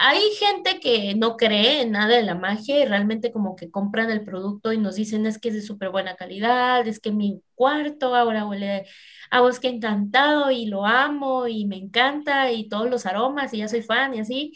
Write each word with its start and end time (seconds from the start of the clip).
hay 0.00 0.20
gente 0.38 0.80
que 0.80 1.14
no 1.14 1.36
cree 1.36 1.82
en 1.82 1.92
nada 1.92 2.16
de 2.16 2.22
la 2.22 2.34
magia 2.34 2.80
y 2.80 2.84
realmente 2.86 3.32
como 3.32 3.56
que 3.56 3.70
compran 3.70 4.10
el 4.10 4.24
producto 4.24 4.72
y 4.72 4.78
nos 4.78 4.96
dicen 4.96 5.26
es 5.26 5.38
que 5.38 5.48
es 5.48 5.54
de 5.54 5.62
súper 5.62 5.90
buena 5.90 6.16
calidad, 6.16 6.86
es 6.86 7.00
que 7.00 7.12
mi 7.12 7.42
cuarto 7.54 8.14
ahora 8.14 8.46
huele 8.46 8.86
a 9.30 9.40
bosque 9.40 9.68
encantado 9.68 10.50
y 10.50 10.66
lo 10.66 10.86
amo 10.86 11.48
y 11.48 11.66
me 11.66 11.76
encanta 11.76 12.52
y 12.52 12.68
todos 12.68 12.88
los 12.90 13.06
aromas 13.06 13.52
y 13.54 13.58
ya 13.58 13.68
soy 13.68 13.82
fan 13.82 14.14
y 14.14 14.20
así. 14.20 14.52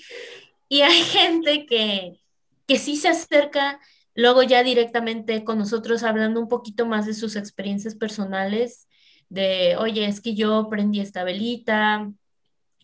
Y 0.69 0.83
hay 0.83 1.03
gente 1.05 1.67
que, 1.67 2.21
que 2.67 2.79
sí 2.79 2.97
se 2.97 3.09
acerca 3.09 3.81
luego 4.15 4.43
ya 4.43 4.63
directamente 4.65 5.45
con 5.45 5.59
nosotros 5.59 6.03
hablando 6.03 6.41
un 6.41 6.49
poquito 6.49 6.87
más 6.87 7.07
de 7.07 7.15
sus 7.15 7.37
experiencias 7.37 7.95
personales, 7.95 8.89
de, 9.29 9.77
oye, 9.79 10.07
es 10.07 10.21
que 10.21 10.35
yo 10.35 10.69
prendí 10.71 11.01
esta 11.01 11.23
velita, 11.25 12.11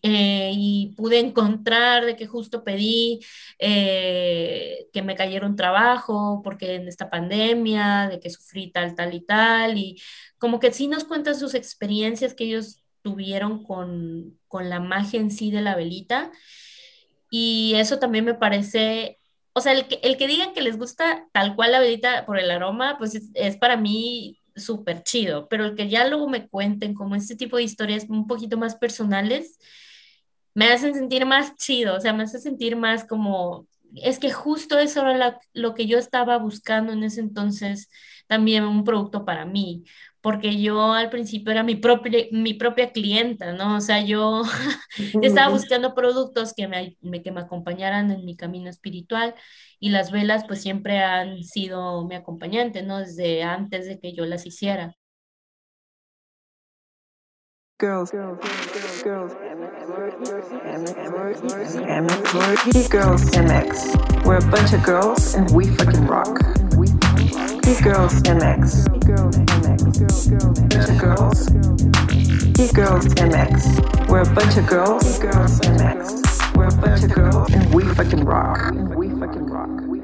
eh, 0.07 0.51
y 0.53 0.93
pude 0.95 1.17
encontrar 1.17 2.05
de 2.05 2.15
que 2.15 2.27
justo 2.27 2.63
pedí 2.63 3.21
eh, 3.57 4.87
que 4.93 5.01
me 5.01 5.15
cayera 5.15 5.47
un 5.47 5.55
trabajo 5.55 6.41
porque 6.43 6.75
en 6.75 6.87
esta 6.87 7.09
pandemia, 7.09 8.07
de 8.11 8.19
que 8.19 8.29
sufrí 8.29 8.71
tal, 8.71 8.93
tal 8.93 9.15
y 9.15 9.21
tal, 9.21 9.79
y 9.79 9.99
como 10.37 10.59
que 10.59 10.71
sí 10.71 10.87
nos 10.87 11.05
cuentan 11.05 11.33
sus 11.33 11.55
experiencias 11.55 12.35
que 12.35 12.43
ellos 12.43 12.83
tuvieron 13.01 13.63
con, 13.63 14.37
con 14.47 14.69
la 14.69 14.79
magia 14.79 15.19
en 15.19 15.31
sí 15.31 15.49
de 15.49 15.61
la 15.61 15.75
velita. 15.75 16.31
Y 17.31 17.73
eso 17.75 17.97
también 17.97 18.25
me 18.25 18.35
parece, 18.35 19.17
o 19.53 19.61
sea, 19.61 19.71
el 19.71 19.87
que, 19.87 19.95
el 20.03 20.17
que 20.17 20.27
digan 20.27 20.53
que 20.53 20.61
les 20.61 20.77
gusta 20.77 21.27
tal 21.33 21.55
cual 21.55 21.71
la 21.71 21.79
velita 21.79 22.27
por 22.27 22.37
el 22.37 22.51
aroma, 22.51 22.99
pues 22.99 23.15
es, 23.15 23.31
es 23.33 23.57
para 23.57 23.75
mí 23.75 24.39
súper 24.55 25.01
chido, 25.01 25.47
pero 25.49 25.65
el 25.65 25.75
que 25.75 25.89
ya 25.89 26.07
luego 26.07 26.29
me 26.29 26.47
cuenten 26.47 26.93
como 26.93 27.15
este 27.15 27.35
tipo 27.35 27.57
de 27.57 27.63
historias 27.63 28.05
un 28.07 28.27
poquito 28.27 28.55
más 28.55 28.75
personales, 28.75 29.57
me 30.55 30.67
hacen 30.69 30.95
sentir 30.95 31.25
más 31.25 31.55
chido, 31.57 31.97
o 31.97 32.01
sea, 32.01 32.13
me 32.13 32.23
hace 32.23 32.39
sentir 32.39 32.75
más 32.77 33.05
como, 33.05 33.67
es 33.95 34.19
que 34.19 34.31
justo 34.31 34.79
eso 34.79 35.07
era 35.07 35.39
lo 35.53 35.75
que 35.75 35.87
yo 35.87 35.99
estaba 35.99 36.37
buscando 36.39 36.93
en 36.93 37.03
ese 37.03 37.21
entonces, 37.21 37.89
también 38.27 38.63
un 38.63 38.83
producto 38.83 39.25
para 39.25 39.45
mí, 39.45 39.83
porque 40.21 40.59
yo 40.59 40.93
al 40.93 41.09
principio 41.11 41.51
era 41.51 41.61
mi 41.63 41.75
propia, 41.75 42.25
mi 42.31 42.55
propia 42.55 42.91
clienta, 42.91 43.53
¿no? 43.53 43.77
O 43.77 43.81
sea, 43.81 44.01
yo 44.01 44.41
estaba 45.21 45.49
buscando 45.49 45.93
productos 45.93 46.53
que 46.55 46.67
me, 46.67 46.97
que 47.21 47.31
me 47.31 47.41
acompañaran 47.41 48.09
en 48.11 48.25
mi 48.25 48.35
camino 48.35 48.69
espiritual 48.69 49.35
y 49.79 49.89
las 49.89 50.11
velas 50.11 50.45
pues 50.47 50.61
siempre 50.61 50.99
han 50.99 51.43
sido 51.43 52.05
mi 52.07 52.15
acompañante, 52.15 52.81
¿no? 52.81 52.99
Desde 52.99 53.43
antes 53.43 53.85
de 53.85 53.99
que 53.99 54.13
yo 54.13 54.25
las 54.25 54.45
hiciera. 54.47 54.95
Girls, 57.77 58.09
girls, 58.09 58.39
girls, 58.39 59.03
girls, 59.03 59.33
Girls 59.33 59.33
girls, 61.43 62.89
girls 62.89 63.31
MX. 63.31 64.25
We're 64.25 64.37
a 64.37 64.49
bunch 64.49 64.71
of 64.71 64.81
girls 64.81 65.35
and 65.35 65.51
we 65.51 65.67
fucking 65.75 66.07
rock. 66.07 66.39
Geek 67.63 67.83
Girls 67.83 68.21
MX. 68.23 68.87
Bunch 70.69 70.89
of 70.89 70.97
girls. 70.97 71.49
Geek 72.53 72.73
Girls 72.73 73.07
MX. 73.15 74.07
We're 74.07 74.21
a 74.21 74.33
bunch 74.33 74.55
of 74.55 74.67
girls. 74.67 75.19
Girls 75.19 75.59
MX. 75.59 76.55
We're 76.55 76.67
a 76.67 76.77
bunch 76.77 77.03
of 77.03 77.13
girls 77.13 77.53
and 77.53 77.75
we 77.75 77.83
fucking 77.93 78.23
rock. 78.23 78.73
We 78.95 79.09
fucking 79.09 79.47
rock. 79.47 79.94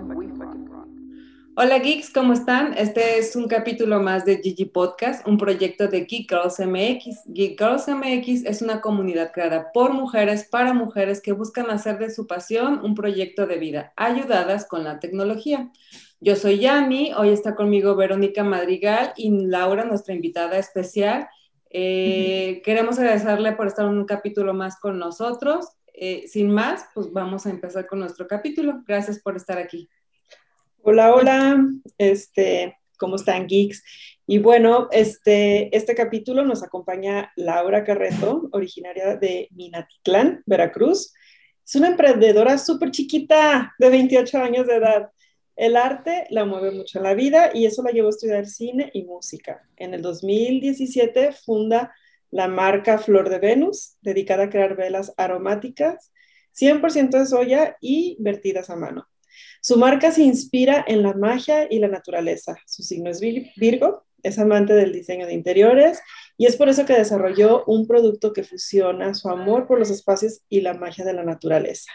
Hola 1.63 1.77
geeks, 1.77 2.09
¿cómo 2.09 2.33
están? 2.33 2.75
Este 2.75 3.19
es 3.19 3.35
un 3.35 3.47
capítulo 3.47 4.01
más 4.01 4.25
de 4.25 4.41
Gigi 4.41 4.65
Podcast, 4.65 5.27
un 5.27 5.37
proyecto 5.37 5.87
de 5.87 6.05
Geek 6.05 6.27
Girls 6.27 6.59
MX. 6.59 7.21
Geek 7.27 7.55
Girls 7.55 7.87
MX 7.87 8.45
es 8.45 8.63
una 8.63 8.81
comunidad 8.81 9.31
creada 9.31 9.71
por 9.71 9.93
mujeres 9.93 10.47
para 10.49 10.73
mujeres 10.73 11.21
que 11.21 11.33
buscan 11.33 11.69
hacer 11.69 11.99
de 11.99 12.09
su 12.09 12.25
pasión 12.25 12.83
un 12.83 12.95
proyecto 12.95 13.45
de 13.45 13.59
vida, 13.59 13.93
ayudadas 13.95 14.65
con 14.65 14.83
la 14.83 14.99
tecnología. 14.99 15.71
Yo 16.19 16.35
soy 16.35 16.57
Yami, 16.57 17.13
hoy 17.15 17.29
está 17.29 17.53
conmigo 17.53 17.95
Verónica 17.95 18.43
Madrigal 18.43 19.13
y 19.15 19.29
Laura, 19.29 19.85
nuestra 19.85 20.15
invitada 20.15 20.57
especial. 20.57 21.29
Eh, 21.69 22.63
queremos 22.65 22.97
agradecerle 22.97 23.51
por 23.51 23.67
estar 23.67 23.85
un 23.85 24.03
capítulo 24.05 24.55
más 24.55 24.79
con 24.79 24.97
nosotros. 24.97 25.67
Eh, 25.93 26.23
sin 26.27 26.49
más, 26.49 26.87
pues 26.95 27.13
vamos 27.13 27.45
a 27.45 27.51
empezar 27.51 27.85
con 27.85 27.99
nuestro 27.99 28.25
capítulo. 28.25 28.81
Gracias 28.87 29.19
por 29.19 29.35
estar 29.35 29.59
aquí. 29.59 29.87
Hola, 30.83 31.13
hola, 31.13 31.63
este, 31.99 32.75
¿cómo 32.97 33.15
están 33.15 33.45
geeks? 33.45 33.83
Y 34.25 34.39
bueno, 34.39 34.87
este, 34.91 35.75
este 35.77 35.93
capítulo 35.93 36.43
nos 36.43 36.63
acompaña 36.63 37.31
Laura 37.35 37.83
Carreto, 37.83 38.49
originaria 38.51 39.15
de 39.15 39.47
Minatitlán, 39.51 40.41
Veracruz. 40.47 41.13
Es 41.63 41.75
una 41.75 41.89
emprendedora 41.89 42.57
súper 42.57 42.89
chiquita, 42.89 43.75
de 43.77 43.89
28 43.91 44.39
años 44.39 44.65
de 44.65 44.77
edad. 44.77 45.11
El 45.55 45.77
arte 45.77 46.25
la 46.31 46.45
mueve 46.45 46.71
mucho 46.71 46.97
en 46.97 47.03
la 47.03 47.13
vida 47.13 47.51
y 47.53 47.67
eso 47.67 47.83
la 47.83 47.91
llevó 47.91 48.07
a 48.07 48.11
estudiar 48.11 48.47
cine 48.47 48.89
y 48.91 49.03
música. 49.03 49.61
En 49.77 49.93
el 49.93 50.01
2017 50.01 51.31
funda 51.31 51.93
la 52.31 52.47
marca 52.47 52.97
Flor 52.97 53.29
de 53.29 53.37
Venus, 53.37 53.97
dedicada 54.01 54.45
a 54.45 54.49
crear 54.49 54.75
velas 54.75 55.13
aromáticas, 55.15 56.11
100% 56.53 57.19
de 57.19 57.25
soya 57.27 57.77
y 57.79 58.17
vertidas 58.19 58.71
a 58.71 58.75
mano. 58.75 59.07
Su 59.61 59.77
marca 59.77 60.11
se 60.11 60.23
inspira 60.23 60.83
en 60.87 61.03
la 61.03 61.13
magia 61.13 61.67
y 61.69 61.79
la 61.79 61.87
naturaleza. 61.87 62.57
Su 62.65 62.83
signo 62.83 63.09
es 63.09 63.19
Virgo, 63.19 64.05
es 64.23 64.39
amante 64.39 64.73
del 64.73 64.93
diseño 64.93 65.25
de 65.25 65.33
interiores 65.33 65.99
y 66.37 66.45
es 66.45 66.55
por 66.55 66.69
eso 66.69 66.85
que 66.85 66.93
desarrolló 66.93 67.63
un 67.65 67.87
producto 67.87 68.33
que 68.33 68.43
fusiona 68.43 69.13
su 69.13 69.29
amor 69.29 69.67
por 69.67 69.79
los 69.79 69.89
espacios 69.89 70.41
y 70.49 70.61
la 70.61 70.73
magia 70.73 71.05
de 71.05 71.13
la 71.13 71.23
naturaleza. 71.23 71.91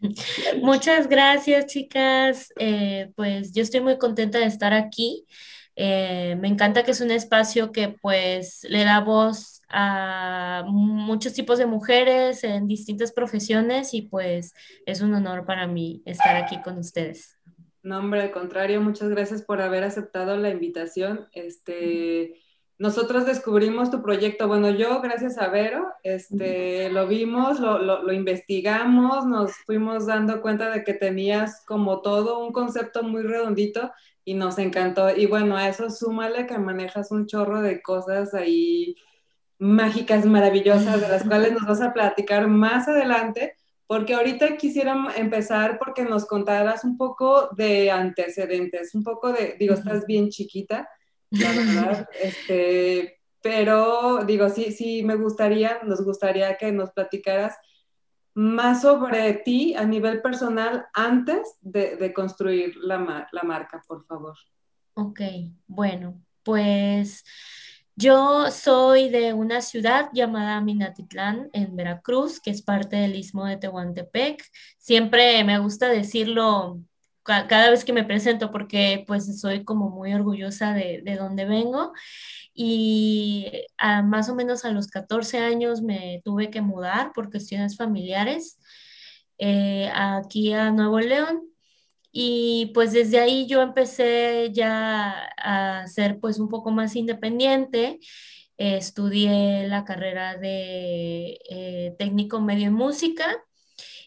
Muchas 0.62 1.08
gracias, 1.08 1.66
chicas. 1.66 2.52
Eh, 2.58 3.10
pues 3.16 3.52
yo 3.52 3.62
estoy 3.62 3.80
muy 3.80 3.98
contenta 3.98 4.38
de 4.38 4.46
estar 4.46 4.72
aquí. 4.72 5.26
Eh, 5.76 6.36
me 6.40 6.48
encanta 6.48 6.82
que 6.82 6.90
es 6.90 7.00
un 7.00 7.10
espacio 7.10 7.72
que 7.72 7.88
pues 7.88 8.66
le 8.68 8.84
da 8.84 9.00
voz 9.00 9.59
a 9.70 10.64
muchos 10.66 11.32
tipos 11.32 11.58
de 11.58 11.66
mujeres 11.66 12.44
en 12.44 12.66
distintas 12.66 13.12
profesiones 13.12 13.94
y 13.94 14.02
pues 14.02 14.54
es 14.86 15.00
un 15.00 15.14
honor 15.14 15.46
para 15.46 15.66
mí 15.66 16.02
estar 16.04 16.36
aquí 16.36 16.60
con 16.62 16.78
ustedes. 16.78 17.36
No, 17.82 17.98
hombre, 17.98 18.22
al 18.22 18.30
contrario, 18.30 18.80
muchas 18.80 19.08
gracias 19.08 19.42
por 19.42 19.60
haber 19.62 19.84
aceptado 19.84 20.36
la 20.36 20.50
invitación. 20.50 21.28
Este, 21.32 22.34
nosotros 22.78 23.24
descubrimos 23.24 23.90
tu 23.90 24.02
proyecto, 24.02 24.48
bueno, 24.48 24.70
yo 24.70 25.00
gracias 25.00 25.38
a 25.38 25.48
Vero, 25.48 25.86
este, 26.02 26.90
lo 26.90 27.06
vimos, 27.06 27.58
lo, 27.58 27.78
lo, 27.78 28.02
lo 28.02 28.12
investigamos, 28.12 29.24
nos 29.24 29.52
fuimos 29.64 30.06
dando 30.06 30.42
cuenta 30.42 30.70
de 30.70 30.84
que 30.84 30.94
tenías 30.94 31.64
como 31.64 32.02
todo 32.02 32.44
un 32.44 32.52
concepto 32.52 33.02
muy 33.02 33.22
redondito 33.22 33.90
y 34.24 34.34
nos 34.34 34.58
encantó. 34.58 35.14
Y 35.14 35.26
bueno, 35.26 35.56
a 35.56 35.68
eso 35.68 35.88
súmale 35.90 36.46
que 36.46 36.58
manejas 36.58 37.10
un 37.10 37.26
chorro 37.26 37.62
de 37.62 37.80
cosas 37.80 38.34
ahí 38.34 38.94
mágicas, 39.60 40.24
maravillosas, 40.24 41.00
de 41.00 41.08
las 41.08 41.22
cuales 41.22 41.52
nos 41.52 41.66
vas 41.66 41.82
a 41.82 41.92
platicar 41.92 42.48
más 42.48 42.88
adelante, 42.88 43.54
porque 43.86 44.14
ahorita 44.14 44.56
quisiera 44.56 44.96
empezar 45.16 45.78
porque 45.78 46.02
nos 46.02 46.24
contaras 46.24 46.82
un 46.82 46.96
poco 46.96 47.50
de 47.56 47.90
antecedentes, 47.90 48.94
un 48.94 49.04
poco 49.04 49.32
de, 49.32 49.56
digo, 49.58 49.74
estás 49.74 50.06
bien 50.06 50.30
chiquita, 50.30 50.88
la 51.30 51.52
verdad, 51.52 52.08
este, 52.22 53.20
pero 53.42 54.24
digo, 54.24 54.48
sí, 54.48 54.72
sí, 54.72 55.02
me 55.02 55.16
gustaría, 55.16 55.80
nos 55.84 56.02
gustaría 56.02 56.56
que 56.56 56.72
nos 56.72 56.90
platicaras 56.92 57.54
más 58.32 58.80
sobre 58.80 59.34
ti 59.34 59.74
a 59.74 59.84
nivel 59.84 60.22
personal 60.22 60.86
antes 60.94 61.58
de, 61.60 62.12
construir 62.14 62.76
la, 62.76 63.28
la 63.30 63.42
marca, 63.42 63.82
por 63.86 64.06
favor. 64.06 64.36
Ok, 64.94 65.20
bueno, 65.66 66.18
pues... 66.42 67.24
Yo 68.00 68.50
soy 68.50 69.10
de 69.10 69.34
una 69.34 69.60
ciudad 69.60 70.08
llamada 70.14 70.62
Minatitlán, 70.62 71.50
en 71.52 71.76
Veracruz, 71.76 72.40
que 72.40 72.50
es 72.50 72.62
parte 72.62 72.96
del 72.96 73.14
istmo 73.14 73.44
de 73.44 73.58
Tehuantepec. 73.58 74.42
Siempre 74.78 75.44
me 75.44 75.58
gusta 75.58 75.90
decirlo 75.90 76.80
cada 77.22 77.68
vez 77.68 77.84
que 77.84 77.92
me 77.92 78.02
presento 78.02 78.50
porque 78.50 79.04
pues 79.06 79.38
soy 79.38 79.64
como 79.64 79.90
muy 79.90 80.14
orgullosa 80.14 80.72
de, 80.72 81.02
de 81.04 81.16
donde 81.16 81.44
vengo 81.44 81.92
y 82.54 83.66
más 84.04 84.30
o 84.30 84.34
menos 84.34 84.64
a 84.64 84.70
los 84.70 84.88
14 84.88 85.38
años 85.38 85.82
me 85.82 86.22
tuve 86.24 86.48
que 86.48 86.62
mudar 86.62 87.12
por 87.12 87.30
cuestiones 87.30 87.76
familiares 87.76 88.58
eh, 89.36 89.90
aquí 89.94 90.54
a 90.54 90.70
Nuevo 90.70 91.00
León 91.00 91.49
y 92.12 92.70
pues 92.74 92.92
desde 92.92 93.20
ahí 93.20 93.46
yo 93.46 93.62
empecé 93.62 94.50
ya 94.52 95.28
a 95.36 95.86
ser 95.86 96.20
pues 96.20 96.38
un 96.38 96.48
poco 96.48 96.70
más 96.70 96.96
independiente. 96.96 98.00
estudié 98.56 99.66
la 99.68 99.84
carrera 99.84 100.36
de 100.36 101.38
eh, 101.50 101.94
técnico 101.98 102.40
medio 102.40 102.66
en 102.68 102.74
música 102.74 103.42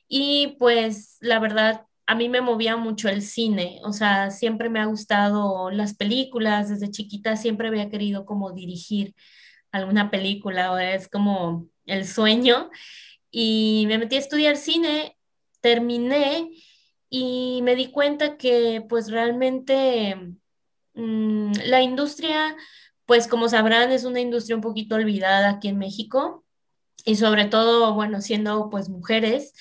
y 0.07 0.55
pues 0.59 1.17
la 1.21 1.39
verdad 1.39 1.87
a 2.05 2.15
mí 2.15 2.29
me 2.29 2.41
movía 2.41 2.77
mucho 2.77 3.09
el 3.09 3.21
cine, 3.21 3.79
o 3.83 3.93
sea, 3.93 4.29
siempre 4.31 4.69
me 4.69 4.79
ha 4.79 4.85
gustado 4.85 5.71
las 5.71 5.95
películas, 5.95 6.69
desde 6.69 6.91
chiquita 6.91 7.37
siempre 7.37 7.69
había 7.69 7.89
querido 7.89 8.25
como 8.25 8.51
dirigir 8.51 9.15
alguna 9.71 10.11
película, 10.11 10.71
o 10.73 10.77
es 10.77 11.07
como 11.09 11.67
el 11.85 12.05
sueño. 12.07 12.69
y 13.31 13.85
me 13.87 13.97
metí 13.97 14.15
a 14.17 14.19
estudiar 14.19 14.57
cine, 14.57 15.17
terminé 15.61 16.49
y 17.15 17.61
me 17.61 17.75
di 17.75 17.91
cuenta 17.91 18.37
que 18.37 18.83
pues 18.89 19.11
realmente 19.11 20.15
mm, 20.95 21.51
la 21.65 21.83
industria, 21.83 22.55
pues 23.05 23.27
como 23.27 23.47
sabrán, 23.49 23.91
es 23.91 24.03
una 24.03 24.19
industria 24.19 24.55
un 24.55 24.63
poquito 24.63 24.95
olvidada 24.95 25.51
aquí 25.51 25.67
en 25.67 25.77
México 25.77 26.43
y 27.05 27.17
sobre 27.17 27.45
todo, 27.45 27.93
bueno, 27.93 28.19
siendo 28.19 28.67
pues 28.71 28.89
mujeres, 28.89 29.53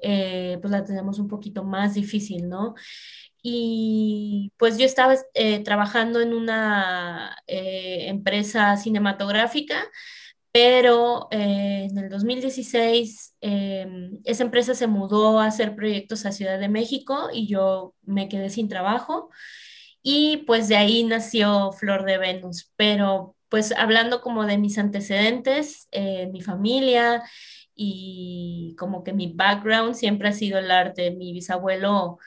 eh, 0.00 0.58
pues 0.60 0.70
la 0.70 0.84
tenemos 0.84 1.18
un 1.18 1.28
poquito 1.28 1.64
más 1.64 1.94
difícil, 1.94 2.46
¿no? 2.50 2.74
Y 3.42 4.52
pues 4.58 4.76
yo 4.76 4.84
estaba 4.84 5.14
eh, 5.32 5.60
trabajando 5.64 6.20
en 6.20 6.34
una 6.34 7.38
eh, 7.46 8.08
empresa 8.08 8.76
cinematográfica, 8.76 9.82
pero 10.52 11.28
en 11.30 11.96
el 11.98 12.08
2016 12.08 13.36
esa 13.40 14.42
empresa 14.42 14.74
se 14.74 14.86
mudó 14.86 15.40
a 15.40 15.46
hacer 15.46 15.74
proyectos 15.76 16.26
a 16.26 16.32
Ciudad 16.32 16.58
de 16.58 16.68
México 16.68 17.28
y 17.32 17.46
yo 17.48 17.94
me 18.02 18.28
quedé 18.28 18.50
sin 18.50 18.68
trabajo. 18.68 19.30
Y 20.02 20.38
pues 20.46 20.68
de 20.68 20.76
ahí 20.76 21.04
nació 21.04 21.72
Flor 21.72 22.04
de 22.04 22.18
Venus, 22.18 22.72
pero 22.76 23.36
pues 23.48 23.72
hablando 23.72 24.20
como 24.20 24.46
de 24.46 24.58
mis 24.58 24.78
antecedentes, 24.78 25.88
mi 26.32 26.40
familia 26.42 27.22
y 27.74 28.74
como 28.78 29.04
que 29.04 29.12
mi 29.12 29.32
background 29.32 29.94
siempre 29.94 30.28
ha 30.28 30.32
sido 30.32 30.58
el 30.58 30.70
arte. 30.70 31.10
Mi 31.12 31.32
bisabuelo 31.32 32.18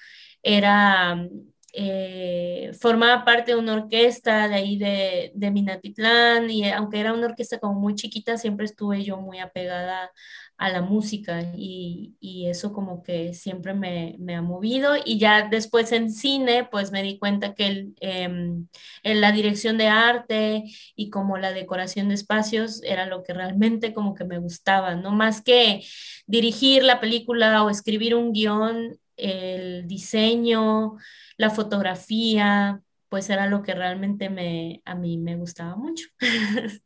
era, 0.44 1.28
eh, 1.74 2.72
formaba 2.80 3.24
parte 3.24 3.52
de 3.52 3.58
una 3.58 3.74
orquesta 3.76 4.48
de 4.48 4.56
ahí 4.56 4.78
de, 4.78 5.32
de 5.36 5.52
Minatitlán 5.52 6.50
y 6.50 6.70
aunque 6.70 7.00
era 7.00 7.14
una 7.14 7.28
orquesta 7.28 7.60
como 7.60 7.80
muy 7.80 7.96
chiquita, 7.96 8.38
siempre 8.38 8.66
estuve 8.66 9.04
yo 9.04 9.18
muy 9.18 9.40
apegada 9.40 10.12
a 10.62 10.70
la 10.70 10.82
música 10.84 11.42
y, 11.58 12.14
y 12.20 12.48
eso 12.48 12.72
como 12.72 13.02
que 13.02 13.34
siempre 13.34 13.74
me, 13.74 14.16
me, 14.20 14.36
ha 14.36 14.44
movido. 14.44 14.94
Y 15.04 15.18
ya 15.18 15.48
después 15.50 15.92
en 15.92 16.12
cine 16.12 16.68
pues 16.70 16.92
me 16.92 17.02
di 17.02 17.18
cuenta 17.18 17.56
que 17.56 17.68
el, 17.68 17.96
em, 18.00 18.68
en 19.02 19.22
la 19.22 19.32
dirección 19.32 19.78
de 19.80 19.88
arte 19.88 20.64
y 20.96 21.10
como 21.10 21.38
la 21.40 21.52
decoración 21.52 22.10
de 22.10 22.16
espacios 22.16 22.84
era 22.84 23.08
lo 23.08 23.24
que 23.24 23.34
realmente 23.34 23.94
como 23.94 24.14
que 24.14 24.26
me 24.26 24.38
gustaba, 24.38 24.94
no 24.96 25.12
más 25.12 25.42
que 25.42 25.84
dirigir 26.28 26.84
la 26.84 27.00
película 27.00 27.64
o 27.64 27.70
escribir 27.72 28.14
un 28.14 28.32
guion, 28.32 29.00
el 29.18 29.88
diseño, 29.88 30.98
la 31.42 31.50
fotografía, 31.50 32.82
pues 33.10 33.30
era 33.32 33.48
lo 33.48 33.64
que 33.64 33.74
realmente 33.74 34.30
me, 34.30 34.82
a 34.86 34.94
mí 34.94 35.18
me 35.18 35.36
gustaba 35.36 35.76
mucho. 35.76 36.08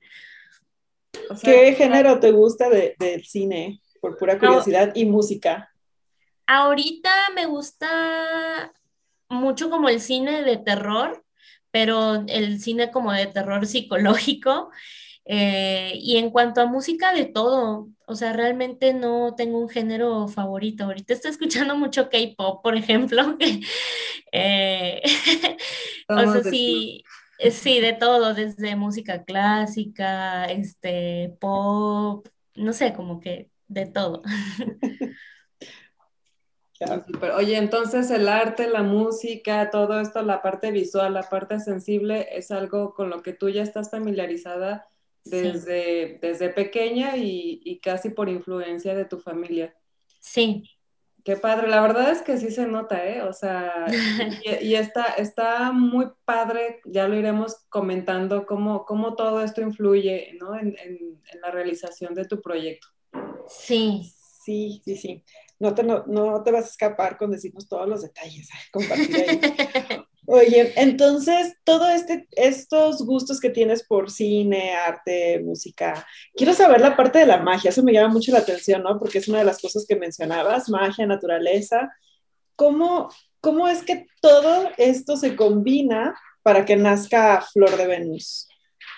¿Qué 1.44 1.74
género 1.74 2.20
te 2.22 2.32
gusta 2.32 2.70
del 2.70 3.26
cine? 3.26 3.82
Por 4.00 4.18
pura 4.18 4.40
curiosidad 4.40 4.94
y 4.96 5.06
música. 5.06 5.70
Ahorita 6.48 7.12
me 7.36 7.46
gusta 7.48 8.72
mucho 9.28 9.70
como 9.70 9.90
el 9.90 10.00
cine 10.00 10.44
de 10.44 10.56
terror, 10.58 11.26
pero 11.72 12.24
el 12.28 12.62
cine 12.62 12.92
como 12.92 13.12
de 13.12 13.28
terror 13.28 13.66
psicológico. 13.66 14.72
Eh, 15.26 15.94
y 15.96 16.18
en 16.18 16.30
cuanto 16.30 16.62
a 16.62 16.68
música, 16.68 17.14
de 17.14 17.26
todo. 17.26 17.90
O 18.08 18.16
sea, 18.16 18.34
realmente 18.34 18.94
no 18.94 19.34
tengo 19.36 19.60
un 19.60 19.70
género 19.70 20.28
favorito. 20.28 20.84
Ahorita 20.86 21.14
estoy 21.14 21.32
escuchando 21.32 21.76
mucho 21.76 22.10
K-pop, 22.10 22.62
por 22.62 22.76
ejemplo. 22.76 23.38
eh, 24.32 25.02
o 26.10 26.20
sea, 26.20 26.44
sí, 26.44 27.04
eh, 27.40 27.52
sí, 27.52 27.80
de 27.80 27.94
todo, 27.94 28.34
desde 28.36 28.76
música 28.76 29.24
clásica, 29.24 30.46
este, 30.46 31.36
pop, 31.40 32.28
no 32.54 32.74
sé, 32.74 32.94
como 32.94 33.20
que 33.20 33.50
de 33.68 33.88
todo. 33.88 34.22
Oye, 37.38 37.58
entonces 37.58 38.12
el 38.12 38.28
arte, 38.28 38.68
la 38.68 38.84
música, 38.84 39.70
todo 39.72 40.00
esto, 40.00 40.22
la 40.22 40.42
parte 40.42 40.72
visual, 40.72 41.14
la 41.14 41.24
parte 41.24 41.60
sensible, 41.62 42.28
es 42.32 42.52
algo 42.52 42.94
con 42.94 43.10
lo 43.10 43.24
que 43.24 43.32
tú 43.32 43.50
ya 43.50 43.64
estás 43.64 43.90
familiarizada 43.90 44.86
desde, 45.26 46.20
desde 46.22 46.50
pequeña 46.50 47.18
y, 47.18 47.62
y, 47.64 47.80
casi 47.80 48.10
por 48.10 48.30
influencia 48.30 48.96
de 48.96 49.06
tu 49.06 49.20
familia. 49.20 49.76
Sí, 50.20 50.64
Qué 51.26 51.36
padre, 51.38 51.68
la 51.68 51.82
verdad 51.82 52.12
es 52.12 52.22
que 52.22 52.38
sí 52.38 52.52
se 52.52 52.68
nota, 52.68 53.04
¿eh? 53.04 53.24
O 53.24 53.34
sea, 53.34 53.88
y, 54.62 54.76
está, 54.76 55.06
está 55.06 55.72
muy 55.72 56.06
padre, 56.24 56.82
ya 56.86 57.08
lo 57.08 57.16
iremos 57.16 57.66
comentando, 57.70 58.46
cómo, 58.46 58.86
cómo 58.86 59.16
todo 59.16 59.42
esto 59.42 59.62
influye, 59.62 60.38
¿no? 60.40 60.56
En, 60.56 60.76
en, 60.78 61.20
la 61.42 61.50
realización 61.50 62.14
de 62.14 62.26
tu 62.26 62.42
proyecto. 62.42 62.88
Sí. 63.48 64.14
Sí, 64.44 64.82
sí, 64.86 64.96
sí. 64.96 65.24
No 65.58 65.74
te, 65.74 65.82
no, 65.82 66.06
no 66.06 66.44
te 66.44 66.52
vas 66.52 66.66
a 66.66 66.70
escapar 66.70 67.18
con 67.18 67.32
decirnos 67.32 67.68
todos 67.68 67.90
los 67.90 68.04
detalles, 68.04 68.48
compartir 68.72 69.26
ahí. 69.28 69.42
Oye, 70.28 70.74
entonces, 70.76 71.56
todos 71.64 71.90
este, 71.92 72.28
estos 72.32 73.06
gustos 73.06 73.40
que 73.40 73.50
tienes 73.50 73.84
por 73.84 74.10
cine, 74.10 74.74
arte, 74.74 75.40
música, 75.44 76.06
quiero 76.36 76.54
saber 76.54 76.82
la 76.82 76.96
parte 76.96 77.20
de 77.20 77.28
la 77.28 77.38
magia, 77.38 77.70
eso 77.70 77.84
me 77.84 77.94
llama 77.94 78.14
mucho 78.14 78.32
la 78.32 78.40
atención, 78.40 78.82
¿no? 78.82 78.98
Porque 78.98 79.20
es 79.20 79.28
una 79.28 79.40
de 79.40 79.46
las 79.46 79.62
cosas 79.62 79.86
que 79.88 79.96
mencionabas, 79.96 80.70
magia, 80.70 81.06
naturaleza. 81.06 81.92
¿Cómo, 82.56 83.10
cómo 83.40 83.68
es 83.68 83.84
que 83.84 84.08
todo 84.22 84.70
esto 84.78 85.16
se 85.18 85.36
combina 85.36 86.16
para 86.42 86.66
que 86.66 86.76
nazca 86.76 87.46
Flor 87.54 87.78
de 87.78 87.86
Venus? 87.86 88.48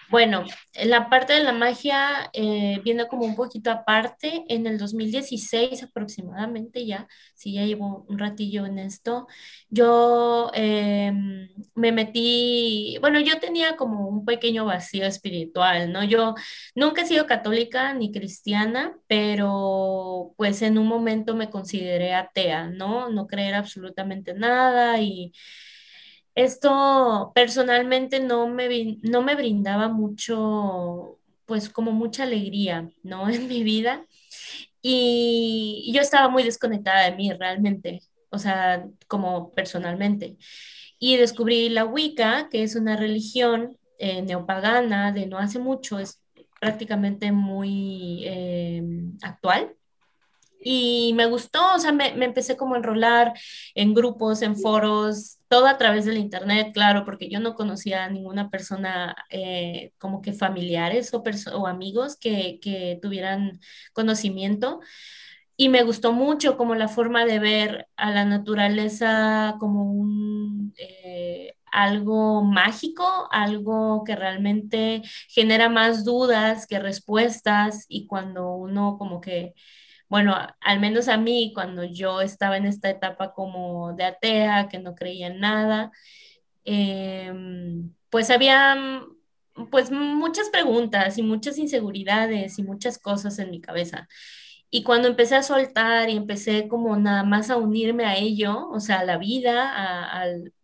Bueno, 0.10 0.46
la 0.86 1.10
parte 1.10 1.34
de 1.34 1.44
la 1.44 1.52
magia 1.52 2.30
eh, 2.32 2.80
viene 2.84 3.08
como 3.08 3.26
un 3.26 3.36
poquito 3.36 3.72
aparte. 3.72 4.46
En 4.48 4.66
el 4.66 4.78
2016 4.78 5.84
aproximadamente 5.84 6.86
ya, 6.86 7.08
si 7.36 7.54
ya 7.54 7.66
llevo 7.66 8.06
un 8.08 8.18
ratillo 8.18 8.66
en 8.66 8.80
esto, 8.80 9.28
yo 9.70 10.50
em, 10.54 11.50
me 11.76 11.92
metí, 11.92 12.98
bueno, 13.02 13.20
yo 13.20 13.40
tenía 13.40 13.76
como 13.76 14.08
un 14.08 14.24
pequeño 14.26 14.66
vacío 14.66 15.06
espiritual, 15.06 15.92
¿no? 15.92 16.04
Yo 16.06 16.36
nunca 16.74 17.02
he 17.02 17.06
sido 17.06 17.26
católica 17.26 17.94
ni 17.94 18.12
cristiana, 18.12 18.98
pero 19.08 20.34
pues 20.38 20.62
en 20.62 20.78
un 20.78 20.88
momento 20.88 21.36
me 21.36 21.50
consideré 21.50 22.14
atea, 22.14 22.68
¿no? 22.70 23.10
No 23.10 23.28
creer 23.28 23.56
absolutamente 23.56 24.34
nada 24.34 25.02
y 25.02 25.34
esto 26.38 27.32
personalmente 27.34 28.20
no 28.20 28.48
me, 28.48 29.00
no 29.02 29.24
me 29.24 29.34
brindaba 29.34 29.88
mucho, 29.90 31.18
pues 31.48 31.68
como 31.68 31.92
mucha 31.92 32.24
alegría, 32.24 32.92
¿no? 33.02 33.28
En 33.30 33.48
mi 33.48 33.64
vida. 33.64 34.06
Y 34.82 35.92
yo 35.94 36.02
estaba 36.02 36.30
muy 36.30 36.44
desconectada 36.44 37.10
de 37.10 37.16
mí 37.16 37.34
realmente, 37.34 38.04
o 38.30 38.38
sea, 38.38 38.86
como 39.08 39.52
personalmente. 39.56 40.38
Y 41.00 41.18
descubrí 41.18 41.70
la 41.70 41.86
Wicca, 41.86 42.50
que 42.50 42.62
es 42.62 42.76
una 42.76 42.96
religión 42.96 43.76
eh, 43.98 44.22
neopagana 44.22 45.12
de 45.12 45.26
no 45.26 45.40
hace 45.40 45.58
mucho, 45.58 45.98
es 45.98 46.22
prácticamente 46.62 47.32
muy 47.32 48.22
eh, 48.26 48.84
actual. 49.24 49.76
Y 50.62 51.14
me 51.16 51.26
gustó, 51.26 51.76
o 51.76 51.80
sea, 51.80 51.92
me, 51.92 52.14
me, 52.14 52.26
empecé 52.26 52.56
como 52.58 52.76
a 52.76 52.78
enrolar 52.78 53.34
en 53.74 53.96
grupos, 53.96 54.44
en 54.44 54.56
foros, 54.56 55.37
todo 55.48 55.68
a 55.68 55.78
través 55.78 56.06
del 56.06 56.18
internet, 56.18 56.72
claro, 56.74 57.06
porque 57.06 57.30
yo 57.30 57.40
no 57.40 57.56
conocía 57.56 58.06
a 58.06 58.10
ninguna 58.10 58.50
persona 58.50 59.16
eh, 59.30 59.94
como 59.98 60.22
que 60.22 60.34
familiares 60.34 61.14
o, 61.14 61.24
o 61.54 61.68
amigos 61.68 62.18
que, 62.18 62.60
que, 62.62 63.00
tuvieran 63.02 63.60
conocimiento. 63.94 64.80
Y 65.58 65.70
me 65.70 65.84
gustó 65.84 66.14
mucho 66.14 66.58
como 66.58 66.76
la 66.76 66.88
forma 66.88 67.26
de 67.26 67.40
ver 67.40 67.88
a 67.98 68.12
la 68.12 68.26
naturaleza 68.26 69.56
como 69.60 69.92
un... 69.92 70.74
Eh, 70.78 71.54
algo 71.72 72.44
mágico, 72.44 73.28
algo 73.32 74.04
que 74.04 74.16
realmente 74.16 75.04
genera 75.28 75.70
más 75.70 76.04
dudas 76.06 76.66
que 76.68 76.80
respuestas 76.80 77.86
y 77.90 78.08
cuando 78.08 78.52
uno 78.56 78.98
como 78.98 79.22
que 79.22 79.54
bueno, 80.10 80.36
al 80.62 80.80
menos 80.80 81.08
a 81.08 81.18
mí, 81.18 81.52
cuando 81.54 81.84
yo 81.84 82.22
estaba 82.22 82.58
en 82.58 82.66
esta 82.66 82.90
etapa 82.90 83.34
como 83.34 83.94
de 83.94 84.06
atea, 84.06 84.70
que 84.70 84.80
no 84.80 84.96
creía 84.96 85.28
en 85.28 85.40
nada, 85.40 85.92
em, 86.66 87.94
pues 88.10 88.30
había 88.30 89.04
pues 89.72 89.92
muchas 89.92 90.50
preguntas 90.50 91.18
y 91.18 91.24
muchas 91.24 91.58
inseguridades 91.58 92.60
y 92.60 92.64
muchas 92.64 93.00
cosas 93.00 93.40
en 93.40 93.50
mi 93.52 93.62
cabeza. 93.62 94.08
Y 94.70 94.84
cuando 94.84 95.08
empecé 95.08 95.36
a 95.36 95.44
soltar 95.44 96.10
y 96.10 96.18
empecé 96.18 96.68
como 96.68 96.98
nada 96.98 97.24
más 97.24 97.50
a 97.50 97.58
unirme 97.58 98.06
a 98.06 98.18
ello, 98.18 98.70
o 98.70 98.80
sea, 98.80 99.00
a 99.00 99.06
la 99.06 99.18
vida, 99.18 99.72
a, 99.74 100.24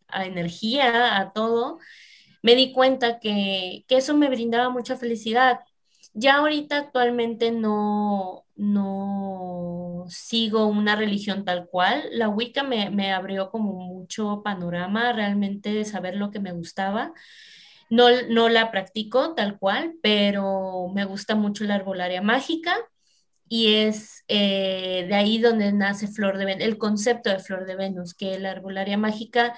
a 0.09 0.25
energía, 0.25 1.17
a 1.19 1.33
todo, 1.33 1.79
me 2.43 2.55
di 2.55 2.73
cuenta 2.73 3.19
que, 3.19 3.85
que 3.87 3.97
eso 3.97 4.15
me 4.15 4.29
brindaba 4.29 4.69
mucha 4.69 4.97
felicidad. 4.97 5.61
Ya 6.13 6.37
ahorita 6.37 6.77
actualmente 6.77 7.51
no, 7.51 8.42
no 8.55 10.05
sigo 10.09 10.67
una 10.67 10.95
religión 10.95 11.45
tal 11.45 11.67
cual. 11.67 12.03
La 12.11 12.29
Wicca 12.29 12.63
me, 12.63 12.89
me, 12.89 13.13
abrió 13.13 13.49
como 13.49 13.73
mucho 13.73 14.41
panorama 14.43 15.13
realmente 15.13 15.73
de 15.73 15.85
saber 15.85 16.15
lo 16.15 16.31
que 16.31 16.39
me 16.39 16.51
gustaba. 16.51 17.13
No, 17.89 18.07
no 18.29 18.49
la 18.49 18.71
practico 18.71 19.35
tal 19.35 19.59
cual, 19.59 19.95
pero 20.01 20.89
me 20.93 21.05
gusta 21.05 21.35
mucho 21.35 21.63
la 21.63 21.75
herbolaria 21.75 22.21
mágica 22.21 22.75
y 23.47 23.75
es 23.75 24.23
eh, 24.27 25.05
de 25.07 25.15
ahí 25.15 25.37
donde 25.39 25.71
nace 25.73 26.07
Flor 26.07 26.37
de 26.37 26.45
Venus, 26.45 26.63
el 26.63 26.77
concepto 26.77 27.29
de 27.29 27.39
Flor 27.39 27.65
de 27.65 27.75
Venus, 27.75 28.13
que 28.15 28.39
la 28.39 28.51
arbolaria 28.51 28.97
mágica 28.97 29.55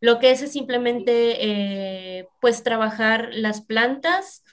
lo 0.00 0.18
que 0.18 0.30
es 0.30 0.42
es 0.42 0.52
simplemente 0.52 2.18
eh, 2.20 2.28
pues 2.40 2.62
trabajar 2.62 3.30
las 3.32 3.62
plantas, 3.62 4.44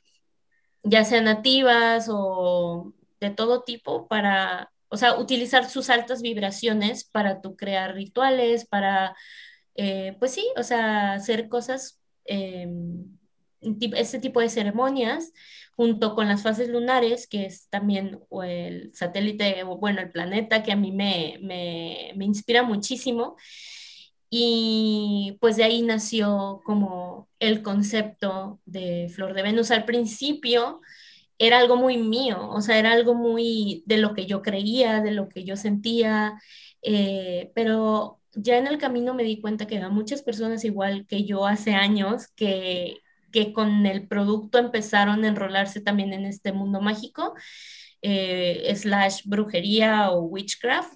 ya 0.83 1.03
sean 1.03 1.25
nativas 1.25 2.07
o 2.09 2.93
de 3.19 3.29
todo 3.29 3.63
tipo 3.63 4.07
para, 4.07 4.71
o 4.89 4.97
sea, 4.97 5.17
utilizar 5.17 5.69
sus 5.69 5.89
altas 5.89 6.21
vibraciones 6.21 7.03
para 7.05 7.41
tu 7.41 7.55
crear 7.55 7.95
rituales, 7.95 8.65
para, 8.65 9.15
eh, 9.75 10.15
pues 10.19 10.31
sí, 10.31 10.47
o 10.57 10.63
sea, 10.63 11.13
hacer 11.13 11.49
cosas, 11.49 11.99
este 12.25 14.19
tipo 14.19 14.39
de 14.39 14.49
ceremonias 14.49 15.31
junto 15.75 16.15
con 16.15 16.27
las 16.27 16.41
fases 16.41 16.69
lunares, 16.69 17.27
que 17.27 17.45
es 17.45 17.67
también 17.69 18.19
el 18.43 18.91
satélite, 18.93 19.63
bueno, 19.63 20.01
el 20.01 20.11
planeta 20.11 20.63
que 20.63 20.71
a 20.71 20.75
mí 20.75 20.91
me, 20.91 21.37
me, 21.41 22.25
inspira 22.25 22.63
muchísimo. 22.63 23.35
Y 24.29 25.37
pues 25.39 25.57
de 25.57 25.63
ahí 25.63 25.81
nació 25.81 26.61
como 26.65 27.29
el 27.39 27.61
concepto 27.61 28.59
de 28.65 29.09
Flor 29.13 29.33
de 29.33 29.43
Venus. 29.43 29.71
Al 29.71 29.85
principio 29.85 30.81
era 31.37 31.59
algo 31.59 31.75
muy 31.77 31.97
mío, 31.97 32.49
o 32.49 32.61
sea, 32.61 32.79
era 32.79 32.93
algo 32.93 33.15
muy 33.15 33.83
de 33.85 33.97
lo 33.97 34.13
que 34.13 34.25
yo 34.25 34.41
creía, 34.41 35.01
de 35.01 35.11
lo 35.11 35.29
que 35.29 35.43
yo 35.43 35.57
sentía, 35.57 36.41
eh, 36.81 37.51
pero 37.55 38.21
ya 38.33 38.57
en 38.57 38.67
el 38.67 38.77
camino 38.77 39.13
me 39.13 39.23
di 39.23 39.41
cuenta 39.41 39.67
que 39.67 39.77
había 39.77 39.89
muchas 39.89 40.21
personas 40.23 40.63
igual 40.65 41.05
que 41.07 41.25
yo 41.25 41.45
hace 41.45 41.73
años 41.73 42.27
que, 42.35 42.97
que 43.31 43.53
con 43.53 43.85
el 43.85 44.07
producto 44.07 44.59
empezaron 44.59 45.23
a 45.23 45.27
enrolarse 45.27 45.81
también 45.81 46.13
en 46.13 46.25
este 46.25 46.53
mundo 46.53 46.81
mágico, 46.81 47.33
eh, 48.01 48.73
slash 48.75 49.23
brujería 49.25 50.11
o 50.11 50.21
witchcraft. 50.23 50.93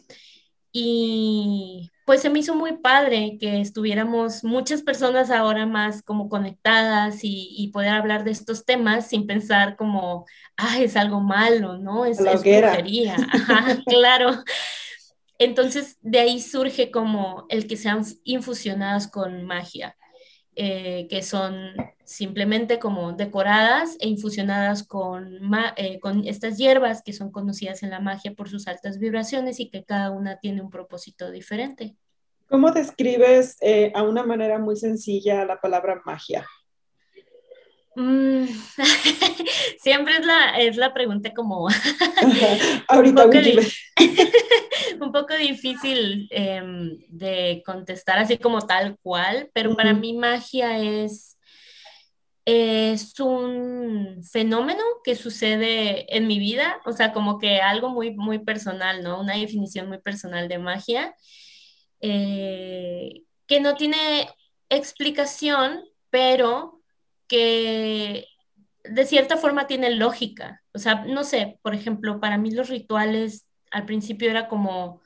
Y 0.71 1.89
pues 2.09 2.23
se 2.23 2.31
me 2.31 2.39
hizo 2.39 2.55
muy 2.55 2.75
padre 2.77 3.37
que 3.39 3.61
estuviéramos 3.61 4.43
muchas 4.43 4.81
personas 4.81 5.29
ahora 5.29 5.67
más 5.67 6.01
como 6.01 6.27
conectadas 6.27 7.19
y, 7.21 7.69
poder 7.71 7.89
hablar 7.89 8.23
de 8.23 8.31
estos 8.31 8.65
temas 8.65 9.07
sin 9.07 9.27
pensar 9.27 9.75
como, 9.75 10.25
ah, 10.57 10.79
es 10.79 10.95
algo 10.95 11.19
malo, 11.19 11.77
¿no? 11.77 12.07
Es, 12.07 12.19
es 12.19 12.41
brujería. 12.41 13.15
claro. 13.85 14.43
Entonces, 15.37 15.99
de 16.01 16.17
ahí 16.17 16.41
surge 16.41 16.89
como 16.89 17.45
el 17.47 17.67
que 17.67 17.77
sean 17.77 18.03
infusionadas 18.23 19.07
con 19.07 19.43
magia. 19.43 19.95
Eh, 20.55 21.05
que 21.11 21.21
son 21.21 21.75
simplemente 22.09 22.79
como 22.79 23.13
decoradas 23.13 23.95
e 23.99 24.07
infusionadas 24.07 24.81
con, 24.81 25.39
eh, 25.77 25.99
con 25.99 26.27
estas 26.27 26.57
hierbas 26.57 27.03
que 27.03 27.13
son 27.13 27.31
conocidas 27.31 27.83
en 27.83 27.91
la 27.91 27.99
magia 27.99 28.33
por 28.33 28.49
sus 28.49 28.67
altas 28.67 28.97
vibraciones 28.97 29.59
y 29.59 29.69
que 29.69 29.83
cada 29.83 30.09
una 30.09 30.39
tiene 30.39 30.61
un 30.61 30.71
propósito 30.71 31.29
diferente. 31.29 31.95
¿Cómo 32.47 32.71
describes 32.71 33.57
eh, 33.61 33.91
a 33.93 34.01
una 34.01 34.23
manera 34.23 34.57
muy 34.57 34.75
sencilla 34.75 35.45
la 35.45 35.61
palabra 35.61 36.01
magia? 36.03 36.47
Mm, 37.95 38.45
siempre 39.79 40.17
es 40.17 40.25
la, 40.25 40.57
es 40.57 40.77
la 40.77 40.93
pregunta 40.93 41.31
como 41.33 41.67
Ahorita 42.87 43.25
un, 44.99 45.11
poco 45.11 45.35
difícil 45.35 46.27
em, 46.31 46.97
de 47.09 47.61
contestar 47.63 48.17
así 48.17 48.39
como 48.39 48.61
tal 48.61 48.97
cual, 49.03 49.51
pero 49.53 49.75
para 49.75 49.93
mí 49.93 50.13
magia 50.13 50.79
es, 50.79 51.28
es 52.51 53.19
un 53.19 54.23
fenómeno 54.23 54.81
que 55.03 55.15
sucede 55.15 56.15
en 56.15 56.25
mi 56.25 56.39
vida, 56.39 56.81
o 56.85 56.93
sea, 56.93 57.13
como 57.13 57.37
que 57.37 57.61
algo 57.61 57.89
muy, 57.89 58.11
muy 58.11 58.39
personal, 58.39 59.03
¿no? 59.03 59.19
Una 59.21 59.35
definición 59.35 59.87
muy 59.87 59.99
personal 59.99 60.47
de 60.47 60.57
magia, 60.57 61.15
eh, 62.01 63.23
que 63.45 63.59
no 63.59 63.75
tiene 63.75 64.29
explicación, 64.69 65.81
pero 66.09 66.81
que 67.27 68.25
de 68.83 69.05
cierta 69.05 69.37
forma 69.37 69.67
tiene 69.67 69.91
lógica. 69.91 70.63
O 70.73 70.79
sea, 70.79 71.05
no 71.05 71.23
sé, 71.23 71.59
por 71.61 71.75
ejemplo, 71.75 72.19
para 72.19 72.37
mí 72.39 72.51
los 72.51 72.69
rituales 72.69 73.45
al 73.71 73.85
principio 73.85 74.29
era 74.31 74.47
como, 74.47 75.01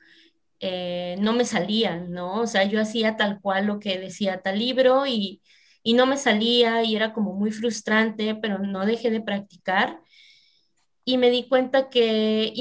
eh, 0.60 1.16
no 1.20 1.34
me 1.34 1.44
salían, 1.44 2.10
¿no? 2.12 2.40
O 2.40 2.46
sea, 2.46 2.64
yo 2.64 2.80
hacía 2.80 3.16
tal 3.16 3.40
cual 3.40 3.66
lo 3.66 3.80
que 3.80 3.98
decía 3.98 4.40
tal 4.42 4.58
libro 4.58 5.06
y, 5.06 5.42
no 5.92 6.06
me 6.06 6.16
salía 6.16 6.82
y 6.82 6.96
era 6.96 7.12
como 7.12 7.34
muy 7.34 7.50
frustrante, 7.52 8.34
pero 8.34 8.58
no 8.58 8.86
dejé 8.86 9.10
de 9.10 9.20
practicar. 9.20 10.00
Y 11.04 11.18
me 11.18 11.28
di 11.28 11.46
cuenta 11.48 11.90
que 11.90 12.54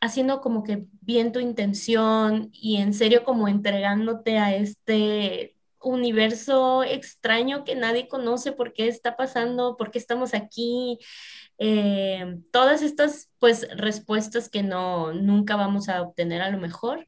haciendo 0.00 0.40
como 0.40 0.64
que 0.64 0.86
bien 1.00 1.30
tu 1.32 1.38
intención 1.38 2.50
y 2.52 2.78
en 2.78 2.92
serio 2.92 3.22
como 3.24 3.46
entregándote 3.46 4.38
a 4.38 4.56
este 4.56 5.56
universo 5.80 6.82
extraño 6.82 7.64
que 7.64 7.76
nadie 7.76 8.08
conoce, 8.08 8.52
por 8.52 8.72
qué 8.72 8.88
está 8.88 9.16
pasando, 9.16 9.76
por 9.76 9.90
qué 9.92 9.98
estamos 9.98 10.34
aquí, 10.34 10.98
eh, 11.58 12.38
todas 12.52 12.82
estas 12.82 13.30
pues 13.38 13.68
respuestas 13.76 14.48
que 14.48 14.62
no 14.62 15.12
nunca 15.12 15.56
vamos 15.56 15.88
a 15.88 16.02
obtener 16.02 16.42
a 16.42 16.50
lo 16.50 16.58
mejor. 16.58 17.06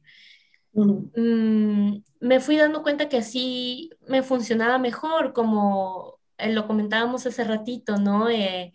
Mm, 0.73 1.97
me 2.19 2.39
fui 2.39 2.57
dando 2.57 2.83
cuenta 2.83 3.09
que 3.09 3.17
así 3.17 3.89
me 4.07 4.23
funcionaba 4.23 4.77
mejor, 4.77 5.33
como 5.33 6.19
eh, 6.37 6.53
lo 6.53 6.67
comentábamos 6.67 7.25
hace 7.25 7.43
ratito, 7.43 7.97
¿no? 7.97 8.29
Eh, 8.29 8.73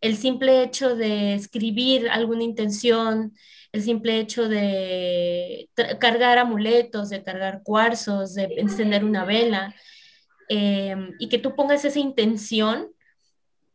el 0.00 0.16
simple 0.16 0.62
hecho 0.62 0.96
de 0.96 1.34
escribir 1.34 2.08
alguna 2.10 2.44
intención, 2.44 3.34
el 3.72 3.82
simple 3.82 4.18
hecho 4.20 4.48
de 4.48 5.70
cargar 6.00 6.38
amuletos, 6.38 7.10
de 7.10 7.22
cargar 7.22 7.62
cuarzos, 7.62 8.34
de 8.34 8.44
encender 8.58 9.04
una 9.04 9.24
vela, 9.24 9.74
em, 10.48 11.12
y 11.18 11.28
que 11.28 11.38
tú 11.38 11.54
pongas 11.56 11.84
esa 11.84 11.98
intención, 11.98 12.88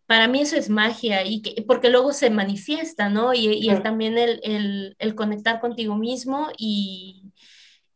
para 0.07 0.27
mí 0.27 0.41
eso 0.41 0.57
es 0.57 0.69
magia, 0.69 1.25
y 1.25 1.41
que, 1.41 1.61
porque 1.63 1.89
luego 1.89 2.13
se 2.13 2.29
manifiesta, 2.29 3.09
¿no? 3.09 3.33
Y, 3.33 3.67
también 3.83 4.17
el, 4.17 4.95
el, 4.99 5.15
conectar 5.15 5.61
contigo 5.61 5.95
mismo 5.95 6.49
y, 6.57 7.30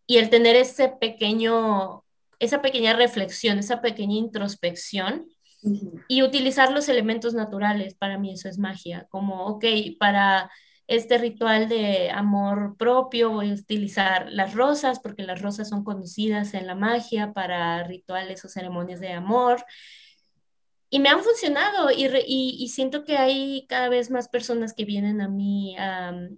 y 0.08 0.18
el 0.18 0.30
tener 0.30 0.56
ese 0.56 0.90
pequeño, 0.90 2.04
esa 2.40 2.62
pequeña 2.62 2.94
reflexión, 2.94 3.60
esa 3.60 3.82
pequeña 3.82 4.16
introspección, 4.16 5.28
y 6.08 6.22
utilizar 6.22 6.72
los 6.72 6.90
elementos 6.90 7.34
naturales, 7.34 7.96
para 7.96 8.20
mí 8.20 8.32
eso 8.32 8.48
es 8.48 8.60
magia, 8.60 9.08
como, 9.10 9.46
ok, 9.48 9.66
para 10.00 10.52
este 10.88 11.18
ritual 11.18 11.68
de 11.68 12.12
amor 12.12 12.76
propio, 12.78 13.32
voy 13.32 13.50
a 13.50 13.54
utilizar 13.56 14.32
las 14.32 14.54
rosas, 14.54 15.00
porque 15.00 15.24
las 15.24 15.42
rosas 15.42 15.70
son 15.70 15.84
conocidas 15.84 16.54
en 16.54 16.68
la 16.68 16.76
magia 16.76 17.34
para 17.34 17.84
rituales 17.84 18.46
o 18.46 18.50
ceremonias 18.50 19.00
de 19.00 19.14
amor. 19.14 19.66
Y 20.90 21.00
me 21.00 21.10
han 21.10 21.24
funcionado 21.24 21.90
y, 21.90 22.06
y, 22.28 22.70
siento 22.70 23.04
que 23.04 23.18
hay 23.18 23.66
cada 23.68 23.90
vez 23.90 24.12
más 24.12 24.30
personas 24.30 24.74
que 24.74 24.86
vienen 24.86 25.20
a 25.20 25.28
mí, 25.28 25.76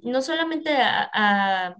no 0.02 0.22
solamente 0.22 0.72
a, 0.78 1.10
a, 1.14 1.76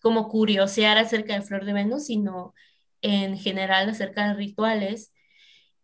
como 0.00 0.28
curiosear 0.28 0.98
acerca 0.98 1.34
de 1.34 1.42
Flor 1.42 1.64
de 1.64 1.72
Venus, 1.72 2.06
sino 2.06 2.54
en 3.02 3.38
general 3.38 3.88
acerca 3.88 4.28
de 4.28 4.34
rituales 4.34 5.12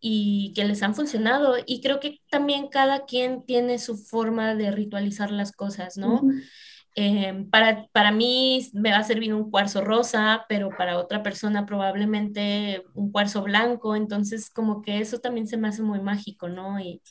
y 0.00 0.52
que 0.54 0.64
les 0.64 0.82
han 0.82 0.94
funcionado. 0.94 1.56
Y 1.66 1.80
creo 1.80 2.00
que 2.00 2.20
también 2.30 2.68
cada 2.68 3.06
quien 3.06 3.44
tiene 3.44 3.78
su 3.78 3.96
forma 3.96 4.54
de 4.54 4.70
ritualizar 4.70 5.30
las 5.30 5.52
cosas, 5.52 5.96
¿no? 5.96 6.22
Em, 6.98 7.50
para, 7.50 7.86
para 7.92 8.10
mí 8.10 8.70
me 8.72 8.90
va 8.90 8.98
a 8.98 9.04
servir 9.04 9.34
un 9.34 9.50
cuarzo 9.50 9.82
rosa, 9.82 10.46
pero 10.48 10.70
para 10.70 10.98
otra 10.98 11.22
persona 11.22 11.66
probablemente 11.66 12.84
un 12.94 13.12
cuarzo 13.12 13.42
blanco, 13.42 13.94
entonces 13.94 14.48
como 14.48 14.80
que 14.80 15.00
eso 15.00 15.18
también 15.18 15.46
se 15.46 15.58
me 15.58 15.68
hace 15.68 15.82
muy 15.82 16.00
mágico, 16.00 16.48
¿no? 16.48 16.80
Y, 16.80 17.02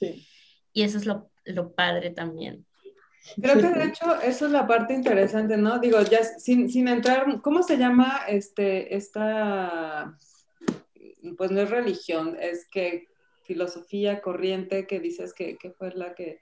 y 0.73 0.81
eso 0.81 0.97
es 0.97 1.05
lo, 1.05 1.29
lo, 1.45 1.75
padre 1.75 2.09
también. 2.09 2.65
Creo 3.41 3.55
que 3.57 3.79
de 3.79 3.85
hecho 3.85 4.21
eso 4.21 4.45
es 4.45 4.51
la 4.51 4.67
parte 4.67 4.93
interesante, 4.93 5.57
¿no? 5.57 5.79
Digo, 5.79 6.01
ya 6.01 6.23
sin, 6.23 6.69
sin 6.69 6.87
entrar, 6.87 7.41
¿cómo 7.41 7.63
se 7.63 7.77
llama 7.77 8.21
este, 8.27 8.95
esta 8.95 10.15
pues 11.33 11.51
no 11.51 11.61
es 11.61 11.69
religión, 11.69 12.37
es 12.39 12.67
que 12.71 13.07
filosofía 13.43 14.21
corriente 14.21 14.87
que 14.87 14.99
dices 14.99 15.33
que, 15.33 15.57
fue 15.77 15.91
la 15.93 16.13
que... 16.13 16.41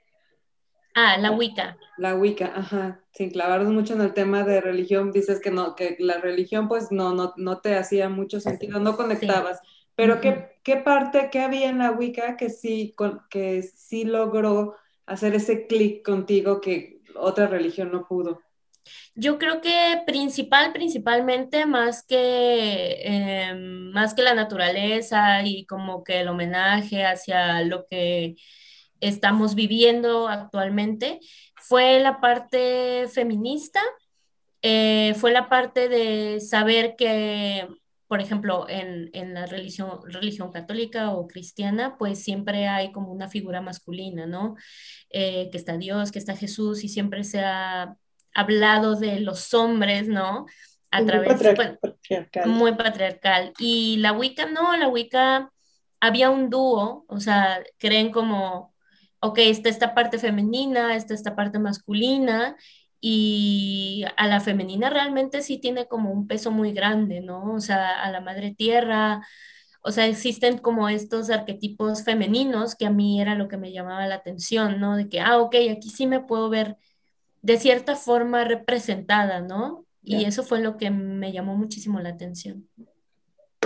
Ah, 0.94 1.16
la 1.18 1.32
Wicca. 1.32 1.76
La 1.98 2.14
Wicca, 2.14 2.52
ajá. 2.54 3.00
Sin 3.12 3.30
clavarnos 3.30 3.72
mucho 3.72 3.94
en 3.94 4.00
el 4.00 4.14
tema 4.14 4.44
de 4.44 4.60
religión, 4.60 5.10
dices 5.12 5.40
que 5.40 5.50
no, 5.50 5.74
que 5.74 5.96
la 5.98 6.18
religión 6.18 6.68
pues 6.68 6.92
no, 6.92 7.14
no, 7.14 7.34
no 7.36 7.60
te 7.60 7.76
hacía 7.76 8.08
mucho 8.08 8.40
sentido, 8.40 8.78
no 8.78 8.96
conectabas. 8.96 9.60
Pero 9.96 10.20
¿qué, 10.20 10.58
¿qué, 10.62 10.76
parte, 10.76 11.28
qué 11.30 11.40
había 11.40 11.68
en 11.68 11.78
la 11.78 11.90
Wicca 11.90 12.36
que 12.36 12.48
sí, 12.48 12.94
que 13.28 13.62
sí 13.62 14.04
logró 14.04 14.76
hacer 15.06 15.34
ese 15.34 15.66
clic 15.66 16.04
contigo 16.04 16.60
que 16.60 17.00
otra 17.14 17.46
religión 17.46 17.92
no 17.92 18.06
pudo? 18.06 18.40
Yo 19.14 19.38
creo 19.38 19.60
que 19.60 20.02
principal, 20.06 20.72
principalmente 20.72 21.66
más 21.66 22.04
que, 22.04 23.00
em, 23.02 23.90
más 23.92 24.14
que 24.14 24.22
la 24.22 24.34
naturaleza 24.34 25.42
y 25.44 25.64
como 25.66 26.04
que 26.04 26.20
el 26.20 26.28
homenaje 26.28 27.04
hacia 27.04 27.62
lo 27.62 27.86
que 27.86 28.36
estamos 29.00 29.54
viviendo 29.54 30.28
actualmente, 30.28 31.20
fue 31.56 32.00
la 32.00 32.20
parte 32.20 33.06
feminista, 33.08 33.80
eh, 34.62 35.14
fue 35.16 35.30
la 35.32 35.48
parte 35.48 35.88
de 35.88 36.40
saber 36.40 36.94
que, 36.96 37.68
por 38.14 38.20
ejemplo, 38.20 38.66
en, 38.68 39.34
la 39.34 39.44
religión, 39.46 39.98
religión 40.04 40.52
católica 40.52 41.10
o 41.10 41.26
cristiana, 41.26 41.98
pues 41.98 42.22
siempre 42.22 42.68
hay 42.68 42.92
como 42.92 43.10
una 43.10 43.28
figura 43.28 43.60
masculina, 43.60 44.24
¿no? 44.24 44.54
Eh, 45.10 45.48
que 45.50 45.58
está 45.58 45.76
Dios, 45.78 46.12
que 46.12 46.20
está 46.20 46.36
Jesús 46.36 46.84
y 46.84 46.88
siempre 46.88 47.24
se 47.24 47.40
ha 47.40 47.96
hablado 48.32 48.94
de 48.94 49.18
los 49.18 49.52
hombres, 49.52 50.06
¿no? 50.06 50.46
A 50.92 50.98
muy 50.98 51.06
través 51.08 51.32
patriarcal. 51.32 51.80
muy 52.46 52.76
patriarcal. 52.76 53.52
Y 53.58 53.96
la 53.96 54.12
Wicca 54.12 54.46
no, 54.46 54.76
la 54.76 54.86
Wicca 54.86 55.50
había 55.98 56.30
un 56.30 56.50
dúo, 56.50 57.04
o 57.08 57.18
sea, 57.18 57.64
creen 57.78 58.12
como, 58.12 58.76
ok, 59.18 59.38
está 59.38 59.70
esta 59.70 59.92
parte 59.92 60.20
femenina, 60.20 60.94
está 60.94 61.14
esta 61.14 61.34
parte 61.34 61.58
masculina, 61.58 62.54
y 63.06 64.02
a 64.16 64.26
la 64.28 64.40
femenina 64.40 64.88
realmente 64.88 65.42
sí 65.42 65.58
tiene 65.58 65.86
como 65.86 66.10
un 66.10 66.26
peso 66.26 66.50
muy 66.50 66.72
grande, 66.72 67.20
¿no? 67.20 67.52
O 67.52 67.60
sea, 67.60 68.02
a 68.02 68.10
la 68.10 68.22
madre 68.22 68.54
tierra, 68.56 69.20
o 69.82 69.90
sea, 69.90 70.06
existen 70.06 70.56
como 70.56 70.88
estos 70.88 71.28
arquetipos 71.28 72.02
femeninos 72.02 72.74
que 72.74 72.86
a 72.86 72.90
mí 72.90 73.20
era 73.20 73.34
lo 73.34 73.46
que 73.46 73.58
me 73.58 73.72
llamaba 73.72 74.06
la 74.06 74.14
atención, 74.14 74.80
¿no? 74.80 74.96
De 74.96 75.10
que, 75.10 75.20
ah, 75.20 75.36
ok, 75.36 75.54
aquí 75.70 75.90
sí 75.90 76.06
me 76.06 76.20
puedo 76.20 76.48
ver 76.48 76.78
de 77.42 77.58
cierta 77.58 77.94
forma 77.94 78.44
representada, 78.44 79.42
¿no? 79.42 79.84
Y 80.02 80.24
eso 80.24 80.42
fue 80.42 80.62
lo 80.62 80.78
que 80.78 80.90
me 80.90 81.30
llamó 81.30 81.56
muchísimo 81.56 82.00
la 82.00 82.08
atención. 82.08 82.70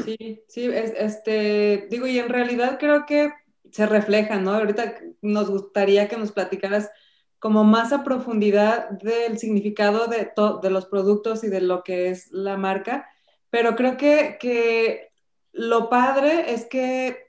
Sí, 0.04 0.42
sí, 0.48 0.68
este, 0.72 1.86
digo, 1.88 2.08
y 2.08 2.18
en 2.18 2.28
realidad 2.28 2.76
creo 2.80 3.06
que 3.06 3.30
se 3.70 3.86
refleja, 3.86 4.40
¿no? 4.40 4.54
Ahorita 4.54 4.96
nos 5.22 5.48
gustaría 5.48 6.08
que 6.08 6.16
nos 6.16 6.32
platicaras 6.32 6.90
como 7.38 7.64
más 7.64 7.92
a 7.92 8.04
profundidad 8.04 8.90
del 8.90 9.38
significado 9.38 10.06
de, 10.06 10.32
de 10.62 10.70
los 10.70 10.86
productos 10.86 11.44
y 11.44 11.48
de 11.48 11.60
lo 11.60 11.82
que 11.82 12.10
es 12.10 12.30
la 12.32 12.56
marca, 12.56 13.08
pero 13.50 13.76
creo 13.76 13.96
que, 13.96 14.36
que 14.40 15.12
lo 15.52 15.88
padre 15.88 16.52
es 16.52 16.66
que 16.66 17.28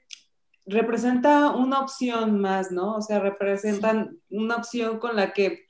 representa 0.66 1.50
una 1.50 1.80
opción 1.80 2.40
más, 2.40 2.70
¿no? 2.70 2.96
O 2.96 3.02
sea, 3.02 3.18
representan 3.20 4.18
una 4.30 4.56
opción 4.56 4.98
con 4.98 5.16
la 5.16 5.32
que 5.32 5.66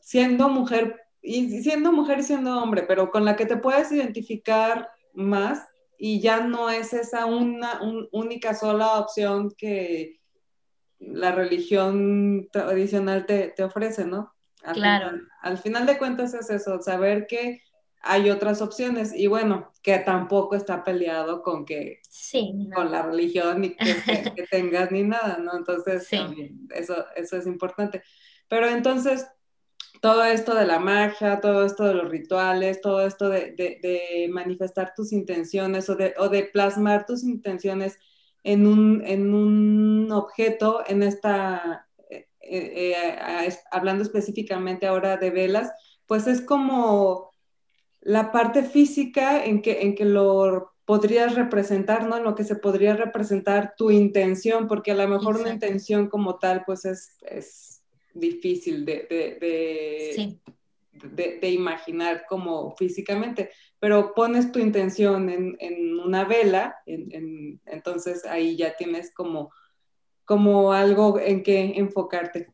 siendo 0.00 0.48
mujer, 0.48 1.00
y 1.22 1.62
siendo 1.62 1.92
mujer 1.92 2.20
y 2.20 2.22
siendo 2.22 2.62
hombre, 2.62 2.84
pero 2.86 3.10
con 3.10 3.24
la 3.24 3.36
que 3.36 3.46
te 3.46 3.56
puedes 3.56 3.90
identificar 3.92 4.90
más 5.12 5.66
y 5.96 6.20
ya 6.20 6.40
no 6.40 6.70
es 6.70 6.92
esa 6.92 7.26
una 7.26 7.80
única 8.12 8.54
sola 8.54 8.98
opción 8.98 9.52
que 9.56 10.20
la 11.08 11.32
religión 11.32 12.48
tradicional 12.52 13.26
te, 13.26 13.54
ofrece, 13.62 14.04
¿no? 14.04 14.32
claro. 14.72 15.18
al 15.42 15.58
final 15.58 15.84
de 15.84 15.98
cuentas 15.98 16.32
es 16.32 16.48
eso, 16.48 16.80
saber 16.80 17.26
que 17.26 17.62
hay 18.00 18.30
otras 18.30 18.60
opciones 18.60 19.14
y 19.14 19.26
bueno, 19.26 19.72
que 19.82 19.98
tampoco 19.98 20.56
está 20.56 20.84
peleado 20.84 21.42
con 21.42 21.64
que 21.64 22.00
con 22.74 22.90
la 22.90 23.02
religión 23.02 23.62
ni 23.62 23.74
que, 23.76 24.46
tengas 24.50 24.90
ni 24.92 25.02
nada, 25.04 25.38
¿no? 25.38 25.56
Entonces, 25.56 26.06
eso, 26.70 27.06
eso 27.16 27.36
es 27.36 27.46
importante. 27.46 28.02
Pero 28.48 28.68
entonces, 28.68 29.26
todo 30.04 30.22
esto 30.22 30.54
de 30.54 30.66
la 30.66 30.78
magia, 30.78 31.40
todo 31.40 31.64
esto 31.64 31.84
de 31.84 31.94
los 31.94 32.10
rituales, 32.10 32.82
todo 32.82 33.06
esto 33.06 33.30
de, 33.30 34.28
manifestar 34.30 34.92
tus 34.94 35.12
intenciones 35.12 35.88
o 35.88 35.96
de, 35.96 36.50
plasmar 36.52 37.06
tus 37.06 37.24
intenciones 37.24 37.98
en 38.44 38.66
un, 38.66 40.12
objeto, 40.12 40.84
en 40.86 41.02
esta, 41.02 41.88
eh, 42.10 42.26
eh, 42.40 42.94
hablando 43.72 44.04
específicamente 44.04 44.86
ahora 44.86 45.16
de 45.16 45.30
velas, 45.30 45.72
pues 46.06 46.26
es 46.26 46.40
como 46.40 47.30
la 48.00 48.30
parte 48.30 48.62
física 48.62 49.44
en 49.44 49.62
que, 49.62 49.80
en 49.82 49.94
que 49.94 50.04
lo 50.04 50.72
podrías 50.84 51.34
representar, 51.34 52.06
¿no? 52.06 52.18
En 52.18 52.24
lo 52.24 52.34
que 52.34 52.44
se 52.44 52.56
podría 52.56 52.94
representar 52.94 53.74
tu 53.76 53.90
intención, 53.90 54.68
porque 54.68 54.92
a 54.92 54.94
lo 54.94 55.08
mejor 55.08 55.38
una 55.38 55.50
intención 55.50 56.08
como 56.08 56.38
tal, 56.38 56.62
pues 56.66 56.84
es 56.84 57.82
difícil 58.14 58.84
de, 58.84 59.06
de, 59.40 60.38
imaginar 61.42 62.24
como 62.28 62.74
físicamente, 62.76 63.50
pero 63.78 64.14
pones 64.14 64.52
tu 64.52 64.58
intención 64.58 65.28
en, 65.28 65.98
una 65.98 66.24
vela, 66.24 66.76
entonces 66.86 68.24
ahí 68.26 68.56
ya 68.56 68.76
tienes 68.76 69.12
como, 69.14 69.50
como 70.24 70.72
algo 70.72 71.18
en 71.18 71.42
que 71.42 71.78
enfocarte. 71.78 72.48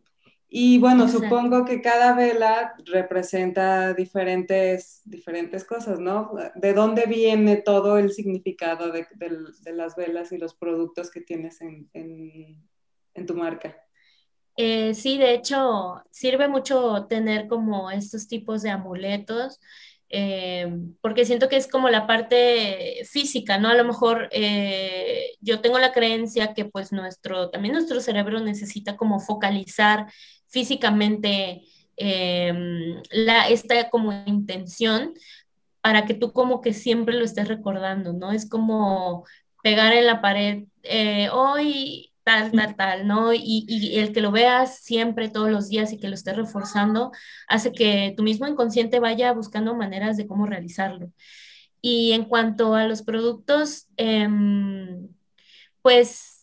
Y 0.53 0.79
bueno, 0.79 1.09
supongo 1.09 1.65
que 1.65 1.81
cada 1.81 2.13
vela 2.15 2.75
representa 2.87 3.95
diferentes, 3.95 5.01
diferentes 5.05 5.65
cosas, 5.65 6.01
¿no? 6.01 6.33
¿De 6.57 6.73
dónde 6.73 7.07
viene 7.07 7.57
todo 7.57 7.99
el 7.99 8.11
significado 8.13 8.91
de, 8.91 9.07
las 9.73 9.95
velas 9.95 10.33
y 10.33 10.39
los 10.39 10.55
productos 10.55 11.11
que 11.11 11.21
tienes 11.21 11.61
en, 11.61 11.89
en 11.93 13.27
tu 13.27 13.35
marca? 13.35 13.77
Eh, 14.63 14.93
sí, 14.95 15.17
de 15.17 15.33
hecho, 15.33 16.03
sirve 16.11 16.47
mucho 16.47 17.07
tener 17.09 17.49
como 17.49 17.91
estos 17.91 18.29
tipos 18.29 18.61
de 18.61 18.69
amuletos, 18.69 19.59
eh, 20.11 20.71
porque 21.01 21.25
siento 21.25 21.49
que 21.49 21.57
es 21.57 21.67
como 21.67 21.89
la 21.89 22.07
parte 22.07 23.01
física, 23.11 23.57
¿no? 23.57 23.71
A 23.71 23.75
lo 23.75 23.85
mejor 23.85 24.29
eh, 24.33 25.31
yo 25.41 25.63
tengo 25.63 25.79
la 25.79 25.93
creencia 25.93 26.53
que 26.53 26.67
pues 26.67 26.93
nuestro, 26.93 27.49
también 27.49 27.73
nuestro 27.73 28.03
cerebro 28.03 28.39
necesita 28.41 28.99
como 28.99 29.19
focalizar 29.19 30.13
físicamente 30.49 31.63
la, 31.97 33.49
esta 33.49 33.89
como 33.89 34.13
intención 34.27 35.15
para 35.81 36.05
que 36.05 36.13
tú 36.15 36.33
como 36.35 36.61
que 36.61 36.75
siempre 36.75 37.15
lo 37.15 37.25
estés 37.25 37.49
recordando, 37.49 38.13
¿no? 38.13 38.31
Es 38.33 38.47
como 38.47 39.25
pegar 39.63 39.95
en 39.95 40.07
la 40.07 40.21
pared, 40.21 40.65
hoy 41.33 42.10
tal, 42.25 42.53
tal, 42.53 42.77
tal, 42.77 43.07
¿no? 43.07 43.33
Y, 43.35 43.99
el 43.99 44.13
que 44.13 44.21
lo 44.21 44.31
veas 44.33 44.79
siempre, 44.81 45.29
todos 45.29 45.51
los 45.51 45.69
días 45.69 45.93
y 45.93 45.99
que 45.99 46.09
lo 46.09 46.15
estés 46.15 46.37
reforzando, 46.37 47.13
hace 47.49 47.73
que 47.73 48.15
tu 48.17 48.23
mismo 48.23 48.47
inconsciente 48.47 49.01
vaya 49.01 49.33
buscando 49.33 49.75
maneras 49.75 50.17
de 50.17 50.27
cómo 50.27 50.47
realizarlo. 50.47 51.13
Y 51.83 52.13
en 52.13 52.25
cuanto 52.25 52.75
a 52.75 52.87
los 52.87 53.03
productos, 53.03 53.89
em, 53.97 55.09
pues 55.83 56.40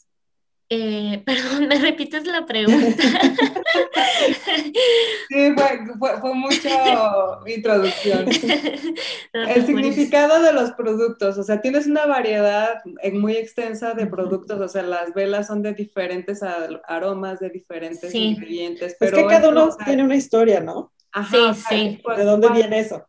eh, 0.70 1.22
perdón, 1.26 1.68
¿me 1.68 1.80
repites 1.80 2.26
la 2.26 2.46
pregunta? 2.46 3.04
sí, 5.30 5.54
fue, 5.56 6.20
fue, 6.20 6.34
mucha 6.34 7.40
introducción. 7.46 8.28
El 9.34 9.66
significado 9.66 10.42
de 10.42 10.54
los 10.54 10.72
productos, 10.72 11.38
o 11.38 11.44
sea, 11.44 11.62
tienes 11.62 11.88
una 11.88 12.06
variedad 12.06 12.82
muy 13.14 13.38
extensa 13.38 13.94
de 13.94 14.08
productos, 14.08 14.60
o 14.60 14.68
sea, 14.68 14.84
las 14.84 15.14
velas 15.14 15.48
son 15.48 15.62
de 15.62 15.74
diferentes 15.74 16.42
aromas, 16.88 17.40
de 17.40 17.50
diferentes 17.50 18.14
ingredientes. 18.14 18.96
Pero 19.00 19.18
es 19.18 19.24
que 19.24 19.30
cada 19.30 19.50
uno 19.50 19.70
tiene 19.86 20.04
una 20.04 20.16
historia, 20.16 20.60
¿no? 20.60 20.92
Ajá, 21.12 21.54
sí, 21.54 21.64
sí. 21.70 22.02
¿De 22.16 22.24
dónde 22.24 22.50
viene 22.50 22.80
eso? 22.80 23.08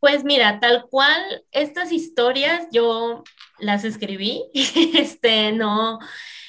Pues 0.00 0.24
mira, 0.24 0.60
tal 0.60 0.86
cual, 0.90 1.44
estas 1.50 1.90
historias 1.90 2.66
yo 2.70 3.24
las 3.58 3.84
escribí, 3.84 4.44
este, 4.52 5.52
no, 5.52 5.98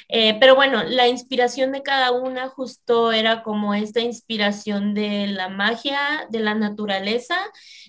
eh, 0.10 0.38
pero 0.40 0.56
bueno, 0.56 0.84
la 0.84 1.08
inspiración 1.08 1.72
de 1.72 1.84
cada 1.84 2.12
una 2.12 2.48
justo 2.50 3.12
era 3.12 3.44
como 3.44 3.74
esta 3.74 4.02
inspiración 4.02 4.94
de 4.94 5.28
la 5.28 5.50
magia, 5.50 6.28
de 6.30 6.40
la 6.40 6.54
naturaleza, 6.56 7.36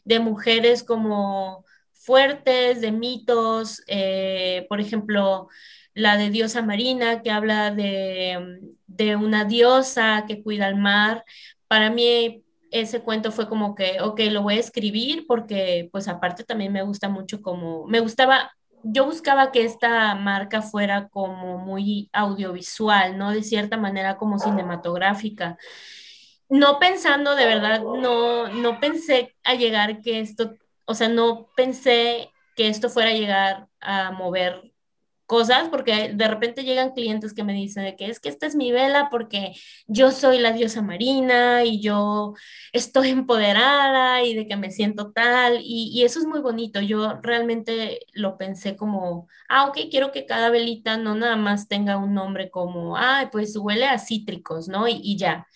de 0.04 0.20
mujeres 0.20 0.82
como 0.84 1.64
fuertes, 1.92 2.80
de 2.80 2.92
mitos, 2.92 3.82
eh, 3.88 4.66
por 4.68 4.80
ejemplo, 4.80 5.48
la 5.94 6.16
de 6.16 6.30
diosa 6.30 6.62
marina 6.62 7.22
que 7.22 7.30
habla 7.30 7.70
de, 7.70 8.60
de 8.86 9.16
una 9.16 9.44
diosa 9.44 10.24
que 10.26 10.42
cuida 10.42 10.68
el 10.68 10.76
mar. 10.76 11.24
Para 11.68 11.90
mí 11.90 12.44
ese 12.70 13.00
cuento 13.02 13.32
fue 13.32 13.48
como 13.48 13.74
que, 13.74 14.00
ok, 14.00 14.20
lo 14.30 14.42
voy 14.42 14.56
a 14.56 14.60
escribir 14.60 15.24
porque 15.26 15.88
pues 15.92 16.08
aparte 16.08 16.44
también 16.44 16.72
me 16.72 16.82
gusta 16.82 17.08
mucho 17.08 17.40
como, 17.42 17.86
me 17.86 18.00
gustaba 18.00 18.50
yo 18.88 19.06
buscaba 19.06 19.52
que 19.52 19.64
esta 19.64 20.14
marca 20.14 20.62
fuera 20.62 21.08
como 21.08 21.58
muy 21.58 22.08
audiovisual, 22.12 23.18
¿no? 23.18 23.32
De 23.32 23.42
cierta 23.42 23.76
manera 23.76 24.16
como 24.16 24.38
cinematográfica. 24.38 25.58
No 26.48 26.78
pensando 26.78 27.34
de 27.34 27.46
verdad, 27.46 27.82
no, 27.82 28.48
no 28.48 28.80
pensé 28.80 29.34
a 29.42 29.54
llegar 29.54 30.00
que 30.02 30.20
esto, 30.20 30.54
o 30.84 30.94
sea, 30.94 31.08
no 31.08 31.48
pensé 31.56 32.30
que 32.54 32.68
esto 32.68 32.88
fuera 32.88 33.10
a 33.10 33.14
llegar 33.14 33.68
a 33.80 34.12
mover 34.12 34.72
cosas, 35.26 35.68
porque 35.68 36.12
de 36.14 36.28
repente 36.28 36.64
llegan 36.64 36.92
clientes 36.92 37.34
que 37.34 37.44
me 37.44 37.52
dicen 37.52 37.84
de 37.84 37.96
que 37.96 38.06
es 38.08 38.20
que 38.20 38.28
esta 38.28 38.46
es 38.46 38.56
mi 38.56 38.72
vela 38.72 39.08
porque 39.10 39.54
yo 39.86 40.10
soy 40.12 40.38
la 40.38 40.52
diosa 40.52 40.82
marina 40.82 41.64
y 41.64 41.80
yo 41.82 42.34
estoy 42.72 43.10
empoderada 43.10 44.22
y 44.24 44.34
de 44.34 44.46
que 44.46 44.56
me 44.56 44.70
siento 44.70 45.12
tal, 45.12 45.60
y, 45.62 45.90
y 45.92 46.04
eso 46.04 46.18
es 46.20 46.26
muy 46.26 46.40
bonito. 46.40 46.80
Yo 46.80 47.18
realmente 47.22 48.00
lo 48.14 48.38
pensé 48.38 48.76
como, 48.76 49.28
ah, 49.48 49.66
ok, 49.66 49.78
quiero 49.90 50.12
que 50.12 50.26
cada 50.26 50.50
velita 50.50 50.96
no 50.96 51.14
nada 51.14 51.36
más 51.36 51.68
tenga 51.68 51.96
un 51.98 52.14
nombre 52.14 52.50
como, 52.50 52.96
ah, 52.96 53.28
pues 53.32 53.56
huele 53.56 53.86
a 53.86 53.98
cítricos, 53.98 54.68
¿no? 54.68 54.88
Y, 54.88 55.00
y 55.02 55.16
ya. 55.18 55.46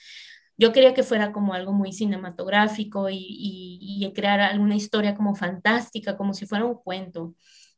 Yo 0.58 0.72
quería 0.72 0.92
que 0.94 1.02
fuera 1.02 1.32
como 1.32 1.54
algo 1.54 1.72
muy 1.72 1.92
cinematográfico 1.92 3.08
y, 3.08 3.16
y, 3.16 4.04
y 4.06 4.12
crear 4.12 4.40
alguna 4.40 4.76
historia 4.76 5.14
como 5.14 5.34
fantástica, 5.34 6.16
como 6.16 6.34
si 6.34 6.46
fuera 6.46 6.64
un 6.66 6.74
cuento. 6.74 7.34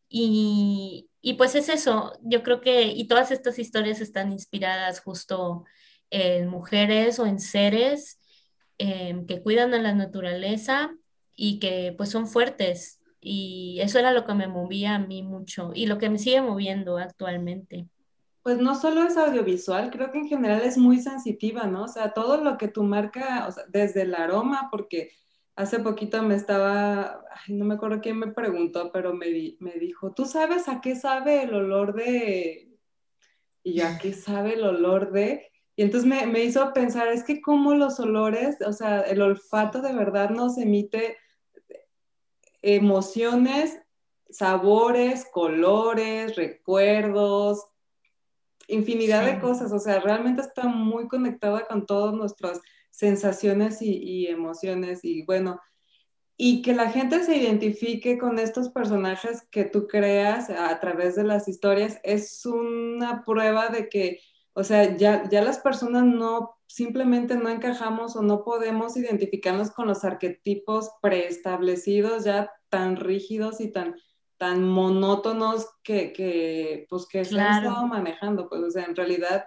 Y, 0.08 1.08
y 1.22 1.34
pues 1.34 1.54
es 1.54 1.68
eso, 1.68 2.12
yo 2.22 2.42
creo 2.42 2.60
que, 2.60 2.82
y 2.82 3.06
todas 3.06 3.30
estas 3.30 3.60
historias 3.60 4.00
están 4.00 4.32
inspiradas 4.32 5.00
justo 5.00 5.64
en 6.10 6.48
mujeres 6.48 7.20
o 7.20 7.26
en 7.26 7.38
seres 7.38 8.18
em, 8.78 9.24
que 9.26 9.40
cuidan 9.40 9.72
a 9.72 9.78
la 9.78 9.94
naturaleza 9.94 10.92
y 11.36 11.60
que 11.60 11.94
pues 11.96 12.10
son 12.10 12.26
fuertes. 12.26 13.00
Y 13.20 13.78
eso 13.80 14.00
era 14.00 14.12
lo 14.12 14.26
que 14.26 14.34
me 14.34 14.48
movía 14.48 14.96
a 14.96 14.98
mí 14.98 15.22
mucho 15.22 15.70
y 15.72 15.86
lo 15.86 15.98
que 15.98 16.10
me 16.10 16.18
sigue 16.18 16.42
moviendo 16.42 16.98
actualmente. 16.98 17.86
Pues 18.42 18.58
no 18.58 18.74
solo 18.74 19.04
es 19.04 19.16
audiovisual, 19.16 19.92
creo 19.92 20.10
que 20.10 20.18
en 20.18 20.28
general 20.28 20.62
es 20.62 20.76
muy 20.76 20.98
sensitiva, 20.98 21.68
¿no? 21.68 21.84
O 21.84 21.88
sea, 21.88 22.12
todo 22.12 22.38
lo 22.38 22.58
que 22.58 22.66
tu 22.66 22.82
marca, 22.82 23.48
desde 23.68 24.02
el 24.02 24.16
aroma, 24.16 24.66
porque 24.72 25.12
hace 25.56 25.80
poquito 25.80 26.22
me 26.22 26.34
estaba, 26.34 27.24
no 27.48 27.64
me 27.64 27.74
acuerdo 27.74 28.00
quién 28.00 28.18
me 28.18 28.32
preguntó, 28.32 28.90
pero 28.92 29.14
me, 29.14 29.56
me 29.60 29.72
dijo, 29.74 30.12
¿tú 30.12 30.24
sabes 30.24 30.68
a 30.68 30.80
qué 30.80 30.96
sabe 30.96 31.42
el 31.42 31.54
olor 31.54 31.94
de... 31.94 32.68
Y 33.64 33.74
yo, 33.74 33.86
¿a 33.86 33.98
qué 33.98 34.12
sabe 34.12 34.54
el 34.54 34.64
olor 34.64 35.12
de...? 35.12 35.50
Y 35.76 35.82
entonces 35.82 36.08
me, 36.08 36.26
me 36.26 36.44
hizo 36.44 36.72
pensar, 36.72 37.08
es 37.08 37.24
que 37.24 37.40
como 37.40 37.74
los 37.74 37.98
olores, 37.98 38.58
o 38.66 38.72
sea, 38.72 39.00
el 39.00 39.22
olfato 39.22 39.80
de 39.80 39.94
verdad 39.94 40.30
nos 40.30 40.58
emite 40.58 41.16
emociones, 42.60 43.80
sabores, 44.30 45.26
colores, 45.30 46.36
recuerdos, 46.36 47.66
infinidad 48.68 49.24
de 49.24 49.40
cosas, 49.40 49.72
o 49.72 49.78
sea, 49.78 50.00
realmente 50.00 50.42
está 50.42 50.64
muy 50.64 51.08
conectada 51.08 51.66
con 51.66 51.86
todos 51.86 52.14
nuestros 52.14 52.60
sensaciones 52.92 53.82
y, 53.82 54.28
emociones 54.28 55.04
y 55.04 55.24
bueno, 55.24 55.60
y 56.36 56.62
que 56.62 56.74
la 56.74 56.90
gente 56.90 57.24
se 57.24 57.36
identifique 57.36 58.18
con 58.18 58.38
estos 58.38 58.68
personajes 58.68 59.42
que 59.50 59.64
tú 59.64 59.88
creas 59.88 60.50
a 60.50 60.78
través 60.78 61.16
de 61.16 61.24
las 61.24 61.48
historias 61.48 61.98
es 62.04 62.44
una 62.46 63.24
prueba 63.24 63.68
de 63.68 63.88
que, 63.88 64.20
o 64.52 64.62
sea, 64.62 64.96
ya, 64.96 65.28
ya 65.28 65.42
las 65.42 65.58
personas 65.58 66.04
no 66.04 66.54
simplemente 66.66 67.34
no 67.36 67.48
encajamos 67.48 68.14
o 68.16 68.22
no 68.22 68.44
podemos 68.44 68.96
identificarnos 68.96 69.70
con 69.70 69.88
los 69.88 70.04
arquetipos 70.04 70.90
preestablecidos 71.00 72.24
ya 72.24 72.50
tan 72.68 72.96
rígidos 72.96 73.60
y 73.60 73.72
tan 73.72 73.96
tan 74.38 74.64
monótonos 74.64 75.68
que, 75.84 76.12
que 76.12 76.86
pues 76.90 77.06
que 77.06 77.24
se 77.24 77.38
han 77.38 77.64
estado 77.64 77.86
manejando, 77.86 78.48
pues 78.48 78.60
o 78.60 78.70
sea, 78.72 78.86
en 78.86 78.96
realidad 78.96 79.44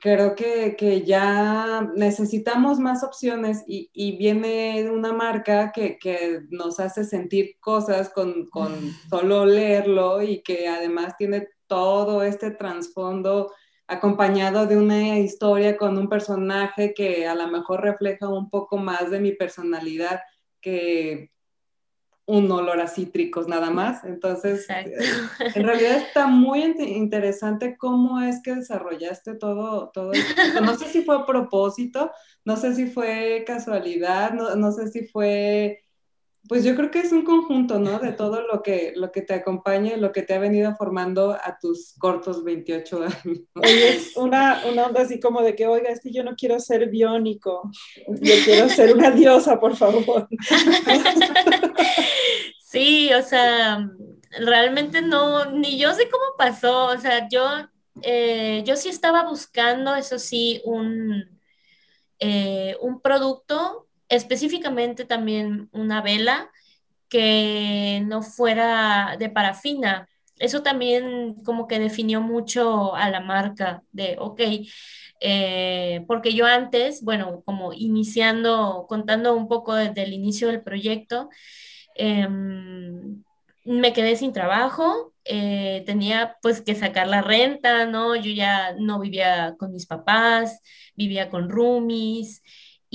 creo 0.00 0.34
que, 0.34 0.76
que, 0.76 1.02
ya 1.02 1.90
necesitamos 1.94 2.78
más 2.78 3.02
opciones 3.02 3.64
y, 3.66 3.90
y 3.92 4.16
viene 4.16 4.90
una 4.90 5.12
marca 5.12 5.72
que, 5.72 5.98
que, 5.98 6.42
nos 6.50 6.80
hace 6.80 7.04
sentir 7.04 7.56
cosas 7.60 8.10
con, 8.10 8.48
con, 8.48 8.72
solo 9.10 9.44
leerlo 9.44 10.22
y 10.22 10.42
que 10.42 10.68
además 10.68 11.14
tiene 11.18 11.48
todo 11.66 12.22
este 12.22 12.50
trasfondo 12.50 13.52
acompañado 13.86 14.66
de 14.66 14.78
una 14.78 15.18
historia 15.18 15.76
con 15.76 15.98
un 15.98 16.08
personaje 16.08 16.94
que 16.94 17.26
a 17.26 17.34
lo 17.34 17.48
mejor 17.48 17.82
refleja 17.82 18.28
un 18.28 18.48
poco 18.48 18.78
más 18.78 19.10
de 19.10 19.20
mi 19.20 19.32
personalidad 19.32 20.20
que 20.60 21.33
un 22.26 22.50
olor 22.50 22.80
a 22.80 22.86
cítricos 22.86 23.48
nada 23.48 23.70
más. 23.70 24.04
Entonces, 24.04 24.66
eh, 24.70 24.94
en 25.54 25.64
realidad 25.64 25.96
está 25.96 26.26
muy 26.26 26.62
interesante 26.62 27.76
cómo 27.76 28.20
es 28.20 28.40
que 28.42 28.54
desarrollaste 28.54 29.34
todo, 29.34 29.90
todo 29.90 30.12
esto. 30.12 30.60
No 30.62 30.76
sé 30.76 30.86
si 30.86 31.02
fue 31.02 31.16
a 31.16 31.26
propósito, 31.26 32.10
no 32.44 32.56
sé 32.56 32.74
si 32.74 32.86
fue 32.86 33.44
casualidad, 33.46 34.32
no, 34.32 34.56
no, 34.56 34.72
sé 34.72 34.88
si 34.88 35.06
fue... 35.06 35.83
Pues 36.46 36.62
yo 36.62 36.76
creo 36.76 36.90
que 36.90 36.98
es 37.00 37.10
un 37.12 37.24
conjunto, 37.24 37.78
¿no? 37.78 37.98
De 37.98 38.12
todo 38.12 38.42
lo 38.42 38.62
que, 38.62 38.92
lo 38.96 39.10
que 39.10 39.22
te 39.22 39.32
acompaña 39.32 39.94
y 39.94 40.00
lo 40.00 40.12
que 40.12 40.22
te 40.22 40.34
ha 40.34 40.38
venido 40.38 40.74
formando 40.76 41.32
a 41.32 41.58
tus 41.58 41.94
cortos 41.98 42.44
28 42.44 43.02
años. 43.02 43.40
Oye, 43.54 43.88
es 43.96 44.16
una, 44.16 44.62
una 44.70 44.86
onda 44.86 45.02
así 45.02 45.18
como 45.18 45.40
de 45.40 45.56
que, 45.56 45.66
oiga, 45.66 45.90
es 45.90 46.00
que 46.00 46.12
yo 46.12 46.22
no 46.22 46.34
quiero 46.36 46.60
ser 46.60 46.90
biónico, 46.90 47.70
yo 48.06 48.34
quiero 48.44 48.68
ser 48.68 48.94
una 48.94 49.10
diosa, 49.10 49.58
por 49.58 49.74
favor. 49.76 50.28
Sí, 52.74 53.12
o 53.12 53.22
sea, 53.22 53.88
realmente 54.40 55.00
no, 55.00 55.52
ni 55.52 55.78
yo 55.78 55.94
sé 55.94 56.08
cómo 56.10 56.24
pasó, 56.36 56.86
o 56.86 56.98
sea, 56.98 57.28
yo, 57.28 57.46
eh, 58.02 58.64
yo 58.66 58.74
sí 58.74 58.88
estaba 58.88 59.22
buscando, 59.22 59.94
eso 59.94 60.18
sí, 60.18 60.60
un, 60.64 61.40
eh, 62.18 62.76
un 62.80 63.00
producto, 63.00 63.86
específicamente 64.14 65.04
también 65.04 65.68
una 65.72 66.02
vela 66.02 66.50
que 67.08 68.02
no 68.06 68.22
fuera 68.22 69.16
de 69.18 69.28
parafina. 69.30 70.08
Eso 70.38 70.62
también 70.62 71.34
como 71.44 71.68
que 71.68 71.78
definió 71.78 72.20
mucho 72.20 72.94
a 72.96 73.08
la 73.10 73.20
marca 73.20 73.82
de, 73.92 74.16
ok, 74.18 74.40
eh, 75.20 76.04
porque 76.08 76.34
yo 76.34 76.46
antes, 76.46 77.02
bueno, 77.02 77.42
como 77.44 77.72
iniciando, 77.72 78.86
contando 78.88 79.34
un 79.36 79.48
poco 79.48 79.74
desde 79.74 80.02
el 80.02 80.12
inicio 80.12 80.48
del 80.48 80.62
proyecto, 80.62 81.30
Em, 81.94 83.22
me 83.64 83.92
quedé 83.92 84.16
sin 84.16 84.32
trabajo, 84.32 85.12
eh, 85.24 85.82
tenía 85.86 86.36
pues 86.42 86.60
que 86.60 86.74
sacar 86.74 87.06
la 87.08 87.22
renta, 87.22 87.86
¿no? 87.86 88.14
Yo 88.16 88.30
ya 88.32 88.74
no 88.78 89.00
vivía 89.00 89.54
con 89.58 89.72
mis 89.72 89.86
papás, 89.86 90.60
vivía 90.96 91.30
con 91.30 91.48
roomies 91.48 92.42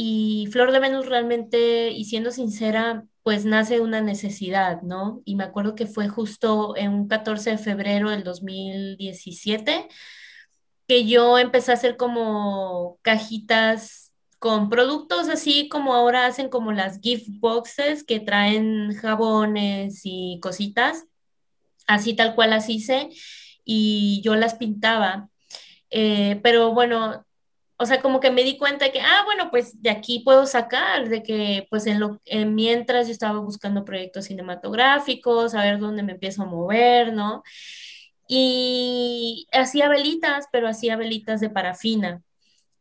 y 0.01 0.47
Flor 0.47 0.71
de 0.71 0.79
Venus 0.79 1.07
realmente, 1.07 1.91
y 1.91 2.05
siendo 2.05 2.31
sincera, 2.31 3.03
pues 3.21 3.43
nace 3.43 3.81
una 3.81 3.99
necesidad, 3.99 4.81
¿no? 4.81 5.21
Y 5.25 5.35
me 5.35 5.43
acuerdo 5.43 5.75
que 5.75 5.87
fue 5.87 6.07
justo 6.07 6.73
en 6.77 6.93
un 6.93 7.07
14 7.09 7.49
de 7.49 7.57
febrero 7.57 8.09
del 8.09 8.23
2017 8.23 9.89
que 10.87 11.05
yo 11.05 11.37
empecé 11.37 11.71
a 11.71 11.73
hacer 11.73 11.97
como 11.97 12.97
cajitas 13.01 14.13
con 14.39 14.69
productos 14.69 15.27
así 15.27 15.67
como 15.67 15.93
ahora 15.93 16.27
hacen 16.27 16.47
como 16.47 16.71
las 16.71 17.01
gift 17.01 17.27
boxes 17.41 18.05
que 18.05 18.21
traen 18.21 18.95
jabones 18.95 19.99
y 20.05 20.39
cositas, 20.41 21.07
así 21.87 22.13
tal 22.13 22.35
cual 22.35 22.51
las 22.51 22.69
hice 22.69 23.09
y 23.65 24.21
yo 24.23 24.35
las 24.37 24.55
pintaba. 24.55 25.27
Eh, 25.89 26.39
pero 26.41 26.73
bueno, 26.73 27.25
o 27.81 27.85
sea, 27.85 28.01
como 28.01 28.19
que 28.19 28.29
me 28.29 28.43
di 28.43 28.57
cuenta 28.57 28.85
de 28.85 28.91
que, 28.91 28.99
ah, 28.99 29.21
bueno, 29.25 29.49
pues 29.51 29.81
de 29.81 29.89
aquí 29.89 30.19
puedo 30.19 30.45
sacar, 30.45 31.07
de 31.07 31.23
que 31.23 31.65
pues 31.69 31.87
en 31.87 32.01
lo, 32.01 32.19
mientras 32.47 33.07
yo 33.07 33.13
estaba 33.13 33.39
buscando 33.39 33.85
proyectos 33.85 34.25
cinematográficos, 34.25 35.55
a 35.55 35.63
ver 35.63 35.79
dónde 35.79 36.03
me 36.03 36.11
empiezo 36.13 36.43
a 36.43 36.45
mover, 36.45 37.13
¿no? 37.13 37.41
Y 38.27 39.47
hacía 39.53 39.87
velitas, 39.87 40.47
pero 40.51 40.67
hacía 40.67 40.97
velitas 40.97 41.39
de 41.39 41.49
parafina. 41.49 42.21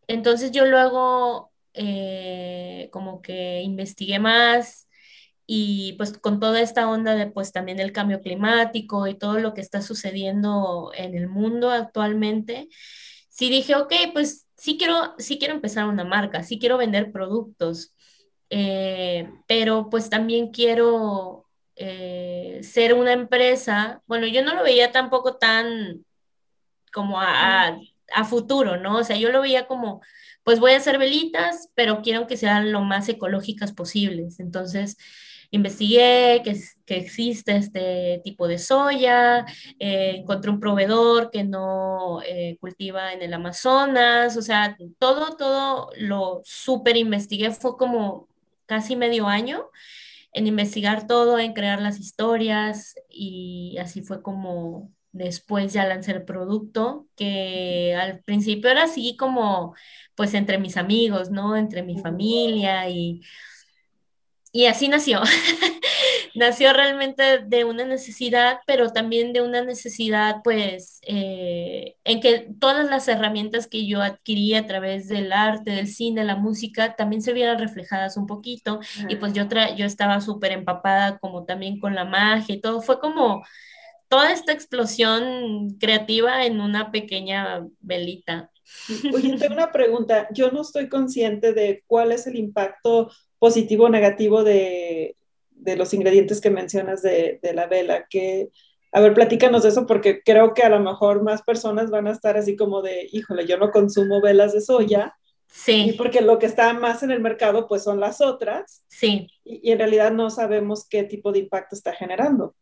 Entonces 0.08 0.50
yo 0.52 0.66
luego 0.66 1.52
eh, 1.74 2.88
como 2.92 3.22
que 3.22 3.62
investigué 3.62 4.18
más 4.18 4.88
y 5.46 5.94
pues 5.94 6.18
con 6.18 6.40
toda 6.40 6.60
esta 6.60 6.88
onda 6.90 7.14
de 7.14 7.28
pues 7.28 7.52
también 7.52 7.78
del 7.78 7.92
cambio 7.92 8.20
climático 8.20 9.06
y 9.06 9.14
todo 9.14 9.38
lo 9.38 9.54
que 9.54 9.60
está 9.60 9.80
sucediendo 9.82 10.90
en 10.96 11.14
el 11.14 11.28
mundo 11.28 11.70
actualmente, 11.70 12.68
sí 13.28 13.48
dije, 13.50 13.76
ok, 13.76 13.92
pues 14.12 14.47
sí 14.58 14.76
quiero, 14.76 15.14
sí 15.18 15.38
quiero 15.38 15.54
empezar 15.54 15.86
una 15.86 16.04
marca, 16.04 16.42
sí 16.42 16.58
quiero 16.58 16.76
vender 16.76 17.12
productos, 17.12 17.94
eh, 18.50 19.30
pero 19.46 19.88
pues 19.88 20.10
también 20.10 20.50
quiero 20.50 21.46
eh, 21.76 22.60
ser 22.62 22.94
una 22.94 23.12
empresa, 23.12 24.02
bueno, 24.06 24.26
yo 24.26 24.44
no 24.44 24.54
lo 24.54 24.64
veía 24.64 24.92
tampoco 24.92 25.36
tan 25.36 26.04
como 26.92 27.20
a, 27.20 27.78
a 28.14 28.24
futuro, 28.24 28.76
¿no? 28.78 28.98
O 28.98 29.04
sea, 29.04 29.16
yo 29.16 29.30
lo 29.30 29.42
veía 29.42 29.66
como, 29.66 30.02
pues 30.42 30.60
voy 30.60 30.72
a 30.72 30.78
hacer 30.78 30.98
velitas, 30.98 31.70
pero 31.74 32.02
quiero 32.02 32.26
que 32.26 32.36
sean 32.36 32.72
lo 32.72 32.80
más 32.80 33.08
ecológicas 33.08 33.72
posibles. 33.72 34.40
Entonces, 34.40 34.96
investigué 35.50 36.42
que, 36.44 36.60
que 36.84 36.96
existe 36.96 37.56
este 37.56 38.20
tipo 38.24 38.48
de 38.48 38.58
soya, 38.58 39.46
eh, 39.78 40.16
encontré 40.18 40.50
un 40.50 40.60
proveedor 40.60 41.30
que 41.30 41.44
no 41.44 42.20
eh, 42.22 42.58
cultiva 42.60 43.12
en 43.12 43.22
el 43.22 43.32
Amazonas, 43.34 44.36
o 44.36 44.42
sea, 44.42 44.76
todo, 44.98 45.36
todo 45.36 45.90
lo 45.96 46.40
súper 46.44 46.96
investigué, 46.96 47.50
fue 47.52 47.76
como 47.76 48.28
casi 48.66 48.96
medio 48.96 49.26
año 49.26 49.66
en 50.32 50.46
investigar 50.46 51.06
todo, 51.06 51.38
en 51.38 51.54
crear 51.54 51.80
las 51.80 51.98
historias 52.00 52.94
y 53.08 53.76
así 53.80 54.02
fue 54.02 54.22
como 54.22 54.92
después 55.12 55.72
ya 55.72 55.86
lancé 55.86 56.12
el 56.12 56.24
producto, 56.24 57.08
que 57.16 57.94
al 57.98 58.22
principio 58.22 58.70
era 58.70 58.84
así 58.84 59.16
como, 59.16 59.74
pues 60.14 60.34
entre 60.34 60.58
mis 60.58 60.76
amigos, 60.76 61.30
¿no? 61.30 61.56
Entre 61.56 61.82
mi 61.82 61.98
familia 61.98 62.88
y, 62.88 63.22
y 64.52 64.66
así 64.66 64.88
nació. 64.88 65.20
nació 66.34 66.72
realmente 66.72 67.40
de 67.40 67.64
una 67.64 67.84
necesidad, 67.84 68.60
pero 68.66 68.90
también 68.92 69.32
de 69.32 69.42
una 69.42 69.62
necesidad, 69.62 70.36
pues, 70.42 71.00
eh, 71.02 71.96
en 72.04 72.20
que 72.20 72.48
todas 72.58 72.88
las 72.88 73.08
herramientas 73.08 73.66
que 73.66 73.86
yo 73.86 74.00
adquirí 74.00 74.54
a 74.54 74.66
través 74.66 75.08
del 75.08 75.32
arte, 75.32 75.72
del 75.72 75.88
cine, 75.88 76.24
la 76.24 76.36
música, 76.36 76.94
también 76.96 77.22
se 77.22 77.32
vieran 77.32 77.58
reflejadas 77.58 78.16
un 78.16 78.26
poquito. 78.26 78.80
Y 79.08 79.16
pues 79.16 79.32
yo, 79.32 79.44
yo 79.76 79.84
estaba 79.84 80.20
súper 80.20 80.52
empapada 80.52 81.18
como 81.18 81.44
también 81.44 81.78
con 81.78 81.94
la 81.94 82.04
magia 82.04 82.54
y 82.54 82.60
todo. 82.60 82.80
Fue 82.80 83.00
como 83.00 83.44
toda 84.08 84.32
esta 84.32 84.52
explosión 84.52 85.76
creativa 85.78 86.44
en 86.44 86.60
una 86.60 86.90
pequeña 86.90 87.66
velita. 87.80 88.50
Oye, 89.14 89.36
tengo 89.38 89.54
una 89.54 89.72
pregunta. 89.72 90.28
Yo 90.32 90.50
no 90.50 90.62
estoy 90.62 90.88
consciente 90.88 91.52
de 91.52 91.82
cuál 91.86 92.12
es 92.12 92.26
el 92.26 92.36
impacto 92.36 93.10
positivo 93.38 93.84
o 93.84 93.88
negativo 93.88 94.44
de, 94.44 95.16
de 95.50 95.76
los 95.76 95.94
ingredientes 95.94 96.40
que 96.40 96.50
mencionas 96.50 97.02
de, 97.02 97.38
de, 97.42 97.52
la 97.52 97.66
vela. 97.66 98.06
Que, 98.08 98.50
a 98.92 99.00
ver, 99.00 99.14
platícanos 99.14 99.62
de 99.62 99.70
eso 99.70 99.86
porque 99.86 100.22
creo 100.22 100.54
que 100.54 100.62
a 100.62 100.68
lo 100.68 100.80
mejor 100.80 101.22
más 101.22 101.42
personas 101.42 101.90
van 101.90 102.06
a 102.06 102.12
estar 102.12 102.36
así 102.36 102.56
como 102.56 102.82
de, 102.82 103.08
híjole, 103.12 103.46
yo 103.46 103.58
no 103.58 103.70
consumo 103.70 104.20
velas 104.20 104.52
de 104.52 104.60
soya. 104.60 105.14
Sí. 105.46 105.90
Y 105.90 105.92
porque 105.94 106.20
lo 106.20 106.38
que 106.38 106.46
está 106.46 106.72
más 106.74 107.02
en 107.02 107.10
el 107.10 107.20
mercado 107.20 107.66
pues 107.66 107.82
son 107.82 108.00
las 108.00 108.20
otras. 108.20 108.84
Sí. 108.88 109.28
Y, 109.44 109.68
y 109.68 109.72
en 109.72 109.78
realidad 109.78 110.12
no 110.12 110.30
sabemos 110.30 110.86
qué 110.88 111.04
tipo 111.04 111.32
de 111.32 111.40
impacto 111.40 111.74
está 111.74 111.92
generando. 111.92 112.54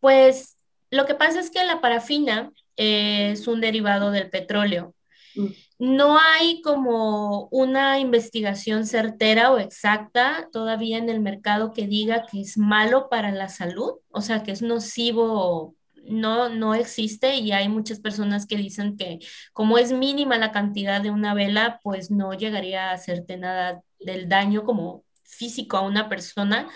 Pues 0.00 0.56
lo 0.90 1.06
que 1.06 1.14
pasa 1.14 1.40
es 1.40 1.50
que 1.50 1.64
la 1.64 1.80
parafina 1.80 2.52
es 2.76 3.46
un 3.48 3.60
derivado 3.60 4.10
del 4.10 4.30
petróleo. 4.30 4.94
Mm. 5.34 5.46
No 5.82 6.16
hay 6.16 6.62
como 6.62 7.48
una 7.50 7.98
investigación 7.98 8.86
certera 8.86 9.50
o 9.50 9.58
exacta 9.58 10.48
todavía 10.52 10.96
en 10.96 11.08
el 11.08 11.18
mercado 11.18 11.72
que 11.72 11.88
diga 11.88 12.24
que 12.30 12.40
es 12.40 12.56
malo 12.56 13.08
para 13.08 13.32
la 13.32 13.48
salud, 13.48 13.94
o 14.10 14.20
sea, 14.20 14.44
que 14.44 14.52
es 14.52 14.62
nocivo 14.62 15.74
no, 16.04 16.48
no 16.48 16.74
existe 16.76 17.34
y 17.36 17.50
hay 17.50 17.68
muchas 17.68 17.98
personas 17.98 18.46
que 18.46 18.56
dicen 18.56 18.96
que 18.96 19.18
como 19.52 19.76
es 19.76 19.90
mínima 19.92 20.38
la 20.38 20.52
cantidad 20.52 21.00
de 21.00 21.10
una 21.10 21.34
vela, 21.34 21.80
pues 21.82 22.12
no 22.12 22.32
llegaría 22.32 22.90
a 22.90 22.94
hacerte 22.94 23.36
nada 23.36 23.82
del 23.98 24.28
daño 24.28 24.62
como 24.62 25.04
físico 25.24 25.76
a 25.76 25.82
una 25.82 26.08
persona, 26.08 26.68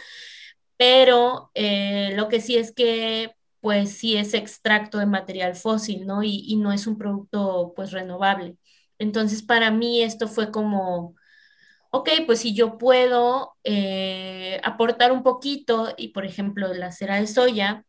pero 0.77 1.53
eh, 1.55 2.12
lo 2.16 2.29
que 2.29 2.40
sí 2.40 2.57
es 2.57 2.73
que 2.73 3.37
pues 3.61 3.90
sí 3.92 4.16
es 4.16 4.35
extracto 4.35 4.99
de 4.99 5.07
material 5.07 5.57
fósil, 5.57 6.07
¿no? 6.07 6.23
Y, 6.23 6.57
no 6.57 6.73
es 6.73 6.87
un 6.87 6.97
producto 6.99 7.73
pues 7.75 7.90
renovable. 7.92 8.57
Entonces, 8.99 9.43
para 9.43 9.71
mí 9.71 10.03
esto 10.03 10.29
fue 10.29 10.51
como, 10.51 11.15
ok, 11.91 12.11
pues 12.27 12.41
si 12.41 12.55
yo 12.55 12.79
puedo 12.79 13.57
eh, 13.65 14.61
aportar 14.65 15.13
un 15.13 15.23
poquito, 15.23 15.95
y 15.97 16.09
por 16.09 16.25
ejemplo, 16.25 16.73
la 16.75 16.93
cera 16.93 17.21
de 17.21 17.27
soya 17.27 17.85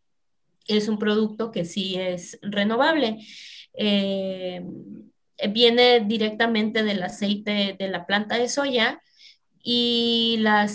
es 0.67 0.87
un 0.87 0.99
producto 0.99 1.51
que 1.51 1.65
sí 1.65 1.95
es 1.95 2.39
renovable. 2.41 3.19
Eh, 3.73 4.61
viene 5.49 6.01
directamente 6.01 6.83
del 6.83 7.03
aceite 7.03 7.75
de 7.77 7.87
la 7.89 8.05
planta 8.05 8.37
de 8.37 8.49
soya 8.49 9.01
y 9.61 10.37
la, 10.39 10.67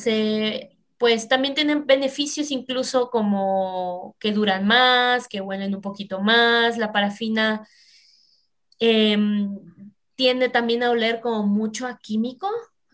pues 0.98 1.28
también 1.28 1.54
tienen 1.54 1.86
beneficios 1.86 2.50
incluso 2.50 3.10
como 3.10 4.14
que 4.20 4.32
duran 4.32 4.66
más, 4.66 5.26
que 5.28 5.40
huelen 5.40 5.74
un 5.74 5.80
poquito 5.80 6.20
más, 6.20 6.78
la 6.78 6.92
parafina 6.92 7.66
em, 8.78 9.58
tiende 10.14 10.48
también 10.48 10.82
a 10.82 10.90
oler 10.90 11.20
como 11.20 11.46
mucho 11.46 11.86
a 11.86 11.98
químico, 11.98 12.48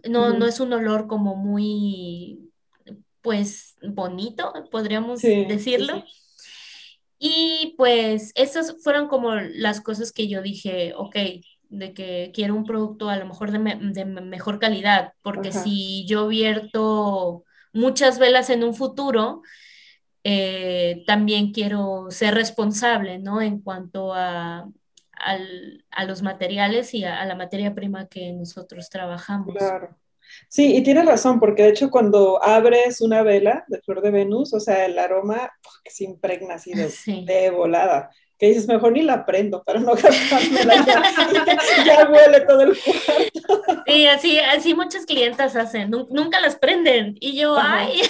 no, 0.09 0.33
no 0.33 0.46
es 0.46 0.61
un 0.61 0.72
olor 0.72 1.07
como 1.07 1.37
muy, 1.37 2.50
pues, 3.20 3.76
bonito, 3.83 4.52
podríamos 4.70 5.22
decirlo. 5.22 6.04
Y 7.18 7.74
pues 7.76 8.31
esas 8.37 8.76
fueron 8.83 9.09
como 9.09 9.35
las 9.35 9.81
cosas 9.81 10.12
que 10.12 10.28
yo 10.28 10.40
dije, 10.40 10.94
ok, 10.96 11.16
de 11.68 11.92
que 11.92 12.31
quiero 12.33 12.54
un 12.54 12.64
producto 12.64 13.11
a 13.11 13.16
lo 13.16 13.26
mejor 13.26 13.50
de, 13.50 13.59
mejor 14.04 14.59
calidad, 14.59 15.12
porque 15.22 15.52
si 15.52 16.07
yo 16.07 16.28
vierto 16.28 17.44
muchas 17.72 18.18
velas 18.18 18.50
en 18.50 18.62
un 18.62 18.74
futuro, 18.74 19.42
eh, 20.22 21.02
también 21.07 21.52
quiero 21.52 22.07
ser 22.11 22.35
responsable, 22.35 23.18
¿no? 23.18 23.42
En 23.42 23.61
cuanto 23.61 24.14
a, 24.14 24.68
a 25.90 26.04
los 26.04 26.22
materiales 26.22 26.94
y 26.94 27.04
a, 27.04 27.24
la 27.24 27.35
materia 27.35 27.74
prima 27.74 28.09
que 28.09 28.33
nosotros 28.33 28.88
trabajamos. 28.90 29.54
Claro. 29.57 29.96
Sí, 30.48 30.76
y 30.76 30.83
tienes 30.83 31.07
razón, 31.07 31.40
porque 31.40 31.62
de 31.62 31.70
hecho 31.70 31.90
cuando 31.90 32.42
abres 32.42 33.00
una 33.00 33.22
vela 33.22 33.64
de 33.68 33.81
flor 33.81 34.02
de 34.02 34.11
Venus, 34.11 34.52
o 34.52 34.61
sea, 34.61 34.85
el 34.85 34.98
aroma 34.98 35.50
que 35.83 35.90
se 35.90 36.04
impregna 36.04 36.54
así 36.54 36.72
de 36.74 37.50
volada 37.57 38.11
que 38.38 38.46
dices, 38.46 38.68
mejor 38.68 38.92
ni 38.92 39.03
la 39.03 39.27
prendo 39.27 39.64
para 39.64 39.81
no 39.81 39.94
gastármela, 39.94 40.87
ya, 40.87 41.03
ya 41.85 42.09
huele 42.09 42.40
todo 42.42 42.62
el 42.62 42.79
cuarto. 42.79 43.83
Sí, 43.87 44.07
así, 44.07 44.38
así 44.38 44.74
muchas 44.74 45.07
clientas 45.07 45.57
hacen, 45.57 45.90
nunca 45.90 46.40
las 46.40 46.55
prenden, 46.57 47.16
y 47.20 47.37
yo, 47.37 47.57
ay, 47.59 48.01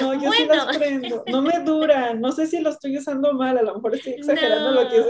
no, 0.00 0.14
yo 0.14 0.32
sí 0.32 0.46
las 0.46 0.78
prendo, 0.78 1.24
no 1.26 1.42
me 1.42 1.58
duran, 1.60 2.20
no 2.20 2.32
sé 2.32 2.46
si 2.46 2.60
lo 2.60 2.70
estoy 2.70 2.96
usando 2.96 3.34
mal, 3.34 3.58
a 3.58 3.62
lo 3.62 3.74
mejor 3.74 3.94
estoy 3.94 4.14
exagerando 4.14 4.70
lo 4.70 4.88
que 4.88 5.04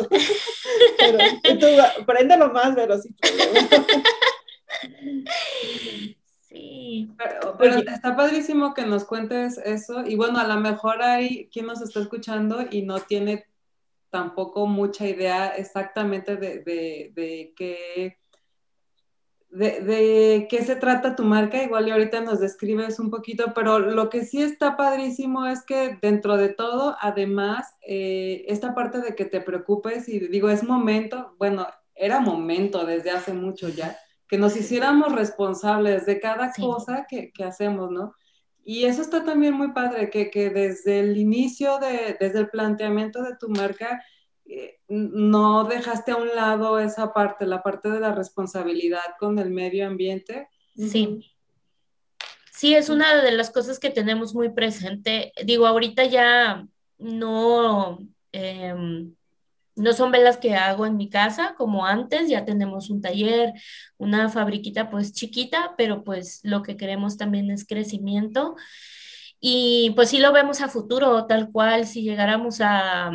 pero 0.98 1.18
tú, 1.58 1.66
préndelo 2.04 2.52
más, 2.52 2.74
pero 2.74 2.98
sí. 2.98 3.14
Sí. 6.40 7.08
Pero, 7.16 7.56
pero 7.56 7.76
está 7.76 8.16
padrísimo 8.16 8.74
que 8.74 8.84
nos 8.84 9.04
cuentes 9.04 9.56
eso. 9.58 10.04
Y 10.04 10.16
bueno, 10.16 10.40
a 10.40 10.48
lo 10.48 10.56
mejor 10.56 11.00
hay 11.00 11.48
quien 11.52 11.66
nos 11.66 11.80
está 11.80 12.00
escuchando 12.00 12.66
y 12.68 12.82
no 12.82 12.98
tiene 12.98 13.44
tampoco 14.10 14.66
mucha 14.66 15.06
idea 15.06 15.48
exactamente 15.48 16.36
de, 16.36 16.58
de, 16.60 17.52
qué, 17.56 18.18
de, 19.48 20.46
qué 20.50 20.64
se 20.64 20.76
trata 20.76 21.16
tu 21.16 21.24
marca. 21.24 21.62
Igual 21.62 21.88
y 21.88 21.90
ahorita 21.92 22.20
nos 22.20 22.40
describes 22.40 22.98
un 22.98 23.10
poquito, 23.10 23.52
pero 23.54 23.78
lo 23.78 24.10
que 24.10 24.24
sí 24.24 24.42
está 24.42 24.76
padrísimo 24.76 25.46
es 25.46 25.64
que 25.64 25.98
dentro 26.02 26.36
de 26.36 26.50
todo, 26.50 26.96
además, 27.00 27.74
eh, 27.86 28.44
esta 28.48 28.74
parte 28.74 29.00
de 29.00 29.14
que 29.14 29.24
te 29.24 29.40
preocupes 29.40 30.08
y 30.08 30.18
digo, 30.18 30.50
es 30.50 30.62
momento, 30.62 31.34
bueno, 31.38 31.66
era 31.94 32.20
momento 32.20 32.84
desde 32.84 33.10
hace 33.10 33.32
mucho 33.32 33.68
ya, 33.68 33.96
que 34.26 34.38
nos 34.38 34.56
hiciéramos 34.56 35.12
responsables 35.12 36.06
de 36.06 36.20
cada 36.20 36.52
cosa 36.52 37.06
que, 37.08 37.30
que 37.32 37.44
hacemos, 37.44 37.90
¿no? 37.90 38.14
Y 38.64 38.84
eso 38.84 39.02
está 39.02 39.24
también 39.24 39.54
muy 39.54 39.72
padre, 39.72 40.10
que, 40.10 40.30
que 40.30 40.50
desde 40.50 41.00
el 41.00 41.16
inicio, 41.16 41.78
de, 41.78 42.16
desde 42.20 42.40
el 42.40 42.50
planteamiento 42.50 43.22
de 43.22 43.36
tu 43.36 43.48
marca, 43.48 44.02
eh, 44.46 44.78
no 44.88 45.64
dejaste 45.64 46.12
a 46.12 46.16
un 46.16 46.28
lado 46.34 46.78
esa 46.78 47.12
parte, 47.12 47.46
la 47.46 47.62
parte 47.62 47.88
de 47.88 48.00
la 48.00 48.14
responsabilidad 48.14 49.14
con 49.18 49.38
el 49.38 49.50
medio 49.50 49.86
ambiente. 49.86 50.48
Sí. 50.76 51.20
Sí, 52.52 52.74
es 52.74 52.90
una 52.90 53.22
de 53.22 53.32
las 53.32 53.50
cosas 53.50 53.78
que 53.78 53.90
tenemos 53.90 54.34
muy 54.34 54.50
presente. 54.50 55.32
Digo, 55.44 55.66
ahorita 55.66 56.04
ya 56.04 56.66
no, 56.98 57.98
em, 58.32 59.14
no 59.80 59.92
son 59.92 60.12
velas 60.12 60.36
que 60.38 60.54
hago 60.54 60.86
en 60.86 60.96
mi 60.96 61.08
casa 61.10 61.54
como 61.56 61.86
antes, 61.86 62.28
ya 62.28 62.44
tenemos 62.44 62.90
un 62.90 63.00
taller, 63.00 63.52
una 63.98 64.28
fabriquita 64.28 64.90
pues 64.90 65.12
chiquita, 65.12 65.74
pero 65.76 66.04
pues 66.04 66.40
lo 66.44 66.62
que 66.62 66.76
queremos 66.76 67.16
también 67.16 67.50
es 67.50 67.66
crecimiento. 67.66 68.56
Y 69.40 69.92
pues 69.96 70.10
sí 70.10 70.18
lo 70.18 70.32
vemos 70.32 70.60
a 70.60 70.68
futuro, 70.68 71.26
tal 71.26 71.50
cual, 71.50 71.86
si 71.86 72.02
llegáramos 72.02 72.60
a, 72.60 73.10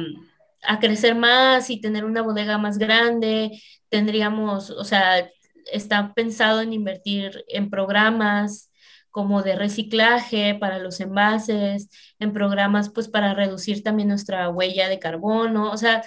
a 0.64 0.80
crecer 0.80 1.16
más 1.16 1.70
y 1.70 1.80
tener 1.80 2.06
una 2.06 2.22
bodega 2.22 2.58
más 2.58 2.78
grande, 2.78 3.62
tendríamos, 3.90 4.72
o 4.72 4.84
sea, 4.84 5.30
está 5.72 6.14
pensado 6.14 6.62
en 6.62 6.74
invertir 6.74 7.44
en 7.48 7.70
programas 7.70 8.72
como 9.12 9.44
de 9.44 9.56
reciclaje 9.56 10.56
para 10.56 10.80
los 10.80 11.00
envases, 11.00 11.90
en 12.20 12.34
programas 12.34 12.90
pues 12.90 13.08
para 13.08 13.34
reducir 13.34 13.82
también 13.82 14.10
nuestra 14.10 14.50
huella 14.50 14.90
de 14.90 15.00
carbono, 15.00 15.72
o 15.72 15.78
sea, 15.78 16.04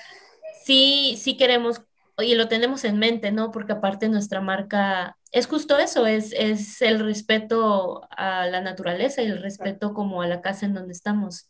sí, 0.69 1.17
sí 1.19 1.39
queremos, 1.39 1.81
y 2.19 2.35
lo 2.35 2.47
tenemos 2.47 2.85
en 2.85 2.99
mente, 2.99 3.33
¿no? 3.33 3.51
Porque 3.53 3.73
aparte 3.73 4.11
nuestra 4.11 4.43
marca 4.43 5.17
es 5.33 5.47
justo 5.47 5.79
eso, 5.79 6.07
es, 6.07 6.35
es 6.37 6.83
el 6.83 7.01
respeto 7.01 8.07
a 8.11 8.47
la 8.47 8.61
naturaleza 8.61 9.23
y 9.23 9.27
el 9.27 9.41
respeto 9.41 9.95
como 9.95 10.21
a 10.21 10.27
la 10.27 10.43
casa 10.43 10.67
en 10.67 10.75
donde 10.75 10.93
estamos. 10.93 11.49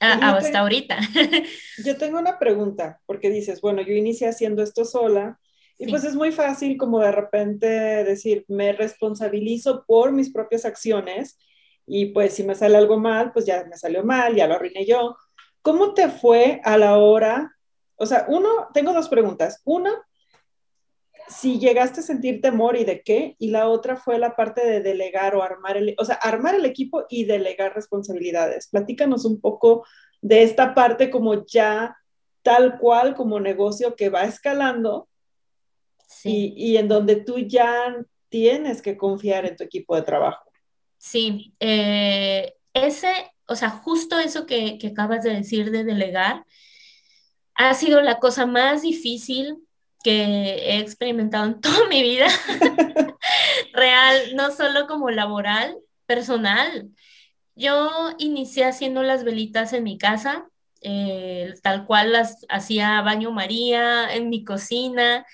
Ah, 0.00 0.36
hasta 0.36 0.58
ahorita. 0.58 0.98
yo 1.84 1.96
tengo 1.98 2.18
una 2.18 2.36
pregunta, 2.40 3.00
porque 3.06 3.30
dices, 3.30 3.60
bueno, 3.60 3.80
yo 3.80 3.92
inicié 3.92 4.26
haciendo 4.26 4.64
esto 4.64 4.84
sola, 4.84 5.38
y 5.78 5.86
pues 5.86 6.02
es 6.02 6.16
muy 6.16 6.32
fácil 6.32 6.76
como 6.76 6.98
de 6.98 7.12
repente 7.12 7.68
decir, 7.68 8.44
me 8.48 8.72
responsabilizo 8.72 9.84
por 9.86 10.10
mis 10.10 10.32
propias 10.32 10.64
acciones, 10.64 11.38
y 11.86 12.06
pues 12.06 12.34
si 12.34 12.42
me 12.42 12.56
sale 12.56 12.76
algo 12.76 12.98
mal, 12.98 13.30
pues 13.32 13.46
ya 13.46 13.64
me 13.70 13.76
salió 13.76 14.02
mal, 14.02 14.34
ya 14.34 14.48
lo 14.48 14.54
arruiné 14.54 14.84
yo. 14.84 15.16
¿Cómo 15.62 15.94
te 15.94 16.08
fue 16.08 16.60
a 16.64 16.76
la 16.76 16.98
hora 16.98 17.57
O 17.98 18.06
sea, 18.06 18.26
uno, 18.28 18.68
tengo 18.72 18.92
dos 18.92 19.08
preguntas. 19.08 19.60
Una, 19.64 19.92
si 21.28 21.58
llegaste 21.58 22.00
a 22.00 22.04
sentir 22.04 22.40
temor 22.40 22.76
y 22.76 22.84
de 22.84 23.02
qué, 23.02 23.36
y 23.38 23.50
la 23.50 23.68
otra 23.68 23.96
fue 23.96 24.18
la 24.18 24.34
parte 24.34 24.66
de 24.66 24.80
delegar 24.80 25.34
o 25.34 25.42
armar 25.42 25.76
el, 25.76 25.94
o 25.98 26.04
sea, 26.04 26.14
armar 26.16 26.54
el 26.54 26.64
equipo 26.64 27.04
y 27.08 27.24
delegar 27.24 27.74
responsabilidades. 27.74 28.68
Platícanos 28.68 29.24
un 29.24 29.40
poco 29.40 29.84
de 30.22 30.42
esta 30.42 30.74
parte 30.74 31.10
como 31.10 31.44
ya 31.46 31.96
tal 32.42 32.78
cual 32.78 33.14
como 33.14 33.40
negocio 33.40 33.94
que 33.94 34.08
va 34.08 34.24
escalando 34.24 35.08
y, 36.24 36.54
y, 36.56 36.76
en 36.78 36.88
donde 36.88 37.16
tú 37.16 37.38
ya 37.38 37.94
tienes 38.30 38.80
que 38.80 38.96
confiar 38.96 39.44
en 39.44 39.56
tu 39.56 39.64
equipo 39.64 39.94
de 39.94 40.02
trabajo. 40.02 40.50
Sí, 40.96 41.54
eh, 41.60 42.54
ese, 42.72 43.12
o 43.46 43.54
sea, 43.54 43.70
justo 43.70 44.18
eso 44.18 44.46
que, 44.46 44.78
que 44.78 44.88
acabas 44.88 45.22
de 45.22 45.34
decir 45.34 45.70
de 45.70 45.84
delegar, 45.84 46.44
ha 47.58 47.74
sido 47.74 48.00
la 48.00 48.18
cosa 48.20 48.46
más 48.46 48.82
difícil 48.82 49.58
que 50.02 50.22
he 50.22 50.78
experimentado 50.78 51.44
en 51.44 51.60
toda 51.60 51.86
mi 51.88 52.02
vida, 52.02 52.28
real, 53.74 54.36
no 54.36 54.50
solo 54.52 54.86
como 54.86 55.10
laboral, 55.10 55.76
personal. 56.06 56.90
Yo 57.54 58.14
inicié 58.18 58.64
haciendo 58.64 59.02
las 59.02 59.24
velitas 59.24 59.72
en 59.72 59.82
mi 59.82 59.98
casa, 59.98 60.48
eh, 60.82 61.54
tal 61.62 61.84
cual 61.86 62.12
las 62.12 62.46
hacía 62.48 63.02
baño 63.02 63.32
María 63.32 64.14
en 64.14 64.30
mi 64.30 64.44
cocina 64.44 65.26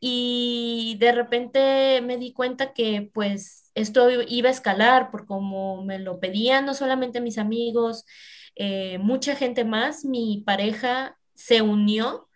y 0.00 0.96
de 0.98 1.12
repente 1.12 2.00
me 2.02 2.16
di 2.18 2.32
cuenta 2.32 2.72
que 2.72 3.08
pues 3.14 3.70
esto 3.76 4.10
iba 4.10 4.48
a 4.48 4.52
escalar 4.52 5.12
por 5.12 5.26
como 5.26 5.84
me 5.84 6.00
lo 6.00 6.18
pedían 6.18 6.66
no 6.66 6.74
solamente 6.74 7.20
mis 7.20 7.38
amigos, 7.38 8.04
eh, 8.56 8.98
mucha 8.98 9.36
gente 9.36 9.64
más, 9.64 10.04
mi 10.04 10.42
pareja 10.44 11.16
se 11.34 11.62
unió. 11.62 12.28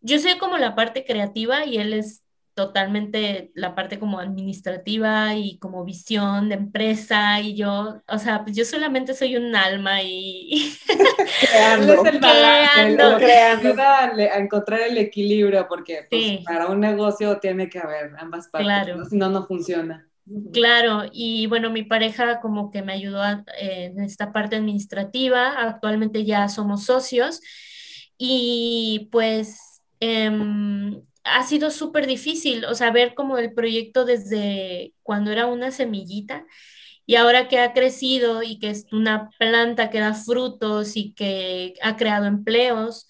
Yo 0.00 0.18
soy 0.18 0.38
como 0.38 0.58
la 0.58 0.74
parte 0.74 1.04
creativa 1.04 1.64
y 1.64 1.78
él 1.78 1.92
es 1.92 2.22
totalmente 2.58 3.52
la 3.54 3.76
parte 3.76 4.00
como 4.00 4.18
administrativa 4.18 5.36
y 5.36 5.58
como 5.58 5.84
visión 5.84 6.48
de 6.48 6.56
empresa 6.56 7.40
y 7.40 7.54
yo, 7.54 8.02
o 8.08 8.18
sea, 8.18 8.42
pues 8.42 8.56
yo 8.56 8.64
solamente 8.64 9.14
soy 9.14 9.36
un 9.36 9.54
alma 9.54 10.02
y 10.02 10.76
creando, 11.40 12.04
el 12.04 12.18
creando. 12.18 13.16
creando. 13.16 13.80
a 13.80 14.38
encontrar 14.38 14.80
el 14.80 14.98
equilibrio 14.98 15.68
porque 15.68 16.08
pues, 16.10 16.44
para 16.44 16.66
un 16.66 16.80
negocio 16.80 17.38
tiene 17.38 17.68
que 17.68 17.78
haber 17.78 18.16
ambas 18.18 18.48
partes, 18.48 18.66
claro. 18.66 19.04
si 19.04 19.16
no, 19.16 19.30
no 19.30 19.46
funciona. 19.46 20.08
Claro, 20.52 21.04
y 21.12 21.46
bueno, 21.46 21.70
mi 21.70 21.84
pareja 21.84 22.40
como 22.40 22.72
que 22.72 22.82
me 22.82 22.92
ayudó 22.92 23.22
en 23.60 24.00
esta 24.00 24.32
parte 24.32 24.56
administrativa, 24.56 25.60
actualmente 25.60 26.24
ya 26.24 26.48
somos 26.48 26.84
socios 26.84 27.40
y 28.18 29.08
pues 29.12 29.82
em, 30.00 31.02
ha 31.24 31.44
sido 31.44 31.70
súper 31.70 32.06
difícil, 32.06 32.64
o 32.66 32.74
sea, 32.74 32.90
ver 32.90 33.14
como 33.14 33.38
el 33.38 33.54
proyecto 33.54 34.04
desde 34.04 34.94
cuando 35.02 35.30
era 35.32 35.46
una 35.46 35.70
semillita 35.70 36.46
y 37.06 37.16
ahora 37.16 37.48
que 37.48 37.60
ha 37.60 37.72
crecido 37.72 38.42
y 38.42 38.58
que 38.58 38.70
es 38.70 38.86
una 38.92 39.30
planta 39.38 39.90
que 39.90 40.00
da 40.00 40.14
frutos 40.14 40.96
y 40.96 41.14
que 41.14 41.74
ha 41.82 41.96
creado 41.96 42.26
empleos, 42.26 43.06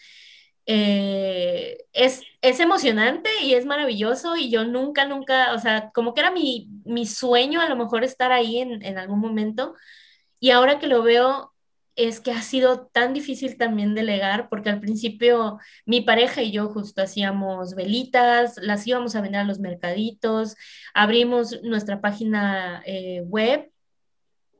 eh, 0.66 1.79
es, 1.92 2.23
es, 2.42 2.61
emocionante 2.61 3.31
y 3.42 3.55
es 3.55 3.64
maravilloso 3.66 4.37
y 4.37 4.51
yo 4.51 4.64
nunca, 4.64 5.07
nunca, 5.07 5.55
o 5.55 5.59
sea, 5.59 5.90
como 5.94 6.14
que 6.14 6.21
era 6.21 6.31
mi, 6.31 6.68
mi 6.85 7.07
sueño 7.07 7.61
a 7.61 7.68
lo 7.68 7.77
mejor 7.77 8.05
estar 8.05 8.33
ahí 8.33 8.59
en, 8.59 8.83
en 8.85 8.99
algún 8.99 9.18
momento 9.21 9.75
y 10.40 10.51
ahora 10.51 10.79
que 10.79 10.87
lo 10.87 11.03
veo 11.03 11.53
es 11.98 12.20
que 12.20 12.30
ha 12.30 12.42
sido 12.42 12.87
tan 12.87 13.12
difícil 13.12 13.58
también 13.58 13.96
delegar, 13.96 14.48
porque 14.48 14.70
al 14.70 14.78
principio 14.78 15.58
mi 15.84 16.00
pareja 16.00 16.42
y 16.42 16.52
yo 16.52 16.68
justo 16.68 17.02
hacíamos 17.02 17.74
velitas, 17.74 18.56
las 18.62 18.87
íbamos 18.87 19.16
a 19.16 19.20
vender 19.20 19.40
a 19.40 19.44
los 19.44 19.58
mercaditos, 19.58 20.54
abrimos 20.94 21.61
nuestra 21.64 22.00
página 22.00 22.82
eh, 22.87 23.22
web, 23.26 23.68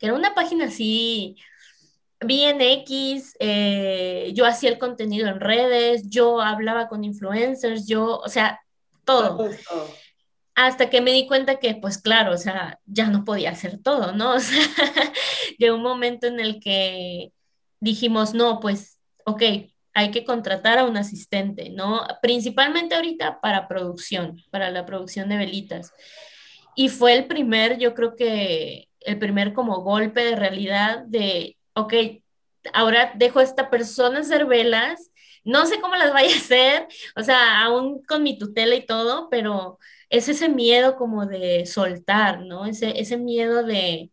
que 0.01 0.07
era 0.07 0.17
una 0.17 0.35
página 0.35 0.65
así, 0.67 1.37
bien 2.21 2.61
X, 2.61 3.37
eh, 3.39 4.33
yo 4.35 4.45
hacía 4.45 4.71
el 4.71 4.79
contenido 4.79 5.29
en 5.29 5.39
redes, 5.39 6.09
yo 6.09 6.41
hablaba 6.41 6.89
con 6.89 7.05
influencers, 7.05 7.87
yo, 7.87 8.19
o 8.19 8.29
sea, 8.29 8.61
todo. 9.05 9.49
Hasta 10.61 10.91
que 10.91 11.01
me 11.01 11.13
di 11.13 11.29
cuenta 11.29 11.61
que, 11.61 11.77
pues 11.77 11.99
claro, 11.99 12.33
o 12.33 12.37
sea, 12.37 12.81
ya 12.85 13.07
no 13.07 13.25
podía 13.25 13.51
hacer 13.51 13.81
todo, 13.81 14.13
¿no? 14.13 14.35
O 14.35 14.41
sea, 14.41 14.67
llegó 15.57 15.77
un 15.77 15.85
momento 15.85 16.27
en 16.27 16.41
el 16.41 16.59
que 16.59 17.33
dijimos, 17.79 18.35
no, 18.35 18.59
pues, 18.59 18.99
ok, 19.25 19.43
hay 19.95 20.11
que 20.11 20.25
contratar 20.25 20.79
a 20.79 20.85
un 20.85 20.97
asistente, 20.97 21.71
¿no? 21.71 22.05
Principalmente 22.23 22.97
ahorita 22.97 23.41
para 23.41 23.69
producción, 23.69 24.43
para 24.51 24.69
la 24.73 24.85
producción 24.85 25.29
de 25.29 25.37
velitas. 25.37 25.93
Y 26.75 26.89
fue 26.89 27.15
el 27.15 27.27
primer, 27.29 27.79
yo 27.79 27.95
creo 27.95 28.17
que 28.17 28.89
el 28.99 29.17
primer 29.17 29.53
como 29.53 29.83
golpe 29.83 30.25
de 30.25 30.35
realidad 30.35 31.05
de, 31.07 31.57
ok, 31.75 31.95
ahora 32.73 33.13
dejo 33.15 33.39
a 33.39 33.45
esta 33.45 33.71
persona 33.71 34.21
hacer 34.21 34.45
velas, 34.45 35.13
no 35.45 35.67
sé 35.67 35.81
cómo 35.81 35.95
las 35.95 36.13
vaya 36.13 36.35
a 36.35 36.39
hacer, 36.39 36.89
o 37.15 37.23
sea, 37.23 37.63
aún 37.63 38.03
con 38.03 38.25
mi 38.25 38.37
tutela 38.37 38.75
y 38.75 38.85
todo, 38.85 39.29
pero 39.31 39.79
es 40.11 40.29
ese 40.29 40.49
miedo 40.49 40.97
como 40.97 41.27
de 41.27 41.67
soltar, 41.67 42.41
¿no? 42.43 42.67
Ese, 42.67 43.01
ese 43.01 43.17
miedo 43.19 43.63
de, 43.63 44.11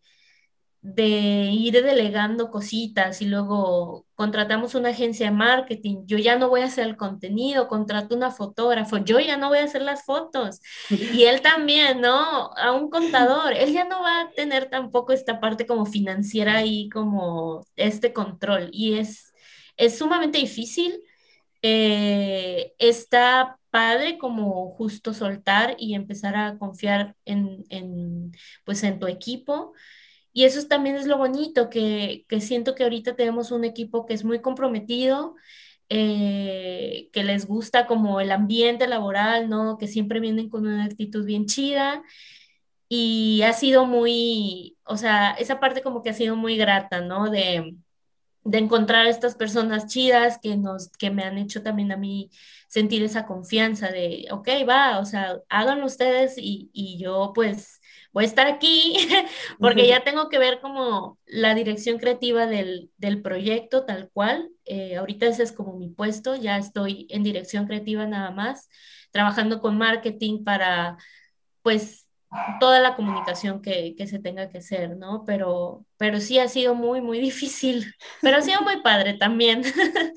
de 0.85 1.49
ir 1.51 1.73
delegando 1.83 2.51
cositas 2.51 3.19
y 3.19 3.25
luego 3.25 4.05
contratamos 4.13 4.75
una 4.75 4.89
agencia 4.89 5.25
de 5.25 5.31
marketing, 5.35 6.03
yo 6.05 6.19
ya 6.19 6.37
no 6.37 6.47
voy 6.49 6.61
a 6.61 6.65
hacer 6.65 6.85
el 6.85 6.95
contenido, 6.95 7.67
contrato 7.67 8.15
una 8.15 8.29
fotógrafo, 8.29 8.97
yo 8.97 9.19
ya 9.19 9.35
no 9.35 9.49
voy 9.49 9.57
a 9.59 9.63
hacer 9.63 9.81
las 9.81 10.05
fotos. 10.05 10.61
Y 10.91 11.23
él 11.23 11.41
también, 11.41 12.01
¿no? 12.01 12.51
A 12.55 12.71
un 12.71 12.91
contador, 12.91 13.53
él 13.53 13.73
ya 13.73 13.85
no 13.85 14.03
va 14.03 14.21
a 14.21 14.29
tener 14.31 14.69
tampoco 14.69 15.11
esta 15.11 15.39
parte 15.39 15.65
como 15.65 15.87
financiera 15.87 16.63
y 16.63 16.87
como 16.89 17.65
este 17.75 18.13
control. 18.13 18.69
Y 18.71 18.99
es, 18.99 19.33
es 19.77 19.97
sumamente 19.97 20.37
difícil. 20.37 21.01
Eh, 21.63 22.73
está 22.77 23.57
padre 23.75 24.17
como 24.17 24.71
justo 24.71 25.13
soltar 25.13 25.75
y 25.77 25.95
empezar 25.95 26.37
a 26.37 26.57
confiar 26.57 27.17
en, 27.25 27.65
en, 27.69 28.31
pues 28.63 28.83
en 28.83 28.99
tu 28.99 29.07
equipo. 29.07 29.73
Y 30.31 30.45
eso 30.45 30.65
también 30.69 30.95
es 30.95 31.07
lo 31.07 31.17
bonito, 31.17 31.69
que, 31.69 32.25
que, 32.29 32.39
siento 32.39 32.73
que 32.75 32.83
ahorita 32.83 33.17
tenemos 33.17 33.51
un 33.51 33.65
equipo 33.65 34.05
que 34.05 34.13
es 34.13 34.23
muy 34.23 34.39
comprometido, 34.41 35.35
eh, 35.89 37.09
que 37.11 37.23
les 37.25 37.47
gusta 37.47 37.85
como 37.87 38.21
el 38.21 38.31
ambiente 38.31 38.87
laboral, 38.87 39.49
¿no? 39.49 39.77
Que 39.77 39.87
siempre 39.87 40.21
vienen 40.21 40.49
con 40.49 40.65
una 40.67 40.85
actitud 40.85 41.25
bien 41.25 41.45
chida. 41.45 42.01
Y 42.87 43.41
ha 43.43 43.53
sido 43.53 43.85
muy, 43.85 44.77
o 44.85 44.97
sea, 44.97 45.31
esa 45.33 45.59
parte 45.59 45.81
como 45.81 46.01
que 46.01 46.11
ha 46.11 46.13
sido 46.13 46.37
muy 46.37 46.57
grata, 46.57 47.01
¿no? 47.01 47.29
De, 47.29 47.75
de 48.45 48.59
encontrar 48.59 49.07
estas 49.07 49.35
personas 49.35 49.87
chidas 49.87 50.37
que, 50.41 50.55
nos, 50.55 50.89
que 50.99 51.09
me 51.09 51.23
han 51.23 51.37
hecho 51.39 51.63
también 51.63 51.91
a 51.91 51.97
mí 51.97 52.29
sentir 52.69 53.03
esa 53.03 53.25
confianza 53.25 53.89
de, 53.89 54.27
ok, 54.31 54.47
va, 54.69 54.99
o 54.99 55.05
sea, 55.05 55.39
háganlo 55.49 55.87
ustedes 55.87 56.35
y, 56.37 56.69
y 56.71 56.99
yo 56.99 57.31
pues 57.33 57.81
voy 58.13 58.25
a 58.25 58.27
estar 58.27 58.45
aquí 58.47 58.95
porque 59.59 59.87
ya 59.87 60.03
tengo 60.03 60.29
que 60.29 60.37
ver 60.37 60.59
como 60.61 61.19
la 61.25 61.55
dirección 61.55 61.97
creativa 61.97 62.45
del, 62.45 62.91
del 62.97 63.21
proyecto 63.21 63.83
tal 63.83 64.09
cual. 64.13 64.51
Eh, 64.65 64.95
ahorita 64.95 65.25
ese 65.25 65.43
es 65.43 65.51
como 65.51 65.77
mi 65.77 65.89
puesto, 65.89 66.35
ya 66.35 66.57
estoy 66.57 67.07
en 67.09 67.23
dirección 67.23 67.65
creativa 67.65 68.05
nada 68.05 68.29
más, 68.29 68.69
trabajando 69.11 69.59
con 69.59 69.77
marketing 69.77 70.43
para 70.43 70.97
pues 71.63 72.04
toda 72.59 72.79
la 72.79 72.95
comunicación 72.95 73.61
que, 73.61 73.95
que, 73.97 74.07
se 74.07 74.19
tenga 74.19 74.49
que 74.49 74.59
hacer, 74.59 74.97
¿no? 74.97 75.23
Pero, 75.25 75.85
pero 75.97 76.19
sí 76.19 76.39
ha 76.39 76.47
sido 76.47 76.75
muy, 76.75 77.01
muy 77.01 77.19
difícil, 77.29 77.93
pero 78.21 78.37
ha 78.37 78.41
sido 78.41 78.61
muy 78.61 78.81
padre 78.81 79.13
también. 79.13 79.63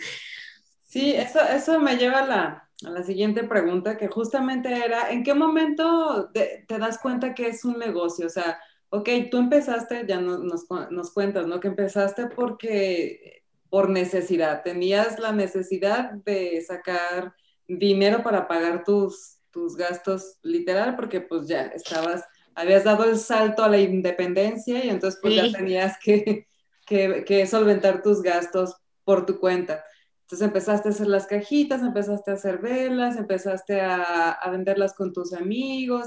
Sí, 0.90 1.12
eso, 1.12 1.40
eso 1.42 1.78
me 1.80 1.98
lleva 1.98 2.20
a 2.20 2.26
la, 2.26 2.70
la 2.80 3.02
siguiente 3.02 3.44
pregunta, 3.44 3.98
que 3.98 4.08
justamente 4.08 4.72
era, 4.72 5.10
¿en 5.10 5.22
qué 5.22 5.34
momento 5.34 6.30
te, 6.32 6.64
te, 6.66 6.78
das 6.78 6.98
cuenta 6.98 7.34
que 7.34 7.48
es 7.48 7.62
un 7.66 7.78
negocio? 7.78 8.24
O 8.24 8.30
sea, 8.30 8.58
ok, 8.88 9.08
tú 9.30 9.36
empezaste, 9.36 10.06
ya 10.08 10.18
nos, 10.18 10.40
nos, 10.40 10.66
nos 10.90 11.12
cuentas, 11.12 11.46
¿no? 11.46 11.60
Que 11.60 11.68
empezaste 11.68 12.28
porque, 12.28 13.42
por 13.68 13.90
necesidad, 13.90 14.62
tenías 14.62 15.18
la 15.18 15.32
necesidad 15.32 16.12
de 16.24 16.62
sacar 16.62 17.34
dinero 17.66 18.22
para 18.22 18.48
pagar 18.48 18.82
tus, 18.82 19.37
tus 19.58 19.76
gastos 19.76 20.38
literal, 20.42 20.94
porque 20.94 21.20
pues 21.20 21.48
ya 21.48 21.62
estabas, 21.66 22.24
habías 22.54 22.84
dado 22.84 23.04
el 23.04 23.18
salto 23.18 23.64
a 23.64 23.68
la 23.68 23.80
independencia 23.80 24.84
y 24.84 24.88
entonces 24.88 25.18
pues 25.20 25.34
ya 25.34 25.50
tenías 25.50 25.98
que, 26.00 26.46
que, 26.86 27.24
que, 27.26 27.44
solventar 27.44 28.00
tus 28.00 28.22
gastos 28.22 28.76
por 29.02 29.26
tu 29.26 29.40
cuenta. 29.40 29.84
Entonces 30.22 30.46
empezaste 30.46 30.88
a 30.88 30.92
hacer 30.92 31.08
las 31.08 31.26
cajitas, 31.26 31.82
empezaste 31.82 32.30
a 32.30 32.34
hacer 32.34 32.58
velas, 32.58 33.16
empezaste 33.16 33.80
a, 33.80 34.30
a 34.30 34.50
venderlas 34.50 34.94
con 34.94 35.12
tus 35.12 35.32
amigos 35.32 36.06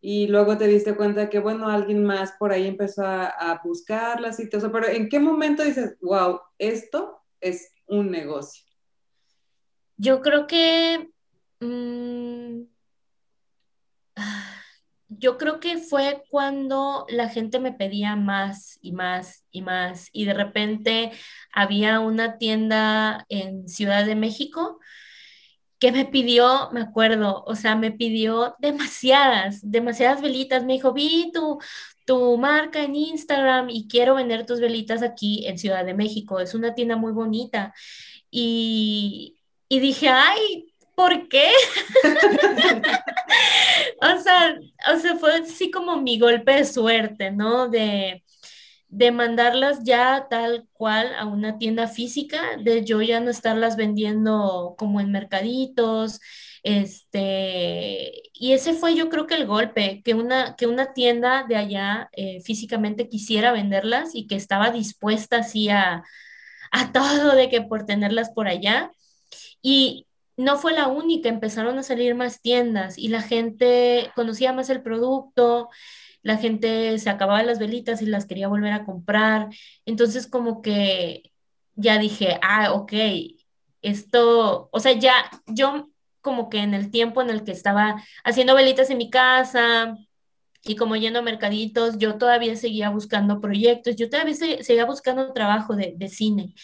y 0.00 0.28
luego 0.28 0.56
te 0.56 0.68
diste 0.68 0.94
cuenta 0.94 1.28
que, 1.28 1.40
bueno, 1.40 1.68
alguien 1.68 2.04
más 2.04 2.34
por 2.38 2.52
ahí 2.52 2.68
empezó 2.68 3.02
a, 3.04 3.26
a 3.26 3.60
buscarlas 3.64 4.38
y 4.38 4.48
todo 4.48 4.60
eso. 4.60 4.70
Pero 4.70 4.86
¿en 4.86 5.08
qué 5.08 5.18
momento 5.18 5.64
dices, 5.64 5.96
wow, 6.00 6.38
esto 6.56 7.20
es 7.40 7.72
un 7.86 8.12
negocio? 8.12 8.64
Yo 9.96 10.20
creo 10.20 10.46
que... 10.46 11.10
mm, 11.58 12.71
yo 15.08 15.38
creo 15.38 15.60
que 15.60 15.78
fue 15.78 16.22
cuando 16.30 17.06
la 17.08 17.28
gente 17.28 17.60
me 17.60 17.72
pedía 17.72 18.16
más 18.16 18.78
y 18.82 18.92
más 18.92 19.44
y 19.50 19.62
más 19.62 20.08
y 20.12 20.24
de 20.24 20.34
repente 20.34 21.12
había 21.52 22.00
una 22.00 22.38
tienda 22.38 23.26
en 23.28 23.68
Ciudad 23.68 24.06
de 24.06 24.14
México 24.14 24.78
que 25.82 25.90
me 25.90 26.04
pidió, 26.06 26.70
me 26.72 26.80
acuerdo, 26.80 27.42
o 27.44 27.56
sea, 27.56 27.74
me 27.74 27.90
pidió 27.90 28.54
demasiadas, 28.60 29.58
demasiadas 29.68 30.22
velitas. 30.22 30.64
Me 30.64 30.74
dijo, 30.74 30.92
vi 30.92 31.32
tu, 31.34 31.58
tu 32.04 32.38
marca 32.38 32.84
en 32.84 32.94
Instagram 32.94 33.68
y 33.68 33.88
quiero 33.88 34.14
vender 34.14 34.46
tus 34.46 34.60
velitas 34.60 35.02
aquí 35.02 35.44
en 35.48 35.58
Ciudad 35.58 35.84
de 35.84 35.94
México. 35.94 36.38
Es 36.38 36.54
una 36.54 36.76
tienda 36.76 36.94
muy 36.96 37.10
bonita. 37.10 37.74
Y, 38.30 39.40
y 39.68 39.80
dije, 39.80 40.08
ay, 40.08 40.71
¿por 40.94 41.28
qué? 41.28 41.50
O 44.00 44.20
sea, 44.20 44.56
o 44.94 44.98
sea, 44.98 45.16
fue 45.16 45.34
así 45.34 45.70
como 45.70 46.00
mi 46.00 46.18
golpe 46.18 46.52
de 46.52 46.64
suerte, 46.64 47.30
¿no? 47.30 47.68
De, 47.68 48.24
de 48.88 49.12
mandarlas 49.12 49.84
ya 49.84 50.26
tal 50.30 50.68
cual 50.72 51.14
a 51.16 51.26
una 51.26 51.58
tienda 51.58 51.88
física, 51.88 52.56
de 52.58 52.84
yo 52.84 53.00
ya 53.02 53.20
no 53.20 53.30
estarlas 53.30 53.76
vendiendo 53.76 54.74
como 54.78 55.00
en 55.00 55.12
mercaditos, 55.12 56.20
este, 56.62 58.12
y 58.34 58.52
ese 58.52 58.74
fue 58.74 58.94
yo 58.94 59.08
creo 59.08 59.26
que 59.26 59.34
el 59.34 59.46
golpe, 59.46 60.02
que 60.04 60.14
una, 60.14 60.56
que 60.56 60.66
una 60.66 60.92
tienda 60.92 61.44
de 61.48 61.56
allá 61.56 62.08
eh, 62.12 62.40
físicamente 62.42 63.08
quisiera 63.08 63.52
venderlas 63.52 64.14
y 64.14 64.26
que 64.26 64.36
estaba 64.36 64.70
dispuesta 64.70 65.38
así 65.38 65.68
a, 65.70 66.04
a 66.72 66.92
todo 66.92 67.34
de 67.36 67.48
que 67.48 67.62
por 67.62 67.86
tenerlas 67.86 68.30
por 68.30 68.48
allá. 68.48 68.92
Y, 69.62 70.06
no 70.36 70.56
fue 70.58 70.72
la 70.72 70.88
única, 70.88 71.28
empezaron 71.28 71.78
a 71.78 71.82
salir 71.82 72.14
más 72.14 72.40
tiendas 72.40 72.98
y 72.98 73.08
la 73.08 73.22
gente 73.22 74.10
conocía 74.14 74.52
más 74.52 74.70
el 74.70 74.82
producto, 74.82 75.68
la 76.22 76.36
gente 76.38 76.98
se 76.98 77.10
acababa 77.10 77.42
las 77.42 77.58
velitas 77.58 78.02
y 78.02 78.06
las 78.06 78.26
quería 78.26 78.48
volver 78.48 78.72
a 78.72 78.84
comprar. 78.84 79.48
Entonces 79.86 80.26
como 80.26 80.62
que 80.62 81.32
ya 81.74 81.98
dije, 81.98 82.38
ah, 82.42 82.72
ok, 82.72 82.92
esto, 83.82 84.68
o 84.72 84.80
sea, 84.80 84.92
ya 84.92 85.14
yo 85.46 85.90
como 86.20 86.48
que 86.48 86.58
en 86.58 86.74
el 86.74 86.90
tiempo 86.90 87.20
en 87.22 87.30
el 87.30 87.44
que 87.44 87.52
estaba 87.52 88.02
haciendo 88.24 88.54
velitas 88.54 88.90
en 88.90 88.98
mi 88.98 89.10
casa 89.10 89.96
y 90.64 90.76
como 90.76 90.96
yendo 90.96 91.18
a 91.18 91.22
mercaditos, 91.22 91.98
yo 91.98 92.18
todavía 92.18 92.54
seguía 92.56 92.90
buscando 92.90 93.40
proyectos, 93.40 93.96
yo 93.96 94.08
todavía 94.08 94.34
seguía 94.34 94.84
buscando 94.86 95.32
trabajo 95.32 95.74
de, 95.76 95.94
de 95.96 96.08
cine. 96.08 96.54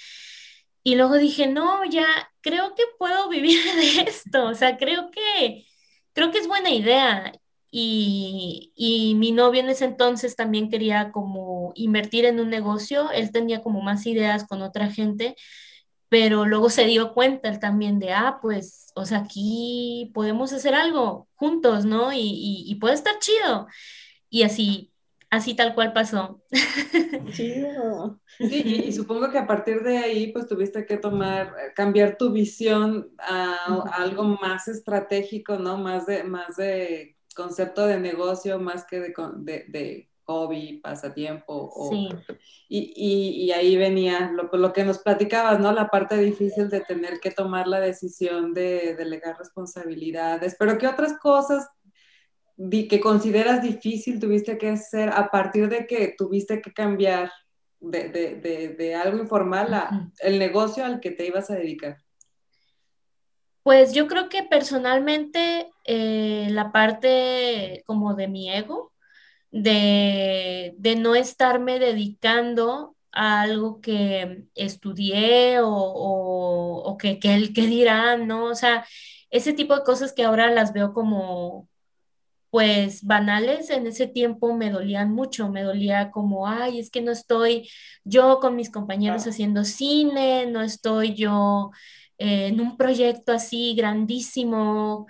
Y 0.84 0.94
luego 0.94 1.16
dije, 1.16 1.48
no, 1.48 1.84
ya 1.84 2.06
creo 2.48 2.74
que 2.74 2.84
puedo 2.98 3.28
vivir 3.28 3.60
de 3.76 4.02
esto, 4.08 4.46
o 4.46 4.54
sea, 4.54 4.76
creo 4.78 5.10
que, 5.10 5.66
creo 6.12 6.30
que 6.30 6.38
es 6.38 6.48
buena 6.48 6.70
idea. 6.70 7.32
Y, 7.70 8.72
y, 8.74 9.14
mi 9.16 9.30
novio 9.32 9.60
en 9.60 9.68
ese 9.68 9.84
entonces 9.84 10.36
también 10.36 10.70
quería 10.70 11.12
como 11.12 11.72
invertir 11.74 12.24
en 12.24 12.40
un 12.40 12.48
negocio, 12.48 13.10
él 13.12 13.30
tenía 13.30 13.62
como 13.62 13.82
más 13.82 14.06
ideas 14.06 14.46
con 14.46 14.62
otra 14.62 14.90
gente, 14.90 15.36
pero 16.08 16.46
luego 16.46 16.70
se 16.70 16.86
dio 16.86 17.12
cuenta 17.14 17.50
él 17.50 17.60
también 17.60 17.98
de, 17.98 18.12
ah, 18.12 18.38
pues, 18.40 18.92
o 18.94 19.04
sea, 19.04 19.18
aquí 19.18 20.10
podemos 20.14 20.52
hacer 20.54 20.74
algo 20.74 21.28
juntos, 21.34 21.84
¿no? 21.84 22.12
Y, 22.12 22.20
y, 22.20 22.64
y 22.66 22.74
puede 22.76 22.94
estar 22.94 23.18
chido. 23.18 23.66
Y 24.30 24.44
así, 24.44 24.92
así 25.30 25.54
tal 25.54 25.74
cual 25.74 25.92
pasó. 25.92 26.42
Chido. 27.32 28.20
Sí, 28.38 28.84
y, 28.86 28.92
supongo 28.92 29.30
que 29.30 29.38
a 29.38 29.46
partir 29.46 29.82
de 29.82 29.98
ahí, 29.98 30.32
pues 30.32 30.46
tuviste 30.46 30.86
que 30.86 30.96
tomar, 30.96 31.48
eh, 31.48 31.72
cambiar 31.74 32.16
tu 32.16 32.32
visión 32.32 33.10
a, 33.18 33.82
algo 33.92 34.24
más 34.24 34.68
estratégico, 34.68 35.56
¿no? 35.56 35.76
Más 35.76 36.06
de, 36.06 36.24
más 36.24 36.56
de 36.56 37.16
concepto 37.34 37.86
de 37.86 38.00
negocio, 38.00 38.58
más 38.58 38.84
que 38.84 39.00
de, 39.00 39.64
de, 39.68 40.08
hobby, 40.24 40.78
pasatiempo. 40.82 41.72
sí. 41.90 42.10
y, 42.68 43.46
y, 43.46 43.50
ahí 43.52 43.78
venía 43.78 44.30
lo, 44.30 44.50
lo, 44.58 44.74
que 44.74 44.84
nos 44.84 44.98
platicabas, 44.98 45.58
¿no? 45.58 45.72
La 45.72 45.88
parte 45.88 46.18
difícil 46.18 46.68
de 46.68 46.80
tener 46.80 47.18
que 47.20 47.30
tomar 47.30 47.66
la 47.66 47.80
decisión 47.80 48.52
de 48.52 48.94
delegar 48.94 49.38
responsabilidades. 49.38 50.54
Pero 50.58 50.76
¿qué 50.76 50.86
otras 50.86 51.18
cosas 51.18 51.70
que 52.88 53.00
consideras 53.00 53.62
difícil 53.62 54.18
tuviste 54.18 54.58
que 54.58 54.68
hacer 54.70 55.10
a 55.10 55.30
partir 55.30 55.68
de 55.68 55.86
que 55.86 56.14
tuviste 56.16 56.60
que 56.60 56.72
cambiar 56.72 57.30
de, 57.80 58.94
algo 59.00 59.18
informal 59.18 59.72
a 59.74 60.10
el 60.20 60.38
negocio 60.38 60.84
al 60.84 61.00
que 61.00 61.10
te 61.10 61.26
ibas 61.26 61.50
a 61.50 61.54
dedicar? 61.54 61.98
Pues 63.62 63.92
yo 63.92 64.06
creo 64.06 64.28
que 64.28 64.42
personalmente 64.42 65.70
eh, 65.84 66.48
la 66.50 66.72
parte 66.72 67.82
como 67.86 68.14
de 68.14 68.26
mi 68.26 68.50
ego, 68.50 68.92
de, 69.50 70.74
no 70.98 71.14
estarme 71.14 71.78
dedicando 71.78 72.96
a 73.12 73.42
algo 73.42 73.80
que 73.80 74.44
estudié 74.54 75.58
o, 75.62 76.96
que, 76.98 77.18
que, 77.18 77.34
el, 77.34 77.52
que 77.52 77.66
dirán, 77.66 78.26
¿no? 78.26 78.44
O 78.46 78.54
sea, 78.54 78.86
ese 79.30 79.52
tipo 79.52 79.76
de 79.76 79.84
cosas 79.84 80.12
que 80.12 80.24
ahora 80.24 80.50
las 80.50 80.72
veo 80.72 80.92
como, 80.94 81.67
pues 82.50 83.04
banales, 83.04 83.70
en 83.70 83.86
ese 83.86 84.06
tiempo 84.06 84.54
me 84.54 84.70
dolían 84.70 85.12
mucho, 85.12 85.50
me 85.50 85.62
dolía 85.62 86.10
como, 86.10 86.46
ay, 86.46 86.78
es 86.78 86.90
que 86.90 87.02
no 87.02 87.12
estoy 87.12 87.68
yo 88.04 88.40
con 88.40 88.56
mis 88.56 88.70
compañeros 88.70 89.26
haciendo 89.26 89.64
cine, 89.64 90.46
no 90.46 90.62
estoy 90.62 91.14
yo 91.14 91.70
eh, 92.16 92.46
en 92.46 92.60
un 92.60 92.76
proyecto 92.76 93.32
así 93.32 93.74
grandísimo, 93.76 95.06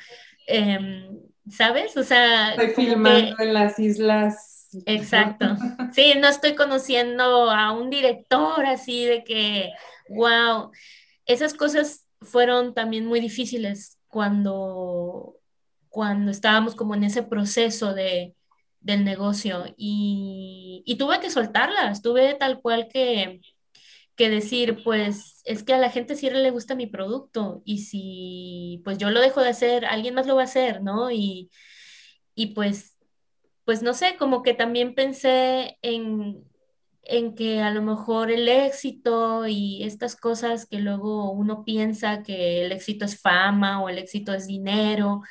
em, 0.46 1.20
¿sabes? 1.48 1.96
O 1.96 2.02
sea... 2.02 2.50
Estoy 2.50 2.84
filmando 2.84 3.38
en 3.38 3.54
las 3.54 3.78
islas. 3.78 4.68
Exacto. 4.86 5.46
Sí, 5.92 6.12
no 6.20 6.28
estoy 6.28 6.54
conociendo 6.54 7.50
a 7.50 7.72
un 7.72 7.88
director 7.88 8.66
así 8.66 9.06
de 9.06 9.24
que, 9.24 9.70
wow, 10.10 10.70
esas 11.24 11.54
cosas 11.54 12.06
fueron 12.20 12.74
también 12.74 13.06
muy 13.06 13.20
difíciles 13.20 13.98
cuando 14.08 15.37
cuando 15.98 16.30
estábamos 16.30 16.76
como 16.76 16.94
en 16.94 17.02
ese 17.02 17.24
proceso 17.24 17.92
de, 17.92 18.36
del 18.78 19.04
negocio 19.04 19.64
y, 19.76 20.84
tuve 20.96 21.18
que 21.18 21.28
soltarlas, 21.28 22.02
tuve 22.02 22.34
tal 22.34 22.60
cual 22.60 22.86
que, 22.86 23.40
que 24.14 24.30
decir, 24.30 24.84
pues 24.84 25.42
es 25.44 25.64
que 25.64 25.74
a 25.74 25.78
la 25.78 25.90
gente 25.90 26.14
sí 26.14 26.30
le 26.30 26.52
gusta 26.52 26.76
mi 26.76 26.86
producto 26.86 27.62
y 27.64 27.78
si 27.78 28.80
pues 28.84 28.96
yo 28.96 29.10
lo 29.10 29.20
dejo 29.20 29.40
de 29.42 29.48
hacer, 29.48 29.86
alguien 29.86 30.14
más 30.14 30.28
lo 30.28 30.36
va 30.36 30.42
a 30.42 30.44
hacer, 30.44 30.82
¿no? 30.84 31.10
Y, 31.10 31.50
y 32.36 32.54
pues, 32.54 32.96
pues 33.64 33.82
no 33.82 33.92
sé, 33.92 34.14
como 34.18 34.44
que 34.44 34.54
también 34.54 34.94
pensé 34.94 35.78
en, 35.82 36.44
en 37.02 37.34
que 37.34 37.60
a 37.60 37.72
lo 37.72 37.82
mejor 37.82 38.30
el 38.30 38.46
éxito 38.48 39.48
y 39.48 39.82
estas 39.82 40.14
cosas 40.14 40.64
que 40.66 40.78
luego 40.78 41.32
uno 41.32 41.64
piensa 41.64 42.22
que 42.22 42.64
el 42.64 42.70
éxito 42.70 43.04
es 43.04 43.20
fama 43.20 43.82
o 43.82 43.88
el 43.88 43.98
éxito 43.98 44.32
es 44.32 44.46
dinero, 44.46 45.22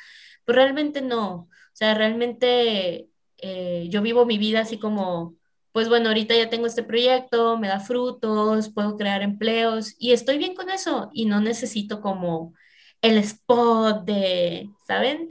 pues, 0.48 0.56
realmente 0.56 1.02
no. 1.02 1.30
O 1.34 1.48
sea, 1.74 1.92
realmente 1.92 3.10
eh, 3.36 3.86
yo 3.90 4.00
vivo 4.00 4.24
mi 4.24 4.38
vida 4.38 4.60
así 4.60 4.78
como, 4.78 5.36
pues 5.72 5.90
bueno, 5.90 6.08
ahorita 6.08 6.34
ya 6.34 6.48
tengo 6.48 6.66
este 6.66 6.82
proyecto, 6.82 7.58
me 7.58 7.68
da 7.68 7.80
frutos, 7.80 8.70
puedo 8.70 8.96
crear 8.96 9.20
empleos 9.20 9.94
y 9.98 10.12
estoy 10.12 10.38
bien 10.38 10.54
con 10.54 10.70
eso 10.70 11.10
y 11.12 11.26
no 11.26 11.42
necesito 11.42 12.00
como 12.00 12.54
el 13.02 13.18
spot 13.18 14.06
de, 14.06 14.70
¿saben? 14.86 15.28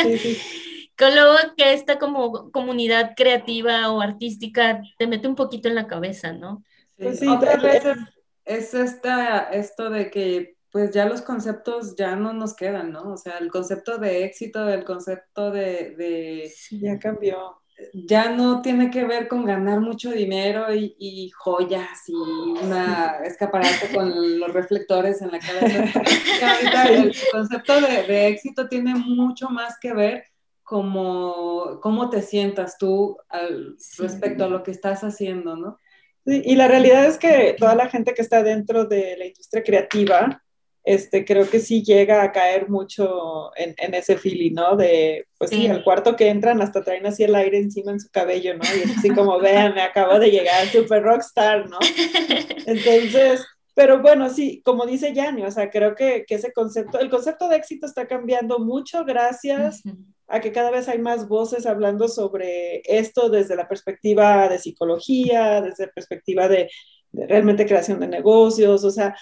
Sí, 0.00 0.38
Con 0.96 1.14
luego 1.14 1.36
que 1.56 1.72
esta 1.74 1.98
como 1.98 2.52
comunidad 2.52 3.14
creativa 3.16 3.90
o 3.90 4.00
artística 4.00 4.80
te 4.96 5.08
mete 5.08 5.26
un 5.26 5.34
poquito 5.34 5.68
en 5.68 5.74
la 5.74 5.88
cabeza, 5.88 6.32
¿no? 6.32 6.62
Pues 6.96 7.18
sí, 7.18 7.26
Otras 7.26 7.60
veces 7.60 7.98
es 8.44 8.72
esta, 8.74 9.50
esto 9.50 9.90
de 9.90 10.10
que 10.10 10.55
pues 10.76 10.90
ya 10.90 11.06
los 11.06 11.22
conceptos 11.22 11.96
ya 11.96 12.16
no 12.16 12.34
nos 12.34 12.54
quedan, 12.54 12.92
¿no? 12.92 13.14
O 13.14 13.16
sea, 13.16 13.38
el 13.38 13.50
concepto 13.50 13.96
de 13.96 14.24
éxito, 14.24 14.68
el 14.68 14.84
concepto 14.84 15.50
de... 15.50 16.52
ya 16.70 16.98
cambió. 16.98 17.62
Ya 17.94 18.28
no 18.28 18.60
tiene 18.60 18.90
que 18.90 19.06
ver 19.06 19.26
con 19.26 19.46
ganar 19.46 19.80
mucho 19.80 20.10
dinero 20.10 20.66
y, 20.74 21.30
joyas 21.34 22.06
y 22.08 22.12
una 22.12 23.22
escaparate 23.24 23.88
con 23.94 24.10
los 24.38 24.52
reflectores 24.52 25.22
en 25.22 25.30
la 25.30 25.38
cabeza. 25.38 26.02
el 26.90 27.14
concepto 27.32 27.80
de, 27.80 28.28
éxito 28.28 28.68
tiene 28.68 28.94
mucho 28.96 29.48
más 29.48 29.78
que 29.80 29.94
ver 29.94 30.24
como 30.62 31.80
cómo 31.80 32.10
te 32.10 32.20
sientas 32.20 32.76
tú 32.76 33.16
al, 33.30 33.78
respecto 33.96 34.44
a 34.44 34.48
lo 34.48 34.62
que 34.62 34.72
estás 34.72 35.04
haciendo, 35.04 35.56
¿no? 35.56 35.78
y 36.26 36.56
la 36.56 36.68
realidad 36.68 37.06
es 37.06 37.16
que 37.18 37.54
toda 37.56 37.76
la 37.76 37.88
gente 37.88 38.12
que 38.12 38.20
está 38.20 38.42
dentro 38.42 38.84
de 38.84 39.16
la 39.16 39.26
industria 39.26 39.62
creativa 39.62 40.42
este, 40.86 41.24
creo 41.24 41.50
que 41.50 41.58
sí 41.58 41.82
llega 41.82 42.22
a 42.22 42.32
caer 42.32 42.68
mucho 42.68 43.50
en, 43.56 43.74
ese 43.92 44.16
feeling, 44.16 44.54
¿no? 44.54 44.76
De, 44.76 45.26
pues 45.36 45.50
sí. 45.50 45.66
al 45.66 45.82
cuarto 45.82 46.16
que 46.16 46.28
entran 46.28 46.62
hasta 46.62 46.82
traen 46.82 47.04
así 47.06 47.24
el 47.24 47.34
aire 47.34 47.58
encima 47.58 47.92
en 47.92 48.00
su 48.00 48.08
cabello, 48.10 48.54
¿no? 48.54 48.62
Y 48.64 48.82
es 48.88 48.96
así 48.96 49.10
como, 49.10 49.38
vean, 49.40 49.74
me 49.74 49.82
acabo 49.82 50.18
de 50.18 50.30
llegar, 50.30 50.64
super 50.68 51.02
rockstar, 51.02 51.68
¿no? 51.68 51.78
Entonces, 52.66 53.44
pero 53.74 54.00
bueno, 54.00 54.30
sí, 54.30 54.62
como 54.64 54.86
dice 54.86 55.12
Yanni, 55.12 55.42
o 55.42 55.50
sea, 55.50 55.70
creo 55.70 55.94
que, 55.94 56.24
que, 56.24 56.36
ese 56.36 56.52
concepto, 56.52 57.00
el 57.00 57.10
concepto 57.10 57.48
de 57.48 57.56
éxito 57.56 57.84
está 57.86 58.06
cambiando 58.06 58.60
mucho 58.60 59.04
gracias 59.04 59.82
a 60.28 60.40
que 60.40 60.52
cada 60.52 60.70
vez 60.70 60.88
hay 60.88 60.98
más 60.98 61.28
voces 61.28 61.66
hablando 61.66 62.06
sobre 62.06 62.80
esto 62.84 63.28
desde 63.28 63.56
la 63.56 63.68
perspectiva 63.68 64.48
de 64.48 64.60
psicología, 64.60 65.60
desde 65.60 65.86
la 65.86 65.92
perspectiva 65.92 66.48
de, 66.48 66.70
realmente 67.12 67.66
creación 67.66 67.98
de 68.00 68.08
negocios, 68.08 68.84
o 68.84 68.90
sea, 68.90 69.16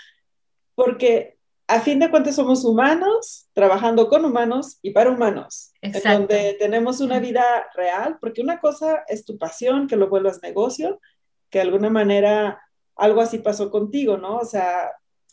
porque 0.75 1.39
a 1.67 1.81
fin 1.81 1.99
de 1.99 2.11
cuentas 2.11 2.37
somos 2.37 2.65
humanos, 2.65 3.49
trabajando 3.55 4.09
con 4.09 4.25
humanos 4.25 4.79
y 4.83 4.91
para 4.91 5.11
humanos, 5.11 5.73
Exacto. 5.81 6.09
en 6.09 6.19
donde 6.19 6.57
tenemos 6.59 7.01
una 7.01 7.21
vida 7.21 7.43
real, 7.75 8.19
porque 8.21 8.43
una 8.43 8.61
cosa 8.61 9.05
es 9.09 9.25
tu 9.25 9.39
pasión, 9.39 9.87
que 9.87 9.97
lo 9.97 10.09
vuelvas 10.09 10.43
negocio, 10.43 11.01
que 11.49 11.59
de 11.59 11.63
alguna 11.63 11.89
manera 11.89 12.61
algo 12.97 13.21
así 13.21 13.39
pasó 13.39 13.71
contigo, 13.71 14.19
¿no? 14.19 14.37
O 14.37 14.45
sea, 14.45 14.91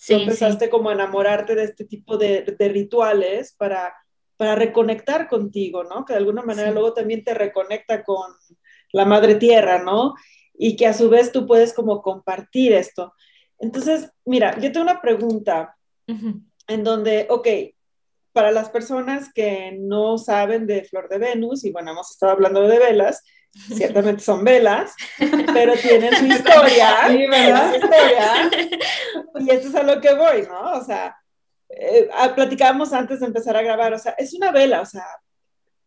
tú 0.07 0.13
empezaste 0.13 0.69
como 0.69 0.89
a 0.89 0.93
enamorarte 0.93 1.53
de 1.53 1.63
este 1.63 1.86
tipo 1.86 2.17
de, 2.17 2.43
de, 2.57 2.69
rituales 2.69 3.53
para, 3.57 3.93
para 4.38 4.55
reconectar 4.55 5.27
contigo, 5.27 5.84
¿no? 5.84 6.05
Que 6.05 6.13
de 6.13 6.19
alguna 6.19 6.43
manera 6.43 6.71
luego 6.71 6.93
también 6.93 7.23
te 7.23 7.34
reconecta 7.34 8.03
con 8.03 8.32
la 8.93 9.05
madre 9.05 9.36
tierra, 9.36 9.84
¿no? 9.84 10.13
Y 10.53 10.75
que 10.75 10.88
a 10.88 10.93
su 10.93 11.09
vez 11.09 11.32
tú 11.32 11.45
puedes 11.45 11.73
como 11.73 12.01
compartir 12.01 12.73
esto. 12.73 13.13
Entonces, 13.59 14.11
mira, 14.25 14.57
yo 14.59 14.71
tengo 14.71 14.84
una 14.84 15.01
pregunta 15.01 15.75
en 16.07 16.83
donde, 16.83 17.27
ok, 17.29 17.47
para 18.33 18.51
las 18.51 18.69
personas 18.69 19.31
que 19.33 19.77
no 19.79 20.17
saben 20.17 20.67
de 20.67 20.83
Flor 20.83 21.09
de 21.09 21.17
Venus, 21.17 21.65
y 21.65 21.71
bueno, 21.71 21.91
hemos 21.91 22.11
estado 22.11 22.31
hablando 22.31 22.67
de 22.67 22.79
velas, 22.79 23.23
ciertamente 23.75 24.23
son 24.23 24.43
velas, 24.43 24.93
pero 25.53 25.73
tienen 25.73 26.15
su 26.15 26.25
historia, 26.27 27.07
sí, 27.07 27.27
¿verdad? 27.27 27.73
historia, 27.73 28.51
y 29.39 29.49
esto 29.49 29.67
es 29.67 29.75
a 29.75 29.83
lo 29.83 29.99
que 29.99 30.13
voy, 30.13 30.43
¿no? 30.43 30.73
O 30.73 30.83
sea, 30.83 31.15
eh, 31.69 32.09
ah, 32.13 32.33
platicábamos 32.35 32.93
antes 32.93 33.19
de 33.19 33.25
empezar 33.25 33.55
a 33.57 33.61
grabar, 33.61 33.93
o 33.93 33.99
sea, 33.99 34.13
es 34.17 34.33
una 34.33 34.51
vela, 34.51 34.81
o 34.81 34.85
sea, 34.85 35.05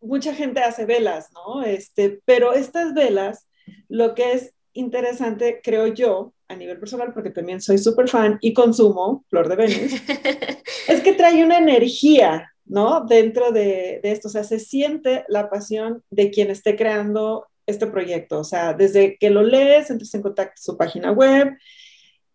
mucha 0.01 0.33
gente 0.33 0.61
hace 0.61 0.85
velas, 0.85 1.31
¿no? 1.33 1.63
Este, 1.63 2.21
pero 2.25 2.53
estas 2.53 2.93
velas, 2.93 3.47
lo 3.89 4.13
que 4.13 4.33
es 4.33 4.54
interesante, 4.75 5.61
creo 5.63 5.87
yo, 5.87 6.33
a 6.47 6.55
nivel 6.55 6.79
personal, 6.79 7.13
porque 7.13 7.31
también 7.31 7.61
soy 7.61 7.77
súper 7.77 8.07
fan 8.07 8.37
y 8.41 8.53
consumo 8.53 9.25
Flor 9.29 9.49
de 9.49 9.55
Venus, 9.55 9.93
es 10.87 11.01
que 11.01 11.13
trae 11.13 11.43
una 11.43 11.57
energía, 11.57 12.51
¿no? 12.65 13.05
Dentro 13.05 13.51
de, 13.51 13.99
de, 14.03 14.11
esto, 14.11 14.27
o 14.27 14.31
sea, 14.31 14.43
se 14.43 14.59
siente 14.59 15.25
la 15.27 15.49
pasión 15.49 16.03
de 16.11 16.29
quien 16.29 16.51
esté 16.51 16.75
creando 16.75 17.47
este 17.65 17.87
proyecto, 17.87 18.39
o 18.39 18.43
sea, 18.43 18.73
desde 18.73 19.17
que 19.17 19.31
lo 19.31 19.41
lees, 19.41 19.89
entras 19.89 20.13
en 20.13 20.21
contacto 20.21 20.53
con 20.55 20.63
su 20.63 20.77
página 20.77 21.11
web, 21.11 21.57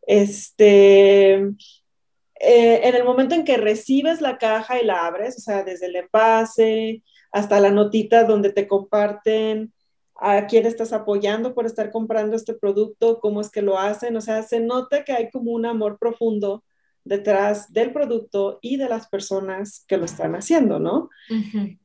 este, 0.02 1.34
eh, 1.34 2.80
en 2.88 2.94
el 2.94 3.04
momento 3.04 3.34
en 3.34 3.44
que 3.44 3.58
recibes 3.58 4.20
la 4.20 4.38
caja 4.38 4.80
y 4.80 4.84
la 4.84 5.06
abres, 5.06 5.36
o 5.36 5.40
sea, 5.40 5.62
desde 5.62 5.86
el 5.86 5.96
envase 5.96 7.02
hasta 7.32 7.60
la 7.60 7.70
notita 7.70 8.24
donde 8.24 8.50
te 8.50 8.66
comparten 8.66 9.72
a 10.20 10.46
quién 10.46 10.66
estás 10.66 10.92
apoyando 10.92 11.54
por 11.54 11.64
estar 11.64 11.90
comprando 11.90 12.36
este 12.36 12.52
producto, 12.52 13.20
cómo 13.20 13.40
es 13.40 13.50
que 13.50 13.62
lo 13.62 13.78
hacen, 13.78 14.16
o 14.16 14.20
sea, 14.20 14.42
se 14.42 14.60
nota 14.60 15.02
que 15.02 15.12
hay 15.12 15.30
como 15.30 15.52
un 15.52 15.64
amor 15.64 15.98
profundo 15.98 16.62
detrás 17.04 17.72
del 17.72 17.92
producto 17.92 18.58
y 18.60 18.76
de 18.76 18.88
las 18.88 19.08
personas 19.08 19.84
que 19.88 19.96
lo 19.96 20.04
están 20.04 20.34
haciendo, 20.34 20.78
¿no? 20.78 21.08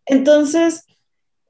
Entonces, 0.05 0.85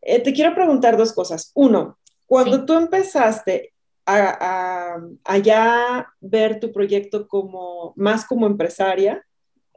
eh, 0.01 0.19
te 0.19 0.31
quiero 0.31 0.53
preguntar 0.53 0.95
dos 0.95 1.11
cosas. 1.11 1.51
Uno, 1.55 1.97
cuando 2.27 2.65
tú 2.65 2.73
empezaste 2.73 3.73
a, 4.05 4.99
a, 5.23 5.37
ya 5.39 6.07
ver 6.19 6.59
tu 6.59 6.71
proyecto 6.71 7.27
como 7.27 7.93
más 7.95 8.25
como 8.25 8.45
empresaria, 8.45 9.25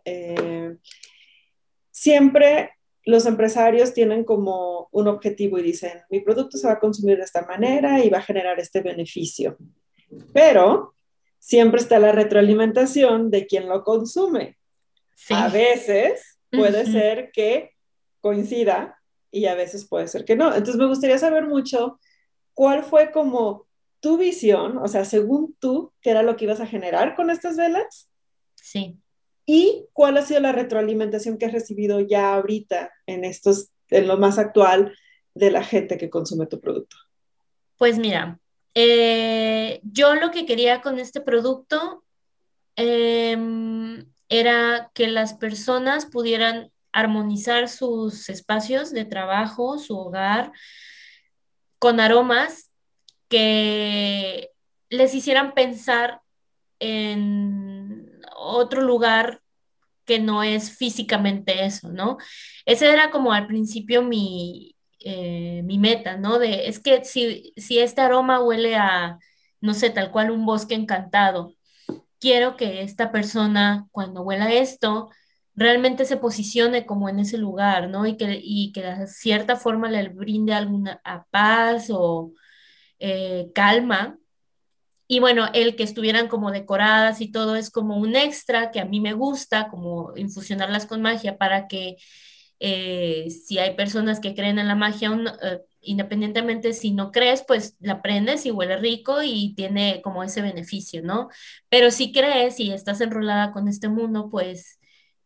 eh, 0.04 0.76
siempre 1.90 2.72
los 3.09 3.24
empresarios 3.24 3.94
tienen 3.94 4.22
como 4.22 4.90
un 4.92 5.09
objetivo 5.09 5.59
y 5.59 5.62
dicen, 5.62 6.02
mi 6.11 6.20
producto 6.20 6.59
se 6.59 6.66
va 6.66 6.74
a 6.74 6.78
consumir 6.78 7.16
de 7.16 7.24
esta 7.24 7.40
manera 7.46 8.04
y 8.04 8.11
va 8.11 8.18
a 8.18 8.22
generar 8.22 8.61
este 8.61 8.82
beneficio. 8.82 9.56
Pero 10.34 10.94
siempre 11.38 11.80
está 11.80 11.98
la 11.98 12.12
retroalimentación 12.12 13.30
de 13.30 13.46
quien 13.46 13.66
lo 13.66 13.82
consume. 13.82 14.59
A 15.30 15.48
veces 15.48 16.38
puede 16.50 16.84
ser 16.84 17.30
que 17.32 17.70
coincida 18.20 19.00
y 19.30 19.46
a 19.46 19.54
veces 19.54 19.88
puede 19.88 20.06
ser 20.06 20.26
que 20.26 20.36
no. 20.36 20.48
Entonces 20.48 20.76
me 20.76 20.86
gustaría 20.86 21.16
saber 21.16 21.46
mucho 21.46 21.98
cuál 22.52 22.84
fue 22.84 23.11
como 23.11 23.66
tu 24.00 24.18
visión, 24.18 24.76
o 24.76 24.86
sea, 24.86 25.06
según 25.06 25.56
tú, 25.59 25.94
qué 26.02 26.11
era 26.11 26.22
lo 26.22 26.36
que 26.36 26.44
ibas 26.44 26.61
a 26.61 26.66
generar 26.66 27.16
con 27.16 27.30
estas 27.30 27.56
velas. 27.56 28.11
Sí. 28.54 28.98
Y 29.51 29.86
cuál 29.94 30.18
ha 30.18 30.22
sido 30.22 30.40
la 30.40 30.53
retroalimentación 30.53 31.38
que 31.38 31.46
has 31.46 31.53
recibido 31.53 32.01
ya 32.01 32.34
ahorita 32.34 32.92
en 33.07 33.24
estos, 33.24 33.70
en 33.88 34.07
lo 34.07 34.18
más 34.18 34.38
actual 34.38 34.94
de 35.32 35.51
la 35.51 35.64
gente 35.64 35.96
que 35.96 36.11
consume 36.11 36.46
tu 36.46 36.61
producto. 36.61 36.99
Pues 37.78 37.96
mira, 37.96 38.38
eh, 38.74 39.80
yo 39.84 40.16
lo 40.16 40.30
que 40.32 40.44
quería 40.44 40.82
con 40.82 40.99
este 40.99 41.22
producto 41.22 42.05
em, 42.76 44.05
era 44.28 44.90
que 44.92 45.07
las 45.07 45.32
personas 45.32 46.05
pudieran 46.05 46.70
armonizar 46.92 47.70
sus 47.70 48.28
espacios 48.28 48.90
de 48.90 49.07
trabajo, 49.07 49.78
su 49.78 49.96
hogar, 49.96 50.53
con 51.78 52.01
aromas 52.01 52.70
que 53.28 54.51
les 54.90 55.14
hicieran 55.14 55.55
pensar 55.55 56.20
en 56.80 57.78
otro 58.39 58.82
lugar 58.82 59.41
que 60.05 60.18
no 60.20 60.43
es 60.43 60.72
físicamente 60.76 61.64
eso, 61.66 61.91
¿no? 61.91 62.18
Ese 62.64 62.91
era 62.93 63.11
como 63.11 63.32
al 63.32 63.47
principio 63.47 64.03
mi, 64.03 64.76
eh, 65.01 65.62
mi 65.64 65.78
meta, 65.78 66.16
¿no? 66.16 66.39
De, 66.39 66.68
es 66.68 66.78
que 66.80 67.05
si, 67.05 67.53
si 67.57 67.78
este 67.78 68.01
aroma 68.01 68.43
huele 68.43 68.76
a, 68.76 69.18
no 69.61 69.74
sé, 69.74 69.91
tal 69.91 70.11
cual 70.11 70.30
un 70.30 70.47
bosque 70.47 70.74
encantado, 70.74 71.55
quiero 72.20 72.57
que 72.57 72.82
esta 72.82 73.12
persona, 73.12 73.86
cuando 73.93 74.22
huela 74.22 74.53
esto, 74.53 75.11
realmente 75.55 76.05
se 76.05 76.16
posicione 76.16 76.86
como 76.86 77.09
en 77.09 77.18
ese 77.20 77.39
lugar, 77.39 77.89
¿no? 77.91 78.07
Y 78.07 78.16
que, 78.16 78.41
y 78.43 78.72
que 78.72 78.82
de 78.82 79.07
cierta 79.09 79.57
forma 79.57 79.91
le 79.91 80.09
brinde 80.09 80.55
alguna 80.55 81.01
paz 81.30 81.89
o 81.91 82.32
eh, 82.99 83.51
calma. 83.55 84.18
Y 85.09 85.20
bueno, 85.20 85.48
el 85.54 85.74
que 85.76 85.84
estuvieran 85.84 86.28
como 86.28 86.52
decoradas 86.52 87.20
y 87.22 87.32
todo 87.32 87.56
es 87.56 87.70
como 87.70 87.96
un 87.96 88.14
extra 88.16 88.70
que 88.70 88.80
a 88.80 88.84
mí 88.84 89.00
me 89.00 89.14
gusta, 89.14 89.68
como 89.68 90.12
infusionarlas 90.16 90.86
con 90.86 91.02
magia 91.02 91.38
para 91.38 91.66
que 91.68 91.96
eh, 92.61 93.28
si 93.30 93.59
hay 93.59 93.74
personas 93.76 94.20
que 94.20 94.34
creen 94.34 94.59
en 94.59 94.68
la 94.68 94.74
magia, 94.74 95.11
eh, 95.42 95.61
independientemente 95.80 96.72
si 96.74 96.90
no 96.92 97.12
crees, 97.12 97.44
pues 97.46 97.76
la 97.80 98.02
prendes 98.02 98.46
y 98.46 98.50
huele 98.50 98.76
rico 98.78 99.22
y 99.22 99.54
tiene 99.54 100.02
como 100.02 100.24
ese 100.24 100.42
beneficio, 100.42 101.02
¿no? 101.02 101.28
Pero 101.68 101.90
si 101.90 102.12
crees 102.12 102.61
y 102.61 102.72
estás 102.72 103.00
enrolada 103.00 103.52
con 103.52 103.68
este 103.68 103.88
mundo, 103.88 104.28
pues 104.30 104.78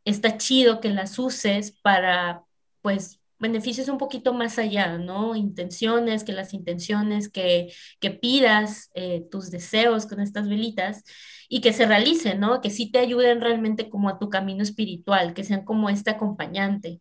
está 0.04 0.36
chido 0.38 0.80
que 0.80 0.90
las 0.90 1.18
uses 1.18 1.72
para, 1.82 2.44
pues, 2.82 3.21
beneficios 3.42 3.88
un 3.88 3.98
poquito 3.98 4.32
más 4.32 4.58
allá, 4.58 4.98
¿no? 4.98 5.34
Intenciones, 5.34 6.22
que 6.22 6.32
las 6.32 6.54
intenciones, 6.54 7.28
que, 7.28 7.74
que 8.00 8.10
pidas 8.12 8.90
eh, 8.94 9.26
tus 9.30 9.50
deseos 9.50 10.06
con 10.06 10.20
estas 10.20 10.48
velitas 10.48 11.02
y 11.48 11.60
que 11.60 11.72
se 11.72 11.84
realicen, 11.84 12.38
¿no? 12.38 12.60
Que 12.60 12.70
sí 12.70 12.90
te 12.90 13.00
ayuden 13.00 13.40
realmente 13.40 13.90
como 13.90 14.08
a 14.08 14.18
tu 14.20 14.30
camino 14.30 14.62
espiritual, 14.62 15.34
que 15.34 15.42
sean 15.42 15.64
como 15.64 15.90
este 15.90 16.10
acompañante. 16.10 17.00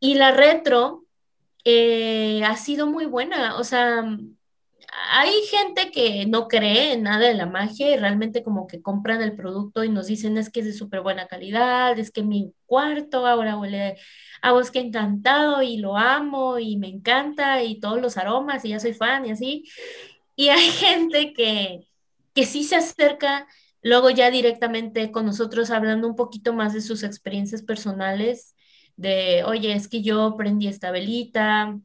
Y 0.00 0.14
la 0.14 0.32
retro 0.32 1.06
eh, 1.64 2.44
ha 2.44 2.56
sido 2.56 2.86
muy 2.86 3.06
buena, 3.06 3.56
o 3.56 3.64
sea, 3.64 4.04
hay 5.10 5.32
gente 5.46 5.90
que 5.90 6.26
no 6.26 6.48
cree 6.48 6.92
en 6.92 7.04
nada 7.04 7.26
de 7.28 7.34
la 7.34 7.46
magia 7.46 7.92
y 7.92 7.96
realmente 7.96 8.42
como 8.42 8.66
que 8.66 8.82
compran 8.82 9.22
el 9.22 9.34
producto 9.34 9.84
y 9.84 9.88
nos 9.88 10.06
dicen 10.06 10.36
es 10.38 10.50
que 10.50 10.60
es 10.60 10.66
de 10.66 10.72
súper 10.72 11.00
buena 11.00 11.26
calidad, 11.28 11.98
es 11.98 12.10
que 12.10 12.22
mi 12.22 12.54
cuarto 12.66 13.26
ahora 13.26 13.56
huele 13.58 13.96
a 14.42 14.52
bosque 14.52 14.80
encantado 14.80 15.62
y 15.62 15.78
lo 15.78 15.96
amo 15.96 16.58
y 16.58 16.76
me 16.76 16.88
encanta 16.88 17.62
y 17.62 17.80
todos 17.80 18.00
los 18.00 18.16
aromas 18.18 18.64
y 18.64 18.70
ya 18.70 18.80
soy 18.80 18.94
fan 18.94 19.24
y 19.26 19.30
así. 19.32 19.64
Y 20.36 20.48
hay 20.48 20.70
gente 20.70 21.32
que, 21.34 21.88
que 22.34 22.44
sí 22.46 22.64
se 22.64 22.76
acerca 22.76 23.46
luego 23.82 24.10
ya 24.10 24.30
directamente 24.30 25.10
con 25.12 25.26
nosotros 25.26 25.70
hablando 25.70 26.08
un 26.08 26.16
poquito 26.16 26.52
más 26.52 26.72
de 26.74 26.80
sus 26.82 27.02
experiencias 27.02 27.62
personales, 27.62 28.54
de, 28.96 29.42
oye, 29.44 29.72
es 29.74 29.88
que 29.88 30.02
yo 30.02 30.36
prendí 30.36 30.68
esta 30.68 30.90
velita, 30.90 31.78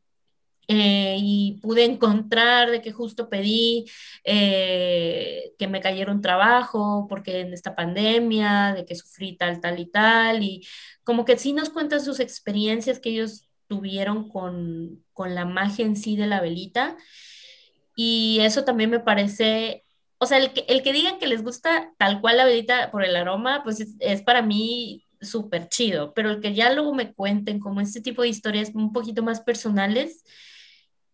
eh, 0.67 1.17
y 1.19 1.59
pude 1.61 1.85
encontrar 1.85 2.71
de 2.71 2.81
que 2.81 2.91
justo 2.91 3.29
pedí 3.29 3.85
eh, 4.23 5.53
que 5.57 5.67
me 5.67 5.81
cayera 5.81 6.11
un 6.11 6.21
trabajo 6.21 7.07
porque 7.09 7.41
en 7.41 7.53
esta 7.53 7.75
pandemia, 7.75 8.73
de 8.75 8.85
que 8.85 8.95
sufrí 8.95 9.37
tal, 9.37 9.61
tal 9.61 9.79
y 9.79 9.85
tal, 9.85 10.43
y 10.43 10.67
como 11.03 11.25
que 11.25 11.37
sí 11.37 11.53
nos 11.53 11.69
cuentan 11.69 12.01
sus 12.03 12.19
experiencias 12.19 12.99
que 12.99 13.09
ellos 13.09 13.49
tuvieron 13.67 14.29
con, 14.29 15.03
con 15.13 15.35
la 15.35 15.45
magia 15.45 15.85
en 15.85 15.95
sí 15.95 16.15
de 16.17 16.27
la 16.27 16.41
velita. 16.41 16.97
Y 17.95 18.39
eso 18.41 18.63
también 18.63 18.89
me 18.91 18.99
parece 18.99 19.83
o 20.19 20.25
sea, 20.25 20.37
el 20.39 20.51
que, 20.53 20.65
el 20.67 20.81
que 20.81 20.93
digan 20.93 21.19
que 21.19 21.27
les 21.27 21.43
gusta 21.43 21.93
tal 21.97 22.21
cual 22.21 22.37
la 22.37 22.45
velita 22.45 22.89
por 22.91 23.03
el 23.03 23.15
aroma, 23.15 23.61
pues 23.63 23.85
es, 23.99 24.21
para 24.23 24.41
mí 24.41 25.05
súper 25.21 25.67
chido, 25.69 26.13
pero 26.13 26.31
el 26.31 26.41
que 26.41 26.53
ya 26.53 26.71
luego 26.73 26.93
me 26.93 27.13
cuenten 27.13 27.59
como 27.59 27.81
este 27.81 28.01
tipo 28.01 28.21
de 28.21 28.29
historias 28.29 28.71
un 28.73 28.93
poquito 28.93 29.23
más 29.23 29.41
personales, 29.41 30.23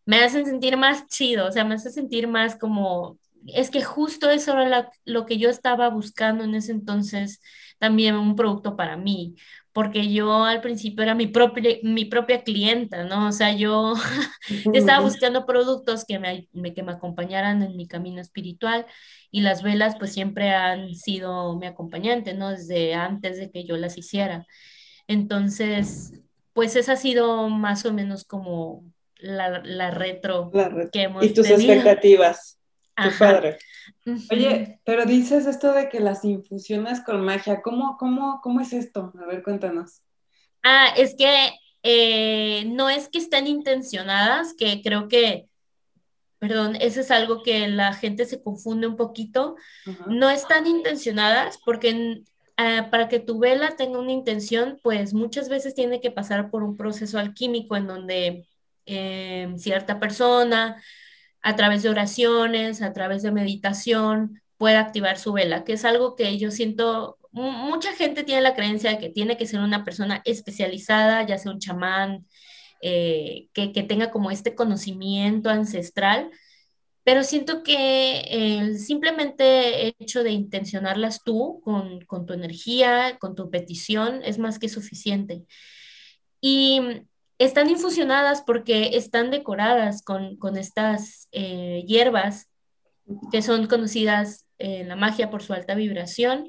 me 0.06 0.18
hacen 0.20 0.46
sentir 0.46 0.78
más 0.78 1.08
chido, 1.08 1.48
o 1.48 1.52
sea, 1.52 1.64
me 1.64 1.76
hace 1.76 1.90
sentir 1.92 2.28
más 2.28 2.56
como, 2.58 3.18
es 3.48 3.70
que 3.70 3.84
justo 3.84 4.30
eso 4.30 4.58
era 4.60 4.90
lo 5.06 5.26
que 5.26 5.38
yo 5.38 5.50
estaba 5.50 5.90
buscando 5.90 6.44
en 6.44 6.56
ese 6.56 6.72
entonces, 6.72 7.42
también 7.80 8.16
un 8.16 8.36
producto 8.36 8.76
para 8.76 8.98
mí, 8.98 9.36
porque 9.74 10.14
yo 10.14 10.46
al 10.46 10.62
principio 10.62 11.04
era 11.04 11.16
mi 11.16 11.28
propia, 11.28 11.78
mi 11.82 12.06
propia 12.06 12.44
clienta, 12.44 13.04
¿no? 13.06 13.28
O 13.28 13.32
sea, 13.32 13.54
yo 13.54 13.94
estaba 14.74 15.04
buscando 15.04 15.46
productos 15.46 16.06
que 16.06 16.20
me, 16.20 16.48
que 16.74 16.84
me 16.84 16.92
acompañaran 16.92 17.64
en 17.64 17.76
mi 17.76 17.88
camino 17.88 18.22
espiritual 18.22 18.86
y 19.32 19.42
las 19.42 19.64
velas 19.64 19.96
pues 19.98 20.14
siempre 20.14 20.52
han 20.52 20.94
sido 20.96 21.58
mi 21.58 21.66
acompañante, 21.66 22.36
¿no? 22.36 22.52
Desde 22.52 22.94
antes 22.94 23.38
de 23.38 23.52
que 23.52 23.66
yo 23.66 23.76
las 23.78 23.98
hiciera. 23.98 24.46
Entonces, 25.08 26.14
pues 26.54 26.76
esa 26.76 26.94
ha 26.94 26.96
sido 26.98 27.50
más 27.50 27.86
o 27.86 27.94
menos 27.94 28.26
como 28.26 28.84
la, 29.24 29.62
la 29.64 29.90
retro, 29.90 30.52
que 30.92 31.04
hemos 31.04 31.24
Y 31.24 31.34
tus 31.34 31.50
expectativas. 31.50 32.60
Tu 32.96 33.10
padre. 33.18 33.58
Oye, 34.30 34.80
pero 34.86 35.06
dices 35.06 35.48
esto 35.48 35.74
de 35.74 35.90
que 35.90 36.00
las 36.00 36.24
infusiones 36.26 37.02
con 37.02 37.24
magia, 37.24 37.62
¿cómo, 37.62 37.98
cómo, 37.98 38.40
cómo 38.44 38.60
es 38.60 38.74
esto? 38.74 39.12
A 39.20 39.26
ver, 39.26 39.42
cuéntanos. 39.42 40.02
Ah, 40.62 40.90
es 40.96 41.16
que 41.16 41.52
eh, 41.84 42.66
no 42.68 42.90
es 42.90 43.08
que 43.08 43.18
estén 43.18 43.48
intencionadas, 43.48 44.54
que 44.54 44.82
creo 44.84 45.08
que, 45.08 45.48
perdón, 46.38 46.76
eso 46.76 47.00
es 47.00 47.10
algo 47.10 47.42
que 47.42 47.68
la 47.68 47.94
gente 47.94 48.26
se 48.26 48.44
confunde 48.44 48.88
un 48.88 48.98
poquito. 48.98 49.56
No 50.08 50.30
están 50.30 50.68
intencionadas 50.68 51.58
porque 51.66 52.24
ah, 52.58 52.90
para 52.92 53.08
que 53.08 53.20
tu 53.20 53.40
vela 53.40 53.76
tenga 53.78 54.00
una 54.00 54.12
intención, 54.12 54.80
pues 54.84 55.14
muchas 55.14 55.50
veces 55.50 55.74
tiene 55.74 56.02
que 56.02 56.12
pasar 56.12 56.52
por 56.52 56.62
un 56.62 56.78
proceso 56.78 57.18
alquímico 57.18 57.76
en 57.76 57.88
donde 57.88 58.48
em, 58.86 59.58
cierta 59.58 60.00
persona 60.00 60.82
a 61.42 61.56
través 61.56 61.84
de 61.84 61.90
oraciones, 61.90 62.82
a 62.82 62.94
través 62.94 63.22
de 63.22 63.32
meditación, 63.32 64.42
puede 64.58 64.78
activar 64.78 65.20
su 65.20 65.34
vela, 65.34 65.64
que 65.66 65.74
es 65.74 65.86
algo 65.86 66.16
que 66.16 66.38
yo 66.38 66.52
siento, 66.52 67.18
mucha 67.32 67.94
gente 67.94 68.24
tiene 68.24 68.42
la 68.42 68.56
creencia 68.56 68.92
de 68.92 69.00
que 69.00 69.10
tiene 69.10 69.38
que 69.38 69.46
ser 69.46 69.60
una 69.60 69.84
persona 69.84 70.22
especializada, 70.26 71.26
ya 71.26 71.38
sea 71.38 71.52
un 71.52 71.60
chamán, 71.60 72.26
eh, 72.82 73.50
que, 73.54 73.68
tenga 73.84 74.12
como 74.12 74.32
este 74.32 74.56
conocimiento 74.56 75.50
ancestral, 75.50 76.32
pero 77.04 77.24
siento 77.24 77.64
que 77.64 78.22
el 78.30 78.80
simplemente 78.80 79.88
hecho 80.00 80.24
de 80.24 80.32
intencionarlas 80.32 81.24
tú 81.24 81.62
con, 81.64 82.02
con 82.06 82.26
tu 82.26 82.34
energía, 82.34 83.18
con 83.20 83.36
tu 83.36 83.50
petición, 83.50 84.22
es 84.24 84.38
más 84.38 84.60
que 84.60 84.70
suficiente. 84.70 85.44
Y 86.42 86.82
están 87.40 87.70
infusionadas 87.70 88.42
porque 88.42 88.96
están 88.98 89.32
decoradas 89.32 90.04
con, 90.04 90.38
estas 90.58 91.28
eh, 91.32 91.84
hierbas 91.88 92.50
que 93.32 93.42
son 93.42 93.68
conocidas 93.68 94.46
en 94.58 94.88
la 94.88 94.96
magia 94.96 95.30
por 95.30 95.44
su 95.44 95.54
alta 95.54 95.76
vibración. 95.76 96.48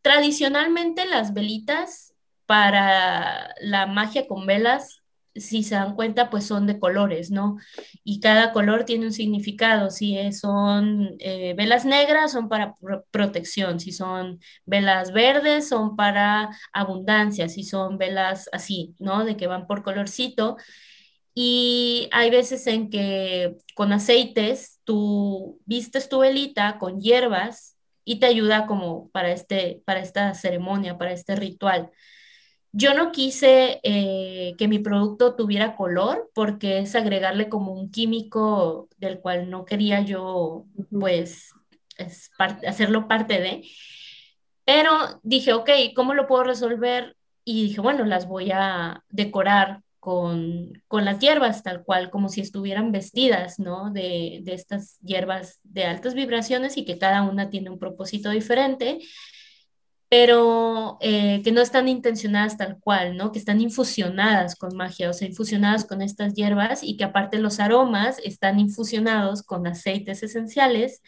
tradicionalmente 0.00 1.04
las 1.06 1.32
velitas 1.34 2.14
para 2.46 3.54
la 3.60 3.86
magia 3.86 4.26
con 4.26 4.46
velas 4.46 5.01
si 5.34 5.62
se 5.62 5.74
dan 5.74 5.94
cuenta, 5.94 6.30
pues 6.30 6.46
son 6.46 6.66
de 6.66 6.78
colores, 6.78 7.30
¿no? 7.30 7.56
Y 8.04 8.20
cada 8.20 8.52
color 8.52 8.84
tiene 8.84 9.06
un 9.06 9.12
significado. 9.12 9.90
Si 9.90 10.32
son 10.32 11.16
eh, 11.18 11.54
velas 11.56 11.84
negras, 11.84 12.32
son 12.32 12.48
para 12.48 12.74
protección. 13.10 13.80
Si 13.80 13.92
son 13.92 14.40
velas 14.66 15.12
verdes, 15.12 15.68
son 15.68 15.96
para 15.96 16.50
abundancia. 16.72 17.48
Si 17.48 17.64
son 17.64 17.98
velas 17.98 18.48
así, 18.52 18.94
¿no? 18.98 19.24
De 19.24 19.36
que 19.36 19.46
van 19.46 19.66
por 19.66 19.82
colorcito. 19.82 20.56
Y 21.34 22.08
hay 22.12 22.30
veces 22.30 22.66
en 22.66 22.90
que 22.90 23.56
con 23.74 23.92
aceites 23.92 24.80
tú 24.84 25.60
vistes 25.64 26.08
tu 26.08 26.18
velita 26.20 26.78
con 26.78 27.00
hierbas 27.00 27.78
y 28.04 28.20
te 28.20 28.26
ayuda 28.26 28.66
como 28.66 29.10
para, 29.10 29.32
este, 29.32 29.82
para 29.86 30.00
esta 30.00 30.34
ceremonia, 30.34 30.98
para 30.98 31.12
este 31.12 31.36
ritual. 31.36 31.90
Yo 32.74 32.94
no 32.94 33.12
quise 33.12 33.80
eh, 33.82 34.54
que 34.56 34.66
mi 34.66 34.78
producto 34.78 35.34
tuviera 35.34 35.76
color 35.76 36.30
porque 36.34 36.78
es 36.78 36.94
agregarle 36.94 37.50
como 37.50 37.72
un 37.72 37.90
químico 37.90 38.88
del 38.96 39.20
cual 39.20 39.50
no 39.50 39.66
quería 39.66 40.00
yo, 40.00 40.64
pues, 40.90 41.52
hacerlo 42.66 43.08
parte 43.08 43.40
de. 43.40 43.68
Pero 44.64 45.20
dije, 45.22 45.52
ok, 45.52 45.70
¿cómo 45.94 46.14
lo 46.14 46.26
puedo 46.26 46.44
resolver? 46.44 47.16
Y 47.44 47.64
dije, 47.64 47.80
bueno, 47.82 48.04
las 48.06 48.26
voy 48.26 48.50
a 48.52 49.04
decorar 49.10 49.82
con, 50.00 50.82
las 50.90 51.18
hierbas, 51.18 51.62
tal 51.62 51.84
cual, 51.84 52.10
como 52.10 52.28
si 52.30 52.40
estuvieran 52.40 52.90
vestidas, 52.90 53.58
¿no? 53.58 53.90
De, 53.90 54.40
de 54.42 54.54
estas 54.54 54.98
hierbas 55.00 55.60
de 55.62 55.84
altas 55.84 56.14
vibraciones 56.14 56.76
y 56.78 56.84
que 56.86 56.98
cada 56.98 57.22
una 57.22 57.50
tiene 57.50 57.70
un 57.70 57.78
propósito 57.78 58.30
diferente 58.30 58.98
pero 60.12 60.98
eh, 61.00 61.40
que 61.42 61.52
no 61.52 61.62
están 61.62 61.88
intencionadas 61.88 62.58
tal 62.58 62.78
cual, 62.78 63.16
¿no? 63.16 63.32
Que 63.32 63.38
están 63.38 63.62
infusionadas 63.62 64.56
con 64.56 64.76
magia, 64.76 65.08
o 65.08 65.14
sea, 65.14 65.26
infusionadas 65.26 65.86
con 65.86 66.02
estas 66.02 66.34
hierbas 66.34 66.82
y 66.82 66.98
que 66.98 67.04
aparte 67.04 67.38
los 67.38 67.60
aromas 67.60 68.18
están 68.22 68.60
infusionados 68.60 69.42
con 69.42 69.66
aceites 69.66 70.22
esenciales 70.22 71.00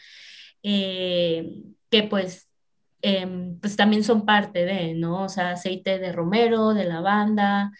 eh, 0.62 1.52
que 1.90 2.04
pues, 2.04 2.48
em, 3.02 3.60
pues 3.60 3.76
también 3.76 4.04
son 4.04 4.24
parte 4.24 4.64
de, 4.64 4.94
¿no? 4.94 5.24
O 5.24 5.28
sea, 5.28 5.50
aceite 5.50 5.98
de 5.98 6.10
romero, 6.10 6.72
de 6.72 6.84
lavanda, 6.84 7.72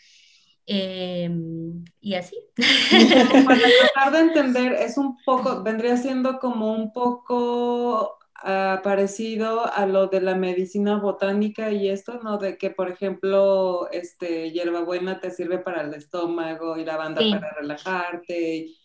em, 0.67 1.85
y 2.03 2.15
así. 2.17 2.37
Para 3.47 3.61
tratar 3.95 4.13
de 4.13 4.19
entender, 4.19 4.73
es 4.75 4.99
un 4.99 5.17
poco, 5.25 5.63
vendría 5.63 5.97
siendo 5.97 6.39
como 6.39 6.71
un 6.75 6.93
poco 6.93 8.19
parecido 8.45 9.73
a 9.73 9.87
lo 9.87 10.09
de 10.09 10.21
la 10.21 10.35
medicina 10.35 10.99
botánica 10.99 11.71
y 11.71 11.89
esto, 11.89 12.21
¿no? 12.23 12.37
De 12.37 12.59
que, 12.59 12.71
por 12.71 12.91
ejemplo, 12.91 13.89
este, 13.91 14.51
hierbabuena 14.51 15.19
te 15.19 15.31
sirve 15.31 15.59
para 15.59 15.83
el 15.83 15.95
estómago 15.95 16.77
y 16.77 16.85
lavanda 16.85 17.23
para 17.31 17.55
relajarte, 17.55 18.57
y 18.57 18.79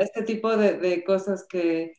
este 0.00 0.22
tipo 0.22 0.56
de, 0.56 1.02
cosas 1.04 1.44
que 1.48 1.94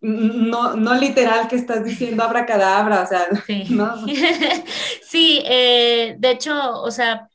no, 0.00 0.76
no 0.76 0.94
literal 0.94 1.48
que 1.48 1.56
estás 1.56 1.84
diciendo 1.84 2.22
abracadabra, 2.22 3.02
o 3.02 3.06
sea, 3.06 3.26
sí, 3.46 3.66
sí 5.02 5.42
eh, 5.46 6.16
de 6.18 6.30
hecho, 6.30 6.82
o 6.82 6.90
sea, 6.90 7.28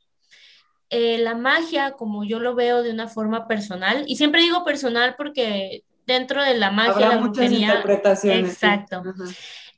eh, 0.92 1.18
la 1.18 1.36
magia, 1.36 1.94
como 1.94 2.24
yo 2.24 2.40
lo 2.40 2.54
veo 2.54 2.84
de 2.84 2.92
una 2.92 3.08
forma 3.08 3.48
personal, 3.48 4.04
y 4.08 4.16
siempre 4.16 4.42
digo 4.42 4.64
personal 4.64 5.16
porque 5.18 5.84
dentro 6.06 6.44
de 6.44 6.56
la 6.56 6.72
magia, 6.72 7.10
la 7.10 7.18
muchas 7.18 7.52
interpretaciones. 7.52 8.54
Exacto. 8.54 9.04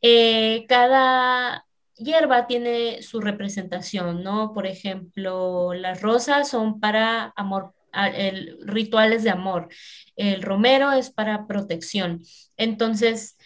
Eh, 0.01 0.65
cada 0.67 1.65
hierba 1.95 2.47
tiene 2.47 3.01
su 3.01 3.21
representación, 3.21 4.23
¿no? 4.23 4.53
Por 4.53 4.67
ejemplo, 4.67 5.73
las 5.73 6.01
rosas 6.01 6.49
son 6.49 6.79
para 6.79 7.33
amor, 7.35 7.73
el, 7.93 8.57
rituales 8.61 9.23
de 9.23 9.29
amor. 9.29 9.69
El 10.15 10.41
romero 10.41 10.91
es 10.91 11.09
para 11.09 11.47
protección. 11.47 12.21
Entonces, 12.57 13.37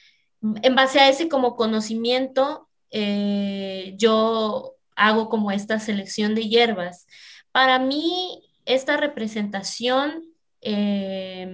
en 0.41 0.75
base 0.75 0.99
a 0.99 1.09
ese 1.09 1.30
como 1.30 1.55
conocimiento, 1.55 2.67
eh, 2.91 3.93
yo 3.97 4.75
hago 4.95 5.30
como 5.30 5.51
esta 5.51 5.80
selección 5.80 6.36
de 6.36 6.47
hierbas. 6.47 7.05
Para 7.51 7.80
mí, 7.80 8.43
esta 8.65 8.97
representación 8.97 10.23
eh, 10.61 11.47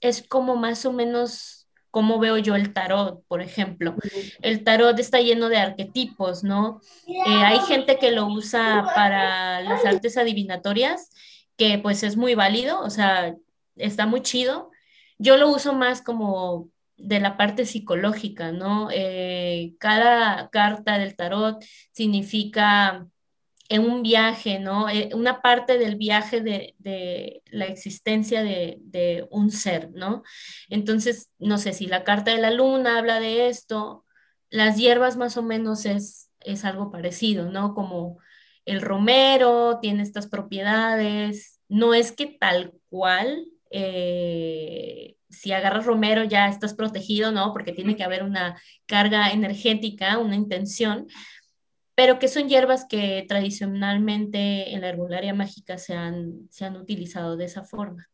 es 0.00 0.22
como 0.26 0.56
más 0.56 0.84
o 0.86 0.92
menos 0.92 1.60
como 1.90 2.18
veo 2.18 2.38
yo 2.38 2.54
el 2.54 2.72
tarot, 2.72 3.24
por 3.26 3.42
ejemplo. 3.42 3.96
El 4.42 4.62
tarot 4.64 4.98
está 4.98 5.20
lleno 5.20 5.48
de 5.48 5.58
arquetipos, 5.58 6.44
¿no? 6.44 6.80
Eh, 7.06 7.22
hay 7.26 7.58
gente 7.60 7.98
que 7.98 8.12
lo 8.12 8.26
usa 8.26 8.86
para 8.94 9.60
las 9.60 9.84
artes 9.84 10.16
adivinatorias, 10.16 11.10
que 11.56 11.78
pues 11.78 12.02
es 12.02 12.16
muy 12.16 12.34
válido, 12.34 12.80
o 12.80 12.90
sea, 12.90 13.34
está 13.76 14.06
muy 14.06 14.22
chido. 14.22 14.70
Yo 15.18 15.36
lo 15.36 15.50
uso 15.50 15.74
más 15.74 16.00
como 16.00 16.70
de 16.96 17.18
la 17.18 17.36
parte 17.36 17.66
psicológica, 17.66 18.52
¿no? 18.52 18.88
Eh, 18.92 19.74
cada 19.78 20.48
carta 20.50 20.98
del 20.98 21.16
tarot 21.16 21.64
significa 21.92 23.06
en 23.70 23.88
un 23.88 24.02
viaje, 24.02 24.58
¿no? 24.58 24.88
Eh, 24.90 25.10
una 25.14 25.40
parte 25.40 25.78
del 25.78 25.96
viaje 25.96 26.40
de, 26.40 27.42
la 27.46 27.66
existencia 27.66 28.42
de, 28.42 29.26
un 29.30 29.50
ser, 29.52 29.90
¿no? 29.92 30.24
Entonces, 30.68 31.30
no 31.38 31.56
sé 31.56 31.72
si 31.72 31.86
la 31.86 32.04
carta 32.04 32.32
de 32.32 32.40
la 32.40 32.50
luna 32.50 32.98
habla 32.98 33.20
de 33.20 33.48
esto, 33.48 34.04
las 34.50 34.76
hierbas 34.76 35.16
más 35.16 35.36
o 35.36 35.42
menos 35.44 35.86
es, 35.86 36.30
es 36.40 36.64
algo 36.64 36.90
parecido, 36.90 37.48
¿no? 37.50 37.74
Como 37.74 38.18
el 38.64 38.82
romero 38.82 39.78
tiene 39.80 40.02
estas 40.02 40.26
propiedades, 40.26 41.60
no 41.68 41.94
es 41.94 42.10
que 42.10 42.26
tal 42.26 42.74
cual 42.88 43.46
eh, 43.70 45.16
si 45.28 45.52
agarras 45.52 45.86
romero 45.86 46.24
ya 46.24 46.48
estás 46.48 46.74
protegido, 46.74 47.30
¿no? 47.30 47.52
Porque 47.52 47.72
tiene 47.72 47.94
que 47.94 48.02
haber 48.02 48.24
una 48.24 48.60
carga 48.86 49.30
energética, 49.30 50.18
una 50.18 50.34
intención, 50.34 51.06
pero 52.00 52.18
que 52.18 52.28
son 52.28 52.48
hierbas 52.48 52.86
que 52.86 53.26
tradicionalmente 53.28 54.72
en 54.72 54.80
la 54.80 54.88
herbolaria 54.88 55.34
mágica 55.34 55.76
se 55.76 55.92
han, 55.92 56.48
se 56.48 56.64
han 56.64 56.78
utilizado 56.78 57.36
de 57.36 57.44
esa 57.44 57.62
forma. 57.62 58.08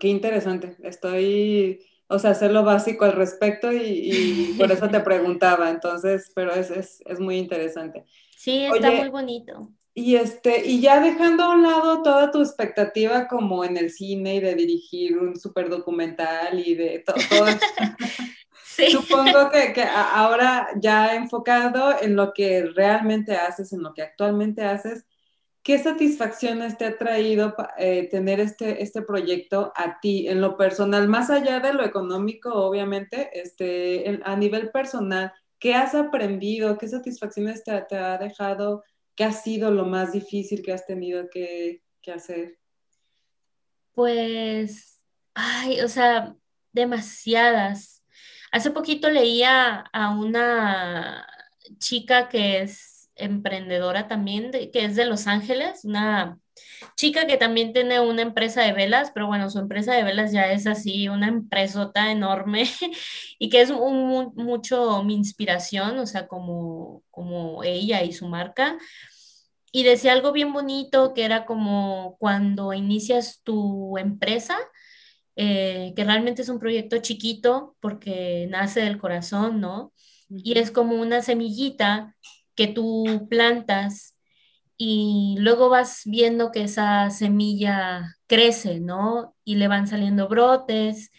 qué 0.00 0.08
interesante. 0.08 0.74
Estoy, 0.82 1.84
o 2.06 2.18
sea, 2.18 2.30
hacer 2.30 2.52
lo 2.52 2.64
básico 2.64 3.04
al 3.04 3.12
respecto 3.12 3.70
y, 3.70 4.54
por 4.58 4.72
eso 4.72 4.88
te 4.88 5.00
preguntaba, 5.00 5.68
entonces, 5.68 6.32
pero 6.34 6.54
es, 6.54 6.70
es, 6.70 7.02
es 7.04 7.20
muy 7.20 7.36
interesante. 7.36 8.06
Sí, 8.34 8.64
está 8.64 8.92
muy 8.92 9.10
bonito. 9.10 9.70
Y, 9.92 10.16
este, 10.16 10.66
y 10.66 10.80
ya 10.80 11.02
dejando 11.02 11.44
a 11.44 11.50
un 11.50 11.62
lado 11.62 12.02
toda 12.02 12.30
tu 12.30 12.40
expectativa 12.40 13.28
como 13.28 13.64
en 13.64 13.76
el 13.76 13.90
cine 13.90 14.36
y 14.36 14.40
de 14.40 14.54
dirigir 14.54 15.18
un 15.18 15.38
super 15.38 15.68
documental 15.68 16.58
y 16.58 16.74
de 16.74 17.04
todo, 17.04 17.16
supongo 18.90 19.50
que, 19.52 19.72
que, 19.72 19.82
ahora 19.82 20.68
ya 20.76 21.14
enfocado 21.14 22.00
en 22.00 22.16
lo 22.16 22.32
que 22.32 22.64
realmente 22.74 23.36
haces, 23.36 23.72
en 23.72 23.82
lo 23.82 23.94
que 23.94 24.02
actualmente 24.02 24.62
haces, 24.62 25.06
¿qué 25.62 25.78
satisfacciones 25.78 26.78
te 26.78 26.84
ha 26.84 26.96
traído 26.96 27.56
eh, 27.76 28.08
tener 28.08 28.38
este, 28.38 28.82
este 28.82 29.02
proyecto 29.02 29.72
a 29.74 29.98
ti 30.00 30.28
en 30.28 30.40
lo 30.40 30.56
personal, 30.56 31.08
más 31.08 31.28
allá 31.28 31.58
de 31.58 31.72
lo 31.72 31.84
económico, 31.84 32.54
obviamente, 32.54 33.30
este, 33.32 34.20
a 34.22 34.36
nivel 34.36 34.70
personal? 34.70 35.32
¿Qué 35.58 35.74
has 35.74 35.94
aprendido? 35.94 36.78
¿Qué 36.78 36.86
satisfacciones 36.86 37.64
te, 37.64 37.80
te 37.88 37.96
ha 37.96 38.16
dejado? 38.18 38.84
¿Qué 39.16 39.24
ha 39.24 39.32
sido 39.32 39.70
lo 39.70 39.86
más 39.86 40.12
difícil 40.12 40.62
que 40.62 40.72
has 40.72 40.86
tenido 40.86 41.28
que, 41.30 41.82
hacer? 42.14 42.58
Pues, 43.92 45.00
ay, 45.34 45.80
o 45.80 45.88
sea, 45.88 46.36
demasiadas. 46.70 47.95
Hace 48.56 48.70
poquito 48.70 49.10
leía 49.10 49.80
a 49.92 50.10
una 50.16 51.26
chica 51.78 52.30
que 52.30 52.62
es 52.62 53.10
emprendedora 53.14 54.08
también, 54.08 54.50
que 54.50 54.86
es 54.86 54.96
de 54.96 55.04
Los 55.04 55.26
Ángeles, 55.26 55.84
una 55.84 56.38
chica 56.96 57.26
que 57.26 57.36
también 57.36 57.74
tiene 57.74 58.00
una 58.00 58.22
empresa 58.22 58.62
de 58.62 58.72
velas, 58.72 59.10
pero 59.12 59.26
bueno, 59.26 59.50
su 59.50 59.58
empresa 59.58 59.92
de 59.92 60.04
velas 60.04 60.32
ya 60.32 60.50
es 60.52 60.66
así, 60.66 61.06
una 61.10 61.28
empresota 61.28 62.10
enorme 62.10 62.64
y 63.38 63.50
que 63.50 63.60
es 63.60 63.70
mucho 63.70 65.02
mi 65.02 65.14
inspiración, 65.16 65.98
o 65.98 66.06
sea, 66.06 66.26
como, 66.26 67.02
como 67.10 67.62
ella 67.62 68.04
y 68.04 68.14
su 68.14 68.26
marca. 68.26 68.78
Y 69.70 69.82
decía 69.82 70.14
algo 70.14 70.32
bien 70.32 70.54
bonito 70.54 71.12
que 71.12 71.26
era 71.26 71.44
como 71.44 72.16
cuando 72.18 72.72
inicias 72.72 73.42
tu 73.42 73.98
empresa, 73.98 74.56
eh, 75.36 75.92
que 75.96 76.04
realmente 76.04 76.42
es 76.42 76.48
un 76.48 76.58
proyecto 76.58 76.98
chiquito 76.98 77.76
porque 77.80 78.46
nace 78.50 78.80
del 78.80 78.98
corazón, 78.98 79.60
¿no? 79.60 79.92
Y 80.28 80.58
es 80.58 80.70
como 80.70 80.96
una 80.96 81.22
semillita 81.22 82.16
que 82.54 82.66
tú 82.68 83.28
plantas 83.30 84.16
y 84.78 85.36
luego 85.38 85.68
vas 85.68 86.02
viendo 86.04 86.52
que 86.52 86.64
esa 86.64 87.10
semilla 87.10 88.16
crece, 88.26 88.80
¿no? 88.80 89.36
Y 89.44 89.56
le 89.56 89.68
van 89.68 89.86
saliendo 89.88 90.28
brotes 90.28 91.10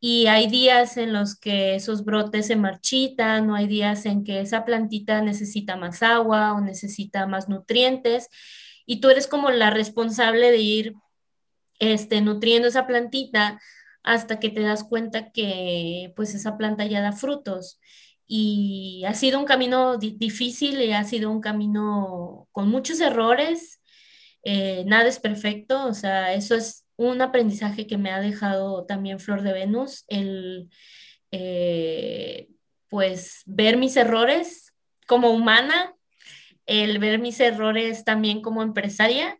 y 0.00 0.26
hay 0.26 0.48
días 0.48 0.96
en 0.96 1.12
los 1.12 1.36
que 1.38 1.74
esos 1.74 2.04
brotes 2.04 2.46
se 2.46 2.56
marchitan, 2.56 3.50
o 3.50 3.54
hay 3.54 3.66
días 3.66 4.06
en 4.06 4.24
que 4.24 4.40
esa 4.40 4.64
plantita 4.64 5.20
necesita 5.22 5.76
más 5.76 6.02
agua 6.02 6.54
o 6.54 6.60
necesita 6.60 7.26
más 7.26 7.48
nutrientes 7.48 8.28
y 8.86 9.00
tú 9.00 9.10
eres 9.10 9.26
como 9.28 9.50
la 9.50 9.70
responsable 9.70 10.50
de 10.50 10.58
ir 10.58 10.94
este, 11.80 12.20
nutriendo 12.20 12.68
esa 12.68 12.86
plantita 12.86 13.60
hasta 14.04 14.38
que 14.38 14.50
te 14.50 14.60
das 14.60 14.84
cuenta 14.84 15.32
que 15.32 16.12
pues 16.14 16.34
esa 16.34 16.56
planta 16.56 16.86
ya 16.86 17.00
da 17.00 17.12
frutos 17.12 17.80
y 18.32 19.02
ha 19.06 19.14
sido 19.14 19.40
un 19.40 19.44
camino 19.44 19.98
difícil 19.98 20.80
y 20.80 20.92
ha 20.92 21.02
sido 21.02 21.32
un 21.32 21.40
camino 21.40 22.48
con 22.52 22.68
muchos 22.68 23.00
errores. 23.00 23.80
Eh, 24.44 24.84
nada 24.86 25.08
es 25.08 25.18
perfecto, 25.18 25.84
o 25.86 25.94
sea, 25.94 26.32
eso 26.32 26.54
es 26.54 26.86
un 26.96 27.20
aprendizaje 27.22 27.88
que 27.88 27.98
me 27.98 28.12
ha 28.12 28.20
dejado 28.20 28.86
también 28.86 29.18
Flor 29.18 29.42
de 29.42 29.52
Venus, 29.52 30.04
el 30.06 30.70
eh, 31.32 32.48
pues 32.88 33.42
ver 33.46 33.76
mis 33.76 33.96
errores 33.96 34.74
como 35.08 35.30
humana, 35.30 35.94
el 36.66 37.00
ver 37.00 37.18
mis 37.18 37.40
errores 37.40 38.04
también 38.04 38.42
como 38.42 38.62
empresaria 38.62 39.36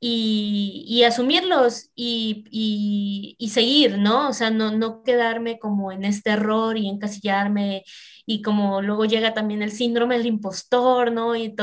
y, 0.00 1.02
asumirlos 1.04 1.90
y, 1.94 3.36
y, 3.38 3.48
seguir, 3.50 3.98
¿no? 3.98 4.28
O 4.28 4.32
sea, 4.32 4.50
no, 4.50 4.70
no 4.72 5.02
quedarme 5.02 5.58
como 5.58 5.90
en 5.92 6.04
este 6.04 6.30
error 6.30 6.76
y 6.76 6.88
encasillarme 6.88 7.84
y 8.26 8.42
como 8.42 8.82
luego 8.82 9.06
llega 9.06 9.34
también 9.34 9.62
el 9.62 9.72
síndrome 9.72 10.18
del 10.18 10.26
impostor, 10.26 11.10
¿no? 11.12 11.34
Y 11.34 11.54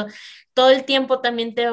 todo 0.54 0.70
el 0.70 0.84
tiempo 0.86 1.22
también 1.22 1.54
te, 1.56 1.68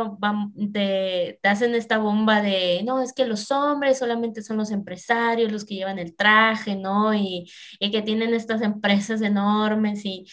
te, 0.73 1.39
te, 1.43 1.49
hacen 1.49 1.75
esta 1.75 1.99
bomba 1.99 2.43
de, 2.43 2.83
no, 2.85 3.03
es 3.03 3.13
que 3.13 3.27
los 3.27 3.51
hombres 3.51 3.99
solamente 3.99 4.43
son 4.43 4.59
los 4.59 4.71
empresarios, 4.71 5.51
los 5.51 5.65
que 5.65 5.77
llevan 5.77 5.99
el 5.99 6.15
traje, 6.15 6.77
¿no? 6.77 7.15
Y, 7.15 7.51
y 7.81 7.91
que 7.91 8.03
tienen 8.03 8.35
estas 8.35 8.63
empresas 8.63 9.23
enormes 9.23 10.05
y 10.05 10.27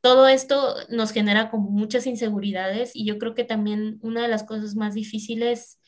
todo 0.00 0.28
esto 0.28 0.76
nos 0.88 1.12
genera 1.12 1.50
como 1.50 1.70
muchas 1.70 2.06
inseguridades 2.06 2.92
y 2.94 3.04
yo 3.04 3.18
creo 3.18 3.34
que 3.34 3.44
también 3.44 3.98
una 4.02 4.22
de 4.22 4.28
las 4.28 4.44
cosas 4.44 4.76
más 4.76 4.94
difíciles 4.94 5.80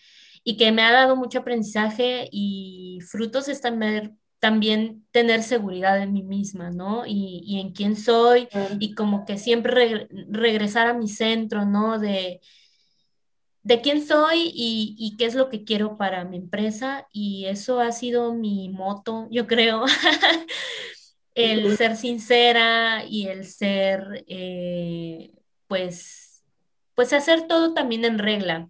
y 0.44 0.56
que 0.56 0.72
me 0.72 0.82
ha 0.82 0.92
dado 0.92 1.16
mucho 1.16 1.40
aprendizaje 1.40 2.28
y 2.30 2.98
frutos 3.08 3.48
es 3.48 3.60
también 3.60 4.18
también 4.42 5.06
tener 5.12 5.44
seguridad 5.44 6.02
en 6.02 6.12
mí 6.12 6.24
misma, 6.24 6.70
¿no? 6.70 7.04
Y, 7.06 7.60
en 7.60 7.70
quién 7.72 7.94
soy 7.94 8.48
y 8.80 8.92
como 8.96 9.24
que 9.24 9.38
siempre 9.38 10.08
regresar 10.30 10.88
a 10.88 10.94
mi 10.94 11.06
centro, 11.06 11.64
¿no? 11.64 12.00
De, 12.00 12.40
de 13.62 13.80
quién 13.80 14.04
soy 14.04 14.50
y, 14.52 15.14
qué 15.16 15.26
es 15.26 15.36
lo 15.36 15.48
que 15.48 15.62
quiero 15.62 15.96
para 15.96 16.24
mi 16.24 16.38
empresa. 16.38 17.06
Y 17.12 17.44
eso 17.46 17.78
ha 17.78 17.92
sido 17.92 18.34
mi 18.34 18.68
moto, 18.68 19.28
yo 19.30 19.46
creo. 19.46 19.84
el 21.34 21.76
ser 21.76 21.96
sincera 21.96 23.04
y 23.08 23.26
el 23.28 23.46
ser, 23.46 24.24
eh, 24.28 25.32
pues, 25.66 26.44
pues 26.94 27.12
hacer 27.12 27.46
todo 27.46 27.74
también 27.74 28.04
en 28.04 28.18
regla. 28.18 28.68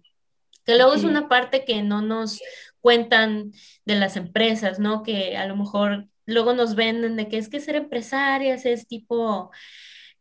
Que 0.65 0.75
luego 0.75 0.93
es 0.93 1.03
una 1.03 1.27
parte 1.27 1.65
que 1.65 1.83
no 1.83 2.01
nos 2.01 2.39
cuentan 2.79 3.51
de 3.85 3.95
las 3.95 4.15
empresas, 4.15 4.79
¿no? 4.79 5.03
Que 5.03 5.35
a 5.37 5.45
lo 5.45 5.55
mejor 5.55 6.07
luego 6.25 6.53
nos 6.53 6.75
venden 6.75 7.17
de 7.17 7.27
que 7.27 7.37
es 7.37 7.49
que 7.49 7.59
ser 7.59 7.75
empresarias 7.75 8.65
es 8.65 8.87
tipo 8.87 9.51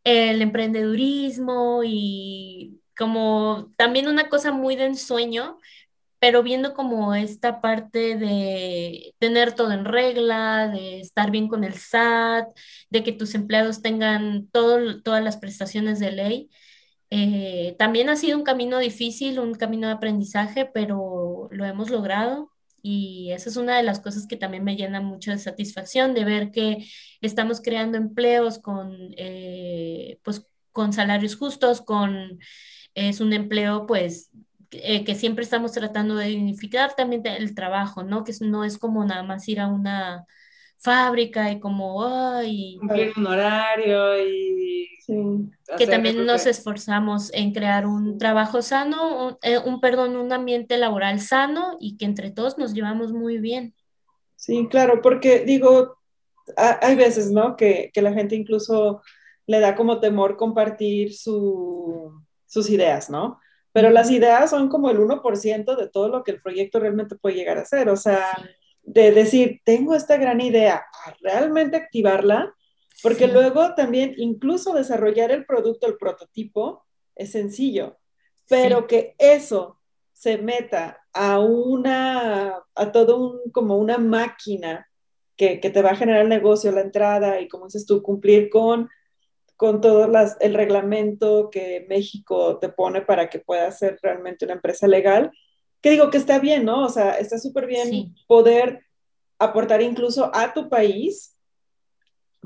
el 0.05 0.43
emprendedurismo 0.43 1.82
y 1.84 2.80
como 2.97 3.72
también 3.76 4.09
una 4.09 4.28
cosa 4.28 4.53
muy 4.53 4.76
de 4.76 4.86
ensueño, 4.86 5.59
pero 6.23 6.45
viendo 6.45 6.73
como 6.73 7.16
esta 7.16 7.61
parte 7.61 8.16
de 8.16 9.12
tener 9.18 9.55
todo 9.57 9.73
en 9.73 9.85
regla, 9.85 10.68
de 10.68 11.01
estar 11.01 11.33
bien 11.33 11.49
con 11.49 11.64
el 11.64 11.75
SAT, 11.75 12.47
de 12.91 13.03
que 13.03 13.11
tus 13.11 13.35
empleados 13.35 13.83
tengan 13.83 14.47
todas 14.53 15.25
las 15.25 15.37
prestaciones 15.39 15.99
de 15.99 16.12
ley. 16.12 16.51
Eh, 17.11 17.75
también 17.77 18.09
ha 18.09 18.14
sido 18.14 18.39
un 18.39 18.45
camino 18.45 18.79
difícil, 18.79 19.41
un 19.41 19.55
camino 19.55 19.89
de 19.89 19.95
aprendizaje, 19.95 20.64
pero 20.64 21.49
lo 21.51 21.64
hemos 21.64 21.91
logrado 21.91 22.53
y 22.83 23.33
esa 23.33 23.51
es 23.51 23.57
una 23.57 23.77
de 23.77 23.83
las 23.83 23.99
cosas 23.99 24.29
que 24.29 24.37
también 24.37 24.62
me 24.62 24.77
llena 24.77 25.01
mucho 25.01 25.33
de 25.33 25.39
satisfacción, 25.39 26.14
de 26.14 26.25
ver 26.25 26.53
que 26.53 26.87
estamos 27.20 27.61
creando 27.61 27.99
empleos 27.99 28.61
con, 28.61 28.93
eh, 29.16 30.20
pues, 30.23 30.47
con 30.70 30.93
salarios 30.93 31.35
justos, 31.35 31.81
con, 31.83 32.39
es 32.95 33.20
un 33.20 33.33
empleo 33.33 33.87
pues 33.87 34.31
eh, 34.73 35.05
que 35.05 35.14
siempre 35.14 35.45
estamos 35.45 35.73
tratando 35.73 36.16
de 36.16 36.27
dignificar 36.27 36.95
también 36.95 37.23
el 37.27 37.55
trabajo, 37.55 38.03
¿no? 38.03 38.25
Que 38.25 38.33
no 38.41 38.64
es 38.64 38.79
como 38.79 39.05
nada 39.05 39.23
más 39.23 39.49
ir 39.49 39.61
a 39.61 39.68
una 39.68 40.27
fábrica 40.79 41.51
y 41.53 41.61
como, 41.61 42.05
ay, 42.05 42.77
cumplir 42.81 43.12
un 43.16 43.27
horario 43.27 44.27
y 44.27 44.89
que 45.79 45.87
también 45.87 46.25
nos 46.27 46.47
esforzamos 46.47 47.33
en 47.35 47.53
crear 47.53 47.87
un 47.87 48.18
trabajo 48.18 48.62
sano, 48.62 49.39
eh, 49.43 49.59
un, 49.59 49.81
perdón, 49.81 50.16
un 50.16 50.33
ambiente 50.33 50.77
laboral 50.79 51.20
sano 51.20 51.77
y 51.81 51.97
que 51.97 52.05
entre 52.05 52.31
todos 52.31 52.59
nos 52.59 52.73
llevamos 52.73 53.12
muy 53.12 53.39
bien. 53.39 53.75
Sí, 54.37 54.66
claro, 54.68 55.01
porque 55.03 55.45
digo, 55.45 55.99
hay 56.57 56.97
veces, 56.97 57.31
¿no? 57.31 57.57
Que, 57.57 57.91
que 57.93 58.03
la 58.03 58.12
gente 58.12 58.35
incluso 58.35 59.03
le 59.47 59.61
da 59.61 59.75
como 59.75 60.01
temor 60.01 60.37
compartir 60.37 61.14
su, 61.14 62.12
sus 62.47 62.70
ideas, 62.70 63.11
¿no? 63.11 63.39
Pero 63.73 63.91
las 63.91 64.11
ideas 64.11 64.51
son 64.51 64.68
como 64.68 64.91
el 64.91 64.99
1% 64.99 65.77
de 65.77 65.89
todo 65.89 66.09
lo 66.09 66.23
que 66.23 66.33
el 66.33 66.43
proyecto 66.43 66.79
realmente 66.79 67.16
puede 67.16 67.37
llegar 67.37 67.59
a 67.59 67.64
ser. 67.64 67.89
O 67.89 67.97
sea, 67.97 68.27
de 68.83 69.12
decir, 69.12 69.61
tengo 69.64 69.95
esta 69.95 70.16
gran 70.16 70.41
idea, 70.41 70.85
a 71.07 71.14
realmente 71.20 71.77
activarla, 71.77 72.55
porque 73.03 73.27
luego 73.27 73.75
también 73.75 74.14
incluso 74.16 74.75
desarrollar 74.75 75.31
el 75.31 75.47
producto, 75.47 75.87
el 75.87 75.97
prototipo, 75.97 76.85
es 77.14 77.33
sencillo, 77.33 77.99
pero 78.49 78.87
que 78.87 79.14
eso 79.18 79.81
se 80.12 80.39
meta 80.39 81.05
a 81.12 81.41
una, 81.41 82.62
a 82.75 82.93
todo 82.93 83.18
un, 83.18 83.51
como 83.53 83.77
una 83.77 83.99
máquina 83.99 84.89
que, 85.37 85.61
que, 85.61 85.70
te 85.70 85.83
va 85.83 85.91
a 85.91 85.97
generar 85.97 86.23
el 86.23 86.29
negocio, 86.29 86.70
la 86.73 86.81
entrada 86.81 87.41
y 87.41 87.49
como 87.49 87.66
dices 87.66 87.87
tú, 87.87 88.03
cumplir 88.03 88.51
con, 88.51 88.89
con 89.57 89.81
todo 89.81 90.09
las, 90.09 90.37
el 90.41 90.55
reglamento 90.55 91.51
que 91.51 91.87
México 91.89 92.59
te 92.59 92.69
pone 92.69 93.03
para 93.03 93.31
que 93.31 93.39
pueda 93.39 93.71
ser 93.71 93.99
realmente 94.03 94.45
una 94.45 94.55
empresa 94.55 94.87
legal, 94.87 95.31
que 95.81 95.91
digo 95.91 96.11
que 96.11 96.19
está 96.19 96.39
bien, 96.39 96.65
¿no? 96.65 96.85
O 96.85 96.89
sea, 96.89 97.19
está 97.19 97.39
súper 97.39 97.67
bien 97.67 98.15
poder 98.27 98.81
aportar 99.39 99.83
incluso 99.83 100.31
a 100.35 100.53
tu 100.55 100.69
país 100.69 101.37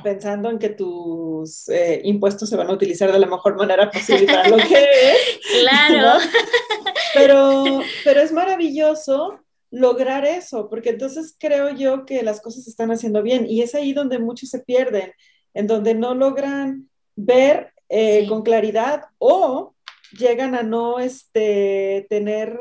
pensando 0.02 0.50
en 0.50 0.58
que 0.58 0.70
tus 0.70 1.68
eh, 1.68 2.00
impuestos 2.04 2.48
se 2.48 2.56
van 2.56 2.68
a 2.68 2.72
utilizar 2.72 3.10
de 3.10 3.18
la 3.18 3.26
mejor 3.26 3.56
manera 3.56 3.90
posible 3.90 4.26
para 4.26 4.48
lo 4.48 4.56
que 4.56 4.74
es. 5.12 5.40
Claro. 5.60 6.18
Pero, 7.14 7.80
pero 8.04 8.20
es 8.20 8.30
maravilloso 8.30 9.40
lograr 9.70 10.26
eso, 10.26 10.68
porque 10.68 10.90
entonces 10.90 11.34
creo 11.38 11.70
yo 11.70 12.04
que 12.04 12.22
las 12.22 12.42
cosas 12.42 12.64
se 12.64 12.70
están 12.70 12.90
haciendo 12.90 13.22
bien 13.22 13.46
y 13.48 13.62
es 13.62 13.74
ahí 13.74 13.94
donde 13.94 14.18
muchos 14.18 14.50
se 14.50 14.58
pierden, 14.58 15.12
en 15.54 15.66
donde 15.66 15.94
no 15.94 16.14
logran 16.14 16.90
ver 17.16 17.72
eh, 17.88 18.26
con 18.28 18.42
claridad 18.42 19.06
o 19.18 19.74
llegan 20.12 20.54
a 20.54 20.62
no 20.62 20.98
este, 20.98 22.06
tener 22.08 22.58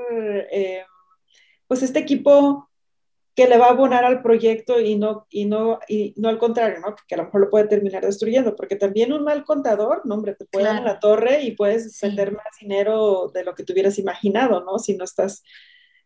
eh, 0.52 0.84
pues 1.68 1.84
este 1.84 2.00
equipo 2.00 2.70
que 3.36 3.48
le 3.48 3.58
va 3.58 3.68
a 3.68 3.72
abonar 3.72 4.06
al 4.06 4.22
proyecto 4.22 4.80
y 4.80 4.96
no, 4.96 5.28
y 5.30 5.46
no, 5.46 5.80
y 5.90 6.14
no 6.16 6.30
al 6.30 6.38
contrario, 6.38 6.80
¿no? 6.80 6.96
Que 7.06 7.16
a 7.16 7.18
lo 7.18 7.26
mejor 7.26 7.42
lo 7.42 7.50
puede 7.50 7.68
terminar 7.68 8.06
destruyendo, 8.06 8.56
porque 8.56 8.78
también 8.78 9.12
un 9.12 9.26
mal 9.26 9.44
contador, 9.44 10.04
no, 10.06 10.16
hombre, 10.16 10.36
te 10.36 10.46
puede 10.46 10.66
dar 10.66 10.78
en 10.78 10.86
la 10.86 11.00
torre 11.00 11.42
y 11.42 11.52
puedes 11.52 12.00
vender 12.00 12.32
más 12.32 12.46
dinero 12.62 13.30
de 13.34 13.44
lo 13.44 13.54
que 13.54 13.66
tuvieras 13.66 14.00
imaginado, 14.00 14.64
¿no? 14.64 14.80
Si 14.80 14.96
no 14.96 15.04
estás 15.04 15.44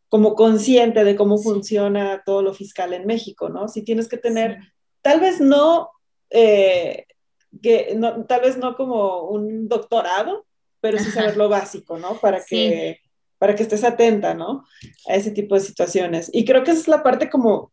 como 0.08 0.34
consciente 0.34 1.04
de 1.04 1.16
cómo 1.16 1.38
funciona 1.38 2.24
todo 2.26 2.42
lo 2.42 2.56
fiscal 2.56 2.94
en 2.94 3.06
México, 3.06 3.48
¿no? 3.48 3.68
Si 3.68 3.84
tienes 3.84 4.08
que 4.08 4.18
tener, 4.18 4.58
tal 5.04 5.20
vez 5.20 5.40
no, 5.40 5.92
eh, 6.32 7.06
que 7.62 7.94
no, 7.96 8.26
tal 8.26 8.42
vez 8.42 8.58
no 8.58 8.76
como 8.76 9.24
un 9.30 9.68
doctorado, 9.68 10.46
pero 10.82 10.98
sí 10.98 11.12
saber 11.12 11.38
lo 11.38 11.50
básico, 11.50 11.98
¿no? 11.98 12.16
Para 12.16 12.44
que 12.44 13.00
para 13.40 13.56
que 13.56 13.64
estés 13.64 13.84
atenta, 13.84 14.34
¿no? 14.34 14.66
A 15.08 15.16
ese 15.16 15.32
tipo 15.32 15.56
de 15.56 15.62
situaciones. 15.62 16.30
Y 16.34 16.46
creo 16.46 16.64
que 16.64 16.72
esa 16.72 16.82
es 16.82 16.88
la 16.90 17.02
parte 17.02 17.30
como 17.30 17.72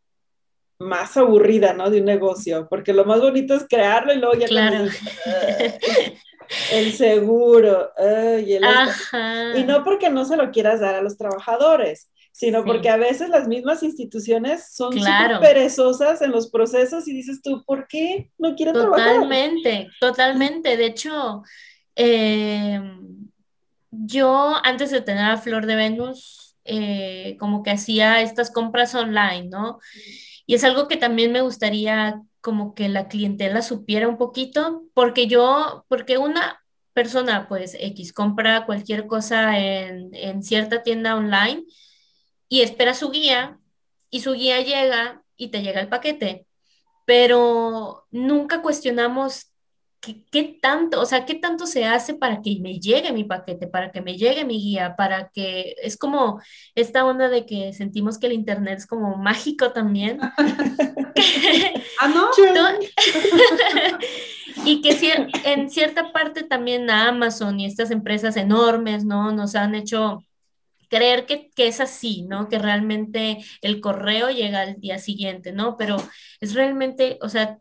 más 0.79 1.17
aburrida, 1.17 1.73
¿no? 1.73 1.91
De 1.91 1.99
un 1.99 2.07
negocio, 2.07 2.69
porque 2.71 2.93
lo 2.93 3.05
más 3.05 3.21
bonito 3.21 3.55
es 3.55 3.67
crearlo 3.69 4.15
y 4.15 4.19
luego 4.19 4.35
ya 4.35 4.47
claro. 4.47 4.87
el 6.73 6.93
seguro 6.93 7.91
y, 8.47 8.53
el 8.53 8.65
y 9.57 9.65
no 9.65 9.83
porque 9.83 10.09
no 10.09 10.25
se 10.25 10.37
lo 10.37 10.53
quieras 10.53 10.81
dar 10.81 10.95
a 10.95 11.03
los 11.03 11.19
trabajadores, 11.19 12.11
sino 12.37 12.67
porque 12.67 12.91
a 12.91 12.99
veces 12.99 13.31
las 13.31 13.49
mismas 13.49 13.83
instituciones 13.83 14.71
son 14.71 14.93
claro. 14.93 15.41
perezosas 15.41 16.21
en 16.21 16.33
los 16.33 16.51
procesos 16.51 17.09
y 17.09 17.15
dices 17.15 17.41
tú, 17.41 17.65
¿por 17.65 17.89
qué 17.89 18.31
no 18.37 18.55
quieren 18.55 18.75
trabajar? 18.75 19.15
Totalmente, 19.15 19.89
totalmente. 19.99 20.77
De 20.77 20.85
hecho, 20.85 21.43
eh, 21.95 22.79
yo 23.91 24.55
antes 24.63 24.91
de 24.91 25.01
tener 25.01 25.25
a 25.25 25.39
Flor 25.39 25.65
de 25.65 25.77
Venus, 25.77 26.59
eh, 26.65 27.39
como 27.41 27.63
que 27.63 27.71
hacía 27.71 28.21
estas 28.21 28.51
compras 28.51 28.95
online, 28.95 29.49
¿no? 29.49 29.79
Y 30.45 30.57
es 30.57 30.65
algo 30.65 30.89
que 30.89 30.99
también 30.99 31.33
me 31.33 31.41
gustaría 31.41 32.21
como 32.43 32.75
que 32.75 32.91
la 32.91 33.09
clientela 33.09 33.63
supiera 33.63 34.09
un 34.09 34.19
poquito, 34.19 34.85
porque 34.93 35.27
yo, 35.27 35.87
porque 35.89 36.19
una 36.19 36.63
persona, 36.93 37.49
pues 37.49 37.79
X, 37.81 38.13
compra 38.13 38.67
cualquier 38.67 39.07
cosa 39.07 39.59
en, 39.59 40.11
en 40.13 40.43
cierta 40.43 40.83
tienda 40.83 41.17
online 41.17 41.65
y 42.49 42.63
espera 42.63 42.95
su 42.95 43.11
guía 43.11 43.59
y 44.11 44.21
su 44.21 44.33
guía 44.33 44.61
llega 44.61 45.23
y 45.37 45.49
te 45.49 45.63
llega 45.63 45.81
el 45.81 45.89
paquete, 45.89 46.47
pero 47.05 48.07
nunca 48.11 48.63
cuestionamos 48.63 49.53
¿qué, 50.31 50.59
tanto, 50.61 51.01
o 51.01 51.07
sea, 51.07 51.25
qué 51.25 51.35
tanto 51.35 51.67
se 51.67 51.85
hace 51.85 52.15
para 52.15 52.41
que 52.43 52.59
me 52.61 52.79
llegue 52.79 53.13
mi 53.13 53.25
paquete, 53.25 53.67
para 53.67 53.91
que 53.91 54.01
me 54.01 54.17
llegue 54.17 54.45
mi 54.45 54.61
guía, 54.61 54.95
para 54.97 55.31
que 55.31 55.75
es 55.83 55.97
como 55.97 56.41
esta 56.75 57.05
onda 57.05 57.29
de 57.29 57.47
que 57.47 57.73
sentimos 57.73 58.19
que 58.19 58.27
el 58.27 58.33
internet 58.33 58.79
es 58.79 58.87
como 58.87 59.17
mágico 59.17 59.73
también. 59.73 60.21
ah, 62.01 62.09
no. 62.09 62.31
y 64.65 64.81
que 64.81 64.97
en 65.45 65.71
cierta 65.71 66.13
parte 66.13 66.43
también 66.45 66.91
Amazon 66.91 67.61
y 67.61 67.67
estas 67.67 67.91
empresas 67.91 68.37
enormes, 68.37 69.05
¿no? 69.05 69.33
Nos 69.33 69.55
han 69.55 69.75
hecho 69.75 70.23
creer 70.89 71.27
que, 71.27 71.51
que, 71.51 71.69
es 71.69 71.81
así, 71.81 72.23
¿no? 72.23 72.49
Que 72.49 72.59
realmente 72.59 73.39
el 73.63 73.81
correo 73.81 74.31
llega 74.31 74.61
al 74.63 74.81
día 74.81 74.99
siguiente, 74.99 75.53
¿no? 75.53 75.77
Pero 75.77 75.97
es 76.41 76.55
realmente, 76.55 77.19
o 77.23 77.29
sea, 77.29 77.59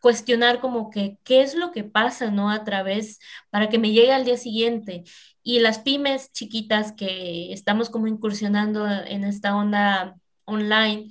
cuestionar 0.00 0.60
como 0.60 0.90
que 0.90 1.18
qué 1.24 1.42
es 1.42 1.54
lo 1.54 1.72
que 1.72 1.84
pasa, 1.84 2.30
¿no? 2.30 2.50
A 2.50 2.64
través, 2.64 3.18
para 3.50 3.68
que 3.68 3.78
me 3.78 3.92
llegue 3.92 4.12
al 4.12 4.24
día 4.24 4.36
siguiente. 4.36 5.04
Y 5.42 5.60
las 5.60 5.78
pymes 5.80 6.32
chiquitas 6.32 6.92
que 6.92 7.52
estamos 7.52 7.90
como 7.90 8.06
incursionando 8.06 8.86
en 8.88 9.24
esta 9.24 9.56
onda 9.56 10.16
online 10.44 11.08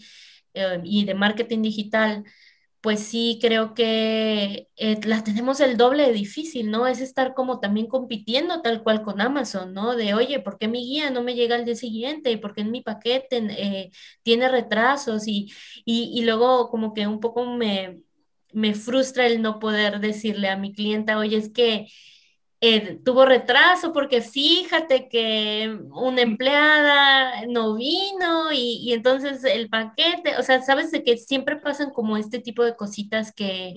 eh, 0.53 0.79
y 0.83 1.05
de 1.05 1.13
marketing 1.13 1.61
digital, 1.61 2.23
pues 2.85 2.99
sí 3.01 3.39
creo 3.41 3.73
que 3.73 4.69
eh, 4.75 4.97
tenemos 5.25 5.59
el 5.59 5.75
doble 5.75 6.05
de 6.05 6.13
difícil, 6.13 6.69
¿no? 6.69 6.85
Es 6.85 7.01
estar 7.01 7.33
como 7.33 7.59
también 7.59 7.87
compitiendo 7.87 8.61
tal 8.61 8.83
cual 8.83 9.01
con 9.01 9.21
Amazon, 9.21 9.73
¿no? 9.73 9.95
De, 9.95 10.13
oye, 10.13 10.39
¿por 10.39 10.59
qué 10.59 10.67
mi 10.67 10.85
guía 10.85 11.09
no 11.09 11.23
me 11.23 11.33
llega 11.33 11.55
al 11.55 11.65
día 11.65 11.75
siguiente? 11.75 12.31
¿Y 12.31 12.37
por 12.37 12.53
qué 12.53 12.61
en 12.61 12.69
mi 12.71 12.81
paquete 12.81 13.37
eh, 13.57 13.91
tiene 14.21 14.49
retrasos? 14.49 15.27
Y, 15.27 15.51
y, 15.83 16.11
y, 16.13 16.25
luego 16.25 16.69
como 16.69 16.93
que 16.93 17.07
un 17.07 17.19
poco 17.19 17.47
me, 17.47 18.03
me 18.53 18.75
frustra 18.75 19.25
el 19.25 19.41
no 19.41 19.57
poder 19.59 19.99
decirle 19.99 20.49
a 20.49 20.57
mi 20.57 20.71
clienta, 20.71 21.17
oye, 21.17 21.37
es 21.37 21.49
que 21.51 21.87
eh, 22.67 22.99
tuvo 23.05 23.25
retraso 23.25 23.93
porque 23.93 24.21
fíjate 24.21 25.07
que 25.07 25.77
una 25.91 26.21
empleada 26.21 27.45
no 27.47 27.75
vino 27.75 28.51
y, 28.51 28.91
entonces 28.91 29.43
el 29.43 29.69
paquete, 29.69 30.35
o 30.39 30.41
sea, 30.41 30.63
sabes 30.63 30.89
de 30.89 31.03
que 31.03 31.17
siempre 31.17 31.57
pasan 31.57 31.91
como 31.91 32.17
este 32.17 32.39
tipo 32.39 32.63
de 32.63 32.75
cositas 32.75 33.31
que, 33.31 33.75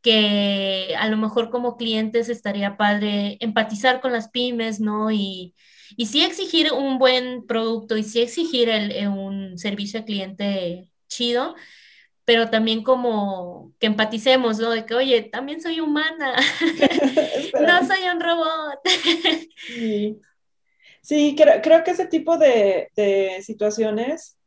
que 0.00 0.94
a 0.96 1.08
lo 1.08 1.16
mejor 1.16 1.50
como 1.50 1.76
clientes 1.76 2.28
estaría 2.28 2.76
padre 2.76 3.36
empatizar 3.40 4.00
con 4.00 4.12
las 4.12 4.28
pymes, 4.28 4.78
¿no? 4.78 5.10
Y, 5.10 5.56
y 5.96 6.06
sí 6.06 6.22
exigir 6.22 6.72
un 6.72 6.98
buen 7.00 7.46
producto 7.46 7.96
y 7.96 8.04
sí 8.04 8.20
exigir 8.20 8.68
el, 8.68 9.08
un 9.08 9.58
servicio 9.58 9.98
al 9.98 10.06
cliente 10.06 10.88
chido, 11.08 11.56
pero 12.24 12.50
también 12.50 12.82
como 12.82 13.72
que 13.78 13.86
empaticemos, 13.86 14.58
¿no? 14.58 14.70
De 14.70 14.86
que, 14.86 14.94
oye, 14.94 15.22
también 15.22 15.60
soy 15.60 15.80
humana, 15.80 16.34
no 17.60 17.86
soy 17.86 18.08
un 18.12 18.20
robot. 18.20 18.78
sí, 21.02 21.36
creo, 21.36 21.84
que 21.84 21.90
ese 21.90 22.06
tipo 22.06 22.38
de, 22.38 22.88
situaciones, 23.42 24.38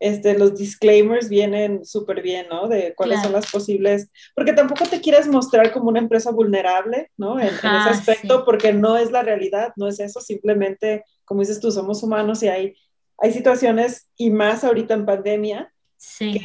este, 0.00 0.36
los 0.36 0.56
disclaimers 0.56 1.28
vienen 1.28 1.84
súper 1.84 2.22
bien, 2.22 2.46
¿no? 2.50 2.66
De 2.66 2.92
cuáles 2.96 3.22
son 3.22 3.32
las 3.32 3.48
posibles, 3.52 4.10
porque 4.34 4.52
tampoco 4.52 4.84
te 4.86 5.00
quieres 5.00 5.28
mostrar 5.28 5.70
como 5.70 5.90
una 5.90 6.00
empresa 6.00 6.32
vulnerable, 6.32 7.12
¿no? 7.16 7.38
En, 7.38 7.54
ese 7.54 7.68
aspecto, 7.68 8.44
porque 8.44 8.72
no 8.72 8.96
es 8.96 9.12
la 9.12 9.22
realidad, 9.22 9.72
no 9.76 9.86
es 9.86 10.00
eso, 10.00 10.20
simplemente, 10.20 11.04
como 11.24 11.40
dices 11.40 11.60
tú, 11.60 11.70
somos 11.70 12.02
humanos 12.02 12.42
y 12.42 12.48
hay, 12.48 12.74
hay 13.18 13.32
situaciones, 13.32 14.08
y 14.16 14.30
más 14.30 14.64
ahorita 14.64 14.94
en 14.94 15.06
pandemia, 15.06 15.72
sí 15.96 16.42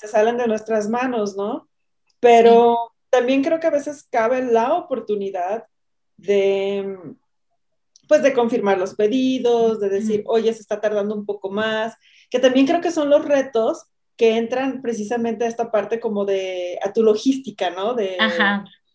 se 0.00 0.08
salen 0.08 0.38
de 0.38 0.46
nuestras 0.46 0.88
manos, 0.88 1.36
¿no? 1.36 1.68
Pero 2.20 2.92
también 3.10 3.44
creo 3.44 3.60
que 3.60 3.66
a 3.66 3.70
veces 3.70 4.06
cabe 4.10 4.42
la 4.42 4.72
oportunidad 4.74 5.66
de, 6.16 6.96
pues, 8.08 8.22
de 8.22 8.32
confirmar 8.32 8.78
los 8.78 8.94
pedidos, 8.94 9.78
de 9.78 9.90
decir, 9.90 10.24
oye, 10.26 10.54
se 10.54 10.62
está 10.62 10.80
tardando 10.80 11.14
un 11.14 11.26
poco 11.26 11.50
más, 11.50 11.96
que 12.30 12.38
también 12.38 12.66
creo 12.66 12.80
que 12.80 12.90
son 12.92 13.10
los 13.10 13.26
retos 13.26 13.84
que 14.16 14.38
entran 14.38 14.80
precisamente 14.80 15.44
a 15.44 15.48
esta 15.48 15.70
parte 15.70 16.00
como 16.00 16.24
de, 16.24 16.78
a 16.82 16.94
tu 16.94 17.02
logística, 17.02 17.68
¿no? 17.68 17.92
De, 17.92 18.16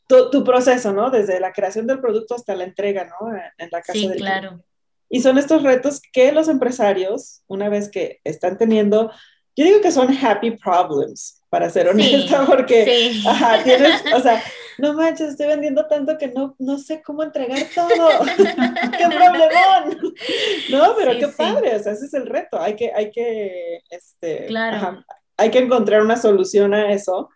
Tu, 0.07 0.43
proceso, 0.43 0.91
¿no? 0.91 1.11
Desde 1.11 1.39
la 1.39 1.51
creación 1.51 1.85
del 1.85 1.99
producto 1.99 2.33
hasta 2.33 2.55
la 2.55 2.63
entrega, 2.63 3.05
¿no? 3.05 3.31
En 3.57 3.69
la 3.71 3.81
casa 3.81 3.93
sí, 3.93 4.09
claro. 4.17 4.63
Y 5.09 5.21
son 5.21 5.37
estos 5.37 5.61
retos 5.61 6.01
que 6.11 6.31
los 6.31 6.47
empresarios, 6.47 7.43
una 7.47 7.69
vez 7.69 7.89
que 7.89 8.21
están 8.23 8.57
teniendo 8.57 9.11
yo 9.55 9.65
digo 9.65 9.81
que 9.81 9.91
son 9.91 10.15
happy 10.15 10.51
problems, 10.51 11.41
para 11.49 11.69
ser 11.69 11.87
honesta, 11.87 12.45
porque, 12.47 13.13
ajá, 13.25 13.63
tienes, 13.63 14.03
o 14.13 14.19
sea, 14.19 14.43
no 14.77 14.93
manches, 14.93 15.29
estoy 15.29 15.47
vendiendo 15.47 15.87
tanto 15.87 16.17
que 16.17 16.27
no, 16.27 16.53
no 16.59 16.77
sé 16.77 17.01
cómo 17.01 17.23
entregar 17.23 17.59
todo. 17.73 17.87
¡Qué 18.97 19.07
problemón! 19.07 20.13
No, 20.69 20.95
pero 20.97 21.11
qué 21.17 21.27
padre, 21.29 21.75
o 21.75 21.79
sea, 21.79 21.93
ese 21.93 22.05
es 22.07 22.13
el 22.13 22.25
reto. 22.25 22.59
Hay 22.59 22.75
que, 22.75 22.91
hay 22.91 23.11
que, 23.11 23.79
este, 23.89 24.47
claro. 24.47 25.03
hay 25.37 25.51
que 25.51 25.59
encontrar 25.59 26.01
una 26.01 26.17
solución 26.17 26.73
a 26.73 26.91
eso. 26.91 27.29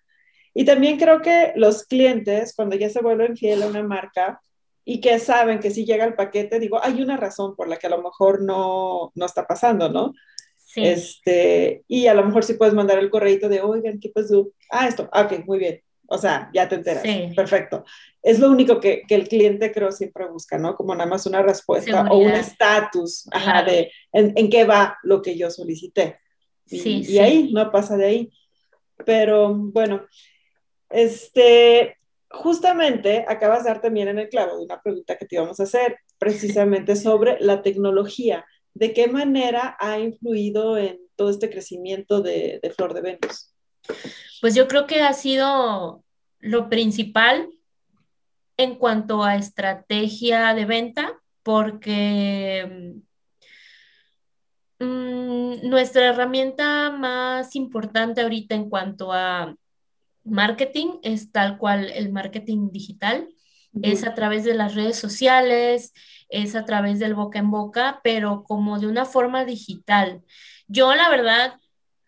Y 0.53 0.65
también 0.65 0.97
creo 0.97 1.21
que 1.21 1.53
los 1.55 1.85
clientes, 1.85 2.53
cuando 2.55 2.75
ya 2.75 2.89
se 2.89 3.01
vuelven 3.01 3.37
fiel 3.37 3.63
a 3.63 3.67
una 3.67 3.83
marca, 3.83 4.41
y 4.83 4.99
que 4.99 5.19
saben 5.19 5.59
que 5.59 5.69
si 5.69 5.85
llega 5.85 6.05
el 6.05 6.15
paquete, 6.15 6.59
digo, 6.59 6.83
hay 6.83 7.01
una 7.01 7.15
razón 7.15 7.55
por 7.55 7.67
la 7.67 7.77
que 7.77 7.87
a 7.87 7.91
lo 7.91 8.01
mejor 8.01 8.41
no, 8.41 9.11
no 9.13 9.25
está 9.25 9.45
pasando, 9.45 9.89
¿no? 9.89 10.13
Sí. 10.69 10.85
Este, 10.85 11.83
y 11.87 12.05
a 12.05 12.13
lo 12.13 12.23
mejor 12.23 12.43
sí 12.43 12.53
puedes 12.53 12.75
mandar 12.75 12.99
el 12.99 13.09
correito 13.09 13.49
de, 13.49 13.59
oigan, 13.59 13.99
¿qué 13.99 14.09
pasó? 14.09 14.51
Ah, 14.69 14.87
esto, 14.87 15.09
ah, 15.11 15.23
ok, 15.23 15.43
muy 15.47 15.57
bien. 15.57 15.81
O 16.05 16.17
sea, 16.19 16.51
ya 16.53 16.69
te 16.69 16.75
enteras. 16.75 17.01
Sí. 17.01 17.31
Perfecto. 17.35 17.83
Es 18.21 18.37
lo 18.37 18.51
único 18.51 18.79
que, 18.79 19.01
que, 19.07 19.15
el 19.15 19.27
cliente 19.27 19.71
creo 19.71 19.91
siempre 19.91 20.27
busca, 20.27 20.59
¿no? 20.59 20.75
Como 20.75 20.93
nada 20.93 21.09
más 21.09 21.25
una 21.25 21.41
respuesta 21.41 22.05
o 22.11 22.19
un 22.19 22.29
estatus 22.29 23.25
de 23.65 23.91
en, 24.13 24.33
en, 24.35 24.49
qué 24.51 24.63
va 24.63 24.99
lo 25.01 25.23
que 25.23 25.35
yo 25.35 25.49
solicité. 25.49 26.19
Y, 26.67 26.79
sí, 26.79 27.01
y 27.07 27.17
ahí, 27.17 27.51
no 27.51 27.71
pasa 27.71 27.97
de 27.97 28.05
ahí. 28.05 28.33
Pero 29.05 29.55
bueno, 29.55 30.05
este, 30.91 31.97
justamente 32.29 33.25
acabas 33.27 33.63
de 33.63 33.69
dar 33.69 33.81
también 33.81 34.07
en 34.07 34.19
el 34.19 34.29
clavo 34.29 34.55
de 34.55 34.65
una 34.65 34.79
pregunta 34.79 35.17
que 35.17 35.25
te 35.25 35.35
íbamos 35.35 35.59
a 35.59 35.63
hacer, 35.63 35.97
precisamente 36.19 36.95
sobre 36.95 37.37
la 37.39 37.63
tecnología. 37.63 38.45
¿De 38.79 38.93
qué 38.93 39.09
manera 39.09 39.75
ha 39.77 39.99
influido 39.99 40.77
en 40.77 41.01
todo 41.17 41.29
este 41.29 41.49
crecimiento 41.49 42.21
de, 42.21 42.61
Flor 42.77 42.93
de 42.93 43.01
Venus? 43.01 43.53
Pues 44.39 44.55
yo 44.55 44.69
creo 44.69 44.87
que 44.87 45.01
ha 45.01 45.11
sido 45.11 46.05
lo 46.39 46.69
principal 46.69 47.49
en 48.55 48.75
cuanto 48.75 49.21
a 49.21 49.35
estrategia 49.35 50.53
de 50.53 50.63
venta, 50.63 51.21
porque 51.43 52.95
mm, 54.79 55.67
nuestra 55.67 56.05
herramienta 56.05 56.89
más 56.89 57.57
importante 57.57 58.21
ahorita 58.21 58.55
en 58.55 58.69
cuanto 58.69 59.11
a 59.11 59.57
marketing 60.23 60.99
es 61.03 61.33
tal 61.33 61.57
cual 61.57 61.89
el 61.89 62.13
marketing 62.13 62.69
digital. 62.71 63.27
Es 63.81 64.03
a 64.03 64.13
través 64.15 64.43
de 64.43 64.55
las 64.55 64.75
redes 64.75 64.97
sociales, 64.97 65.93
es 66.29 66.55
a 66.55 66.65
través 66.65 66.99
del 66.99 67.13
boca 67.13 67.39
en 67.39 67.51
boca, 67.51 68.01
pero 68.03 68.43
como 68.43 68.79
de 68.79 68.87
una 68.87 69.05
forma 69.05 69.45
digital. 69.45 70.21
Yo, 70.67 70.93
la 70.95 71.09
verdad, 71.09 71.55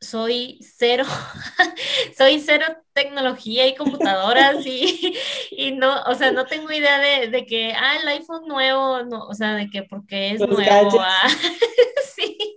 soy 0.01 0.59
cero, 0.61 1.05
soy 2.17 2.39
cero 2.39 2.65
tecnología 2.93 3.67
y 3.67 3.75
computadoras 3.75 4.65
y, 4.65 5.15
y, 5.51 5.71
no, 5.71 6.01
o 6.03 6.15
sea, 6.15 6.31
no 6.31 6.45
tengo 6.45 6.71
idea 6.71 6.99
de, 6.99 7.27
de, 7.27 7.45
que, 7.45 7.73
ah, 7.73 7.97
el 8.01 8.07
iPhone 8.07 8.47
nuevo, 8.47 9.03
no, 9.03 9.27
o 9.27 9.33
sea, 9.33 9.53
de 9.53 9.69
que 9.69 9.83
porque 9.83 10.31
es 10.31 10.41
nuevo, 10.41 10.99
ah, 10.99 11.29
sí. 12.15 12.55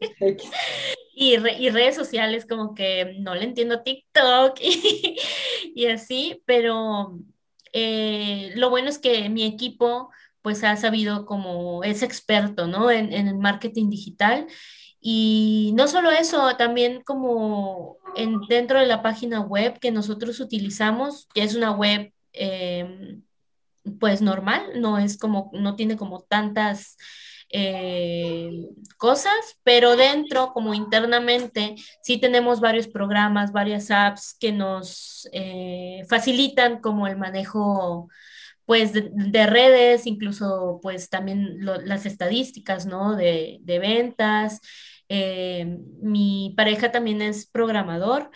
Y, 1.15 1.35
y, 1.35 1.71
redes 1.71 1.95
sociales 1.95 2.47
como 2.47 2.75
que 2.75 3.17
no 3.21 3.35
le 3.35 3.45
entiendo 3.45 3.83
TikTok 3.83 4.59
y, 4.61 5.17
y 5.75 5.87
así, 5.87 6.43
pero 6.47 7.19
eh, 7.75 8.53
lo 8.55 8.71
bueno 8.71 8.89
es 8.89 8.99
que 8.99 9.29
mi 9.29 9.43
equipo 9.45 10.11
pues 10.43 10.63
ha 10.63 10.77
sabido 10.77 11.27
como 11.27 11.83
es 11.83 12.03
experto, 12.03 12.69
¿no? 12.69 12.91
En, 12.91 13.13
el 13.13 13.37
marketing 13.37 13.91
digital 13.91 14.47
y 15.01 15.73
no 15.75 15.89
solo 15.89 16.11
eso, 16.11 16.57
también 16.57 17.03
como 17.03 17.97
en, 18.17 18.41
dentro 18.49 18.79
de 18.79 18.87
la 18.87 19.03
página 19.03 19.41
web 19.41 19.79
que 19.81 19.91
nosotros 19.91 20.39
utilizamos, 20.41 21.27
que 21.35 21.43
es 21.43 21.57
una 21.57 21.73
web 21.73 22.13
em, 22.33 23.23
pues 23.99 24.23
normal, 24.23 24.81
no 24.81 24.99
es 24.99 25.19
como, 25.19 25.51
no 25.53 25.75
tiene 25.77 25.97
como 25.97 26.23
tantas 26.23 26.97
eh, 27.57 28.51
cosas, 28.97 29.33
pero 29.63 29.95
dentro, 29.95 30.53
como 30.53 30.75
internamente, 30.75 31.77
sí 32.03 32.19
tenemos 32.19 32.61
varios 32.61 32.89
programas, 32.89 33.53
varias 33.53 33.93
apps 33.93 34.37
que 34.41 34.51
nos 34.51 35.29
eh, 35.33 36.03
facilitan 36.09 36.81
como 36.81 37.07
el 37.07 37.17
manejo 37.17 38.09
pues 38.65 38.93
de, 38.93 39.47
redes, 39.47 40.07
incluso 40.07 40.81
pues 40.83 41.11
también 41.11 41.59
las 41.61 42.07
estadísticas, 42.07 42.87
¿no? 42.87 43.15
De, 43.15 43.59
de 43.61 43.79
ventas. 43.79 44.61
Eh, 45.09 45.79
mi 46.01 46.55
pareja 46.57 46.91
también 46.91 47.23
es 47.23 47.47
programador 47.47 48.31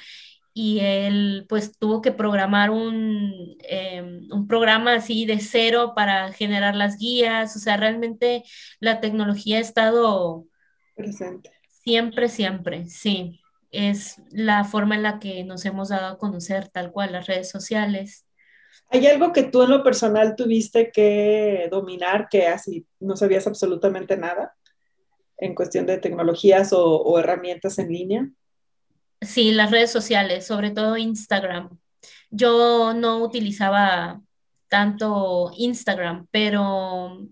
y 0.61 0.80
él 0.80 1.46
pues 1.48 1.78
tuvo 1.78 2.02
que 2.02 2.11
programar 2.11 2.70
un, 2.70 3.56
em, 3.61 4.26
un, 4.32 4.48
programa 4.48 4.94
así 4.94 5.24
de 5.24 5.38
cero 5.38 5.92
para 5.94 6.32
generar 6.32 6.74
las 6.74 6.98
guías. 6.98 7.54
O 7.54 7.61
sea, 7.61 7.76
realmente 7.76 8.42
la 8.80 9.00
tecnología 9.00 9.59
ha 9.59 9.61
estado 9.61 10.46
presente. 10.96 11.52
Siempre, 11.84 12.28
siempre, 12.28 12.88
sí. 12.88 13.40
Es 13.70 14.20
la 14.32 14.64
forma 14.64 14.96
en 14.96 15.04
la 15.04 15.20
que 15.20 15.44
nos 15.44 15.64
hemos 15.64 15.90
dado 15.90 16.09
a 16.09 16.18
conocer 16.18 16.66
tal 16.66 16.90
cual 16.90 17.12
las 17.12 17.28
redes 17.28 17.48
sociales. 17.48 18.26
¿Hay 18.90 19.06
algo 19.06 19.32
que 19.32 19.44
tú 19.44 19.62
en 19.62 19.70
lo 19.70 19.84
personal 19.84 20.34
tuviste 20.34 20.90
que 20.90 21.68
dominar 21.70 22.26
que 22.28 22.48
así 22.48 22.84
no 22.98 23.16
sabías 23.16 23.46
absolutamente 23.46 24.16
nada? 24.16 24.56
en 25.38 25.54
cuestión 25.54 25.86
de 25.86 25.98
tecnologías 25.98 26.72
o, 26.72 27.18
herramientas 27.18 27.78
en 27.78 27.92
línea? 27.92 28.28
Sí, 29.21 29.53
las 29.53 29.71
redes 29.71 29.91
sociales, 29.91 30.47
sobre 30.47 30.71
todo 30.71 30.97
Instagram. 30.97 31.79
Yo 32.31 32.95
no 32.95 33.19
utilizaba 33.19 34.21
tanto 34.69 35.51
Instagram, 35.57 36.27
pero 36.31 37.29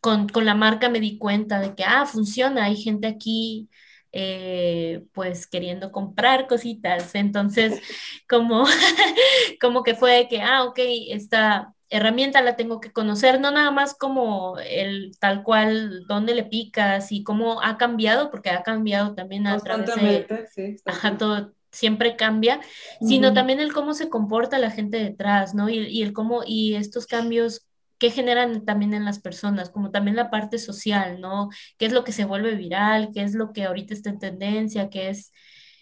con, 0.00 0.28
la 0.44 0.54
marca 0.54 0.88
me 0.88 1.00
di 1.00 1.18
cuenta 1.18 1.60
de 1.60 1.74
que, 1.74 1.84
ah, 1.84 2.06
funciona, 2.06 2.64
hay 2.64 2.76
gente 2.76 3.06
aquí 3.08 3.68
eh, 4.12 5.04
pues 5.12 5.46
queriendo 5.46 5.90
comprar 5.92 6.46
cositas. 6.46 7.14
Entonces, 7.14 7.80
como, 8.28 8.64
como 9.60 9.82
que 9.82 9.94
fue 9.94 10.28
que, 10.28 10.40
ah, 10.42 10.64
ok, 10.64 10.78
está 11.08 11.74
herramienta 11.96 12.42
la 12.42 12.56
tengo 12.56 12.80
que 12.80 12.92
conocer, 12.92 13.40
no 13.40 13.50
nada 13.50 13.70
más 13.70 13.94
como 13.94 14.58
el 14.58 15.16
tal 15.18 15.42
cual 15.42 16.04
dónde 16.06 16.34
le 16.34 16.44
picas 16.44 17.12
y 17.12 17.22
cómo 17.22 17.62
ha 17.62 17.76
cambiado, 17.78 18.30
porque 18.30 18.50
ha 18.50 18.62
cambiado 18.62 19.14
también 19.14 19.46
a 19.46 19.58
través 19.58 19.94
de... 19.94 20.46
Sí, 20.52 20.76
ajá, 20.84 21.16
todo 21.16 21.52
siempre 21.70 22.14
cambia, 22.14 22.60
sino 23.00 23.32
también 23.32 23.58
el 23.58 23.72
cómo 23.72 23.94
se 23.94 24.08
comporta 24.08 24.58
la 24.58 24.70
gente 24.70 24.96
detrás, 25.02 25.54
¿no? 25.54 25.68
Y, 25.68 25.78
y, 25.78 26.02
el 26.02 26.12
cómo, 26.12 26.42
y 26.46 26.76
estos 26.76 27.06
cambios 27.06 27.66
que 27.98 28.10
generan 28.10 28.64
también 28.64 28.94
en 28.94 29.04
las 29.04 29.18
personas, 29.18 29.70
como 29.70 29.90
también 29.90 30.14
la 30.16 30.30
parte 30.30 30.58
social, 30.58 31.20
¿no? 31.20 31.48
¿Qué 31.76 31.86
es 31.86 31.92
lo 31.92 32.04
que 32.04 32.12
se 32.12 32.26
vuelve 32.26 32.54
viral? 32.54 33.10
¿Qué 33.12 33.22
es 33.22 33.34
lo 33.34 33.52
que 33.52 33.64
ahorita 33.64 33.92
está 33.92 34.10
en 34.10 34.20
tendencia? 34.20 34.88
¿Qué 34.88 35.08
es? 35.10 35.32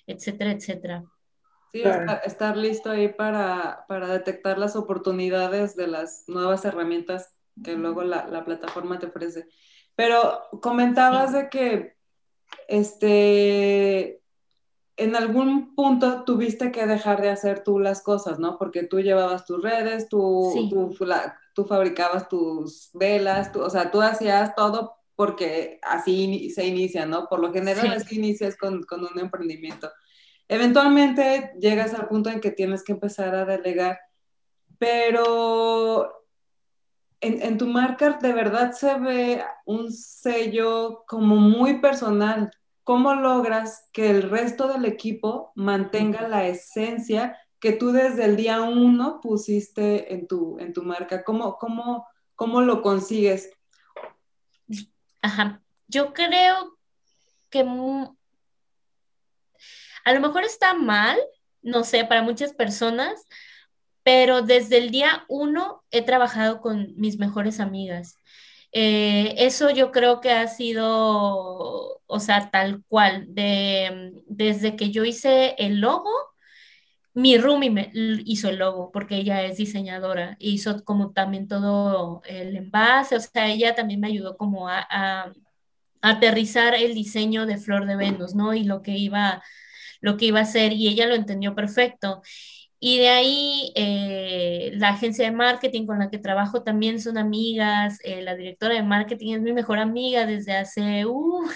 etcétera, 0.06 0.52
etcétera. 0.52 1.04
Sí, 1.72 1.82
estar, 2.26 2.56
listo 2.58 2.90
ahí 2.90 3.08
para, 3.08 3.86
detectar 3.88 4.58
las 4.58 4.76
oportunidades 4.76 5.74
de 5.74 5.86
las 5.86 6.24
nuevas 6.26 6.66
herramientas 6.66 7.34
que 7.64 7.76
luego 7.76 8.02
la, 8.02 8.44
plataforma 8.44 8.98
te 8.98 9.06
ofrece. 9.06 9.46
Pero 9.94 10.42
comentabas 10.60 11.32
de 11.32 11.48
que 11.48 11.96
este, 12.68 14.22
en 14.98 15.16
algún 15.16 15.74
punto 15.74 16.24
tuviste 16.24 16.72
que 16.72 16.86
dejar 16.86 17.22
de 17.22 17.30
hacer 17.30 17.64
tú 17.64 17.78
las 17.78 18.02
cosas, 18.02 18.38
¿no? 18.38 18.58
Porque 18.58 18.82
tú 18.82 19.00
llevabas 19.00 19.46
tus 19.46 19.62
redes, 19.62 20.10
tú, 20.10 20.52
tú, 21.54 21.64
fabricabas 21.64 22.28
tus 22.28 22.90
velas, 22.92 23.50
tú, 23.50 23.62
o 23.62 23.70
sea, 23.70 23.90
tú 23.90 24.02
hacías 24.02 24.54
todo 24.54 24.96
porque 25.16 25.78
así 25.82 26.50
se 26.50 26.66
inicia, 26.66 27.06
¿no? 27.06 27.28
Por 27.28 27.40
lo 27.40 27.50
general 27.50 27.92
así 27.92 28.16
inicias 28.16 28.58
con, 28.58 28.82
con 28.82 29.00
un 29.00 29.18
emprendimiento. 29.18 29.90
Eventualmente 30.52 31.54
llegas 31.58 31.94
al 31.94 32.08
punto 32.08 32.28
en 32.28 32.38
que 32.38 32.50
tienes 32.50 32.84
que 32.84 32.92
empezar 32.92 33.34
a 33.34 33.46
delegar, 33.46 33.98
pero 34.76 36.12
en, 37.22 37.56
tu 37.56 37.66
marca 37.66 38.18
de 38.20 38.34
verdad 38.34 38.72
se 38.72 38.98
ve 38.98 39.42
un 39.64 39.90
sello 39.90 41.04
como 41.06 41.36
muy 41.36 41.80
personal. 41.80 42.50
¿Cómo 42.84 43.14
logras 43.14 43.88
que 43.94 44.10
el 44.10 44.28
resto 44.28 44.68
del 44.68 44.84
equipo 44.84 45.52
mantenga 45.54 46.28
la 46.28 46.46
esencia 46.46 47.34
que 47.58 47.72
tú 47.72 47.90
desde 47.90 48.26
el 48.26 48.36
día 48.36 48.60
uno 48.60 49.20
pusiste 49.22 50.12
en 50.12 50.26
tu, 50.26 50.58
en 50.58 50.74
tu 50.74 50.82
marca? 50.82 51.24
¿Cómo, 51.24 51.56
cómo, 51.56 52.06
cómo 52.34 52.60
lo 52.60 52.82
consigues? 52.82 53.48
Ajá. 55.22 55.62
Yo 55.88 56.12
creo 56.12 56.76
que 57.48 57.64
a 60.04 60.12
lo 60.12 60.20
mejor 60.20 60.44
está 60.44 60.74
mal, 60.74 61.18
no 61.62 61.84
sé, 61.84 62.04
para 62.04 62.22
muchas 62.22 62.52
personas, 62.54 63.26
pero 64.02 64.42
desde 64.42 64.78
el 64.78 64.90
día 64.90 65.24
uno 65.28 65.84
he 65.90 66.02
trabajado 66.02 66.60
con 66.60 66.94
mis 66.96 67.18
mejores 67.18 67.60
amigas. 67.60 68.18
Eh, 68.72 69.34
eso 69.38 69.70
yo 69.70 69.92
creo 69.92 70.20
que 70.20 70.30
ha 70.32 70.48
sido, 70.48 72.00
o 72.06 72.20
sea, 72.20 72.50
tal 72.50 72.82
cual, 72.88 73.26
de, 73.28 74.12
desde 74.26 74.76
que 74.76 74.90
yo 74.90 75.04
hice 75.04 75.54
el 75.58 75.80
logo, 75.80 76.10
mi 77.14 77.36
roomie 77.36 77.70
me 77.70 77.90
hizo 78.24 78.48
el 78.48 78.56
logo 78.56 78.90
porque 78.90 79.16
ella 79.16 79.42
es 79.42 79.58
diseñadora, 79.58 80.36
hizo 80.38 80.82
como 80.84 81.12
también 81.12 81.46
todo 81.48 82.22
el 82.26 82.56
envase, 82.56 83.16
o 83.16 83.20
sea, 83.20 83.48
ella 83.48 83.74
también 83.74 84.00
me 84.00 84.08
ayudó 84.08 84.36
como 84.38 84.68
a, 84.68 84.86
a 84.90 85.32
aterrizar 86.00 86.74
el 86.74 86.94
diseño 86.94 87.46
de 87.46 87.58
Flor 87.58 87.86
de 87.86 87.96
Venus, 87.96 88.34
¿no? 88.34 88.54
Y 88.54 88.64
lo 88.64 88.82
que 88.82 88.92
iba 88.92 89.42
lo 90.02 90.18
que 90.18 90.26
iba 90.26 90.40
a 90.40 90.42
hacer 90.42 90.74
y 90.74 90.88
ella 90.88 91.06
lo 91.06 91.14
entendió 91.14 91.54
perfecto. 91.54 92.22
Y 92.84 92.98
de 92.98 93.10
ahí 93.10 93.72
eh, 93.76 94.72
la 94.74 94.88
agencia 94.90 95.24
de 95.24 95.30
marketing 95.30 95.86
con 95.86 96.00
la 96.00 96.10
que 96.10 96.18
trabajo 96.18 96.64
también 96.64 97.00
son 97.00 97.16
amigas, 97.16 97.98
eh, 98.02 98.22
la 98.22 98.34
directora 98.34 98.74
de 98.74 98.82
marketing 98.82 99.34
es 99.34 99.40
mi 99.40 99.52
mejor 99.52 99.78
amiga 99.78 100.26
desde 100.26 100.56
hace, 100.56 101.06
uh, 101.06 101.48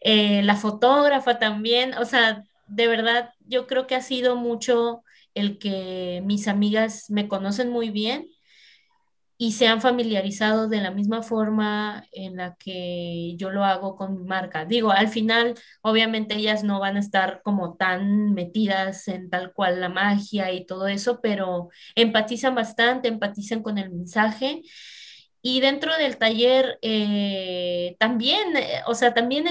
eh, 0.00 0.42
la 0.42 0.56
fotógrafa 0.56 1.38
también, 1.38 1.94
o 1.98 2.06
sea, 2.06 2.42
de 2.66 2.88
verdad 2.88 3.30
yo 3.46 3.66
creo 3.66 3.86
que 3.86 3.94
ha 3.94 4.00
sido 4.02 4.36
mucho 4.36 5.04
el 5.34 5.58
que 5.58 6.22
mis 6.24 6.48
amigas 6.48 7.10
me 7.10 7.28
conocen 7.28 7.70
muy 7.70 7.90
bien 7.90 8.28
y 9.36 9.52
se 9.52 9.66
han 9.66 9.80
familiarizado 9.80 10.68
de 10.68 10.80
la 10.80 10.90
misma 10.90 11.22
forma 11.22 12.04
en 12.12 12.36
la 12.36 12.54
que 12.56 13.34
yo 13.36 13.50
lo 13.50 13.64
hago 13.64 13.96
con 13.96 14.16
mi 14.16 14.24
marca. 14.24 14.64
Digo, 14.64 14.92
al 14.92 15.08
final, 15.08 15.54
obviamente 15.82 16.36
ellas 16.36 16.62
no 16.62 16.80
van 16.80 16.96
a 16.96 17.00
estar 17.00 17.42
como 17.42 17.76
tan 17.76 18.32
metidas 18.34 19.08
en 19.08 19.30
tal 19.30 19.52
cual 19.52 19.80
la 19.80 19.88
magia 19.88 20.52
y 20.52 20.66
todo 20.66 20.86
eso, 20.88 21.20
pero 21.20 21.68
empatizan 21.96 22.54
bastante, 22.54 23.08
empatizan 23.08 23.62
con 23.62 23.78
el 23.78 23.90
mensaje. 23.90 24.62
Y 25.42 25.60
dentro 25.60 25.96
del 25.98 26.16
taller 26.16 26.78
eh, 26.80 27.96
también, 27.98 28.56
eh, 28.56 28.80
o 28.86 28.94
sea, 28.94 29.12
también 29.14 29.46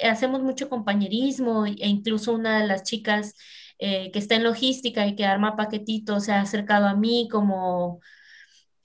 hacemos 0.00 0.42
mucho 0.42 0.68
compañerismo 0.68 1.64
e 1.66 1.88
incluso 1.88 2.34
una 2.34 2.60
de 2.60 2.66
las 2.66 2.82
chicas 2.82 3.34
eh, 3.78 4.10
que 4.12 4.18
está 4.18 4.34
en 4.36 4.44
logística 4.44 5.06
y 5.06 5.16
que 5.16 5.24
arma 5.24 5.56
paquetitos 5.56 6.24
se 6.26 6.32
ha 6.32 6.40
acercado 6.40 6.86
a 6.86 6.94
mí 6.94 7.28
como 7.30 8.00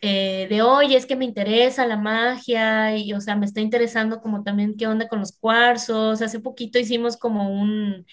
eh, 0.01 0.47
de, 0.49 0.61
oye, 0.61 0.95
es 0.95 1.05
que 1.05 1.15
me 1.15 1.25
interesa 1.25 1.87
la 1.87 1.97
magia 1.97 2.95
y, 2.97 3.13
o 3.13 3.21
sea, 3.21 3.35
me 3.35 3.45
está 3.45 3.61
interesando 3.61 4.21
como 4.21 4.43
también 4.43 4.75
qué 4.77 4.87
onda 4.87 5.07
con 5.07 5.19
los 5.19 5.31
cuarzos. 5.37 6.21
Hace 6.21 6.39
poquito 6.39 6.79
hicimos 6.79 7.17
como 7.17 7.49
un 7.51 8.05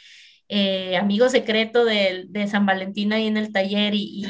eh, 0.49 0.97
amigo 0.97 1.29
secreto 1.29 1.85
de, 1.85 2.29
San 2.51 2.67
Valentín 2.67 3.13
ahí 3.13 3.27
en 3.27 3.37
el 3.37 3.53
taller 3.53 3.95
y, 3.95 4.27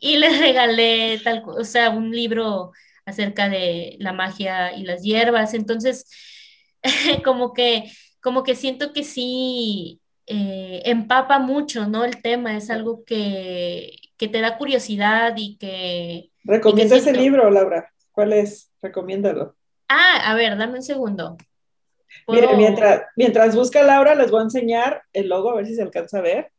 y, 0.00 0.16
le 0.18 0.28
regalé 0.38 1.20
tal, 1.24 1.42
o 1.46 1.64
sea, 1.64 1.90
un 1.90 2.10
libro 2.10 2.72
acerca 3.06 3.48
de 3.48 3.96
la 4.00 4.12
magia 4.12 4.74
y 4.76 4.84
las 4.84 5.02
hierbas. 5.02 5.54
Entonces, 5.54 6.06
como 7.24 7.52
que, 7.52 7.90
como 8.20 8.42
que 8.42 8.54
siento 8.54 8.92
que 8.92 9.04
sí 9.04 10.00
eh, 10.26 10.82
empapa 10.86 11.38
mucho, 11.38 11.86
¿no? 11.88 12.04
El 12.04 12.22
tema 12.22 12.56
es 12.56 12.70
algo 12.70 13.04
que, 13.04 13.96
que 14.16 14.28
te 14.28 14.40
da 14.40 14.58
curiosidad 14.58 15.34
y 15.36 15.56
que 15.58 16.31
Recomienda 16.44 16.96
ese 16.96 17.12
libro, 17.12 17.50
Laura. 17.50 17.90
¿Cuál 18.10 18.32
es? 18.32 18.70
Recomiéndalo. 18.80 19.56
Ah, 19.88 20.30
a 20.30 20.34
ver, 20.34 20.56
dame 20.56 20.76
un 20.76 20.82
segundo. 20.82 21.36
Mire, 22.28 22.56
mientras, 22.56 23.02
mientras 23.16 23.54
busca 23.54 23.82
Laura, 23.82 24.14
les 24.14 24.30
voy 24.30 24.40
a 24.40 24.44
enseñar 24.44 25.02
el 25.12 25.28
logo, 25.28 25.50
a 25.50 25.56
ver 25.56 25.66
si 25.66 25.74
se 25.74 25.82
alcanza 25.82 26.18
a 26.18 26.22
ver. 26.22 26.52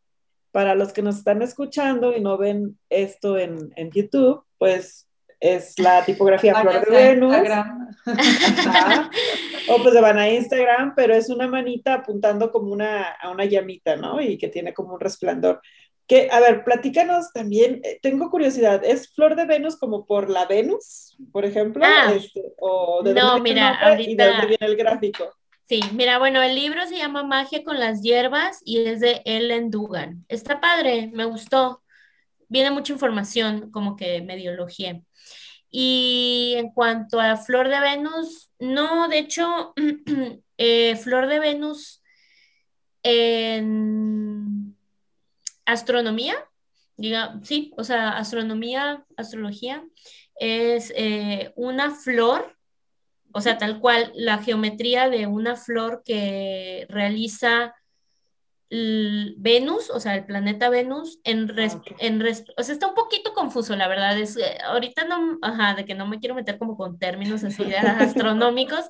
Para 0.52 0.76
los 0.76 0.94
que 0.94 1.02
nos 1.02 1.18
están 1.18 1.42
escuchando 1.42 2.16
y 2.16 2.22
no 2.22 2.38
ven 2.38 2.78
esto 2.90 3.38
en, 3.38 3.72
YouTube, 3.92 4.44
pues 4.58 5.08
es 5.40 5.80
la 5.80 6.06
tipografía 6.06 6.56
Flor 6.56 6.86
de 6.86 6.92
Venus. 6.92 7.36
o 9.70 9.82
pues 9.82 9.94
se 9.94 10.02
van 10.02 10.20
a 10.20 10.30
Instagram, 10.30 10.94
pero 10.96 11.16
es 11.16 11.30
una 11.30 11.48
manita 11.48 11.96
apuntando 11.96 12.52
como 12.52 12.72
una, 12.72 13.04
a 13.14 13.32
una 13.32 13.46
llamita, 13.46 13.96
¿no? 13.96 14.22
Y 14.22 14.38
que 14.38 14.50
tiene 14.50 14.74
como 14.74 14.94
un 14.94 15.00
resplandor. 15.00 15.62
Que, 16.08 16.28
a 16.32 16.40
ver, 16.40 16.64
platícanos 16.64 17.32
también, 17.34 17.80
eh, 17.84 18.00
tengo 18.02 18.30
curiosidad, 18.30 18.84
¿es 18.84 19.14
Flor 19.14 19.36
de 19.36 19.46
Venus 19.46 19.78
como 19.78 20.06
por 20.06 20.30
la 20.30 20.46
Venus, 20.46 21.18
por 21.32 21.46
ejemplo? 21.46 21.84
Ah, 21.86 22.14
este, 22.14 22.42
o 22.60 23.02
de 23.04 23.14
no, 23.14 23.40
mira, 23.40 23.74
ahorita... 23.76 24.12
¿Y 24.12 24.16
de 24.16 24.26
dónde 24.26 24.48
viene 24.48 24.66
el 24.66 24.76
gráfico? 24.76 25.34
Sí, 25.66 25.80
mira, 25.94 26.20
bueno, 26.20 26.42
el 26.42 26.56
libro 26.56 26.86
se 26.88 26.98
llama 26.98 27.24
Magia 27.24 27.64
con 27.64 27.80
las 27.80 28.02
hierbas 28.02 28.62
y 28.66 28.80
es 28.86 29.00
de 29.00 29.22
Ellen 29.24 29.72
Dugan. 29.72 30.26
Está 30.28 30.60
padre, 30.60 31.10
me 31.14 31.24
gustó. 31.24 31.82
Viene 32.50 32.70
mucha 32.70 32.92
información, 32.92 33.72
como 33.72 33.96
que 33.96 34.22
medio 34.22 34.52
elogié. 34.52 35.04
Y 35.72 36.54
en 36.58 36.70
cuanto 36.70 37.20
a 37.20 37.38
Flor 37.38 37.70
de 37.70 37.80
Venus, 37.80 38.52
no, 38.60 39.08
de 39.08 39.20
hecho, 39.20 39.74
eh, 40.58 40.96
Flor 40.98 41.28
de 41.28 41.40
Venus 41.40 42.04
en 43.02 44.76
astronomía, 45.66 46.36
diga, 46.98 47.40
sí, 47.44 47.72
o 47.78 47.84
sea, 47.84 48.10
astronomía, 48.18 49.06
astrología, 49.18 49.84
es 50.36 50.94
eh, 50.96 51.52
una 51.56 51.92
flor, 51.96 52.58
o 53.34 53.42
sea, 53.42 53.58
tal 53.58 53.80
cual 53.80 54.12
la 54.16 54.38
geometría 54.40 55.10
de 55.10 55.28
una 55.28 55.56
flor 55.56 56.04
que 56.06 56.86
realiza 56.90 57.74
Venus, 59.38 59.92
o 59.92 60.00
sea, 60.00 60.16
el 60.16 60.26
planeta 60.26 60.70
Venus, 60.70 61.20
en, 61.24 61.52
ah, 61.60 61.82
en 62.00 62.22
o 62.22 62.64
sea, 62.64 62.74
está 62.74 62.88
un 62.88 62.96
poquito 62.96 63.34
confuso, 63.34 63.76
la 63.76 63.88
verdad, 63.88 64.18
es, 64.18 64.36
eh, 64.38 64.58
ahorita 64.66 65.06
no, 65.06 65.38
ajá, 65.44 65.76
de 65.76 65.86
que 65.86 65.94
no 65.94 66.08
me 66.08 66.20
quiero 66.20 66.34
meter 66.34 66.58
como 66.58 66.76
con 66.76 66.98
términos 66.98 67.44
así 67.44 67.64
de 67.64 67.78
astronómicos, 67.78 68.86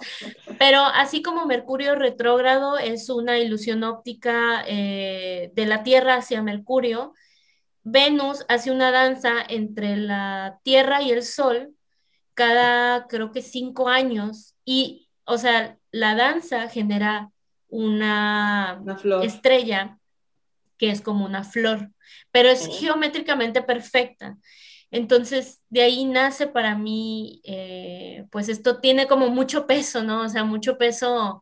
pero 0.57 0.79
así 0.81 1.21
como 1.21 1.45
Mercurio 1.45 1.95
retrógrado 1.95 2.77
es 2.77 3.09
una 3.09 3.39
ilusión 3.39 3.83
óptica 3.83 4.63
eh, 4.67 5.51
de 5.53 5.65
la 5.65 5.83
Tierra 5.83 6.15
hacia 6.15 6.41
Mercurio, 6.41 7.13
Venus 7.83 8.45
hace 8.47 8.71
una 8.71 8.91
danza 8.91 9.33
entre 9.49 9.97
la 9.97 10.59
Tierra 10.63 11.01
y 11.01 11.11
el 11.11 11.23
Sol 11.23 11.75
cada, 12.35 13.07
creo 13.07 13.33
que 13.33 13.41
cinco 13.41 13.89
años, 13.89 14.55
y, 14.63 15.09
o 15.25 15.37
sea, 15.37 15.77
la 15.91 16.15
danza 16.15 16.69
genera 16.69 17.32
una, 17.73 18.83
estrella 19.23 19.97
que 20.77 20.91
es 20.91 21.01
como 21.01 21.25
una 21.25 21.43
flor, 21.43 21.89
pero 22.31 22.49
es 22.49 22.67
geométricamente 22.79 23.63
perfecta. 23.63 24.37
Entonces, 24.91 25.63
de 25.69 25.81
ahí 25.81 26.05
nace 26.05 26.45
para 26.45 26.77
mí, 26.77 27.41
eh, 27.43 28.25
pues 28.31 28.47
esto 28.47 28.79
tiene 28.79 29.07
como 29.07 29.29
mucho 29.29 29.65
peso, 29.65 30.03
¿no? 30.03 30.21
O 30.21 30.29
sea, 30.29 30.43
mucho 30.43 30.77
peso 30.77 31.41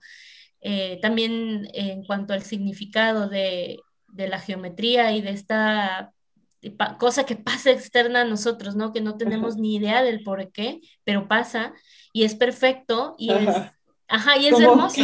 eh, 0.61 0.99
también 1.01 1.67
en 1.73 2.05
cuanto 2.05 2.34
al 2.34 2.43
significado 2.43 3.27
de, 3.27 3.77
de, 4.07 4.29
la 4.29 4.39
geometría 4.39 5.11
y 5.11 5.21
de 5.21 5.32
esta 5.32 6.13
cosa 6.97 7.25
que 7.25 7.36
pasa 7.36 7.71
externa 7.71 8.21
a 8.21 8.25
nosotros, 8.25 8.77
¿no? 8.77 8.93
Que 8.93 9.01
no 9.01 9.17
tenemos 9.17 9.57
ni 9.57 9.75
idea 9.75 10.01
del 10.01 10.23
por 10.23 10.49
qué, 10.53 10.79
pero 11.03 11.27
pasa 11.27 11.73
y 12.13 12.23
es 12.23 12.36
perfecto 12.36 13.15
y 13.17 13.34
es, 13.34 13.49
ajá, 14.07 14.38
y 14.38 14.47
es 14.47 14.57
hermoso. 14.57 15.01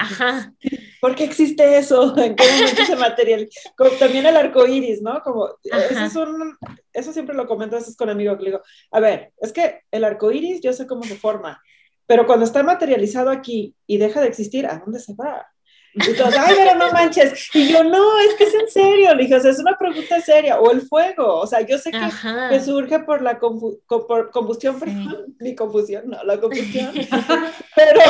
Ajá. 0.00 0.54
¿Por 1.00 1.14
qué 1.14 1.24
existe 1.24 1.78
eso? 1.78 2.16
¿En 2.18 2.34
qué 2.34 2.44
momento 2.52 2.84
se 2.84 2.96
materializa? 2.96 3.60
también 3.98 4.26
el 4.26 4.36
arco 4.36 4.66
iris, 4.66 5.02
¿no? 5.02 5.22
Como, 5.22 5.48
eso, 5.62 6.04
es 6.04 6.16
un, 6.16 6.56
eso 6.92 7.12
siempre 7.12 7.34
lo 7.34 7.46
comento 7.46 7.76
a 7.76 7.78
veces 7.78 7.96
con 7.96 8.08
amigos 8.08 8.38
que 8.38 8.44
le 8.44 8.50
digo, 8.50 8.62
a 8.90 9.00
ver, 9.00 9.32
es 9.38 9.52
que 9.52 9.82
el 9.90 10.04
arco 10.04 10.30
iris 10.30 10.60
yo 10.60 10.72
sé 10.72 10.86
cómo 10.86 11.02
se 11.02 11.16
forma, 11.16 11.62
pero 12.06 12.26
cuando 12.26 12.44
está 12.44 12.62
materializado 12.62 13.30
aquí 13.30 13.74
y 13.86 13.98
deja 13.98 14.20
de 14.20 14.28
existir, 14.28 14.66
¿a 14.66 14.78
dónde 14.78 15.00
se 15.00 15.14
va? 15.14 15.46
Y 15.92 16.14
todos, 16.14 16.34
ay, 16.38 16.54
pero 16.56 16.78
no 16.78 16.92
manches. 16.92 17.50
Y 17.52 17.68
yo, 17.68 17.82
no, 17.82 18.18
es 18.20 18.34
que 18.34 18.44
es 18.44 18.54
en 18.54 18.68
serio. 18.68 19.14
Le 19.14 19.24
dije, 19.24 19.36
o 19.36 19.40
sea, 19.40 19.50
es 19.50 19.58
una 19.58 19.76
pregunta 19.76 20.20
seria. 20.20 20.60
O 20.60 20.70
el 20.70 20.82
fuego. 20.82 21.40
O 21.40 21.46
sea, 21.46 21.62
yo 21.62 21.78
sé 21.78 21.90
que, 21.90 22.60
surge 22.60 23.00
por 23.00 23.22
la 23.22 23.38
combustión, 23.38 24.80
mi 25.40 25.54
confusión, 25.54 26.08
no, 26.08 26.22
la 26.22 26.40
combustión. 26.40 26.92
pero 27.74 28.00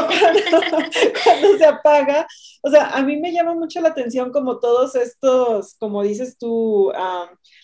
cuando, 1.25 1.59
se 1.59 1.65
apaga, 1.65 2.27
o 2.63 2.71
sea, 2.71 2.91
a 2.91 3.03
mí 3.03 3.17
me 3.17 3.33
llama 3.33 3.55
mucho 3.55 3.81
la 3.81 3.89
atención 3.89 4.31
como 4.31 4.59
todos 4.59 4.95
estos, 4.95 5.75
como 5.79 6.03
dices 6.03 6.37
tú, 6.39 6.93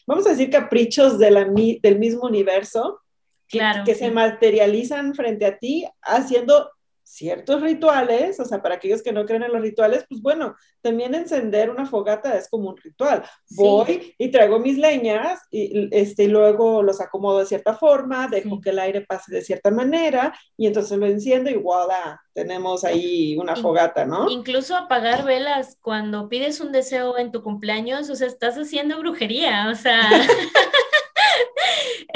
vamos 0.06 0.26
a 0.26 0.30
decir 0.30 0.48
caprichos 0.50 1.18
de 1.18 1.30
la, 1.30 1.44
del 1.44 1.98
mismo 1.98 2.22
universo. 2.22 3.00
Que, 3.48 3.60
que 3.84 3.94
se 3.94 4.10
materializan 4.10 5.14
frente 5.14 5.46
a 5.46 5.56
ti 5.56 5.86
haciendo 6.02 6.68
ciertos 7.16 7.62
rituales, 7.62 8.38
o 8.38 8.44
sea, 8.44 8.62
para 8.62 8.74
aquellos 8.74 9.02
que 9.02 9.12
no 9.12 9.24
creen 9.24 9.44
en 9.44 9.52
los 9.52 9.62
rituales, 9.62 10.04
pues 10.08 10.20
bueno, 10.20 10.54
también 10.82 11.14
encender 11.14 11.70
una 11.70 11.86
fogata 11.86 12.36
es 12.36 12.48
como 12.48 12.68
un 12.68 12.76
ritual. 12.76 13.24
Voy 13.50 14.14
y 14.18 14.30
traigo 14.30 14.58
mis 14.58 14.76
leñas 14.76 15.40
y 15.50 15.88
este, 15.96 16.28
luego 16.28 16.82
los 16.82 17.00
acomodo 17.00 17.38
de 17.38 17.46
cierta 17.46 17.74
forma, 17.74 18.28
dejo 18.28 18.60
que 18.60 18.70
el 18.70 18.78
aire 18.78 19.00
pase 19.00 19.34
de 19.34 19.42
cierta 19.42 19.70
manera 19.70 20.34
y 20.56 20.66
entonces 20.66 20.98
lo 20.98 21.06
enciendo 21.06 21.50
y 21.50 21.54
¡guada! 21.54 22.20
Tenemos 22.34 22.84
ahí 22.84 23.34
una 23.38 23.56
fogata, 23.56 24.04
¿no? 24.04 24.28
Incluso 24.28 24.76
apagar 24.76 25.24
velas 25.24 25.78
cuando 25.80 26.28
pides 26.28 26.60
un 26.60 26.70
deseo 26.70 27.16
en 27.16 27.32
tu 27.32 27.42
cumpleaños, 27.42 28.10
o 28.10 28.14
sea, 28.14 28.26
estás 28.26 28.56
haciendo 28.56 28.98
brujería, 28.98 29.70
o 29.70 29.74
sea... 29.74 30.02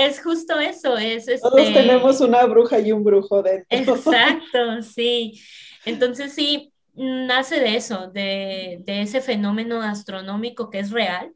es 0.07 0.23
justo 0.23 0.59
eso, 0.59 0.97
es 0.97 1.27
Todos 1.41 1.61
este 1.61 1.75
tenemos 1.75 2.21
una 2.21 2.45
bruja 2.47 2.79
y 2.79 2.93
un 2.93 3.05
brujo 3.05 3.43
dentro. 3.43 3.67
Exacto, 3.95 4.83
sí. 4.83 5.41
Entonces 5.85 6.33
sí, 6.33 6.73
nace 6.95 7.61
de 7.61 7.77
eso, 7.77 8.09
de, 8.09 8.83
ese 8.87 9.21
fenómeno 9.21 9.83
astronómico 9.83 10.71
que 10.71 10.81
es 10.81 10.91
real, 10.91 11.33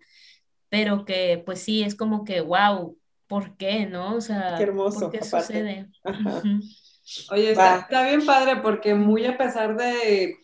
pero 0.69 1.05
que 1.05 1.43
pues 1.45 1.61
sí, 1.61 1.82
es 1.82 1.95
como 1.95 2.24
que, 2.24 2.41
wow, 2.41 2.97
¿por 3.27 3.57
qué, 3.57 3.86
no? 3.86 4.16
O 4.16 4.20
sea, 4.20 4.55
qué 4.57 4.65
hermoso, 4.65 5.11
¿por 5.11 5.12
qué 5.12 5.24
sucede? 5.24 5.89
Oye, 7.31 7.53
está, 7.53 7.86
bien 8.07 8.24
padre 8.24 8.57
porque 8.62 8.95
muy 8.95 9.27
a 9.27 9.36
pesar 9.36 9.77
de 9.77 10.39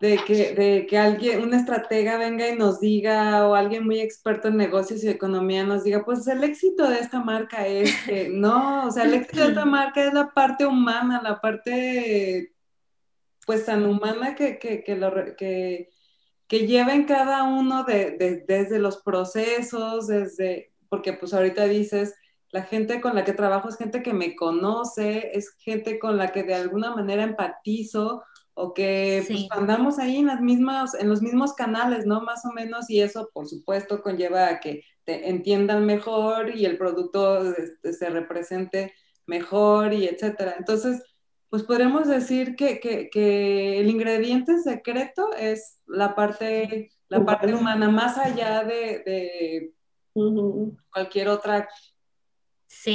de 0.00 0.18
que, 0.26 0.54
de 0.54 0.86
que 0.86 0.98
alguien, 0.98 1.42
un 1.42 1.54
estratega 1.54 2.18
venga 2.18 2.48
y 2.48 2.56
nos 2.56 2.80
diga, 2.80 3.46
o 3.46 3.54
alguien 3.54 3.84
muy 3.84 4.00
experto 4.00 4.48
en 4.48 4.58
negocios 4.58 5.02
y 5.02 5.08
economía 5.08 5.64
nos 5.64 5.84
diga, 5.84 6.04
pues 6.04 6.26
el 6.28 6.44
éxito 6.44 6.88
de 6.88 6.98
esta 6.98 7.20
marca 7.22 7.66
es 7.66 7.94
que, 8.04 8.28
no, 8.32 8.86
o 8.86 8.90
sea, 8.90 9.04
el 9.04 9.14
éxito 9.14 9.42
de 9.42 9.48
esta 9.48 9.64
marca 9.64 10.04
es 10.04 10.12
la 10.12 10.32
parte 10.34 10.66
humana, 10.66 11.22
la 11.22 11.40
parte, 11.40 12.52
pues 13.46 13.64
tan 13.64 13.86
humana 13.86 14.34
que, 14.34 14.58
que, 14.58 14.84
que, 14.84 14.96
lo, 14.96 15.12
que, 15.36 15.88
que 16.46 16.66
lleven 16.66 17.04
cada 17.04 17.44
uno 17.44 17.84
de, 17.84 18.44
desde 18.46 18.78
los 18.78 18.98
procesos, 18.98 20.08
desde, 20.08 20.72
porque 20.90 21.14
pues 21.14 21.32
ahorita 21.32 21.64
dices, 21.64 22.14
la 22.50 22.62
gente 22.64 23.00
con 23.00 23.14
la 23.14 23.24
que 23.24 23.32
trabajo 23.32 23.70
es 23.70 23.76
gente 23.76 24.02
que 24.02 24.12
me 24.12 24.36
conoce, 24.36 25.30
es 25.32 25.54
gente 25.58 25.98
con 25.98 26.18
la 26.18 26.32
que 26.32 26.42
de 26.42 26.54
alguna 26.54 26.94
manera 26.94 27.22
empatizo 27.22 28.22
o 28.58 28.72
que 28.72 29.22
pues, 29.28 29.46
andamos 29.50 29.98
ahí 29.98 30.16
en 30.16 30.26
las 30.26 30.40
mismas, 30.40 30.94
en 30.94 31.10
los 31.10 31.20
mismos 31.20 31.52
canales, 31.52 32.06
¿no? 32.06 32.22
Más 32.22 32.42
o 32.46 32.52
menos, 32.52 32.88
y 32.88 33.02
eso 33.02 33.28
por 33.34 33.46
supuesto 33.46 34.00
conlleva 34.00 34.48
a 34.48 34.60
que 34.60 34.82
te 35.04 35.28
entiendan 35.28 35.84
mejor 35.84 36.56
y 36.56 36.64
el 36.64 36.78
producto 36.78 37.52
este, 37.52 37.92
se 37.92 38.08
represente 38.08 38.94
mejor 39.26 39.92
y 39.92 40.06
etcétera. 40.06 40.54
Entonces, 40.58 41.02
pues 41.50 41.64
podemos 41.64 42.08
decir 42.08 42.56
que, 42.56 42.80
que, 42.80 43.78
el 43.78 43.90
ingrediente 43.90 44.58
secreto 44.58 45.34
es 45.38 45.82
la 45.86 46.14
parte, 46.14 46.88
la 47.08 47.26
parte 47.26 47.52
humana, 47.52 47.90
más 47.90 48.16
allá 48.16 48.64
de, 48.64 49.74
cualquier 50.90 51.28
otra 51.28 51.68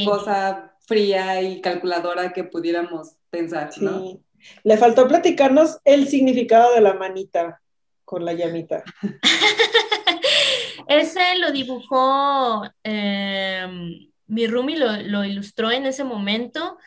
cosa 0.06 0.76
fría 0.88 1.40
y 1.40 1.62
calculadora 1.62 2.34
que 2.34 2.46
pudiéramos 2.46 3.16
pensar, 3.30 3.70
¿no? 3.80 4.24
Le 4.64 4.78
faltó 4.78 5.08
platicarnos 5.08 5.80
el 5.86 6.08
significado 6.08 6.74
de 6.74 6.82
la 6.82 6.94
manita 6.94 7.62
con 8.06 8.26
la 8.26 8.34
llamita. 8.34 8.84
Ese 10.88 11.38
lo 11.38 11.52
dibujó 11.52 12.64
em, 12.84 14.10
mi 14.28 14.48
Rumi, 14.48 14.76
lo, 14.76 14.98
lo, 14.98 15.24
ilustró 15.24 15.72
en 15.72 15.86
ese 15.86 16.04
momento. 16.04 16.78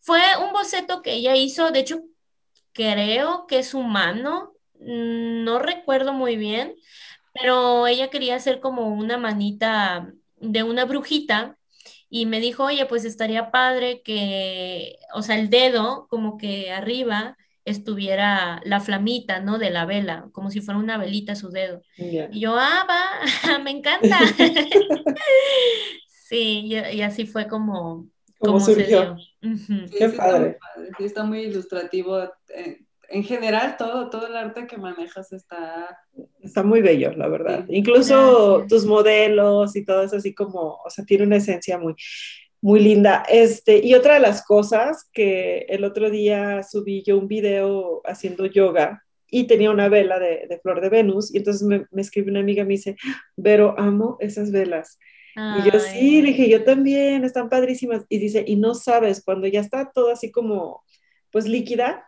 Fue 0.00 0.20
un 0.44 0.52
boceto 0.52 1.02
que 1.02 1.12
ella 1.12 1.36
hizo, 1.36 1.70
de 1.70 1.80
hecho, 1.80 2.02
creo 2.72 3.46
que 3.46 3.58
es 3.60 3.74
humano, 3.74 4.52
no 4.80 5.58
recuerdo 5.58 6.12
muy 6.12 6.36
bien, 6.36 6.74
pero 7.32 7.86
ella 7.86 8.10
quería 8.10 8.36
hacer 8.36 8.60
como 8.60 8.88
una 8.88 9.16
manita 9.16 10.12
de 10.36 10.62
una 10.62 10.84
brujita 10.84 11.56
y 12.08 12.26
me 12.26 12.40
dijo, 12.40 12.64
oye, 12.64 12.86
pues 12.86 13.04
estaría 13.04 13.50
padre 13.50 14.02
que, 14.02 14.98
o 15.14 15.22
sea, 15.22 15.38
el 15.38 15.50
dedo 15.50 16.06
como 16.08 16.38
que 16.38 16.70
arriba 16.70 17.36
estuviera 17.64 18.60
la 18.64 18.80
flamita, 18.80 19.40
¿no? 19.40 19.58
De 19.58 19.70
la 19.70 19.86
vela, 19.86 20.28
como 20.32 20.50
si 20.50 20.60
fuera 20.60 20.78
una 20.78 20.98
velita 20.98 21.34
su 21.34 21.50
dedo. 21.50 21.82
Y 21.96 22.40
yo, 22.40 22.56
ah, 22.58 22.86
va, 22.88 23.58
me 23.64 23.70
encanta. 23.70 24.18
sí, 26.08 26.68
y, 26.92 27.02
así 27.02 27.26
fue 27.26 27.48
como, 27.48 28.08
como 28.38 28.60
se 28.60 28.84
dio. 28.84 29.16
Qué 29.96 30.08
padre. 30.10 30.58
Sí, 30.98 31.04
está 31.04 31.24
muy 31.24 31.40
ilustrativo. 31.40 32.22
Eh, 32.54 32.83
en 33.08 33.24
general 33.24 33.76
todo, 33.76 34.10
todo 34.10 34.26
el 34.26 34.36
arte 34.36 34.66
que 34.66 34.76
manejas 34.76 35.32
está... 35.32 35.98
Está 36.42 36.62
muy 36.62 36.82
bello, 36.82 37.12
la 37.12 37.28
verdad. 37.28 37.64
Incluso 37.68 38.64
tus 38.68 38.84
modelos 38.84 39.76
y 39.76 39.84
todo 39.84 40.02
eso 40.02 40.16
así 40.16 40.34
como, 40.34 40.80
o 40.84 40.90
sea, 40.90 41.04
tiene 41.04 41.24
una 41.24 41.36
esencia 41.36 41.78
muy, 41.78 41.94
muy 42.60 42.80
linda. 42.80 43.24
Este, 43.28 43.84
y 43.84 43.94
otra 43.94 44.14
de 44.14 44.20
las 44.20 44.44
cosas 44.44 45.08
que 45.12 45.66
el 45.68 45.84
otro 45.84 46.10
día 46.10 46.62
subí 46.62 47.02
yo 47.02 47.18
un 47.18 47.28
video 47.28 48.02
haciendo 48.04 48.46
yoga 48.46 49.04
y 49.28 49.44
tenía 49.44 49.70
una 49.70 49.88
vela 49.88 50.18
de, 50.18 50.60
flor 50.62 50.80
de 50.80 50.90
Venus 50.90 51.34
y 51.34 51.38
entonces 51.38 51.62
me, 51.62 51.86
me 51.90 52.02
escribe 52.02 52.30
una 52.30 52.40
amiga 52.40 52.64
me 52.64 52.74
dice, 52.74 52.96
pero 53.42 53.74
amo 53.78 54.16
esas 54.20 54.52
velas. 54.52 54.98
Y 55.36 55.68
yo 55.68 55.80
sí, 55.80 56.22
le 56.22 56.28
dije, 56.28 56.48
yo 56.48 56.62
también, 56.62 57.24
están 57.24 57.48
padrísimas. 57.48 58.04
Y 58.08 58.18
dice, 58.18 58.44
y 58.46 58.56
no 58.56 58.74
sabes, 58.74 59.22
cuando 59.24 59.48
ya 59.48 59.60
está 59.60 59.90
todo 59.92 60.12
así 60.12 60.30
como, 60.30 60.84
pues 61.30 61.48
líquida, 61.48 62.04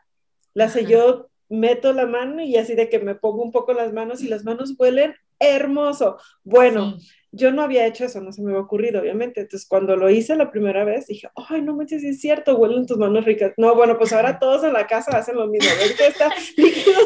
la 0.56 0.80
yo 0.80 1.28
meto 1.50 1.92
la 1.92 2.06
mano 2.06 2.42
y 2.42 2.56
así 2.56 2.74
de 2.74 2.88
que 2.88 2.98
me 2.98 3.14
pongo 3.14 3.42
un 3.42 3.52
poco 3.52 3.74
las 3.74 3.92
manos 3.92 4.22
y 4.22 4.28
las 4.28 4.42
manos 4.42 4.74
huelen 4.78 5.14
hermoso. 5.38 6.16
Bueno, 6.44 6.96
yo 7.30 7.52
no 7.52 7.60
había 7.60 7.86
hecho 7.86 8.06
eso, 8.06 8.22
no 8.22 8.32
se 8.32 8.40
me 8.40 8.50
había 8.50 8.62
ocurrido, 8.62 9.02
obviamente. 9.02 9.42
Entonces, 9.42 9.68
cuando 9.68 9.96
lo 9.96 10.08
hice 10.08 10.34
la 10.34 10.50
primera 10.50 10.84
vez, 10.84 11.08
dije, 11.08 11.28
ay, 11.50 11.60
no 11.60 11.76
manches, 11.76 12.02
es 12.04 12.22
cierto, 12.22 12.56
huelen 12.56 12.86
tus 12.86 12.96
manos 12.96 13.26
ricas. 13.26 13.52
No, 13.58 13.74
bueno, 13.74 13.98
pues 13.98 14.14
ahora 14.14 14.38
todos 14.38 14.64
en 14.64 14.72
la 14.72 14.86
casa 14.86 15.18
hacen 15.18 15.36
lo 15.36 15.46
mismo. 15.46 15.68
Que 15.98 16.06
está 16.06 16.30
líquido, 16.56 17.00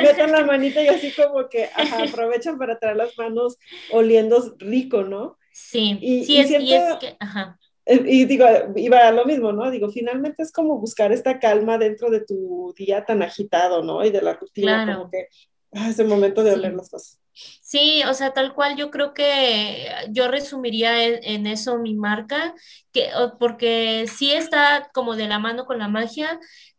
metan 0.00 0.30
la 0.30 0.46
manita 0.46 0.80
y 0.80 0.86
así 0.86 1.12
como 1.12 1.48
que 1.48 1.68
aprovechan 2.08 2.56
para 2.56 2.78
traer 2.78 2.96
las 2.96 3.18
manos 3.18 3.58
oliendo 3.90 4.54
rico, 4.58 5.02
¿no? 5.02 5.38
Sí, 5.52 5.98
y, 6.00 6.24
sí, 6.24 6.38
es, 6.38 6.50
y 6.50 6.72
es 6.72 6.94
que, 7.00 7.16
ajá. 7.18 7.58
Eh, 7.86 8.02
y 8.06 8.24
digo, 8.26 8.46
iba 8.76 9.08
a 9.08 9.12
lo 9.12 9.24
mismo, 9.24 9.52
¿no? 9.52 9.70
Digo, 9.70 9.90
finalmente 9.90 10.42
es 10.42 10.52
como 10.52 10.78
buscar 10.78 11.12
esta 11.12 11.38
calma 11.38 11.78
dentro 11.78 12.10
de 12.10 12.20
tu 12.20 12.74
día 12.76 13.04
tan 13.04 13.22
agitado, 13.22 13.82
¿no? 13.82 14.04
Y 14.04 14.10
de 14.10 14.22
la 14.22 14.34
rutina, 14.34 14.86
como 14.94 15.10
que 15.10 15.28
ah, 15.72 15.90
es 15.90 15.98
el 15.98 16.08
momento 16.08 16.44
de 16.44 16.52
oler 16.52 16.74
las 16.74 16.90
cosas. 16.90 17.18
Sí, 17.34 18.02
o 18.08 18.12
sea, 18.12 18.34
tal 18.34 18.54
cual 18.54 18.76
yo 18.76 18.90
creo 18.90 19.14
que 19.14 19.88
yo 20.10 20.28
resumiría 20.28 21.02
en, 21.02 21.46
eso 21.46 21.78
mi 21.78 21.94
marca, 21.94 22.54
que, 22.92 23.08
porque 23.40 24.06
sí 24.06 24.32
está 24.32 24.90
como 24.92 25.16
de 25.16 25.28
la 25.28 25.38
mano 25.38 25.64
con 25.64 25.78
la 25.78 25.88
magia, 25.88 26.38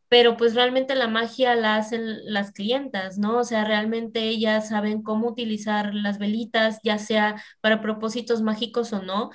pero 0.10 0.38
pues 0.38 0.54
realmente 0.54 0.94
la 0.94 1.08
magia 1.08 1.56
la 1.56 1.76
hacen 1.76 2.24
las 2.32 2.52
clientas, 2.52 3.18
¿no? 3.18 3.40
O 3.40 3.44
sea, 3.44 3.66
realmente 3.66 4.20
ellas 4.22 4.70
saben 4.70 5.02
cómo 5.02 5.30
utilizar 5.30 5.96
las 5.96 6.20
velitas, 6.20 6.80
ya 6.84 7.00
sea 7.00 7.42
para 7.62 7.82
propósitos 7.82 8.44
mágicos 8.44 8.94
o 8.94 9.02
no, 9.02 9.32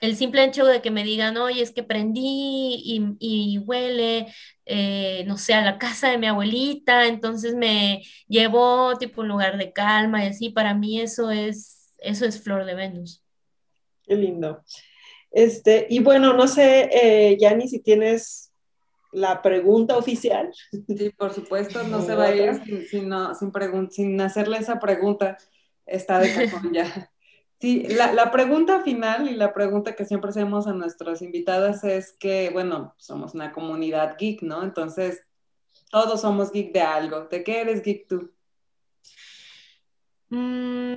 el 0.00 0.16
simple 0.16 0.44
hecho 0.44 0.64
de 0.64 0.80
que 0.80 0.90
me 0.90 1.04
digan, 1.04 1.36
oye, 1.36 1.62
es 1.62 1.72
que 1.72 1.82
prendí 1.82 2.82
y, 3.18 3.58
huele, 3.58 4.26
eh, 4.64 5.24
no 5.26 5.38
sé, 5.38 5.54
a 5.54 5.62
la 5.62 5.78
casa 5.78 6.10
de 6.10 6.18
mi 6.18 6.26
abuelita, 6.26 7.06
entonces 7.06 7.54
me 7.54 8.02
llevó 8.28 8.96
tipo 8.98 9.22
un 9.22 9.28
lugar 9.28 9.58
de 9.58 9.72
calma 9.72 10.24
y 10.24 10.28
así, 10.28 10.50
para 10.50 10.74
mí 10.74 11.00
eso 11.00 11.30
es, 11.30 11.94
eso 11.98 12.24
es 12.26 12.40
Flor 12.40 12.64
de 12.64 12.74
Venus. 12.74 13.24
Qué 14.02 14.14
lindo. 14.14 14.62
Este, 15.30 15.86
y 15.90 16.00
bueno, 16.00 16.32
no 16.32 16.48
sé, 16.48 16.88
eh, 16.92 17.36
Yani, 17.38 17.68
si 17.68 17.80
tienes 17.80 18.52
la 19.12 19.42
pregunta 19.42 19.96
oficial. 19.96 20.50
Sí, 20.70 21.10
por 21.10 21.32
supuesto, 21.32 21.82
no 21.84 22.02
se 22.06 22.14
va 22.14 22.26
a 22.26 22.34
ir 22.34 22.54
sin, 22.64 22.86
sin, 22.86 23.90
sin 23.90 24.20
hacerle 24.20 24.58
esa 24.58 24.78
pregunta. 24.78 25.36
Está 25.86 26.18
de 26.18 26.32
cajón 26.32 26.72
ya. 26.72 27.10
Sí, 27.60 27.88
la, 27.88 28.30
pregunta 28.30 28.82
final 28.82 29.28
y 29.28 29.34
la 29.34 29.52
pregunta 29.52 29.96
que 29.96 30.04
siempre 30.04 30.30
hacemos 30.30 30.68
a 30.68 30.72
nuestros 30.72 31.22
invitados 31.22 31.82
es 31.82 32.12
que, 32.12 32.50
bueno, 32.50 32.94
somos 32.98 33.34
una 33.34 33.52
comunidad 33.52 34.16
geek, 34.16 34.42
¿no? 34.42 34.62
Entonces, 34.62 35.26
todos 35.90 36.20
somos 36.20 36.52
geek 36.52 36.72
de 36.72 36.82
algo. 36.82 37.22
¿De 37.22 37.42
qué 37.42 37.62
eres 37.62 37.82
geek 37.82 38.06
tú? 38.06 38.30
Mm, 40.28 40.94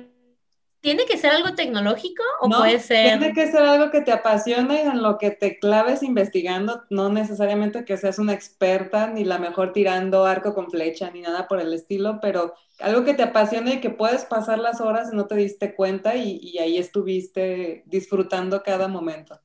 ¿Tiene 0.82 1.06
que 1.06 1.16
ser 1.16 1.30
algo 1.30 1.54
tecnológico 1.54 2.24
o 2.40 2.48
puede 2.48 2.80
ser...? 2.80 3.16
Tiene 3.16 3.32
que 3.32 3.46
ser 3.52 3.62
algo 3.62 3.92
que 3.92 4.00
te 4.00 4.10
apasione 4.10 4.82
y 4.82 4.86
en 4.88 5.00
lo 5.00 5.16
que 5.16 5.30
te 5.30 5.60
claves 5.60 6.02
investigando, 6.02 6.82
no 6.90 7.08
necesariamente 7.08 7.84
que 7.84 7.96
seas 7.96 8.18
una 8.18 8.32
experta 8.32 9.06
ni 9.06 9.24
la 9.24 9.38
mejor 9.38 9.72
tirando 9.72 10.24
arco 10.24 10.54
con 10.54 10.72
flecha 10.72 11.08
ni 11.12 11.20
nada 11.20 11.46
por 11.46 11.60
el 11.60 11.72
estilo, 11.72 12.18
pero 12.20 12.54
algo 12.80 13.04
que 13.04 13.14
te 13.14 13.22
apasione 13.22 13.74
y 13.74 13.80
que 13.80 13.90
puedes 13.90 14.24
pasar 14.24 14.58
las 14.58 14.80
horas 14.80 15.10
y 15.12 15.16
no 15.16 15.28
te 15.28 15.36
diste 15.36 15.76
cuenta 15.76 16.16
y, 16.16 16.58
ahí 16.58 16.76
estuviste 16.78 17.84
disfrutando 17.86 18.64
cada 18.64 18.88
momento. 18.88 19.40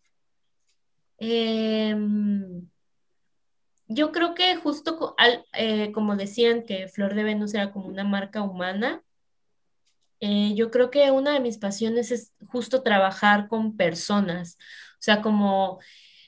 Em, 1.19 2.68
yo 3.88 4.11
creo 4.11 4.34
que 4.34 4.55
justo 4.55 5.15
eh, 5.53 5.91
como 5.91 6.15
decían 6.15 6.64
que 6.64 6.88
Flor 6.88 7.14
de 7.14 7.23
Venus 7.23 7.53
era 7.53 7.72
como 7.72 7.89
una 7.89 8.03
marca 8.03 8.41
humana, 8.41 9.03
eh, 10.19 10.53
yo 10.56 10.72
creo 10.72 10.89
que 10.91 11.11
una 11.11 11.34
de 11.34 11.39
mis 11.39 11.57
pasiones 11.57 12.11
es 12.11 12.34
justo 12.48 12.81
trabajar 12.84 13.48
con 13.48 13.77
personas, 13.77 14.57
o 14.94 15.02
sea, 15.02 15.22
como 15.22 15.80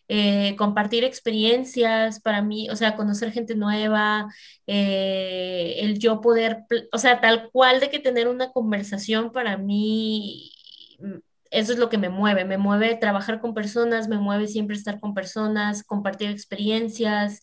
eh, 0.08 0.56
compartir 0.58 1.04
experiencias 1.04 2.20
para 2.22 2.42
mí, 2.42 2.70
o 2.70 2.76
sea, 2.76 2.96
conocer 2.96 3.32
gente 3.32 3.56
nueva, 3.56 4.28
eh, 4.68 5.78
el 5.80 6.00
yo 6.00 6.22
poder, 6.22 6.66
o 6.92 6.98
sea, 6.98 7.22
tal 7.22 7.50
cual 7.52 7.80
de 7.80 7.90
que 7.90 8.00
tener 8.00 8.28
una 8.28 8.52
conversación 8.52 9.32
para 9.32 9.58
mí, 9.58 10.52
mm, 11.00 11.18
eso 11.52 11.74
es 11.74 11.80
lo 11.80 11.90
que 11.90 11.98
me 11.98 12.10
mueve, 12.10 12.46
me 12.46 12.58
mueve 12.58 12.96
trabajar 12.96 13.42
con 13.42 13.54
personas, 13.56 14.08
me 14.08 14.18
mueve 14.20 14.48
siempre 14.48 14.76
estar 14.78 15.00
con 15.00 15.14
personas, 15.16 15.84
compartir 15.84 16.30
experiencias. 16.30 17.42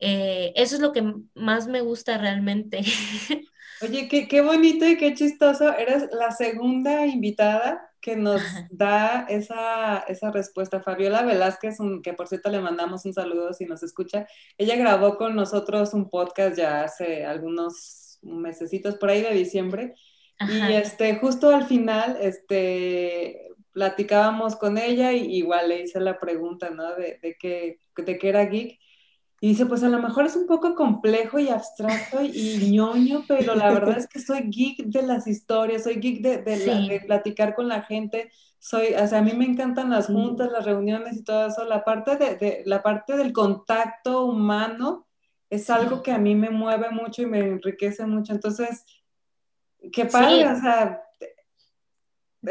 eso 0.00 0.74
es 0.76 0.80
lo 0.82 0.92
que 0.92 1.02
más 1.34 1.66
me 1.68 1.80
gusta 1.80 2.18
realmente. 2.18 2.80
Oye, 3.84 4.08
qué, 4.08 4.28
qué 4.28 4.40
bonito 4.40 4.86
y 4.86 4.96
qué 4.96 5.14
chistoso. 5.14 5.72
Eres 5.76 6.08
la 6.12 6.30
segunda 6.30 7.06
invitada 7.06 7.90
que 8.00 8.16
nos 8.16 8.42
da 8.70 9.26
esa, 9.28 10.00
esa 10.08 10.30
respuesta. 10.30 10.82
Fabiola 10.82 11.22
Velázquez, 11.22 11.78
que 12.02 12.12
por 12.12 12.28
cierto 12.28 12.50
le 12.50 12.60
mandamos 12.60 13.04
un 13.04 13.14
saludo 13.14 13.52
si 13.54 13.64
nos 13.64 13.82
escucha. 13.82 14.26
Ella 14.58 14.76
grabó 14.76 15.16
con 15.16 15.34
nosotros 15.34 15.94
un 15.94 16.10
podcast 16.10 16.56
ya 16.56 16.82
hace 16.82 17.24
algunos 17.24 18.18
mesecitos 18.22 18.96
por 18.96 19.10
ahí 19.10 19.22
de 19.22 19.32
diciembre. 19.32 19.94
Y 20.40 20.72
este, 20.72 21.16
justo 21.16 21.54
al 21.54 21.66
final, 21.66 22.18
este, 22.20 23.48
platicábamos 23.72 24.56
con 24.56 24.78
ella 24.78 25.12
y 25.12 25.36
igual 25.36 25.68
le 25.68 25.82
hice 25.82 26.00
la 26.00 26.18
pregunta, 26.18 26.70
¿no? 26.70 26.94
De, 26.96 27.18
de, 27.22 27.36
qué, 27.38 27.80
de 27.96 28.18
qué 28.18 28.28
era 28.28 28.44
geek. 28.44 28.78
Y 29.44 29.48
dice, 29.48 29.66
pues 29.66 29.82
a 29.82 29.90
lo 29.90 30.00
mejor 30.00 30.24
es 30.24 30.36
un 30.36 30.46
poco 30.46 30.74
complejo 30.74 31.38
y 31.38 31.50
abstracto 31.50 32.22
y 32.22 32.70
ñoño, 32.72 33.24
pero 33.28 33.54
la 33.54 33.70
verdad 33.74 33.98
es 33.98 34.06
que 34.08 34.18
soy 34.18 34.48
geek 34.48 34.86
de 34.86 35.02
las 35.02 35.26
historias, 35.26 35.82
soy 35.82 35.96
geek 35.96 36.22
de, 36.22 36.38
de, 36.38 37.02
platicar 37.04 37.54
con 37.54 37.68
la 37.68 37.82
gente, 37.82 38.32
soy, 38.58 38.94
o 38.94 39.06
sea, 39.06 39.18
a 39.18 39.22
mí 39.22 39.34
me 39.34 39.44
encantan 39.44 39.90
las 39.90 40.06
juntas, 40.06 40.50
las 40.50 40.64
reuniones 40.64 41.18
y 41.18 41.24
todo 41.24 41.48
eso, 41.48 41.66
la 41.66 41.84
parte, 41.84 42.16
de, 42.16 42.62
la 42.64 42.82
parte 42.82 43.18
del 43.18 43.34
contacto 43.34 44.24
humano 44.24 45.06
es 45.50 45.68
algo 45.68 46.02
que 46.02 46.12
a 46.12 46.18
mí 46.18 46.34
me 46.34 46.48
mueve 46.48 46.88
mucho 46.88 47.20
y 47.20 47.26
me 47.26 47.40
enriquece 47.40 48.06
mucho, 48.06 48.32
entonces, 48.32 48.86
qué 49.92 50.06
padre, 50.06 50.46
o 50.46 50.58
sea... 50.58 51.02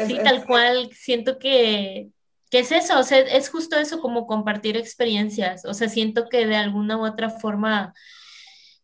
sí, 0.05 0.15
tal 0.23 0.45
cual, 0.45 0.91
siento 0.93 1.39
que 1.39 2.12
¿Qué 2.53 2.59
es 2.59 2.71
eso? 2.71 2.99
O 2.99 3.03
sea, 3.03 3.17
es 3.17 3.49
justo 3.49 3.79
eso 3.79 3.99
como 3.99 4.27
compartir 4.27 4.77
experiencias. 4.77 5.65
O 5.65 5.73
sea, 5.73 5.89
siento 5.89 6.29
que 6.29 6.45
de 6.45 6.55
alguna 6.55 6.97
u 6.97 7.03
otra 7.03 7.31
forma 7.31 7.95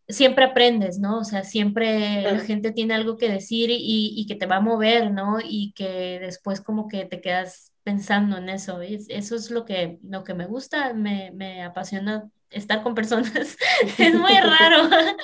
siempre 0.08 0.46
aprendes, 0.46 0.98
¿no? 0.98 1.20
O 1.20 1.24
sea, 1.24 1.44
siempre 1.44 2.24
la 2.24 2.40
gente 2.40 2.72
tiene 2.72 2.96
algo 2.96 3.16
que 3.18 3.30
decir 3.30 3.70
y, 3.72 4.26
que 4.28 4.34
te 4.34 4.48
va 4.48 4.56
a 4.56 4.60
mover, 4.60 5.12
¿no? 5.12 5.38
Y 5.40 5.74
que 5.74 6.20
después 6.20 6.62
como 6.62 6.88
que 6.88 7.06
te 7.06 7.22
quedas 7.22 7.72
pensando 7.84 8.38
en 8.38 8.50
eso. 8.50 8.82
eso 8.82 9.36
es 9.36 9.52
lo 9.52 9.66
que, 9.66 10.00
lo 10.02 10.24
que 10.24 10.34
me 10.34 10.48
gusta, 10.48 10.96
me, 10.96 11.30
me 11.36 11.62
apasiona 11.62 12.28
estar 12.50 12.82
con 12.82 12.96
personas. 12.96 13.56
es 14.00 14.16
muy 14.16 14.34
raro. 14.34 14.90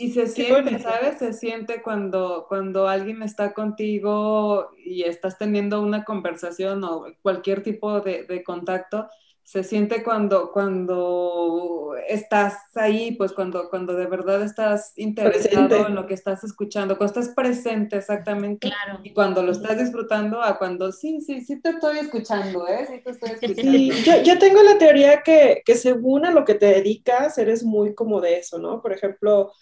Y 0.00 0.12
se 0.12 0.26
siente, 0.28 0.78
¿sabes? 0.78 1.18
Se 1.18 1.34
siente 1.34 1.82
cuando, 1.82 2.46
cuando 2.48 2.88
alguien 2.88 3.22
está 3.22 3.52
contigo 3.52 4.70
y 4.82 5.02
estás 5.02 5.36
teniendo 5.36 5.82
una 5.82 6.04
conversación 6.04 6.82
o 6.84 7.04
cualquier 7.20 7.62
tipo 7.62 8.00
de, 8.00 8.24
de 8.24 8.42
contacto, 8.42 9.08
se 9.50 9.64
siente 9.64 10.04
cuando, 10.04 10.52
cuando 10.52 11.94
estás 12.08 12.54
ahí, 12.76 13.16
pues 13.16 13.32
cuando, 13.32 13.68
cuando 13.68 13.94
de 13.94 14.06
verdad 14.06 14.42
estás 14.42 14.92
interesado 14.96 15.88
en 15.88 15.96
lo 15.96 16.06
que 16.06 16.14
estás 16.14 16.44
escuchando, 16.44 16.96
cuando 16.96 17.20
estás 17.20 17.34
presente 17.34 17.96
exactamente. 17.96 18.68
Claro. 18.68 19.00
Y 19.02 19.12
cuando 19.12 19.42
lo 19.42 19.52
estás 19.52 19.76
disfrutando, 19.76 20.40
a 20.40 20.56
cuando 20.56 20.92
sí, 20.92 21.20
sí, 21.20 21.40
sí 21.40 21.60
te 21.60 21.70
estoy 21.70 21.98
escuchando, 21.98 22.66
¿eh? 22.68 22.86
Sí 22.88 23.02
te 23.02 23.10
estoy 23.10 23.30
escuchando. 23.42 23.78
yo, 24.04 24.22
yo, 24.22 24.38
tengo 24.38 24.62
la 24.62 24.78
teoría 24.78 25.22
que, 25.22 25.62
que 25.66 25.74
según 25.74 26.26
a 26.26 26.30
lo 26.30 26.44
que 26.44 26.54
te 26.54 26.66
dedicas, 26.66 27.36
eres 27.36 27.64
muy 27.64 27.94
como 27.94 28.20
de 28.20 28.38
eso, 28.38 28.58
¿no? 28.58 28.80
Por 28.80 28.92
ejemplo, 28.92 29.52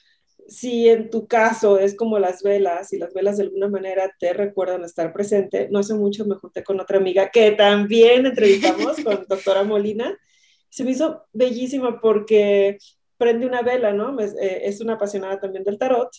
si 0.49 0.89
en 0.89 1.11
tu 1.11 1.27
caso 1.29 1.79
es 1.79 1.95
como 1.95 2.19
las 2.19 2.43
velas 2.43 2.93
y 2.95 2.99
las 2.99 3.13
velas 3.13 3.37
de 3.37 3.45
alguna 3.45 3.69
manera 3.69 4.11
te 4.19 4.33
recuerdan 4.33 4.83
estar 4.83 5.13
presente, 5.13 5.69
no 5.71 5.81
hace 5.81 5.95
mucho 5.95 6.25
me 6.25 6.37
junté 6.37 6.65
con 6.65 6.81
otra 6.81 6.97
amiga 6.97 7.31
que 7.31 7.53
también 7.53 8.25
entrevistamos 8.27 8.97
con 9.05 9.27
doctora 9.29 9.63
Molina. 9.63 10.19
Se 10.71 10.85
me 10.85 10.93
hizo 10.93 11.25
bellísima 11.33 12.01
porque 12.01 12.79
prende 13.19 13.47
una 13.47 13.63
vela, 13.63 13.93
¿no? 13.93 14.19
Eh, 14.21 14.63
es 14.65 14.81
una 14.81 14.95
apasionada 14.95 15.39
también 15.39 15.65
del 15.65 15.79
tarot 15.79 16.11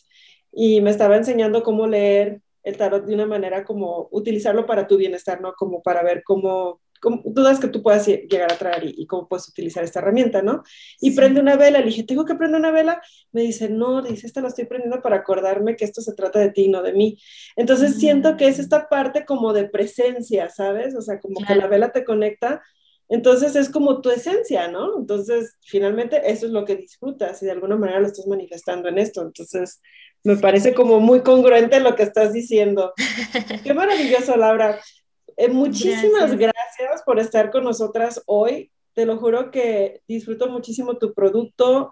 y 0.51 0.81
me 0.81 0.91
estaba 0.91 1.17
enseñando 1.17 1.63
cómo 1.63 1.87
leer 1.87 2.41
el 2.63 2.77
tarot 2.77 3.05
de 3.05 3.15
una 3.15 3.25
manera 3.25 3.63
como 3.63 4.09
utilizarlo 4.11 4.65
para 4.65 4.85
tu 4.85 4.97
bienestar, 4.97 5.41
¿no? 5.41 5.53
Como 5.53 5.81
para 5.81 6.03
ver 6.03 6.21
cómo 6.23 6.81
dudas 7.25 7.59
que 7.59 7.67
tú 7.67 7.81
puedas 7.81 8.05
llegar 8.07 8.51
a 8.51 8.57
traer 8.57 8.83
y, 8.85 9.05
cómo 9.07 9.27
puedes 9.27 9.47
utilizar 9.47 9.83
esta 9.83 9.99
herramienta, 9.99 10.41
¿no? 10.41 10.63
Y 10.99 11.11
prende 11.11 11.41
una 11.41 11.55
vela, 11.55 11.79
le 11.79 11.87
dije, 11.87 12.03
¿tengo 12.03 12.25
que 12.25 12.35
prender 12.35 12.59
una 12.59 12.71
vela? 12.71 13.01
Me 13.31 13.41
dice, 13.41 13.69
no, 13.69 14.01
dice, 14.01 14.27
esta 14.27 14.41
la 14.41 14.49
estoy 14.49 14.65
prendiendo 14.65 15.01
para 15.01 15.17
acordarme 15.17 15.75
que 15.75 15.85
esto 15.85 16.01
se 16.01 16.13
trata 16.13 16.39
de 16.39 16.51
ti, 16.51 16.67
no 16.67 16.81
de 16.81 16.93
mí. 16.93 17.17
Entonces 17.55 17.97
siento 17.97 18.37
que 18.37 18.47
es 18.47 18.57
mm. 18.57 18.61
esta 18.61 18.89
parte 18.89 19.25
como 19.25 19.53
de 19.53 19.69
presencia, 19.69 20.49
¿sabes? 20.49 20.95
O 20.95 21.01
sea, 21.01 21.19
como 21.19 21.45
que 21.45 21.55
la 21.55 21.67
vela 21.67 21.91
te 21.91 22.03
conecta. 22.03 22.61
Entonces 23.09 23.55
es 23.55 23.69
como 23.69 24.01
tu 24.01 24.11
esencia, 24.11 24.67
¿no? 24.67 24.99
Entonces, 24.99 25.57
finalmente 25.61 26.29
eso 26.29 26.45
es 26.45 26.51
lo 26.51 26.63
que 26.63 26.75
disfrutas 26.75 27.41
y 27.41 27.47
de 27.47 27.53
alguna 27.53 27.75
manera 27.75 27.99
lo 27.99 28.07
estás 28.07 28.27
manifestando 28.27 28.87
en 28.87 28.99
esto. 28.99 29.23
Entonces, 29.23 29.81
me 30.23 30.37
parece 30.37 30.75
como 30.75 30.99
muy 30.99 31.21
congruente 31.21 31.79
lo 31.79 31.95
que 31.95 32.03
estás 32.03 32.33
diciendo. 32.33 32.93
Qué 33.63 33.73
maravilloso, 33.73 34.35
Laura. 34.37 34.79
Eh, 35.39 35.47
muchísimas 35.47 36.37
gracias. 36.37 37.01
por 37.05 37.17
estar 37.17 37.49
con 37.49 37.63
nosotras 37.63 38.21
hoy. 38.25 38.71
Te 38.93 39.05
lo 39.05 39.17
juro 39.17 39.51
que 39.51 40.01
disfruto 40.05 40.49
muchísimo 40.49 40.97
tu 40.97 41.13
producto, 41.13 41.91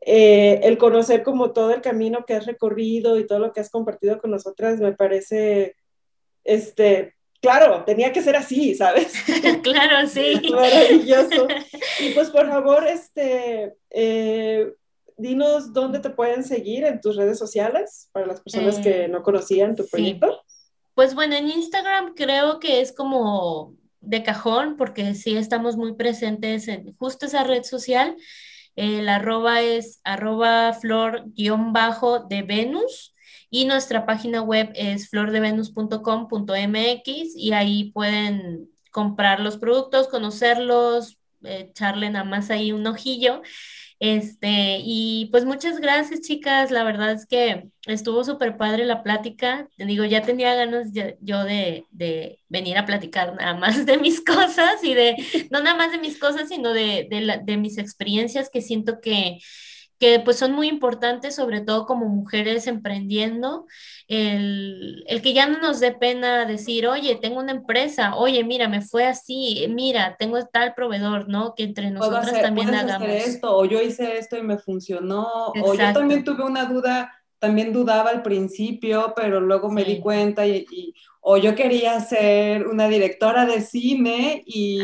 eh, 0.00 0.58
el 0.64 0.76
conocer 0.76 1.22
como 1.22 1.52
todo 1.52 1.70
el 1.72 1.82
camino 1.82 2.24
que 2.26 2.34
has 2.34 2.46
recorrido 2.46 3.16
y 3.16 3.28
todo 3.28 3.38
lo 3.38 3.52
que 3.52 3.60
has 3.60 3.70
compartido 3.70 4.18
con 4.18 4.32
nosotras 4.32 4.80
me 4.80 4.92
parece, 4.92 5.76
este, 6.42 7.14
claro, 7.40 7.84
tenía 7.84 8.12
que 8.12 8.22
ser 8.22 8.34
así, 8.34 8.74
¿sabes? 8.74 9.12
claro, 9.62 10.08
sí. 10.08 10.40
Maravilloso. 10.50 11.46
Y 12.00 12.10
pues 12.14 12.30
por 12.30 12.48
favor, 12.48 12.88
este, 12.88 13.76
eh, 13.90 14.72
dinos 15.16 15.72
dónde 15.72 16.00
te 16.00 16.10
pueden 16.10 16.42
seguir 16.42 16.84
en 16.84 17.00
tus 17.00 17.14
redes 17.14 17.38
sociales 17.38 18.08
para 18.10 18.26
las 18.26 18.40
personas 18.40 18.80
que 18.80 19.06
no 19.06 19.22
conocían 19.22 19.76
tu 19.76 19.86
proyecto. 19.86 20.42
Pues 21.00 21.14
bueno, 21.14 21.34
en 21.34 21.48
Instagram 21.48 22.12
creo 22.14 22.60
que 22.60 22.82
es 22.82 22.92
como 22.92 23.74
de 24.02 24.22
cajón, 24.22 24.76
porque 24.76 25.14
sí 25.14 25.34
estamos 25.34 25.78
muy 25.78 25.94
presentes 25.94 26.68
en 26.68 26.94
justo 26.98 27.24
esa 27.24 27.42
red 27.42 27.62
social. 27.62 28.18
El 28.76 29.08
arroba 29.08 29.62
es 29.62 30.02
arroba 30.04 30.74
flor-de 30.74 32.42
Venus 32.42 33.14
y 33.48 33.64
nuestra 33.64 34.04
página 34.04 34.42
web 34.42 34.72
es 34.74 35.08
flordevenus.com.mx 35.08 37.34
y 37.34 37.52
ahí 37.54 37.92
pueden 37.92 38.68
comprar 38.90 39.40
los 39.40 39.56
productos, 39.56 40.06
conocerlos, 40.06 41.16
echarle 41.42 42.10
nada 42.10 42.26
más 42.26 42.50
ahí 42.50 42.72
un 42.72 42.86
ojillo 42.86 43.40
este, 44.00 44.80
y 44.82 45.28
pues 45.30 45.44
muchas 45.44 45.78
gracias, 45.78 46.22
chicas. 46.22 46.70
La 46.70 46.84
verdad 46.84 47.12
es 47.12 47.26
que 47.26 47.68
estuvo 47.86 48.24
súper 48.24 48.56
padre 48.56 48.86
la 48.86 49.02
plática. 49.02 49.68
Te 49.76 49.84
digo, 49.84 50.06
ya 50.06 50.22
tenía 50.22 50.54
ganas 50.54 50.88
yo 51.20 51.44
de, 51.44 51.84
de, 51.90 52.38
venir 52.48 52.78
a 52.78 52.86
platicar 52.86 53.34
nada 53.36 53.54
más 53.54 53.84
de 53.84 53.98
mis 53.98 54.20
cosas 54.24 54.82
y 54.82 54.94
de, 54.94 55.16
no 55.50 55.60
nada 55.60 55.76
más 55.76 55.92
de 55.92 55.98
mis 55.98 56.18
cosas, 56.18 56.48
sino 56.48 56.72
de, 56.72 57.08
de, 57.10 57.40
de 57.44 57.56
mis 57.58 57.76
experiencias 57.76 58.48
que 58.48 58.62
siento 58.62 59.02
que 59.02 59.38
que 60.00 60.18
pues 60.18 60.38
son 60.38 60.52
muy 60.52 60.66
importantes, 60.66 61.34
sobre 61.34 61.60
todo 61.60 61.84
como 61.84 62.08
mujeres 62.08 62.66
emprendiendo, 62.66 63.66
el, 64.08 65.04
que 65.22 65.34
ya 65.34 65.46
no 65.46 65.58
nos 65.58 65.78
dé 65.78 65.92
pena 65.92 66.46
decir, 66.46 66.86
oye, 66.86 67.18
tengo 67.20 67.38
una 67.38 67.52
empresa, 67.52 68.16
oye, 68.16 68.42
mira, 68.42 68.66
me 68.66 68.80
fue 68.80 69.04
así, 69.04 69.66
mira, 69.68 70.16
tengo 70.18 70.42
tal 70.46 70.72
proveedor, 70.72 71.28
¿no? 71.28 71.54
Que 71.54 71.64
entre 71.64 71.90
nosotras 71.90 72.40
también 72.40 72.74
hagamos. 72.74 73.08
esto, 73.10 73.54
o 73.54 73.66
yo 73.66 73.82
hice 73.82 74.16
esto 74.16 74.38
y 74.38 74.42
me 74.42 74.56
funcionó, 74.56 75.52
o 75.62 75.74
yo 75.74 75.92
también 75.92 76.24
tuve 76.24 76.44
una 76.44 76.64
duda, 76.64 77.12
también 77.38 77.70
dudaba 77.70 78.08
al 78.08 78.22
principio, 78.22 79.12
pero 79.14 79.38
luego 79.38 79.70
me 79.70 79.84
di 79.84 80.00
cuenta 80.00 80.46
y, 80.46 80.94
o 81.20 81.36
yo 81.36 81.54
quería 81.54 82.00
ser 82.00 82.66
una 82.68 82.88
directora 82.88 83.44
de 83.44 83.60
cine 83.60 84.42
y, 84.46 84.80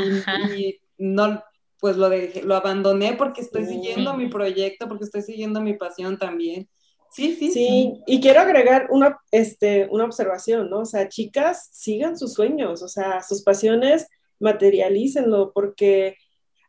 y 0.55 0.79
no 0.99 1.43
pues 1.81 1.97
lo, 1.97 2.09
dejé, 2.09 2.43
lo 2.43 2.57
abandoné 2.57 3.15
porque 3.15 3.41
estoy 3.41 3.67
siguiendo 3.67 4.15
mi 4.15 4.29
proyecto, 4.29 4.89
porque 4.89 5.05
estoy 5.05 5.23
siguiendo 5.23 5.61
mi 5.61 5.75
pasión 5.75 6.19
también. 6.19 6.69
Sí, 7.11 7.35
sí, 7.39 7.51
sí. 7.51 8.03
y 8.07 8.21
quiero 8.21 8.41
agregar 8.41 8.89
una, 8.91 9.19
este, 9.31 9.89
una 9.91 10.05
observación, 10.05 10.69
¿no? 10.69 10.81
O 10.81 10.85
sea, 10.85 11.09
chicas, 11.09 11.69
sigan 11.73 12.19
sus 12.19 12.35
sueños, 12.35 12.83
o 12.83 12.89
sea, 12.89 13.23
sus 13.23 13.43
pasiones, 13.43 14.07
materialícenlo, 14.39 15.53
porque 15.55 16.17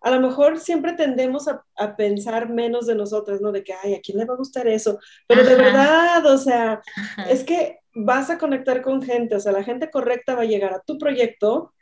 a 0.01 0.11
lo 0.11 0.21
mejor 0.21 0.59
siempre 0.59 0.93
tendemos 0.93 1.47
a, 1.47 1.95
pensar 1.97 2.49
menos 2.49 2.85
de 2.85 2.95
nosotras, 2.95 3.41
¿no? 3.41 3.51
De 3.51 3.63
que, 3.63 3.73
ay, 3.73 3.95
¿a 3.95 4.01
quién 4.01 4.17
le 4.17 4.25
va 4.25 4.35
a 4.35 4.37
gustar 4.37 4.67
eso? 4.67 4.99
Pero 5.27 5.43
de 5.43 5.55
verdad, 5.55 6.25
o 6.25 6.37
sea, 6.37 6.81
es 7.29 7.43
que 7.43 7.79
vas 7.93 8.29
a 8.29 8.37
conectar 8.37 8.81
con 8.81 9.01
gente, 9.01 9.35
o 9.35 9.39
sea, 9.39 9.51
la 9.51 9.63
gente 9.63 9.89
correcta 9.89 10.35
va 10.35 10.43
a 10.43 10.45
llegar 10.45 10.73
a 10.73 10.81
tu 10.81 10.97
proyecto 10.97 11.73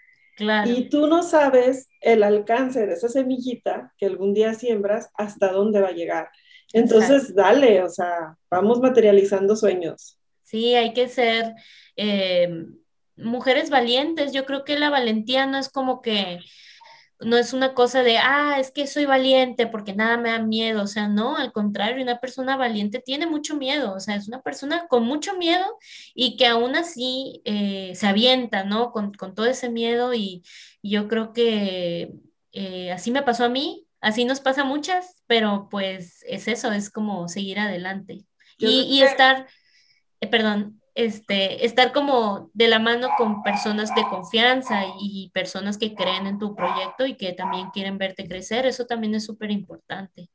y 0.66 0.90
tú 0.90 1.08
no 1.08 1.24
sabes 1.24 1.90
el 2.02 2.24
alcance 2.24 2.86
de 2.86 2.94
esa 2.94 3.10
semillita 3.10 3.94
que 3.98 4.06
algún 4.06 4.34
día 4.34 4.54
siembras 4.54 5.10
hasta 5.16 5.52
dónde 5.52 5.82
va 5.82 5.90
a 5.90 5.94
llegar. 5.94 6.30
Entonces, 6.74 7.34
dale, 7.34 7.84
o 7.84 7.90
sea, 7.90 8.38
vamos 8.50 8.80
materializando 8.80 9.56
sueños. 9.56 10.20
Sí, 10.42 10.76
hay 10.76 10.94
que 10.94 11.08
ser 11.08 11.54
eh, 11.96 12.50
mujeres 13.16 13.70
valientes. 13.70 14.34
Yo 14.34 14.46
creo 14.46 14.66
que 14.66 14.78
la 14.78 14.90
valentía 14.90 15.46
no 15.46 15.58
es 15.58 15.70
como 15.70 16.02
que 16.02 16.40
no 17.22 17.38
es 17.38 17.54
una 17.54 17.74
cosa 17.74 18.04
de, 18.04 18.18
ah, 18.18 18.58
es 18.60 18.72
que 18.72 18.88
soy 18.88 19.06
valiente 19.06 19.68
porque 19.68 19.94
nada 19.94 20.18
me 20.18 20.30
da 20.32 20.40
miedo, 20.40 20.84
o 20.84 20.88
sea, 20.88 21.08
no, 21.08 21.38
al 21.38 21.52
contrario, 21.54 22.04
una 22.04 22.20
persona 22.20 22.58
valiente 22.58 23.00
tiene 23.00 23.26
mucho 23.28 23.56
miedo, 23.56 23.94
o 23.94 24.00
sea, 24.00 24.16
es 24.16 24.28
una 24.28 24.42
persona 24.42 24.88
con 24.88 25.06
mucho 25.06 25.38
miedo 25.38 25.66
y 26.14 26.38
que 26.38 26.48
aún 26.48 26.76
así 26.76 27.42
eh, 27.46 27.94
se 27.96 28.08
avienta, 28.08 28.64
¿no? 28.64 28.92
Con, 28.92 29.14
todo 29.14 29.46
ese 29.46 29.70
miedo 29.70 30.14
y, 30.14 30.44
yo 30.84 31.08
creo 31.08 31.34
que 31.34 32.14
eh, 32.52 32.92
así 32.92 33.10
me 33.12 33.24
pasó 33.24 33.46
a 33.46 33.50
mí, 33.50 33.88
así 34.02 34.24
nos 34.26 34.40
pasa 34.40 34.62
a 34.62 34.66
muchas, 34.66 35.24
pero 35.26 35.68
pues 35.72 36.24
es 36.28 36.48
eso, 36.48 36.72
es 36.72 36.90
como 36.92 37.28
seguir 37.28 37.60
adelante. 37.60 38.26
y, 38.58 39.02
estar, 39.02 39.48
eh, 40.22 40.28
perdón, 40.28 40.82
este, 40.96 41.66
estar 41.66 41.92
como 41.92 42.50
de 42.54 42.70
la 42.70 42.80
mano 42.80 43.10
con 43.18 43.44
personas 43.44 43.94
de 43.94 44.04
confianza 44.10 44.84
y 45.00 45.30
personas 45.34 45.78
que 45.78 45.94
creen 45.94 46.26
en 46.26 46.40
tu 46.40 46.56
proyecto 46.56 47.06
y 47.06 47.16
que 47.16 47.34
también 47.34 47.70
quieren 47.72 47.98
verte 47.98 48.28
crecer, 48.28 48.66
eso 48.66 48.86
también 48.86 49.14
es 49.14 49.26
súper 49.26 49.52
importante. 49.52 50.30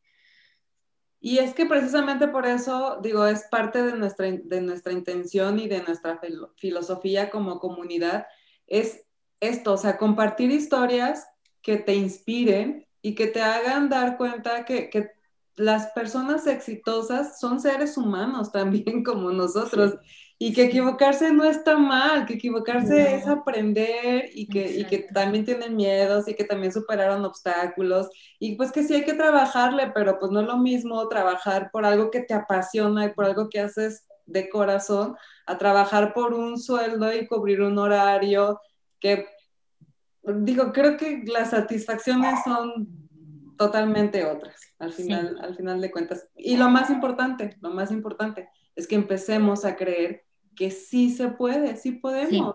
Y 1.18 1.38
es 1.38 1.54
que 1.54 1.66
precisamente 1.66 2.28
por 2.28 2.46
eso, 2.46 2.98
digo, 3.02 3.26
es 3.26 3.44
parte 3.50 3.82
de 3.82 3.94
nuestra, 3.94 4.26
de 4.30 4.60
nuestra 4.60 4.92
intención 4.92 5.58
y 5.58 5.66
de 5.66 5.82
nuestra 5.82 6.20
filosofía 6.56 7.30
como 7.30 7.58
comunidad, 7.58 8.26
es 8.66 9.04
esto, 9.40 9.72
o 9.72 9.76
sea, 9.78 9.96
compartir 9.96 10.50
historias 10.50 11.26
que 11.62 11.78
te 11.78 11.94
inspiren 11.94 12.86
y 13.00 13.14
que 13.14 13.26
te 13.26 13.40
hagan 13.40 13.88
dar 13.88 14.18
cuenta 14.18 14.64
que, 14.66 14.90
que 14.90 15.10
las 15.56 15.86
personas 15.92 16.46
exitosas 16.46 17.38
son 17.38 17.60
seres 17.60 17.96
humanos 17.96 18.52
también 18.52 19.02
como 19.02 19.30
nosotros. 19.30 19.94
Y 20.42 20.54
que 20.54 20.64
equivocarse 20.64 21.34
no 21.34 21.44
está 21.44 21.76
mal, 21.76 22.24
que 22.24 22.34
equivocarse 22.34 23.14
es 23.14 23.26
aprender 23.26 24.30
y 24.32 24.48
que, 24.48 24.74
y 24.74 24.86
que 24.86 25.00
también 25.12 25.44
tienen 25.44 25.76
miedos 25.76 26.26
y 26.28 26.34
que 26.34 26.44
también 26.44 26.72
superaron 26.72 27.22
obstáculos 27.26 28.08
y 28.38 28.56
pues 28.56 28.72
que 28.72 28.82
sí 28.82 28.94
hay 28.94 29.04
que 29.04 29.12
trabajarle, 29.12 29.92
pero 29.94 30.18
pues 30.18 30.32
no 30.32 30.40
es 30.40 30.46
lo 30.46 30.56
mismo 30.56 31.06
trabajar 31.08 31.70
por 31.70 31.84
algo 31.84 32.10
que 32.10 32.20
te 32.20 32.32
apasiona 32.32 33.04
y 33.04 33.12
por 33.12 33.26
algo 33.26 33.50
que 33.50 33.60
haces 33.60 34.06
de 34.24 34.48
corazón 34.48 35.14
a 35.44 35.58
trabajar 35.58 36.14
por 36.14 36.32
un 36.32 36.58
sueldo 36.58 37.12
y 37.12 37.26
cubrir 37.26 37.60
un 37.60 37.78
horario 37.78 38.60
que, 38.98 39.26
digo, 40.22 40.72
creo 40.72 40.96
que 40.96 41.22
las 41.26 41.50
satisfacciones 41.50 42.42
son 42.44 42.88
totalmente 43.58 44.24
otras 44.24 44.56
al 44.78 44.92
final, 44.94 45.38
al 45.42 45.54
final 45.54 45.80
de 45.82 45.90
cuentas. 45.90 46.28
Y 46.34 46.56
lo 46.56 46.70
más 46.70 46.88
importante, 46.88 47.58
lo 47.60 47.70
más 47.70 47.90
importante 47.90 48.48
es 48.74 48.88
que 48.88 48.94
empecemos 48.94 49.66
a 49.66 49.76
creer 49.76 50.24
que 50.56 50.70
sí 50.70 51.10
se 51.10 51.28
puede, 51.28 51.76
sí 51.76 51.92
podemos. 51.92 52.54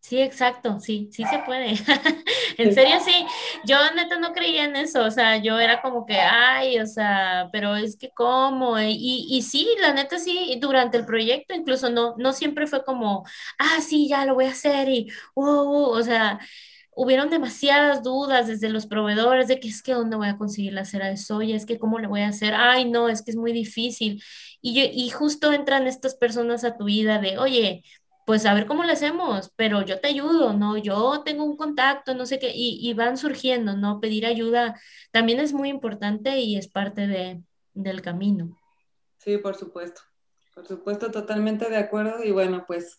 Sí. 0.00 0.20
exacto, 0.20 0.80
sí, 0.80 1.08
sí 1.12 1.24
se 1.26 1.38
puede. 1.40 1.74
en 2.58 2.72
serio, 2.72 2.96
sí. 3.04 3.26
Yo 3.64 3.76
neta 3.94 4.18
no 4.18 4.32
creía 4.32 4.64
en 4.64 4.76
eso, 4.76 5.04
o 5.04 5.10
sea, 5.10 5.36
yo 5.38 5.58
era 5.58 5.82
como 5.82 6.06
que, 6.06 6.18
ay, 6.18 6.78
o 6.80 6.86
sea, 6.86 7.48
pero 7.52 7.76
es 7.76 7.96
que 7.96 8.10
cómo, 8.10 8.78
y, 8.80 9.26
y 9.30 9.42
sí, 9.42 9.68
la 9.80 9.92
neta 9.92 10.18
sí, 10.18 10.56
durante 10.60 10.96
el 10.98 11.04
proyecto 11.06 11.54
incluso 11.54 11.90
no, 11.90 12.14
no 12.16 12.32
siempre 12.32 12.66
fue 12.66 12.84
como, 12.84 13.24
ah, 13.58 13.80
sí, 13.82 14.08
ya 14.08 14.24
lo 14.24 14.34
voy 14.34 14.46
a 14.46 14.50
hacer 14.52 14.88
y, 14.88 15.10
wow, 15.34 15.90
o 15.90 16.02
sea, 16.02 16.38
hubieron 17.00 17.30
demasiadas 17.30 18.02
dudas 18.02 18.48
desde 18.48 18.68
los 18.68 18.86
proveedores 18.86 19.46
de 19.46 19.60
que 19.60 19.68
es 19.68 19.82
que 19.84 19.94
dónde 19.94 20.16
voy 20.16 20.26
a 20.26 20.36
conseguir 20.36 20.72
la 20.72 20.84
cera 20.84 21.06
de 21.06 21.16
soya, 21.16 21.54
es 21.54 21.64
que 21.64 21.78
cómo 21.78 22.00
le 22.00 22.08
voy 22.08 22.22
a 22.22 22.28
hacer, 22.28 22.54
ay, 22.54 22.90
no, 22.90 23.08
es 23.08 23.22
que 23.22 23.30
es 23.30 23.36
muy 23.36 23.52
difícil. 23.52 24.20
Y, 24.60 24.80
y 24.80 25.08
justo 25.10 25.52
entran 25.52 25.86
estas 25.86 26.16
personas 26.16 26.64
a 26.64 26.76
tu 26.76 26.86
vida 26.86 27.20
de, 27.20 27.38
oye, 27.38 27.84
pues 28.26 28.46
a 28.46 28.52
ver 28.52 28.66
cómo 28.66 28.82
lo 28.82 28.92
hacemos, 28.92 29.52
pero 29.54 29.82
yo 29.82 30.00
te 30.00 30.08
ayudo, 30.08 30.54
¿no? 30.54 30.76
Yo 30.76 31.22
tengo 31.24 31.44
un 31.44 31.56
contacto, 31.56 32.16
no 32.16 32.26
sé 32.26 32.40
qué, 32.40 32.50
y, 32.52 32.92
van 32.94 33.16
surgiendo, 33.16 33.76
¿no? 33.76 34.00
Pedir 34.00 34.26
ayuda 34.26 34.78
también 35.12 35.38
es 35.38 35.52
muy 35.52 35.68
importante 35.68 36.40
y 36.40 36.56
es 36.56 36.66
parte 36.66 37.06
de, 37.06 37.40
del 37.74 38.02
camino. 38.02 38.58
Sí, 39.18 39.38
por 39.38 39.54
supuesto, 39.54 40.02
por 40.52 40.66
supuesto, 40.66 41.12
totalmente 41.12 41.70
de 41.70 41.76
acuerdo 41.76 42.24
y 42.24 42.32
bueno, 42.32 42.64
pues 42.66 42.98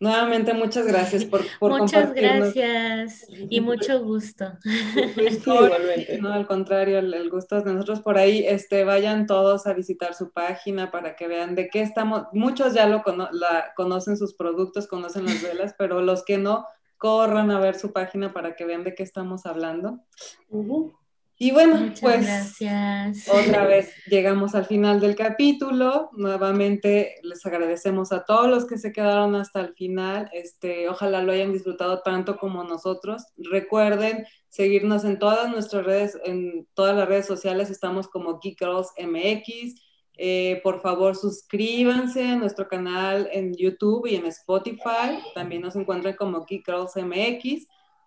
Nuevamente, 0.00 0.54
muchas 0.54 0.86
gracias 0.86 1.24
por, 1.24 1.42
por 1.58 1.80
Muchas 1.80 2.12
gracias 2.12 3.26
y 3.30 3.60
mucho 3.60 4.02
gusto. 4.02 4.52
no, 6.20 6.32
al 6.32 6.46
contrario, 6.46 6.98
el, 6.98 7.30
gusto 7.30 7.56
es 7.56 7.64
de 7.64 7.72
nosotros. 7.72 8.00
Por 8.00 8.18
ahí, 8.18 8.44
este, 8.46 8.84
vayan 8.84 9.26
todos 9.26 9.66
a 9.66 9.72
visitar 9.72 10.14
su 10.14 10.30
página 10.32 10.90
para 10.90 11.16
que 11.16 11.28
vean 11.28 11.54
de 11.54 11.68
qué 11.68 11.80
estamos. 11.82 12.24
Muchos 12.32 12.74
ya 12.74 12.86
lo 12.86 13.02
la, 13.32 13.72
conocen 13.76 14.16
sus 14.16 14.34
productos, 14.34 14.86
conocen 14.86 15.26
las 15.26 15.42
velas, 15.42 15.74
pero 15.78 16.00
los 16.00 16.24
que 16.24 16.38
no, 16.38 16.66
corran 16.96 17.50
a 17.50 17.60
ver 17.60 17.76
su 17.78 17.92
página 17.92 18.32
para 18.32 18.56
que 18.56 18.64
vean 18.64 18.84
de 18.84 18.94
qué 18.94 19.02
estamos 19.02 19.46
hablando. 19.46 20.00
Y 21.44 21.50
bueno, 21.50 21.92
pues 22.00 22.24
gracias. 22.24 23.28
otra 23.28 23.66
vez 23.66 23.92
llegamos 24.06 24.54
al 24.54 24.64
final 24.64 24.98
del 24.98 25.14
capítulo. 25.14 26.08
Nuevamente 26.14 27.16
les 27.22 27.44
agradecemos 27.44 28.12
a 28.12 28.24
todos 28.24 28.48
los 28.48 28.64
que 28.64 28.78
se 28.78 28.92
quedaron 28.92 29.34
hasta 29.34 29.60
el 29.60 29.74
final. 29.74 30.30
Este, 30.32 30.88
ojalá 30.88 31.22
lo 31.22 31.32
hayan 31.32 31.52
disfrutado 31.52 32.00
tanto 32.00 32.38
como 32.38 32.64
nosotros. 32.64 33.26
Recuerden 33.36 34.24
seguirnos 34.48 35.04
en 35.04 35.18
todas 35.18 35.50
nuestras 35.50 35.84
redes, 35.84 36.18
en 36.24 36.66
todas 36.72 36.96
las 36.96 37.06
redes 37.06 37.26
sociales 37.26 37.68
estamos 37.68 38.08
como 38.08 38.40
Geek 38.40 38.60
Girls 38.60 38.88
MX. 38.98 39.74
Eh, 40.16 40.62
por 40.62 40.80
favor, 40.80 41.14
suscríbanse 41.14 42.24
a 42.24 42.36
nuestro 42.36 42.68
canal 42.68 43.28
en 43.30 43.52
YouTube 43.54 44.06
y 44.06 44.14
en 44.14 44.24
Spotify. 44.24 45.20
También 45.34 45.60
nos 45.60 45.76
encuentran 45.76 46.16
como 46.16 46.46
Geek 46.46 46.64
Girls 46.64 46.96
MX. 46.96 47.66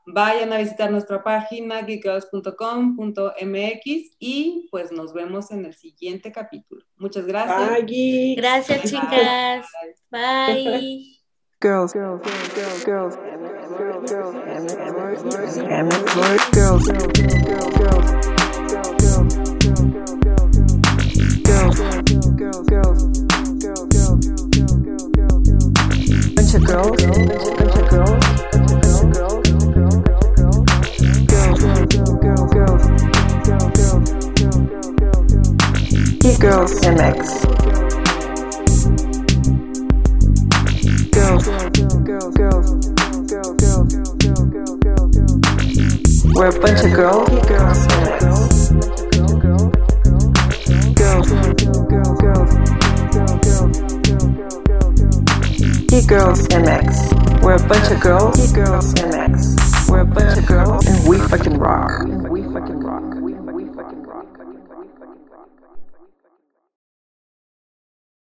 Vayan 0.10 0.54
a 0.54 0.58
visitar 0.58 0.90
nuestra 0.90 1.22
página 1.22 1.82
geekgirls.com.mx 1.82 4.16
y 4.20 4.70
pues 4.72 4.90
nos 4.94 5.14
vemos 5.14 5.52
en 5.52 5.66
el 5.66 5.74
siguiente 5.74 6.32
capítulo. 6.32 6.86
Muchas 6.96 7.26
gracias. 7.26 7.86
Bye, 7.86 8.36
gracias, 8.38 8.84
chicas. 8.84 9.68
Bye. 10.10 11.18
Girls, 11.60 11.92
girls, 11.92 12.22
girls, 12.24 12.54
girls, 12.86 12.86
girls, 12.86 13.18
girls, 14.08 14.34
girls, 16.54 16.54
girls. 16.54 16.88
Girls 28.00 28.66
MX. 36.88 37.44
Girls, 41.11 41.45
girls, 41.45 41.95
girls, 42.03 42.76
girls, 43.27 43.56
girls. 44.38 45.07
We're 46.34 46.48
a 46.48 46.60
bunch 46.60 46.80
of 46.84 46.91
girls. 46.94 47.30
Girls 47.48 47.80
MX. 47.88 48.57
Girls, 50.95 51.27
girls, 51.30 51.81
girls, 51.89 52.19
girls 52.22 52.48
MX. 55.89 57.41
We're 57.41 57.55
a 57.55 57.68
bunch 57.68 57.91
of 57.91 58.01
girls. 58.01 58.51
Girls 58.51 58.93
MX. 58.95 59.89
We're 59.89 60.01
a 60.01 60.05
bunch 60.05 60.38
of 60.38 60.45
girls, 60.45 60.85
and 60.85 61.07
we 61.07 61.18
fucking 61.18 61.57
rock. 61.57 62.01
And 62.01 62.30
we 62.30 62.43
fucking 62.43 62.77